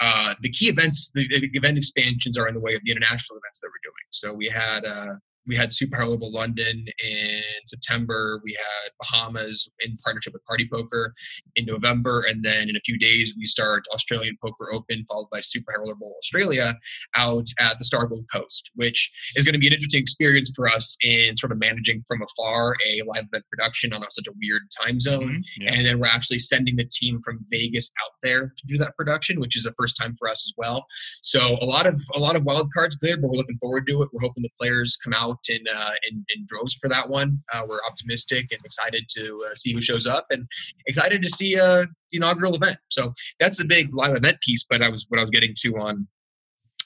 Uh, 0.00 0.34
the 0.42 0.50
key 0.50 0.68
events, 0.68 1.10
the, 1.14 1.26
the 1.28 1.50
event 1.54 1.76
expansions 1.76 2.38
are 2.38 2.46
in 2.48 2.54
the 2.54 2.60
way 2.60 2.74
of 2.74 2.82
the 2.84 2.90
international 2.92 3.38
events 3.38 3.60
that 3.60 3.68
we're 3.68 3.90
doing. 3.90 4.06
So 4.10 4.32
we 4.32 4.46
had 4.48 4.84
uh, 4.84 5.14
we 5.48 5.56
had 5.56 5.72
Super 5.72 5.96
High 5.96 6.04
Roller 6.04 6.30
London 6.30 6.84
in 7.04 7.42
September. 7.66 8.40
We 8.44 8.52
had 8.52 8.90
Bahamas 9.00 9.72
in 9.84 9.96
partnership 10.04 10.34
with 10.34 10.44
Party 10.44 10.68
Poker 10.70 11.12
in 11.56 11.64
November, 11.64 12.24
and 12.28 12.44
then 12.44 12.68
in 12.68 12.76
a 12.76 12.80
few 12.80 12.98
days 12.98 13.34
we 13.36 13.46
start 13.46 13.84
Australian 13.92 14.36
Poker 14.42 14.72
Open, 14.72 15.04
followed 15.08 15.28
by 15.32 15.40
Super 15.40 15.72
High 15.72 15.80
Roller 15.80 15.96
Australia 16.18 16.76
out 17.16 17.46
at 17.58 17.78
the 17.78 17.84
Star 17.84 18.06
Gold 18.06 18.26
Coast, 18.32 18.70
which 18.74 19.10
is 19.36 19.44
going 19.44 19.54
to 19.54 19.58
be 19.58 19.66
an 19.66 19.72
interesting 19.72 20.00
experience 20.00 20.52
for 20.54 20.68
us 20.68 20.96
in 21.02 21.36
sort 21.36 21.52
of 21.52 21.58
managing 21.58 22.02
from 22.06 22.22
afar 22.22 22.76
a 22.86 23.02
live 23.06 23.24
event 23.24 23.44
production 23.50 23.92
on 23.92 24.02
such 24.10 24.26
a 24.28 24.32
weird 24.40 24.62
time 24.84 25.00
zone. 25.00 25.28
Mm-hmm. 25.28 25.62
Yeah. 25.62 25.74
And 25.74 25.86
then 25.86 25.98
we're 25.98 26.06
actually 26.06 26.38
sending 26.38 26.76
the 26.76 26.88
team 26.90 27.20
from 27.24 27.44
Vegas 27.50 27.90
out 28.04 28.12
there 28.22 28.54
to 28.56 28.66
do 28.66 28.76
that 28.78 28.96
production, 28.96 29.40
which 29.40 29.56
is 29.56 29.66
a 29.66 29.72
first 29.72 29.96
time 30.00 30.14
for 30.18 30.28
us 30.28 30.44
as 30.46 30.52
well. 30.56 30.86
So 31.22 31.56
a 31.60 31.64
lot 31.64 31.86
of 31.86 32.00
a 32.14 32.18
lot 32.18 32.36
of 32.36 32.44
wild 32.44 32.68
cards 32.72 32.98
there, 33.00 33.16
but 33.20 33.28
we're 33.28 33.36
looking 33.36 33.58
forward 33.58 33.86
to 33.86 34.02
it. 34.02 34.08
We're 34.12 34.26
hoping 34.26 34.42
the 34.42 34.50
players 34.58 34.98
come 35.02 35.12
out 35.12 35.37
in 35.48 35.64
uh, 35.74 35.92
in, 36.10 36.24
in 36.34 36.46
droves 36.46 36.74
for 36.74 36.88
that 36.88 37.08
one. 37.08 37.42
Uh, 37.52 37.62
we're 37.68 37.84
optimistic 37.86 38.46
and 38.50 38.60
excited 38.64 39.04
to 39.16 39.44
uh, 39.48 39.54
see 39.54 39.72
who 39.72 39.80
shows 39.80 40.06
up, 40.06 40.26
and 40.30 40.46
excited 40.86 41.22
to 41.22 41.28
see 41.28 41.58
uh, 41.58 41.84
the 42.10 42.16
inaugural 42.18 42.54
event. 42.54 42.78
So 42.88 43.12
that's 43.38 43.58
the 43.58 43.64
big 43.64 43.94
live 43.94 44.16
event 44.16 44.38
piece. 44.40 44.64
But 44.68 44.82
I 44.82 44.88
was 44.88 45.06
what 45.08 45.18
I 45.18 45.22
was 45.22 45.30
getting 45.30 45.54
to 45.60 45.78
on 45.78 46.06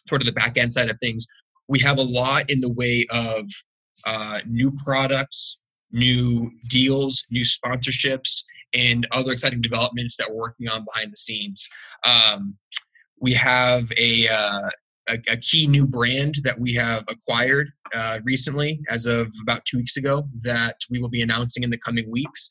sort 0.09 0.21
of 0.21 0.27
the 0.27 0.33
back 0.33 0.59
end 0.59 0.73
side 0.73 0.91
of 0.91 0.99
things. 1.01 1.27
We 1.69 1.79
have 1.81 1.99
a 1.99 2.03
lot 2.03 2.51
in 2.51 2.61
the 2.61 2.73
way 2.73 3.07
of 3.11 3.45
uh, 4.05 4.41
new 4.47 4.73
products, 4.85 5.59
new 5.91 6.51
deals, 6.69 7.25
new 7.31 7.45
sponsorships, 7.45 8.43
and 8.75 9.07
other 9.13 9.33
exciting 9.33 9.61
developments 9.61 10.17
that 10.17 10.29
we're 10.29 10.41
working 10.41 10.69
on 10.69 10.85
behind 10.85 11.13
the 11.13 11.17
scenes. 11.17 11.69
Um, 12.05 12.57
we 13.21 13.33
have 13.35 13.93
a, 13.97 14.29
uh, 14.29 14.69
a 15.09 15.19
a 15.29 15.37
key 15.37 15.67
new 15.67 15.87
brand 15.87 16.37
that 16.45 16.59
we 16.59 16.73
have 16.75 17.05
acquired 17.09 17.71
uh, 17.95 18.21
recently, 18.25 18.81
as 18.89 19.07
of 19.07 19.33
about 19.43 19.65
two 19.65 19.79
weeks 19.79 19.97
ago, 19.97 20.29
that 20.43 20.77
we 20.91 21.01
will 21.01 21.09
be 21.09 21.23
announcing 21.23 21.63
in 21.63 21.71
the 21.71 21.79
coming 21.79 22.11
weeks. 22.11 22.49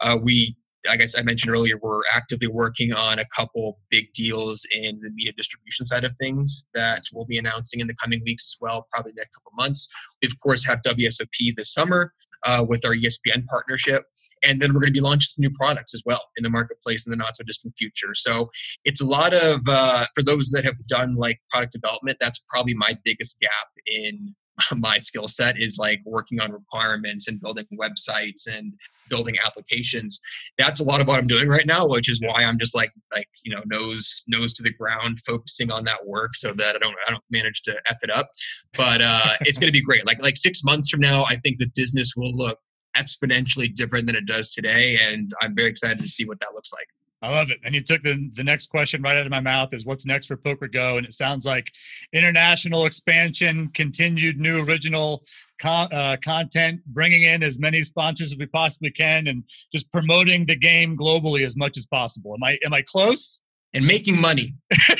Uh, 0.00 0.18
we 0.20 0.56
I 0.88 0.96
guess 0.96 1.18
I 1.18 1.22
mentioned 1.22 1.52
earlier, 1.52 1.78
we're 1.82 2.00
actively 2.14 2.48
working 2.48 2.92
on 2.92 3.18
a 3.18 3.24
couple 3.36 3.78
big 3.90 4.12
deals 4.12 4.66
in 4.74 4.98
the 5.00 5.10
media 5.10 5.32
distribution 5.36 5.84
side 5.86 6.04
of 6.04 6.14
things 6.14 6.66
that 6.74 7.02
we'll 7.12 7.26
be 7.26 7.38
announcing 7.38 7.80
in 7.80 7.86
the 7.86 7.94
coming 7.94 8.22
weeks 8.24 8.54
as 8.54 8.56
well, 8.60 8.86
probably 8.90 9.12
the 9.12 9.20
next 9.20 9.34
couple 9.34 9.52
months. 9.56 9.88
We, 10.22 10.26
of 10.26 10.40
course, 10.40 10.64
have 10.66 10.80
WSOP 10.82 11.54
this 11.56 11.74
summer 11.74 12.12
uh, 12.44 12.64
with 12.66 12.84
our 12.84 12.94
ESPN 12.94 13.44
partnership. 13.46 14.04
And 14.42 14.60
then 14.60 14.72
we're 14.72 14.80
going 14.80 14.92
to 14.92 14.96
be 14.96 15.00
launching 15.00 15.34
new 15.38 15.50
products 15.50 15.94
as 15.94 16.02
well 16.06 16.22
in 16.36 16.42
the 16.42 16.50
marketplace 16.50 17.06
in 17.06 17.10
the 17.10 17.16
not 17.16 17.36
so 17.36 17.44
distant 17.44 17.74
future. 17.76 18.14
So 18.14 18.50
it's 18.84 19.02
a 19.02 19.06
lot 19.06 19.34
of, 19.34 19.60
uh, 19.68 20.06
for 20.14 20.22
those 20.22 20.50
that 20.50 20.64
have 20.64 20.78
done 20.88 21.14
like 21.16 21.40
product 21.50 21.72
development, 21.72 22.16
that's 22.20 22.40
probably 22.48 22.74
my 22.74 22.96
biggest 23.04 23.38
gap 23.40 23.68
in 23.86 24.34
my 24.76 24.98
skill 24.98 25.28
set 25.28 25.58
is 25.58 25.78
like 25.78 26.00
working 26.04 26.40
on 26.40 26.52
requirements 26.52 27.28
and 27.28 27.40
building 27.40 27.66
websites 27.74 28.48
and 28.52 28.72
building 29.08 29.36
applications. 29.44 30.20
That's 30.58 30.80
a 30.80 30.84
lot 30.84 31.00
of 31.00 31.06
what 31.06 31.18
i'm 31.18 31.26
doing 31.26 31.48
right 31.48 31.66
now 31.66 31.86
which 31.86 32.08
is 32.08 32.20
why 32.20 32.44
i'm 32.44 32.58
just 32.58 32.74
like 32.74 32.92
like 33.12 33.28
you 33.42 33.54
know 33.54 33.62
nose 33.66 34.24
nose 34.28 34.52
to 34.54 34.62
the 34.62 34.72
ground 34.72 35.18
focusing 35.26 35.70
on 35.72 35.84
that 35.84 36.04
work 36.06 36.34
so 36.34 36.52
that 36.52 36.76
i 36.76 36.78
don't 36.78 36.94
i 37.06 37.10
don't 37.10 37.24
manage 37.30 37.62
to 37.62 37.76
f 37.88 37.96
it 38.02 38.10
up. 38.10 38.30
But 38.76 39.00
uh 39.00 39.34
it's 39.42 39.58
going 39.58 39.68
to 39.68 39.72
be 39.72 39.82
great. 39.82 40.06
Like 40.06 40.22
like 40.22 40.36
six 40.36 40.62
months 40.64 40.90
from 40.90 41.00
now 41.00 41.24
i 41.24 41.36
think 41.36 41.58
the 41.58 41.70
business 41.74 42.14
will 42.16 42.34
look 42.34 42.58
exponentially 42.96 43.72
different 43.74 44.06
than 44.06 44.16
it 44.16 44.26
does 44.26 44.50
today 44.50 44.98
and 44.98 45.30
i'm 45.40 45.54
very 45.54 45.68
excited 45.68 45.98
to 46.00 46.08
see 46.08 46.26
what 46.26 46.40
that 46.40 46.48
looks 46.54 46.72
like 46.72 46.86
I 47.22 47.30
love 47.30 47.50
it. 47.50 47.58
And 47.64 47.74
you 47.74 47.82
took 47.82 48.02
the, 48.02 48.30
the 48.34 48.42
next 48.44 48.68
question 48.68 49.02
right 49.02 49.16
out 49.16 49.26
of 49.26 49.30
my 49.30 49.40
mouth 49.40 49.74
is 49.74 49.84
what's 49.84 50.06
next 50.06 50.26
for 50.26 50.36
PokerGO? 50.38 50.96
And 50.96 51.06
it 51.06 51.12
sounds 51.12 51.44
like 51.44 51.70
international 52.14 52.86
expansion, 52.86 53.68
continued 53.74 54.38
new 54.38 54.64
original 54.64 55.22
con- 55.60 55.92
uh, 55.92 56.16
content, 56.24 56.80
bringing 56.86 57.22
in 57.22 57.42
as 57.42 57.58
many 57.58 57.82
sponsors 57.82 58.32
as 58.32 58.38
we 58.38 58.46
possibly 58.46 58.90
can, 58.90 59.26
and 59.26 59.44
just 59.72 59.92
promoting 59.92 60.46
the 60.46 60.56
game 60.56 60.96
globally 60.96 61.44
as 61.44 61.56
much 61.56 61.76
as 61.76 61.84
possible. 61.86 62.34
Am 62.34 62.42
I 62.42 62.58
am 62.64 62.72
I 62.72 62.82
close? 62.82 63.42
and 63.72 63.86
making 63.86 64.20
money 64.20 64.52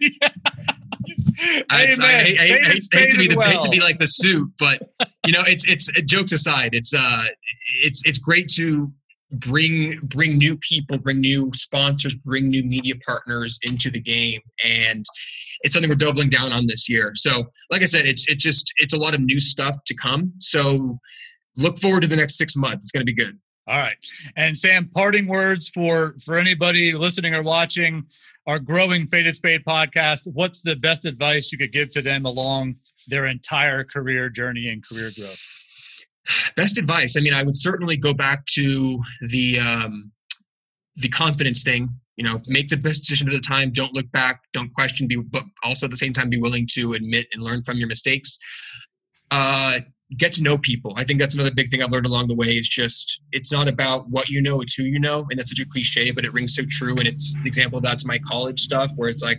Yeah. 0.00 0.28
I, 1.70 1.82
I, 1.82 1.86
hate, 1.86 2.00
I 2.00 2.46
hate- 2.46 2.60
hate- 2.66 2.82
hate 2.92 3.10
to 3.12 3.16
be 3.18 3.28
hate 3.28 3.60
to 3.62 3.68
be 3.70 3.80
like 3.80 3.98
the 3.98 4.06
suit, 4.08 4.50
but 4.58 4.80
you 5.24 5.32
know, 5.32 5.42
it's 5.46 5.66
it's 5.68 5.90
jokes 6.02 6.32
aside. 6.32 6.70
It's 6.72 6.92
uh, 6.92 7.24
it's 7.84 8.04
it's 8.04 8.18
great 8.18 8.48
to 8.56 8.92
bring 9.32 9.98
bring 10.04 10.38
new 10.38 10.56
people, 10.56 10.98
bring 10.98 11.20
new 11.20 11.50
sponsors, 11.54 12.14
bring 12.14 12.48
new 12.48 12.62
media 12.62 12.94
partners 13.06 13.58
into 13.62 13.90
the 13.90 14.00
game, 14.00 14.40
and 14.64 15.04
it's 15.60 15.74
something 15.74 15.90
we're 15.90 15.96
doubling 15.96 16.30
down 16.30 16.52
on 16.52 16.66
this 16.66 16.88
year. 16.88 17.12
So, 17.14 17.44
like 17.70 17.82
I 17.82 17.86
said, 17.86 18.06
it's 18.06 18.28
it's 18.28 18.42
just 18.42 18.72
it's 18.76 18.94
a 18.94 18.98
lot 18.98 19.14
of 19.14 19.20
new 19.20 19.38
stuff 19.38 19.76
to 19.86 19.94
come. 19.94 20.32
So, 20.38 20.98
look 21.56 21.78
forward 21.78 22.02
to 22.02 22.08
the 22.08 22.16
next 22.16 22.36
six 22.38 22.56
months. 22.56 22.86
It's 22.86 22.92
going 22.92 23.06
to 23.06 23.12
be 23.12 23.14
good. 23.14 23.38
All 23.68 23.76
right. 23.76 23.96
And 24.34 24.56
Sam, 24.56 24.88
parting 24.94 25.26
words 25.26 25.68
for 25.68 26.14
for 26.24 26.38
anybody 26.38 26.94
listening 26.94 27.34
or 27.34 27.42
watching 27.42 28.04
our 28.46 28.58
growing 28.58 29.06
Faded 29.06 29.36
Spade 29.36 29.62
podcast. 29.66 30.22
What's 30.32 30.62
the 30.62 30.76
best 30.76 31.04
advice 31.04 31.52
you 31.52 31.58
could 31.58 31.72
give 31.72 31.92
to 31.92 32.00
them 32.00 32.24
along 32.24 32.74
their 33.08 33.26
entire 33.26 33.84
career 33.84 34.30
journey 34.30 34.68
and 34.68 34.82
career 34.82 35.10
growth? 35.14 35.57
Best 36.56 36.78
advice 36.78 37.16
i 37.16 37.20
mean 37.20 37.34
i 37.34 37.42
would 37.42 37.56
certainly 37.56 37.96
go 37.96 38.12
back 38.14 38.44
to 38.46 39.00
the 39.28 39.58
um 39.58 40.10
the 40.96 41.08
confidence 41.08 41.62
thing 41.62 41.88
you 42.18 42.24
know 42.24 42.38
make 42.48 42.68
the 42.68 42.76
best 42.76 43.02
decision 43.02 43.28
at 43.28 43.32
the 43.32 43.40
time 43.40 43.72
don't 43.72 43.94
look 43.94 44.10
back 44.12 44.42
don't 44.52 44.74
question 44.74 45.06
be 45.06 45.16
but 45.16 45.44
also 45.62 45.86
at 45.86 45.90
the 45.90 45.96
same 45.96 46.12
time 46.12 46.28
be 46.28 46.40
willing 46.40 46.66
to 46.70 46.92
admit 46.92 47.26
and 47.32 47.42
learn 47.42 47.62
from 47.62 47.78
your 47.78 47.88
mistakes. 47.88 48.38
Uh 49.30 49.78
get 50.16 50.32
to 50.32 50.42
know 50.42 50.56
people. 50.56 50.94
I 50.96 51.04
think 51.04 51.18
that's 51.18 51.34
another 51.34 51.52
big 51.54 51.68
thing 51.68 51.82
i've 51.82 51.92
learned 51.92 52.06
along 52.06 52.28
the 52.28 52.34
way 52.34 52.48
is 52.48 52.68
just 52.68 53.22
it's 53.32 53.52
not 53.52 53.68
about 53.68 54.08
what 54.08 54.28
you 54.28 54.42
know 54.42 54.60
it's 54.60 54.74
who 54.74 54.82
you 54.82 54.98
know 54.98 55.26
and 55.30 55.38
that's 55.38 55.50
such 55.50 55.64
a 55.64 55.68
cliche 55.68 56.10
but 56.10 56.24
it 56.24 56.32
rings 56.32 56.54
so 56.54 56.62
true 56.68 56.96
and 56.96 57.06
it's 57.06 57.34
the 57.42 57.48
example 57.48 57.78
of 57.78 57.84
that's 57.84 58.04
my 58.06 58.18
college 58.26 58.58
stuff 58.58 58.90
where 58.96 59.10
it's 59.10 59.22
like 59.22 59.38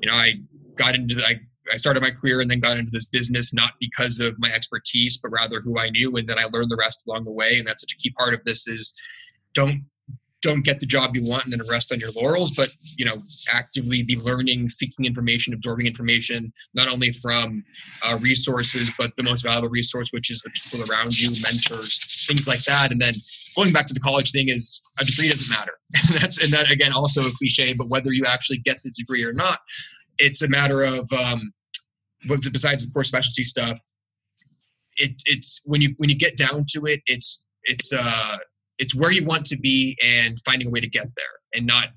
you 0.00 0.08
know 0.08 0.14
i 0.14 0.34
got 0.76 0.94
into 0.94 1.16
the, 1.16 1.26
I 1.26 1.40
I 1.72 1.76
started 1.76 2.02
my 2.02 2.10
career 2.10 2.40
and 2.40 2.50
then 2.50 2.60
got 2.60 2.78
into 2.78 2.90
this 2.90 3.06
business 3.06 3.52
not 3.52 3.72
because 3.80 4.20
of 4.20 4.38
my 4.38 4.52
expertise, 4.52 5.18
but 5.18 5.30
rather 5.30 5.60
who 5.60 5.78
I 5.78 5.90
knew, 5.90 6.16
and 6.16 6.28
then 6.28 6.38
I 6.38 6.44
learned 6.44 6.70
the 6.70 6.76
rest 6.76 7.04
along 7.06 7.24
the 7.24 7.32
way. 7.32 7.58
And 7.58 7.66
that's 7.66 7.82
such 7.82 7.92
a 7.92 7.96
key 7.96 8.10
part 8.10 8.34
of 8.34 8.44
this 8.44 8.68
is 8.68 8.94
don't 9.54 9.84
don't 10.42 10.64
get 10.64 10.78
the 10.80 10.86
job 10.86 11.10
you 11.14 11.28
want 11.28 11.44
and 11.44 11.52
then 11.52 11.60
rest 11.68 11.92
on 11.92 11.98
your 11.98 12.10
laurels, 12.14 12.54
but 12.54 12.68
you 12.96 13.04
know, 13.04 13.14
actively 13.52 14.02
be 14.02 14.16
learning, 14.20 14.68
seeking 14.68 15.04
information, 15.04 15.54
absorbing 15.54 15.86
information, 15.86 16.52
not 16.74 16.88
only 16.88 17.10
from 17.10 17.64
uh, 18.02 18.16
resources, 18.20 18.90
but 18.98 19.16
the 19.16 19.22
most 19.22 19.42
valuable 19.42 19.68
resource, 19.68 20.12
which 20.12 20.30
is 20.30 20.42
the 20.42 20.50
people 20.50 20.80
around 20.90 21.18
you, 21.18 21.30
mentors, 21.42 22.26
things 22.26 22.46
like 22.46 22.62
that. 22.64 22.92
And 22.92 23.00
then 23.00 23.14
going 23.56 23.72
back 23.72 23.86
to 23.86 23.94
the 23.94 24.00
college 24.00 24.30
thing 24.30 24.48
is 24.48 24.82
a 25.00 25.04
degree 25.04 25.28
doesn't 25.28 25.50
matter. 25.50 25.72
And 25.96 26.20
that's 26.20 26.42
and 26.42 26.52
that 26.52 26.70
again 26.70 26.92
also 26.92 27.22
a 27.22 27.30
cliche, 27.38 27.74
but 27.76 27.86
whether 27.88 28.12
you 28.12 28.24
actually 28.26 28.58
get 28.58 28.82
the 28.82 28.90
degree 28.90 29.24
or 29.24 29.32
not, 29.32 29.60
it's 30.18 30.42
a 30.42 30.48
matter 30.48 30.82
of 30.82 31.10
um, 31.12 31.52
besides 32.26 32.84
of 32.84 32.92
course 32.92 33.08
specialty 33.08 33.42
stuff 33.42 33.80
it, 34.96 35.20
it's 35.26 35.60
when 35.64 35.80
you 35.80 35.94
when 35.98 36.08
you 36.08 36.16
get 36.16 36.36
down 36.36 36.64
to 36.68 36.86
it 36.86 37.00
it's 37.06 37.46
it's 37.64 37.92
uh 37.92 38.36
it's 38.78 38.94
where 38.94 39.10
you 39.10 39.24
want 39.24 39.44
to 39.46 39.56
be 39.56 39.96
and 40.04 40.38
finding 40.44 40.68
a 40.68 40.70
way 40.70 40.80
to 40.80 40.88
get 40.88 41.06
there 41.16 41.34
and 41.54 41.66
not 41.66 41.88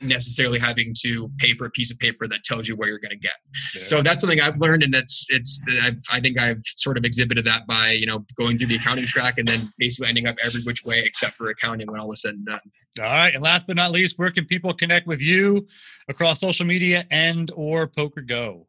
necessarily 0.00 0.58
having 0.58 0.94
to 1.02 1.30
pay 1.38 1.54
for 1.54 1.66
a 1.66 1.70
piece 1.70 1.90
of 1.90 1.98
paper 1.98 2.26
that 2.28 2.44
tells 2.44 2.68
you 2.68 2.76
where 2.76 2.88
you're 2.88 2.98
going 2.98 3.10
to 3.10 3.16
get. 3.16 3.36
Yeah. 3.74 3.84
So 3.84 4.02
that's 4.02 4.20
something 4.20 4.40
I've 4.40 4.58
learned, 4.58 4.82
and 4.82 4.92
that's 4.92 5.26
it's 5.30 5.62
I've, 5.82 5.98
I 6.12 6.20
think 6.20 6.38
I've 6.38 6.62
sort 6.62 6.98
of 6.98 7.04
exhibited 7.04 7.44
that 7.44 7.66
by 7.66 7.92
you 7.92 8.06
know 8.06 8.24
going 8.36 8.58
through 8.58 8.68
the 8.68 8.76
accounting 8.76 9.06
track 9.06 9.38
and 9.38 9.46
then 9.46 9.72
basically 9.78 10.08
ending 10.08 10.26
up 10.26 10.36
every 10.42 10.62
which 10.62 10.84
way 10.84 11.02
except 11.04 11.34
for 11.34 11.48
accounting 11.48 11.90
when 11.90 12.00
all 12.00 12.12
is 12.12 12.22
said 12.22 12.34
and 12.34 12.46
done. 12.46 12.60
All 12.98 13.04
right, 13.04 13.34
and 13.34 13.42
last 13.42 13.66
but 13.66 13.76
not 13.76 13.90
least, 13.92 14.18
where 14.18 14.30
can 14.30 14.44
people 14.44 14.72
connect 14.74 15.06
with 15.06 15.20
you 15.20 15.66
across 16.08 16.40
social 16.40 16.66
media 16.66 17.06
and 17.10 17.50
or 17.54 17.86
PokerGO? 17.86 18.65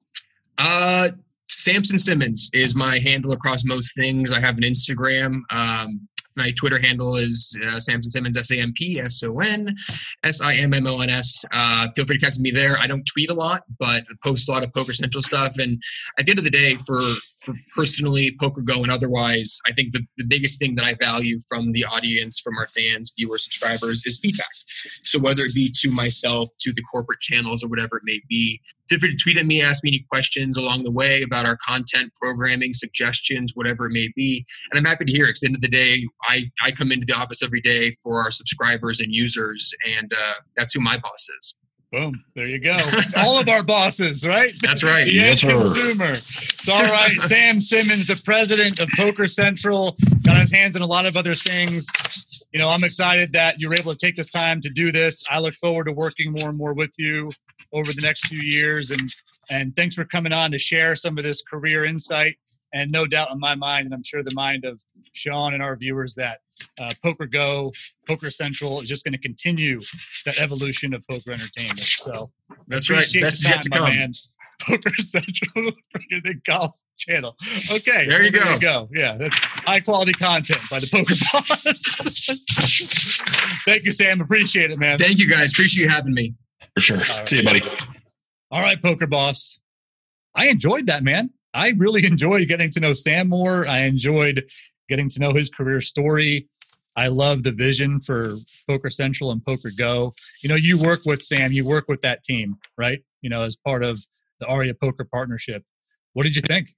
Uh, 0.57 1.09
Sampson 1.49 1.97
Simmons 1.97 2.49
is 2.53 2.75
my 2.75 2.99
handle 2.99 3.31
across 3.33 3.63
most 3.63 3.95
things. 3.95 4.33
I 4.33 4.39
have 4.39 4.57
an 4.57 4.63
Instagram. 4.63 5.41
Um, 5.51 6.07
my 6.35 6.51
Twitter 6.51 6.79
handle 6.79 7.15
is 7.15 7.59
uh, 7.67 7.79
Sampson 7.79 8.11
Simmons, 8.11 8.37
S 8.37 8.51
A 8.51 8.59
M 8.59 8.71
P 8.75 8.99
S 8.99 9.23
O 9.23 9.39
N 9.39 9.75
S 10.23 10.39
I 10.39 10.53
M 10.53 10.73
M 10.73 10.85
O 10.85 10.99
N 10.99 11.09
S. 11.09 11.43
Uh, 11.51 11.87
feel 11.95 12.05
free 12.05 12.17
to 12.17 12.25
with 12.27 12.39
me 12.39 12.51
there. 12.51 12.77
I 12.77 12.85
don't 12.85 13.03
tweet 13.05 13.31
a 13.31 13.33
lot, 13.33 13.63
but 13.79 14.03
I 14.03 14.13
post 14.23 14.47
a 14.47 14.51
lot 14.51 14.63
of 14.63 14.71
Poker 14.73 14.93
Central 14.93 15.23
stuff. 15.23 15.57
And 15.57 15.81
at 16.19 16.25
the 16.25 16.31
end 16.31 16.39
of 16.39 16.45
the 16.45 16.51
day, 16.51 16.77
for 16.85 16.99
for 17.47 17.55
personally 17.75 18.35
PokerGO 18.41 18.83
and 18.83 18.91
otherwise 18.91 19.59
i 19.65 19.71
think 19.71 19.93
the, 19.93 20.01
the 20.17 20.25
biggest 20.25 20.59
thing 20.59 20.75
that 20.75 20.85
i 20.85 20.93
value 20.95 21.39
from 21.49 21.71
the 21.71 21.85
audience 21.85 22.39
from 22.39 22.57
our 22.57 22.67
fans 22.67 23.13
viewers 23.17 23.43
subscribers 23.43 24.05
is 24.05 24.19
feedback. 24.19 24.47
So 25.03 25.19
whether 25.19 25.41
it 25.43 25.55
be 25.55 25.71
to 25.79 25.91
myself 25.91 26.49
to 26.59 26.73
the 26.73 26.81
corporate 26.83 27.19
channels 27.19 27.63
or 27.63 27.67
whatever 27.67 27.97
it 27.97 28.03
may 28.05 28.19
be 28.29 28.61
feel 28.89 28.99
free 28.99 29.09
to 29.09 29.17
tweet 29.17 29.37
at 29.37 29.45
me 29.45 29.61
ask 29.61 29.83
me 29.83 29.89
any 29.91 30.05
questions 30.09 30.57
along 30.57 30.83
the 30.83 30.91
way 30.91 31.23
about 31.23 31.45
our 31.45 31.57
content 31.57 32.11
programming 32.21 32.73
suggestions 32.73 33.51
whatever 33.55 33.87
it 33.87 33.93
may 33.93 34.09
be. 34.15 34.45
And 34.71 34.77
i'm 34.77 34.85
happy 34.85 35.05
to 35.05 35.11
hear 35.11 35.25
it 35.25 35.29
at 35.31 35.35
the 35.41 35.47
end 35.47 35.55
of 35.55 35.61
the 35.61 35.67
day 35.67 36.05
i 36.23 36.43
i 36.61 36.71
come 36.71 36.91
into 36.91 37.05
the 37.05 37.13
office 37.13 37.41
every 37.43 37.61
day 37.61 37.91
for 38.03 38.21
our 38.21 38.31
subscribers 38.31 38.99
and 38.99 39.13
users 39.13 39.73
and 39.97 40.11
uh, 40.13 40.33
that's 40.55 40.73
who 40.73 40.81
my 40.81 40.97
boss 40.97 41.27
is 41.39 41.55
Boom. 41.91 42.21
There 42.35 42.47
you 42.47 42.59
go. 42.59 42.77
It's 42.93 43.15
all 43.15 43.39
of 43.39 43.47
our 43.47 43.63
bosses, 43.63 44.27
right? 44.27 44.53
That's 44.61 44.83
right. 44.83 45.05
the 45.05 45.13
yes, 45.13 45.43
end 45.43 45.53
consumer. 45.53 46.11
It's 46.13 46.67
all 46.67 46.83
right. 46.83 47.11
Sam 47.19 47.61
Simmons, 47.61 48.07
the 48.07 48.21
president 48.25 48.79
of 48.79 48.89
Poker 48.97 49.27
Central, 49.27 49.95
got 50.25 50.37
his 50.37 50.51
hands 50.51 50.75
in 50.75 50.81
a 50.81 50.85
lot 50.85 51.05
of 51.05 51.15
other 51.15 51.33
things. 51.33 51.87
You 52.51 52.59
know, 52.59 52.69
I'm 52.69 52.83
excited 52.83 53.31
that 53.33 53.59
you 53.59 53.69
were 53.69 53.75
able 53.75 53.93
to 53.93 53.97
take 53.97 54.15
this 54.15 54.29
time 54.29 54.59
to 54.61 54.69
do 54.69 54.91
this. 54.91 55.23
I 55.29 55.39
look 55.39 55.55
forward 55.55 55.85
to 55.85 55.93
working 55.93 56.33
more 56.33 56.49
and 56.49 56.57
more 56.57 56.73
with 56.73 56.91
you 56.97 57.31
over 57.71 57.91
the 57.91 58.01
next 58.01 58.27
few 58.27 58.39
years. 58.39 58.91
And 58.91 59.09
and 59.49 59.75
thanks 59.75 59.95
for 59.95 60.03
coming 60.03 60.33
on 60.33 60.51
to 60.51 60.57
share 60.57 60.95
some 60.95 61.17
of 61.17 61.23
this 61.23 61.41
career 61.41 61.85
insight. 61.85 62.35
And 62.73 62.91
no 62.91 63.07
doubt 63.07 63.31
in 63.31 63.39
my 63.39 63.55
mind, 63.55 63.85
and 63.85 63.93
I'm 63.93 64.03
sure 64.03 64.23
the 64.23 64.35
mind 64.35 64.65
of 64.65 64.81
Sean 65.13 65.53
and 65.53 65.63
our 65.63 65.77
viewers, 65.77 66.15
that 66.15 66.39
uh, 66.79 66.91
PokerGO, 67.03 67.75
Poker 68.07 68.29
Central 68.29 68.81
is 68.81 68.89
just 68.89 69.03
going 69.03 69.13
to 69.13 69.19
continue 69.19 69.79
that 70.25 70.39
evolution 70.39 70.93
of 70.93 71.05
poker 71.07 71.31
entertainment. 71.31 71.79
So 71.79 72.31
that's 72.67 72.89
right. 72.89 73.05
Best 73.19 73.43
time, 73.43 73.53
yet 73.53 73.61
to 73.63 73.69
come. 73.69 73.89
Man. 73.89 74.11
Poker 74.59 74.89
Central, 74.89 75.71
the 76.09 76.33
golf 76.43 76.75
channel. 76.97 77.35
Okay, 77.71 78.07
there 78.09 78.23
you 78.23 78.31
well, 78.33 78.41
go. 78.41 78.43
There 78.43 78.53
you 78.53 78.59
go. 78.59 78.89
Yeah, 78.91 79.15
that's 79.15 79.37
high 79.37 79.79
quality 79.79 80.13
content 80.13 80.59
by 80.71 80.79
the 80.79 80.89
Poker 80.91 81.13
Boss. 81.31 81.63
Thank 83.65 83.85
you, 83.85 83.91
Sam. 83.91 84.19
Appreciate 84.19 84.71
it, 84.71 84.79
man. 84.79 84.97
Thank 84.97 85.19
you, 85.19 85.29
guys. 85.29 85.51
Appreciate 85.51 85.83
you 85.83 85.89
having 85.89 86.15
me. 86.15 86.33
For 86.73 86.81
sure. 86.81 86.97
Right. 86.97 87.29
See 87.29 87.37
you, 87.37 87.43
buddy. 87.43 87.61
All 88.49 88.61
right, 88.61 88.81
Poker 88.81 89.05
Boss. 89.05 89.59
I 90.33 90.47
enjoyed 90.47 90.87
that, 90.87 91.03
man. 91.03 91.29
I 91.53 91.73
really 91.77 92.05
enjoyed 92.05 92.47
getting 92.47 92.71
to 92.71 92.79
know 92.79 92.93
Sam 92.93 93.29
more. 93.29 93.67
I 93.67 93.79
enjoyed 93.81 94.49
getting 94.89 95.09
to 95.09 95.19
know 95.19 95.33
his 95.33 95.49
career 95.49 95.81
story. 95.81 96.47
I 96.95 97.09
love 97.09 97.43
the 97.43 97.51
vision 97.51 97.99
for 97.99 98.35
Poker 98.67 98.89
Central 98.89 99.31
and 99.31 99.41
PokerGO. 99.41 100.11
You 100.41 100.49
know, 100.49 100.55
you 100.55 100.81
work 100.81 101.01
with 101.05 101.21
Sam, 101.21 101.51
you 101.51 101.67
work 101.67 101.85
with 101.87 102.01
that 102.01 102.23
team, 102.23 102.55
right? 102.77 102.99
You 103.21 103.29
know, 103.29 103.43
as 103.43 103.55
part 103.55 103.83
of 103.83 103.99
the 104.39 104.47
Aria 104.47 104.73
Poker 104.73 105.05
Partnership. 105.05 105.63
What 106.13 106.23
did 106.23 106.35
you 106.35 106.41
think? 106.41 106.69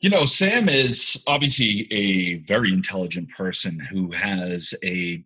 You 0.00 0.10
know, 0.10 0.26
Sam 0.26 0.68
is 0.68 1.24
obviously 1.26 1.88
a 1.90 2.34
very 2.40 2.72
intelligent 2.72 3.30
person 3.30 3.78
who 3.90 4.10
has 4.12 4.74
a 4.84 5.24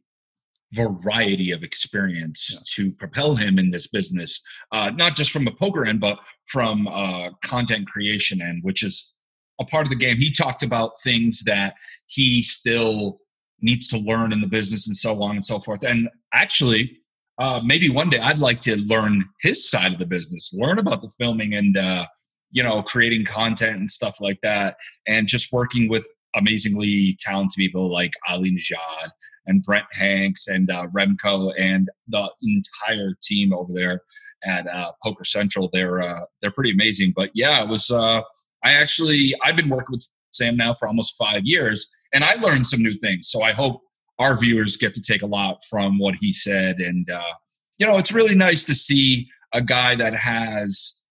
variety 0.72 1.50
of 1.50 1.62
experience 1.62 2.50
yeah. 2.52 2.84
to 2.84 2.92
propel 2.92 3.34
him 3.34 3.58
in 3.58 3.70
this 3.70 3.88
business, 3.88 4.40
uh, 4.72 4.90
not 4.94 5.16
just 5.16 5.32
from 5.32 5.48
a 5.48 5.50
poker 5.50 5.84
end, 5.84 6.00
but 6.00 6.18
from 6.46 6.86
uh, 6.88 7.30
content 7.42 7.88
creation 7.88 8.40
end, 8.42 8.60
which 8.62 8.82
is 8.84 9.14
a 9.60 9.64
part 9.64 9.86
of 9.86 9.90
the 9.90 9.96
game. 9.96 10.16
He 10.16 10.32
talked 10.32 10.62
about 10.62 11.00
things 11.02 11.42
that 11.44 11.74
he 12.06 12.42
still 12.42 13.18
needs 13.60 13.88
to 13.88 13.98
learn 13.98 14.32
in 14.32 14.40
the 14.40 14.46
business 14.46 14.86
and 14.88 14.96
so 14.96 15.22
on 15.22 15.32
and 15.32 15.44
so 15.44 15.58
forth. 15.58 15.84
And 15.84 16.08
actually, 16.32 16.98
uh, 17.38 17.60
maybe 17.64 17.88
one 17.88 18.10
day 18.10 18.18
I'd 18.18 18.38
like 18.38 18.60
to 18.62 18.76
learn 18.76 19.24
his 19.40 19.68
side 19.68 19.92
of 19.92 19.98
the 19.98 20.06
business, 20.06 20.52
learn 20.52 20.78
about 20.78 21.02
the 21.02 21.12
filming 21.18 21.54
and 21.54 21.76
uh, 21.76 22.06
you 22.50 22.62
know 22.62 22.82
creating 22.82 23.26
content 23.26 23.78
and 23.78 23.90
stuff 23.90 24.20
like 24.20 24.38
that, 24.42 24.76
and 25.06 25.28
just 25.28 25.52
working 25.52 25.88
with 25.88 26.06
amazingly 26.34 27.16
talented 27.20 27.56
people 27.56 27.90
like 27.90 28.12
Ali 28.28 28.50
Nejad 28.50 29.10
and 29.46 29.62
Brent 29.62 29.86
Hanks 29.92 30.46
and 30.48 30.70
uh, 30.70 30.86
Remko 30.96 31.52
and 31.58 31.88
the 32.06 32.28
entire 32.42 33.14
team 33.22 33.52
over 33.52 33.72
there 33.72 34.02
at 34.44 34.66
uh, 34.66 34.92
Poker 35.02 35.24
Central. 35.24 35.70
They're 35.72 36.00
uh, 36.00 36.22
they're 36.40 36.50
pretty 36.50 36.70
amazing. 36.70 37.12
But 37.14 37.30
yeah, 37.34 37.62
it 37.62 37.68
was 37.68 37.90
uh, 37.90 38.22
I 38.64 38.72
actually 38.72 39.34
I've 39.42 39.56
been 39.56 39.68
working 39.68 39.92
with 39.92 40.06
Sam 40.30 40.56
now 40.56 40.74
for 40.74 40.88
almost 40.88 41.16
five 41.16 41.42
years, 41.44 41.88
and 42.12 42.24
I 42.24 42.34
learned 42.34 42.66
some 42.66 42.82
new 42.82 42.92
things. 42.94 43.28
So 43.28 43.42
I 43.42 43.52
hope 43.52 43.80
our 44.18 44.36
viewers 44.36 44.76
get 44.76 44.94
to 44.94 45.00
take 45.00 45.22
a 45.22 45.26
lot 45.26 45.58
from 45.68 45.98
what 45.98 46.16
he 46.20 46.32
said. 46.32 46.80
And 46.80 47.08
uh, 47.10 47.32
you 47.78 47.86
know, 47.86 47.98
it's 47.98 48.12
really 48.12 48.34
nice 48.34 48.64
to 48.64 48.74
see 48.74 49.28
a 49.54 49.62
guy 49.62 49.94
that 49.96 50.14
has 50.14 51.04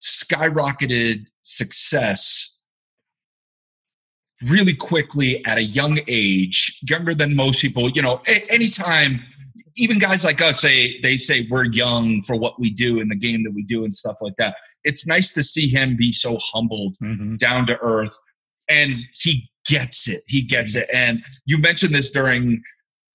skyrocketed 0.00 1.24
success 1.42 2.66
really 4.48 4.74
quickly 4.74 5.44
at 5.46 5.58
a 5.58 5.62
young 5.62 5.98
age, 6.06 6.78
younger 6.88 7.14
than 7.14 7.34
most 7.34 7.60
people. 7.60 7.88
You 7.90 8.02
know, 8.02 8.22
a- 8.28 8.50
anytime 8.52 9.20
even 9.78 9.98
guys 9.98 10.24
like 10.24 10.42
us 10.42 10.60
say 10.60 11.00
they 11.00 11.16
say 11.16 11.46
we're 11.50 11.66
young 11.66 12.20
for 12.20 12.36
what 12.36 12.58
we 12.58 12.70
do 12.70 13.00
in 13.00 13.08
the 13.08 13.16
game 13.16 13.44
that 13.44 13.52
we 13.54 13.62
do 13.62 13.84
and 13.84 13.94
stuff 13.94 14.16
like 14.20 14.36
that. 14.36 14.56
It's 14.84 15.06
nice 15.06 15.32
to 15.34 15.42
see 15.42 15.68
him 15.68 15.96
be 15.96 16.12
so 16.12 16.36
humbled, 16.52 16.96
mm-hmm. 17.02 17.36
down 17.36 17.66
to 17.66 17.78
earth, 17.80 18.16
and 18.68 18.96
he 19.14 19.48
gets 19.68 20.08
it. 20.08 20.20
He 20.26 20.42
gets 20.42 20.74
mm-hmm. 20.74 20.82
it. 20.82 20.90
And 20.92 21.24
you 21.46 21.58
mentioned 21.58 21.94
this 21.94 22.10
during 22.10 22.60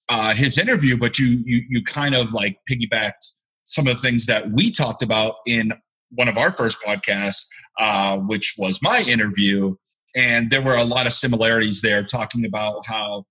uh, 0.10 0.34
his 0.34 0.58
interview, 0.58 0.98
but 0.98 1.20
you 1.20 1.44
you 1.46 1.64
you 1.70 1.84
kind 1.84 2.16
of 2.16 2.34
like 2.34 2.58
piggybacked 2.70 3.26
some 3.66 3.88
of 3.88 3.96
the 3.96 4.02
things 4.02 4.26
that 4.26 4.52
we 4.52 4.72
talked 4.72 5.04
about 5.04 5.36
in 5.46 5.74
one 6.12 6.28
of 6.28 6.38
our 6.38 6.52
first 6.52 6.78
podcasts, 6.86 7.46
uh, 7.80 8.18
which 8.18 8.56
was 8.58 8.82
my 8.82 9.02
interview, 9.02 9.76
and 10.16 10.50
there 10.50 10.62
were 10.62 10.76
a 10.76 10.84
lot 10.84 11.08
of 11.08 11.14
similarities 11.14 11.82
there, 11.82 12.04
talking 12.04 12.46
about 12.46 12.86
how 12.86 13.26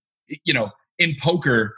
you 0.44 0.52
know 0.52 0.70
in 0.98 1.14
poker 1.20 1.76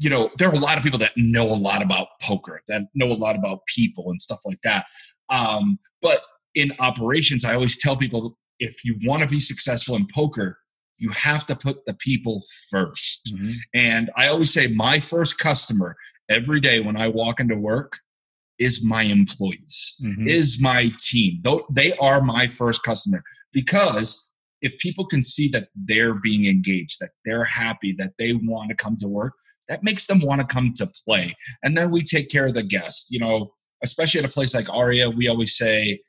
you 0.00 0.10
know, 0.10 0.30
there 0.38 0.48
are 0.48 0.54
a 0.54 0.58
lot 0.58 0.76
of 0.76 0.84
people 0.84 0.98
that 0.98 1.12
know 1.16 1.46
a 1.46 1.56
lot 1.56 1.82
about 1.82 2.08
poker, 2.22 2.60
that 2.68 2.82
know 2.94 3.06
a 3.06 3.16
lot 3.16 3.36
about 3.36 3.60
people 3.74 4.10
and 4.10 4.20
stuff 4.20 4.40
like 4.44 4.60
that. 4.62 4.86
Um, 5.30 5.78
but 6.02 6.22
in 6.54 6.72
operations, 6.80 7.44
I 7.44 7.54
always 7.54 7.78
tell 7.78 7.96
people 7.96 8.36
if 8.58 8.84
you 8.84 8.98
want 9.04 9.22
to 9.22 9.28
be 9.28 9.40
successful 9.40 9.96
in 9.96 10.06
poker, 10.12 10.58
you 10.98 11.10
have 11.10 11.46
to 11.46 11.54
put 11.54 11.84
the 11.86 11.94
people 11.94 12.42
1st 12.72 13.32
mm-hmm. 13.32 13.52
And 13.74 14.10
I 14.16 14.28
always 14.28 14.52
say, 14.52 14.68
my 14.68 14.98
first 14.98 15.38
customer 15.38 15.96
every 16.30 16.60
day 16.60 16.80
when 16.80 16.96
I 16.96 17.08
walk 17.08 17.40
into 17.40 17.56
work 17.56 17.98
is 18.58 18.84
my 18.84 19.02
employees, 19.02 19.96
mm-hmm. 20.02 20.26
is 20.26 20.58
my 20.60 20.90
team. 20.98 21.42
They 21.70 21.92
are 21.98 22.22
my 22.22 22.46
first 22.46 22.82
customer 22.82 23.22
because 23.52 24.32
if 24.62 24.78
people 24.78 25.06
can 25.06 25.22
see 25.22 25.48
that 25.50 25.68
they're 25.74 26.14
being 26.14 26.46
engaged, 26.46 26.98
that 27.00 27.10
they're 27.24 27.44
happy, 27.44 27.94
that 27.98 28.14
they 28.18 28.32
want 28.32 28.70
to 28.70 28.74
come 28.74 28.96
to 28.98 29.08
work, 29.08 29.34
that 29.68 29.82
makes 29.82 30.06
them 30.06 30.20
want 30.20 30.40
to 30.40 30.46
come 30.46 30.72
to 30.76 30.86
play. 31.06 31.36
And 31.62 31.76
then 31.76 31.90
we 31.90 32.02
take 32.02 32.30
care 32.30 32.46
of 32.46 32.54
the 32.54 32.62
guests. 32.62 33.10
You 33.10 33.20
know, 33.20 33.52
especially 33.82 34.20
at 34.20 34.26
a 34.26 34.32
place 34.32 34.54
like 34.54 34.72
Aria, 34.72 35.10
we 35.10 35.28
always 35.28 35.56
say 35.56 36.00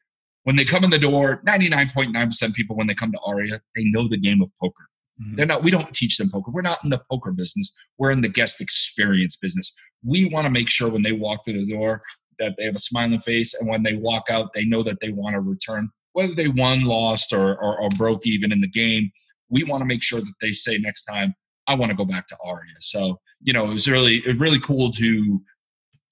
when 0.44 0.56
they 0.56 0.64
come 0.64 0.86
in 0.86 0.90
the 0.90 1.00
door, 1.00 1.42
99.9% 1.46 2.54
people 2.54 2.78
when 2.78 2.88
they 2.88 2.94
come 2.94 3.12
to 3.12 3.20
Aria, 3.26 3.60
they 3.76 3.84
know 3.86 4.08
the 4.08 4.18
game 4.18 4.42
of 4.42 4.50
poker. 4.62 4.86
Mm-hmm. 5.22 5.36
They're 5.36 5.46
not, 5.46 5.64
we 5.64 5.72
don't 5.72 5.94
teach 5.94 6.18
them 6.18 6.30
poker. 6.32 6.52
We're 6.52 6.62
not 6.62 6.82
in 6.84 6.90
the 6.90 7.02
poker 7.12 7.32
business. 7.32 7.74
We're 7.98 8.12
in 8.12 8.22
the 8.22 8.30
guest 8.30 8.62
experience 8.62 9.36
business. 9.36 9.76
We 10.06 10.30
want 10.30 10.46
to 10.46 10.50
make 10.50 10.70
sure 10.70 10.90
when 10.90 11.02
they 11.02 11.12
walk 11.12 11.44
through 11.44 11.66
the 11.66 11.74
door 11.74 12.02
that 12.40 12.56
they 12.58 12.66
have 12.66 12.76
a 12.76 12.80
smiling 12.80 13.20
face. 13.20 13.60
And 13.60 13.68
when 13.68 13.84
they 13.84 13.96
walk 13.96 14.30
out, 14.30 14.54
they 14.54 14.64
know 14.64 14.84
that 14.84 15.00
they 15.02 15.10
want 15.10 15.34
to 15.34 15.42
return, 15.42 15.90
whether 16.14 16.34
they 16.34 16.48
won, 16.48 16.86
lost, 16.86 17.34
or, 17.34 17.62
or, 17.62 17.82
or 17.82 17.90
broke 17.98 18.26
even 18.26 18.52
in 18.52 18.62
the 18.62 18.70
game. 18.70 19.12
We 19.50 19.64
want 19.64 19.82
to 19.82 19.86
make 19.86 20.04
sure 20.04 20.20
that 20.20 20.34
they 20.40 20.54
say 20.54 20.78
next 20.78 21.06
time, 21.06 21.34
I 21.68 21.76
want 21.76 21.92
to 21.92 21.96
go 21.96 22.06
back 22.06 22.28
to 22.28 22.38
Aria. 22.44 22.74
So, 22.78 23.20
you 23.42 23.54
know, 23.54 23.70
it 23.70 23.74
was 23.74 23.90
really, 23.90 24.18
it 24.18 24.28
was 24.28 24.40
really 24.40 24.60
cool 24.60 24.90
to 24.92 25.42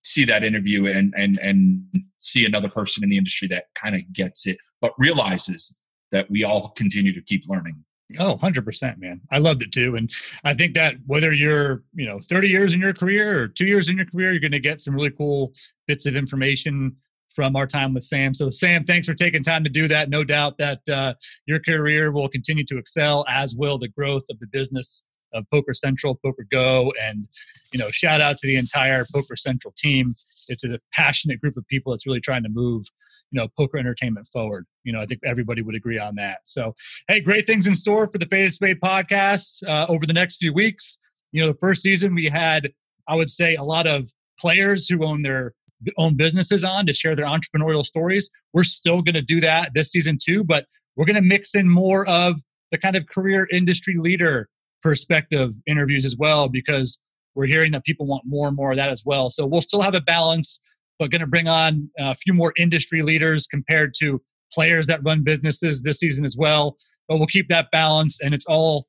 see 0.04 0.26
that 0.26 0.44
interview 0.44 0.86
and, 0.86 1.14
and, 1.18 1.40
and 1.40 1.84
see 2.20 2.46
another 2.46 2.70
person 2.70 3.04
in 3.04 3.10
the 3.10 3.18
industry 3.18 3.48
that 3.48 3.66
kind 3.74 3.96
of 3.96 4.02
gets 4.14 4.46
it, 4.46 4.58
but 4.82 4.94
realizes 4.98 5.82
that 6.12 6.30
we 6.30 6.44
all 6.44 6.70
continue 6.70 7.14
to 7.14 7.22
keep 7.22 7.44
learning. 7.48 7.84
Oh, 8.20 8.38
100%, 8.38 9.00
man. 9.00 9.22
I 9.32 9.40
loved 9.40 9.64
it 9.64 9.72
too. 9.72 9.96
And 9.96 10.12
I 10.44 10.54
think 10.54 10.76
that 10.76 10.96
whether 11.08 11.34
you're, 11.34 11.84
you 11.94 12.06
know, 12.06 12.20
30 12.20 12.48
years 12.50 12.74
in 12.74 12.82
your 12.82 12.94
career 12.94 13.42
or 13.42 13.48
two 13.48 13.66
years 13.66 13.90
in 13.90 13.98
your 13.98 14.06
career, 14.06 14.32
you're 14.32 14.40
going 14.40 14.52
to 14.52 14.60
get 14.60 14.80
some 14.80 14.94
really 14.94 15.10
cool 15.10 15.54
bits 15.88 16.06
of 16.06 16.16
information 16.16 16.98
from 17.34 17.56
our 17.56 17.66
time 17.66 17.94
with 17.94 18.04
Sam. 18.04 18.34
So, 18.34 18.50
Sam, 18.52 18.84
thanks 18.84 19.08
for 19.08 19.16
taking 19.16 19.44
time 19.44 19.64
to 19.64 19.70
do 19.70 19.88
that. 19.88 20.10
No 20.10 20.24
doubt 20.24 20.58
that 20.60 20.88
uh, 20.88 21.16
your 21.48 21.60
career 21.60 22.12
will 22.12 22.30
continue 22.30 22.64
to 22.66 22.78
excel, 22.78 23.26
as 23.28 23.56
will 23.58 23.78
the 23.78 23.90
growth 23.90 24.24
of 24.30 24.40
the 24.40 24.48
business 24.48 25.06
of 25.34 25.46
Poker 25.52 25.74
Central, 25.74 26.20
PokerGO. 26.26 26.92
And, 27.02 27.28
you 27.74 27.80
know, 27.80 27.90
shout 27.92 28.22
out 28.22 28.38
to 28.40 28.48
the 28.48 28.56
entire 28.56 29.06
Poker 29.14 29.36
Central 29.36 29.74
team. 29.78 30.14
It's 30.48 30.64
a 30.64 30.80
passionate 30.94 31.42
group 31.42 31.58
of 31.58 31.68
people 31.68 31.92
that's 31.92 32.06
really 32.06 32.22
trying 32.22 32.44
to 32.44 32.50
move 32.50 32.86
you 33.32 33.42
know 33.42 33.48
poker 33.58 33.78
entertainment 33.78 34.28
forward 34.28 34.66
you 34.84 34.94
know 34.94 35.02
i 35.02 35.06
think 35.06 35.20
everybody 35.26 35.62
would 35.62 35.76
agree 35.76 35.98
on 35.98 36.16
that 36.16 36.38
so 36.46 36.76
hey 37.08 37.20
great 37.20 37.46
things 37.46 37.68
in 37.68 37.76
store 37.76 38.08
for 38.08 38.18
the 38.18 38.26
faded 38.28 38.54
spade 38.54 38.80
podcast 38.80 39.68
uh, 39.68 39.86
over 39.90 40.06
the 40.06 40.14
next 40.14 40.38
few 40.38 40.54
weeks 40.54 41.00
you 41.32 41.42
know 41.42 41.48
the 41.48 41.58
first 41.60 41.82
season 41.82 42.14
we 42.14 42.26
had 42.26 42.72
i 43.08 43.16
would 43.16 43.30
say 43.30 43.56
a 43.56 43.64
lot 43.64 43.88
of 43.88 44.06
players 44.40 44.88
who 44.88 45.04
own 45.04 45.22
their 45.22 45.54
own 45.98 46.16
businesses 46.16 46.64
on 46.64 46.86
to 46.86 46.94
share 46.94 47.16
their 47.16 47.26
entrepreneurial 47.26 47.84
stories 47.84 48.30
we're 48.54 48.64
still 48.64 49.02
going 49.02 49.16
to 49.16 49.22
do 49.22 49.42
that 49.42 49.72
this 49.74 49.92
season 49.92 50.18
too 50.22 50.44
but 50.44 50.66
we're 50.96 51.06
going 51.06 51.16
to 51.16 51.22
mix 51.22 51.56
in 51.56 51.70
more 51.70 52.08
of 52.08 52.38
the 52.72 52.78
kind 52.78 52.96
of 52.96 53.08
career 53.08 53.48
industry 53.52 53.96
leader 53.98 54.48
perspective 54.82 55.52
interviews 55.68 56.06
as 56.06 56.16
well 56.18 56.48
because 56.48 57.02
we're 57.34 57.48
hearing 57.48 57.72
that 57.72 57.84
people 57.84 58.06
want 58.06 58.24
more 58.26 58.48
and 58.48 58.56
more 58.56 58.72
of 58.72 58.78
that 58.78 58.90
as 58.90 59.04
well 59.06 59.30
so 59.30 59.46
we'll 59.46 59.62
still 59.62 59.82
have 59.82 59.96
a 59.96 60.02
balance 60.02 60.60
but 61.00 61.12
going 61.12 61.22
to 61.22 61.28
bring 61.28 61.48
on 61.48 61.90
a 61.98 62.16
few 62.16 62.34
more 62.34 62.54
industry 62.58 63.02
leaders 63.02 63.48
compared 63.48 63.94
to 64.00 64.22
players 64.54 64.88
that 64.88 65.04
run 65.04 65.24
businesses 65.24 65.84
this 65.84 66.00
season 66.00 66.26
as 66.26 66.38
well. 66.38 66.78
But 67.08 67.18
we'll 67.18 67.28
keep 67.28 67.50
that 67.50 67.68
balance, 67.72 68.20
and 68.22 68.34
it's 68.34 68.46
all 68.46 68.86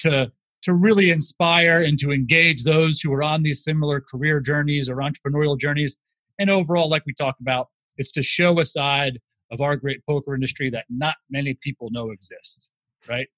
to 0.00 0.32
to 0.62 0.74
really 0.74 1.10
inspire 1.10 1.80
and 1.80 1.98
to 1.98 2.12
engage 2.12 2.64
those 2.64 3.00
who 3.00 3.10
are 3.14 3.22
on 3.22 3.42
these 3.42 3.64
similar 3.64 3.98
career 3.98 4.40
journeys 4.40 4.90
or 4.90 4.96
entrepreneurial 4.96 5.58
journeys. 5.58 5.98
And 6.38 6.50
overall, 6.50 6.90
like 6.90 7.06
we 7.06 7.14
talked 7.14 7.40
about, 7.40 7.68
it's 7.96 8.12
to 8.12 8.22
show 8.22 8.60
a 8.60 8.66
side 8.66 9.20
of 9.50 9.62
our 9.62 9.76
great 9.76 10.04
poker 10.06 10.34
industry 10.34 10.68
that 10.70 10.84
not 10.90 11.14
many 11.30 11.54
people 11.54 11.88
know 11.90 12.10
exists. 12.10 12.70
Right. 13.08 13.28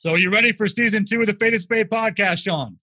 So, 0.00 0.12
are 0.12 0.18
you 0.18 0.30
ready 0.30 0.52
for 0.52 0.66
season 0.66 1.04
two 1.04 1.20
of 1.20 1.26
the 1.26 1.34
Faded 1.34 1.60
Spade 1.60 1.90
podcast, 1.90 2.44
Sean? 2.44 2.78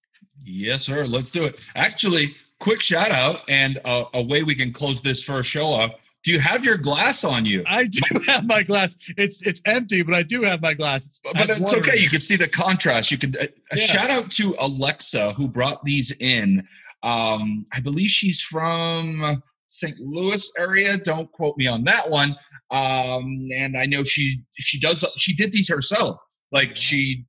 Yes, 0.45 0.83
sir. 0.83 1.03
Let's 1.07 1.31
do 1.31 1.45
it. 1.45 1.59
Actually, 1.75 2.35
quick 2.59 2.79
shout 2.79 3.09
out 3.09 3.41
and 3.49 3.79
a, 3.85 4.03
a 4.13 4.21
way 4.21 4.43
we 4.43 4.53
can 4.53 4.71
close 4.71 5.01
this 5.01 5.23
first 5.23 5.49
show 5.49 5.65
off. 5.65 5.93
Do 6.23 6.31
you 6.31 6.39
have 6.39 6.63
your 6.63 6.77
glass 6.77 7.23
on 7.23 7.43
you? 7.43 7.63
I 7.65 7.85
do 7.85 8.19
have 8.27 8.45
my 8.45 8.61
glass. 8.61 8.95
It's 9.17 9.41
it's 9.47 9.63
empty, 9.65 10.03
but 10.03 10.13
I 10.13 10.21
do 10.21 10.43
have 10.43 10.61
my 10.61 10.75
glass. 10.75 11.07
It's, 11.07 11.21
but 11.33 11.49
it's 11.49 11.73
okay. 11.73 11.97
You 11.97 12.07
can 12.07 12.21
see 12.21 12.35
the 12.35 12.47
contrast. 12.47 13.09
You 13.09 13.17
can 13.17 13.33
uh, 13.41 13.47
yeah. 13.73 13.83
shout 13.83 14.11
out 14.11 14.29
to 14.33 14.55
Alexa 14.59 15.31
who 15.31 15.47
brought 15.47 15.83
these 15.85 16.11
in. 16.19 16.67
Um, 17.01 17.65
I 17.73 17.79
believe 17.79 18.09
she's 18.09 18.43
from 18.43 19.41
St. 19.65 19.99
Louis 19.99 20.51
area. 20.59 20.99
Don't 20.99 21.31
quote 21.31 21.57
me 21.57 21.65
on 21.65 21.83
that 21.85 22.11
one. 22.11 22.35
Um, 22.69 23.47
and 23.55 23.75
I 23.75 23.87
know 23.87 24.03
she 24.03 24.43
she 24.59 24.79
does 24.79 25.03
she 25.17 25.33
did 25.33 25.51
these 25.51 25.67
herself. 25.67 26.19
Like 26.51 26.75
she 26.75 27.25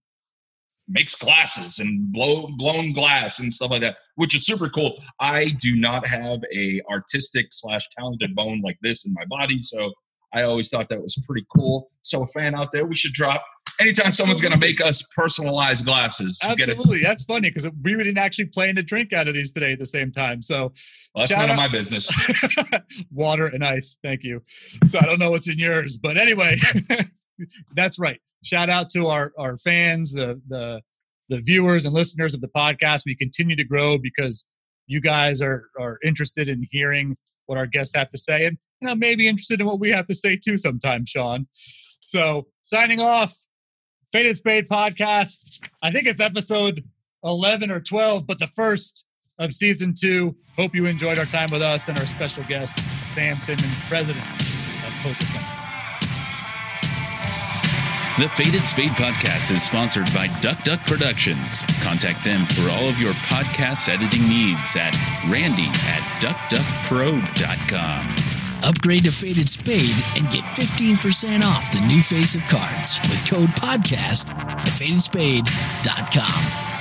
makes 0.89 1.15
glasses 1.15 1.78
and 1.81 2.11
blow 2.12 2.49
blown 2.57 2.93
glass 2.93 3.40
and 3.40 3.53
stuff 3.53 3.70
like 3.70 3.82
that, 3.82 3.97
which 4.16 4.35
is 4.35 4.47
super 4.47 4.69
cool. 4.69 4.95
I 5.20 5.51
do 5.61 5.77
not 5.77 6.07
have 6.07 6.40
a 6.55 6.81
artistic 6.90 7.49
slash 7.51 7.86
talented 7.97 8.35
bone 8.35 8.62
like 8.65 8.78
this 8.82 9.07
in 9.07 9.12
my 9.12 9.24
body, 9.27 9.59
so 9.59 9.93
I 10.32 10.43
always 10.43 10.70
thought 10.70 10.89
that 10.89 11.03
was 11.03 11.23
pretty 11.27 11.47
cool. 11.55 11.86
So 12.03 12.23
a 12.23 12.27
fan 12.27 12.55
out 12.55 12.73
there, 12.73 12.86
we 12.86 12.95
should 12.95 13.12
drop 13.12 13.45
anytime 13.81 14.12
someone's 14.12 14.40
going 14.40 14.53
to 14.53 14.59
make 14.59 14.81
us 14.81 15.03
personalized 15.15 15.86
glasses. 15.86 16.39
Absolutely, 16.45 17.03
that's 17.03 17.24
funny 17.24 17.51
because 17.51 17.69
we 17.82 17.95
didn't 17.97 18.19
actually 18.19 18.47
plan 18.47 18.74
to 18.77 18.82
drink 18.82 19.12
out 19.12 19.28
of 19.28 19.35
these 19.35 19.53
today 19.53 19.73
at 19.73 19.78
the 19.78 19.86
same 19.86 20.12
time. 20.12 20.43
So 20.43 20.73
well, 21.15 21.27
that's 21.27 21.32
none 21.32 21.45
out. 21.45 21.51
of 21.51 21.57
my 21.57 21.69
business. 21.69 22.11
Water 23.11 23.47
and 23.47 23.65
ice, 23.65 23.97
thank 24.03 24.24
you. 24.24 24.43
So 24.85 24.99
I 24.99 25.07
don't 25.07 25.19
know 25.19 25.31
what's 25.31 25.49
in 25.49 25.59
yours, 25.59 25.97
but 25.97 26.16
anyway, 26.16 26.57
that's 27.74 27.98
right 27.98 28.20
shout 28.43 28.69
out 28.69 28.90
to 28.90 29.06
our 29.09 29.32
our 29.39 29.56
fans, 29.59 30.12
the 30.12 30.40
the 30.48 30.81
the 31.28 31.40
viewers 31.40 31.85
and 31.85 31.94
listeners 31.94 32.35
of 32.35 32.40
the 32.40 32.48
podcast. 32.48 33.02
We 33.05 33.15
continue 33.15 33.56
to 33.56 33.65
grow 33.65 33.98
because 33.98 34.47
you 34.86 35.01
guys 35.01 35.43
are 35.43 35.69
are 35.78 35.98
interested 36.05 36.48
in 36.48 36.65
hearing 36.70 37.16
what 37.47 37.59
our 37.59 37.66
guests 37.66 37.94
have 37.94 38.10
to 38.10 38.19
say, 38.19 38.47
and 38.47 38.59
you 38.81 38.89
know 38.89 38.94
maybe 38.94 39.28
interested 39.28 39.60
in 39.60 39.66
what 39.66 39.81
we 39.81 39.90
have 39.90 40.06
to 40.06 40.15
say 40.15 40.36
too 40.36 40.56
sometimes, 40.56 41.10
Sean. 41.10 41.47
So 41.52 42.47
signing 42.62 43.01
off, 43.01 43.35
Faded 44.12 44.36
Spade 44.36 44.69
podcast. 44.69 45.60
I 45.82 45.90
think 45.90 46.06
it's 46.06 46.20
episode 46.20 46.85
eleven 47.24 47.70
or 47.70 47.81
twelve, 47.81 48.27
but 48.27 48.39
the 48.39 48.47
first 48.47 49.05
of 49.39 49.52
season 49.52 49.94
two. 49.98 50.36
Hope 50.56 50.74
you 50.74 50.86
enjoyed 50.86 51.19
our 51.19 51.24
time 51.27 51.48
with 51.52 51.62
us 51.62 51.89
and 51.89 51.97
our 52.01 52.06
special 52.06 52.43
guest, 52.43 52.81
Sam 53.12 53.39
Simmons, 53.39 53.78
president 53.89 54.28
of 54.28 54.93
Poker 55.05 55.24
Central. 55.24 55.57
The 58.19 58.28
Faded 58.31 58.62
Spade 58.62 58.90
podcast 58.90 59.53
is 59.53 59.62
sponsored 59.62 60.12
by 60.12 60.27
Duck 60.40 60.65
Duck 60.65 60.85
Productions. 60.85 61.62
Contact 61.82 62.24
them 62.24 62.45
for 62.47 62.69
all 62.69 62.89
of 62.89 62.99
your 62.99 63.12
podcast 63.12 63.89
editing 63.89 64.28
needs 64.28 64.74
at 64.74 64.93
randy 65.28 65.69
at 65.86 66.03
duckduckpro.com. 66.20 68.09
Upgrade 68.65 69.05
to 69.05 69.12
Faded 69.12 69.49
Spade 69.49 69.95
and 70.16 70.28
get 70.31 70.43
15% 70.43 71.45
off 71.45 71.70
the 71.70 71.78
new 71.86 72.03
face 72.03 72.35
of 72.35 72.43
cards 72.49 72.99
with 73.03 73.24
code 73.31 73.51
PODCAST 73.51 74.35
at 74.35 74.66
fadedspade.com. 74.66 76.78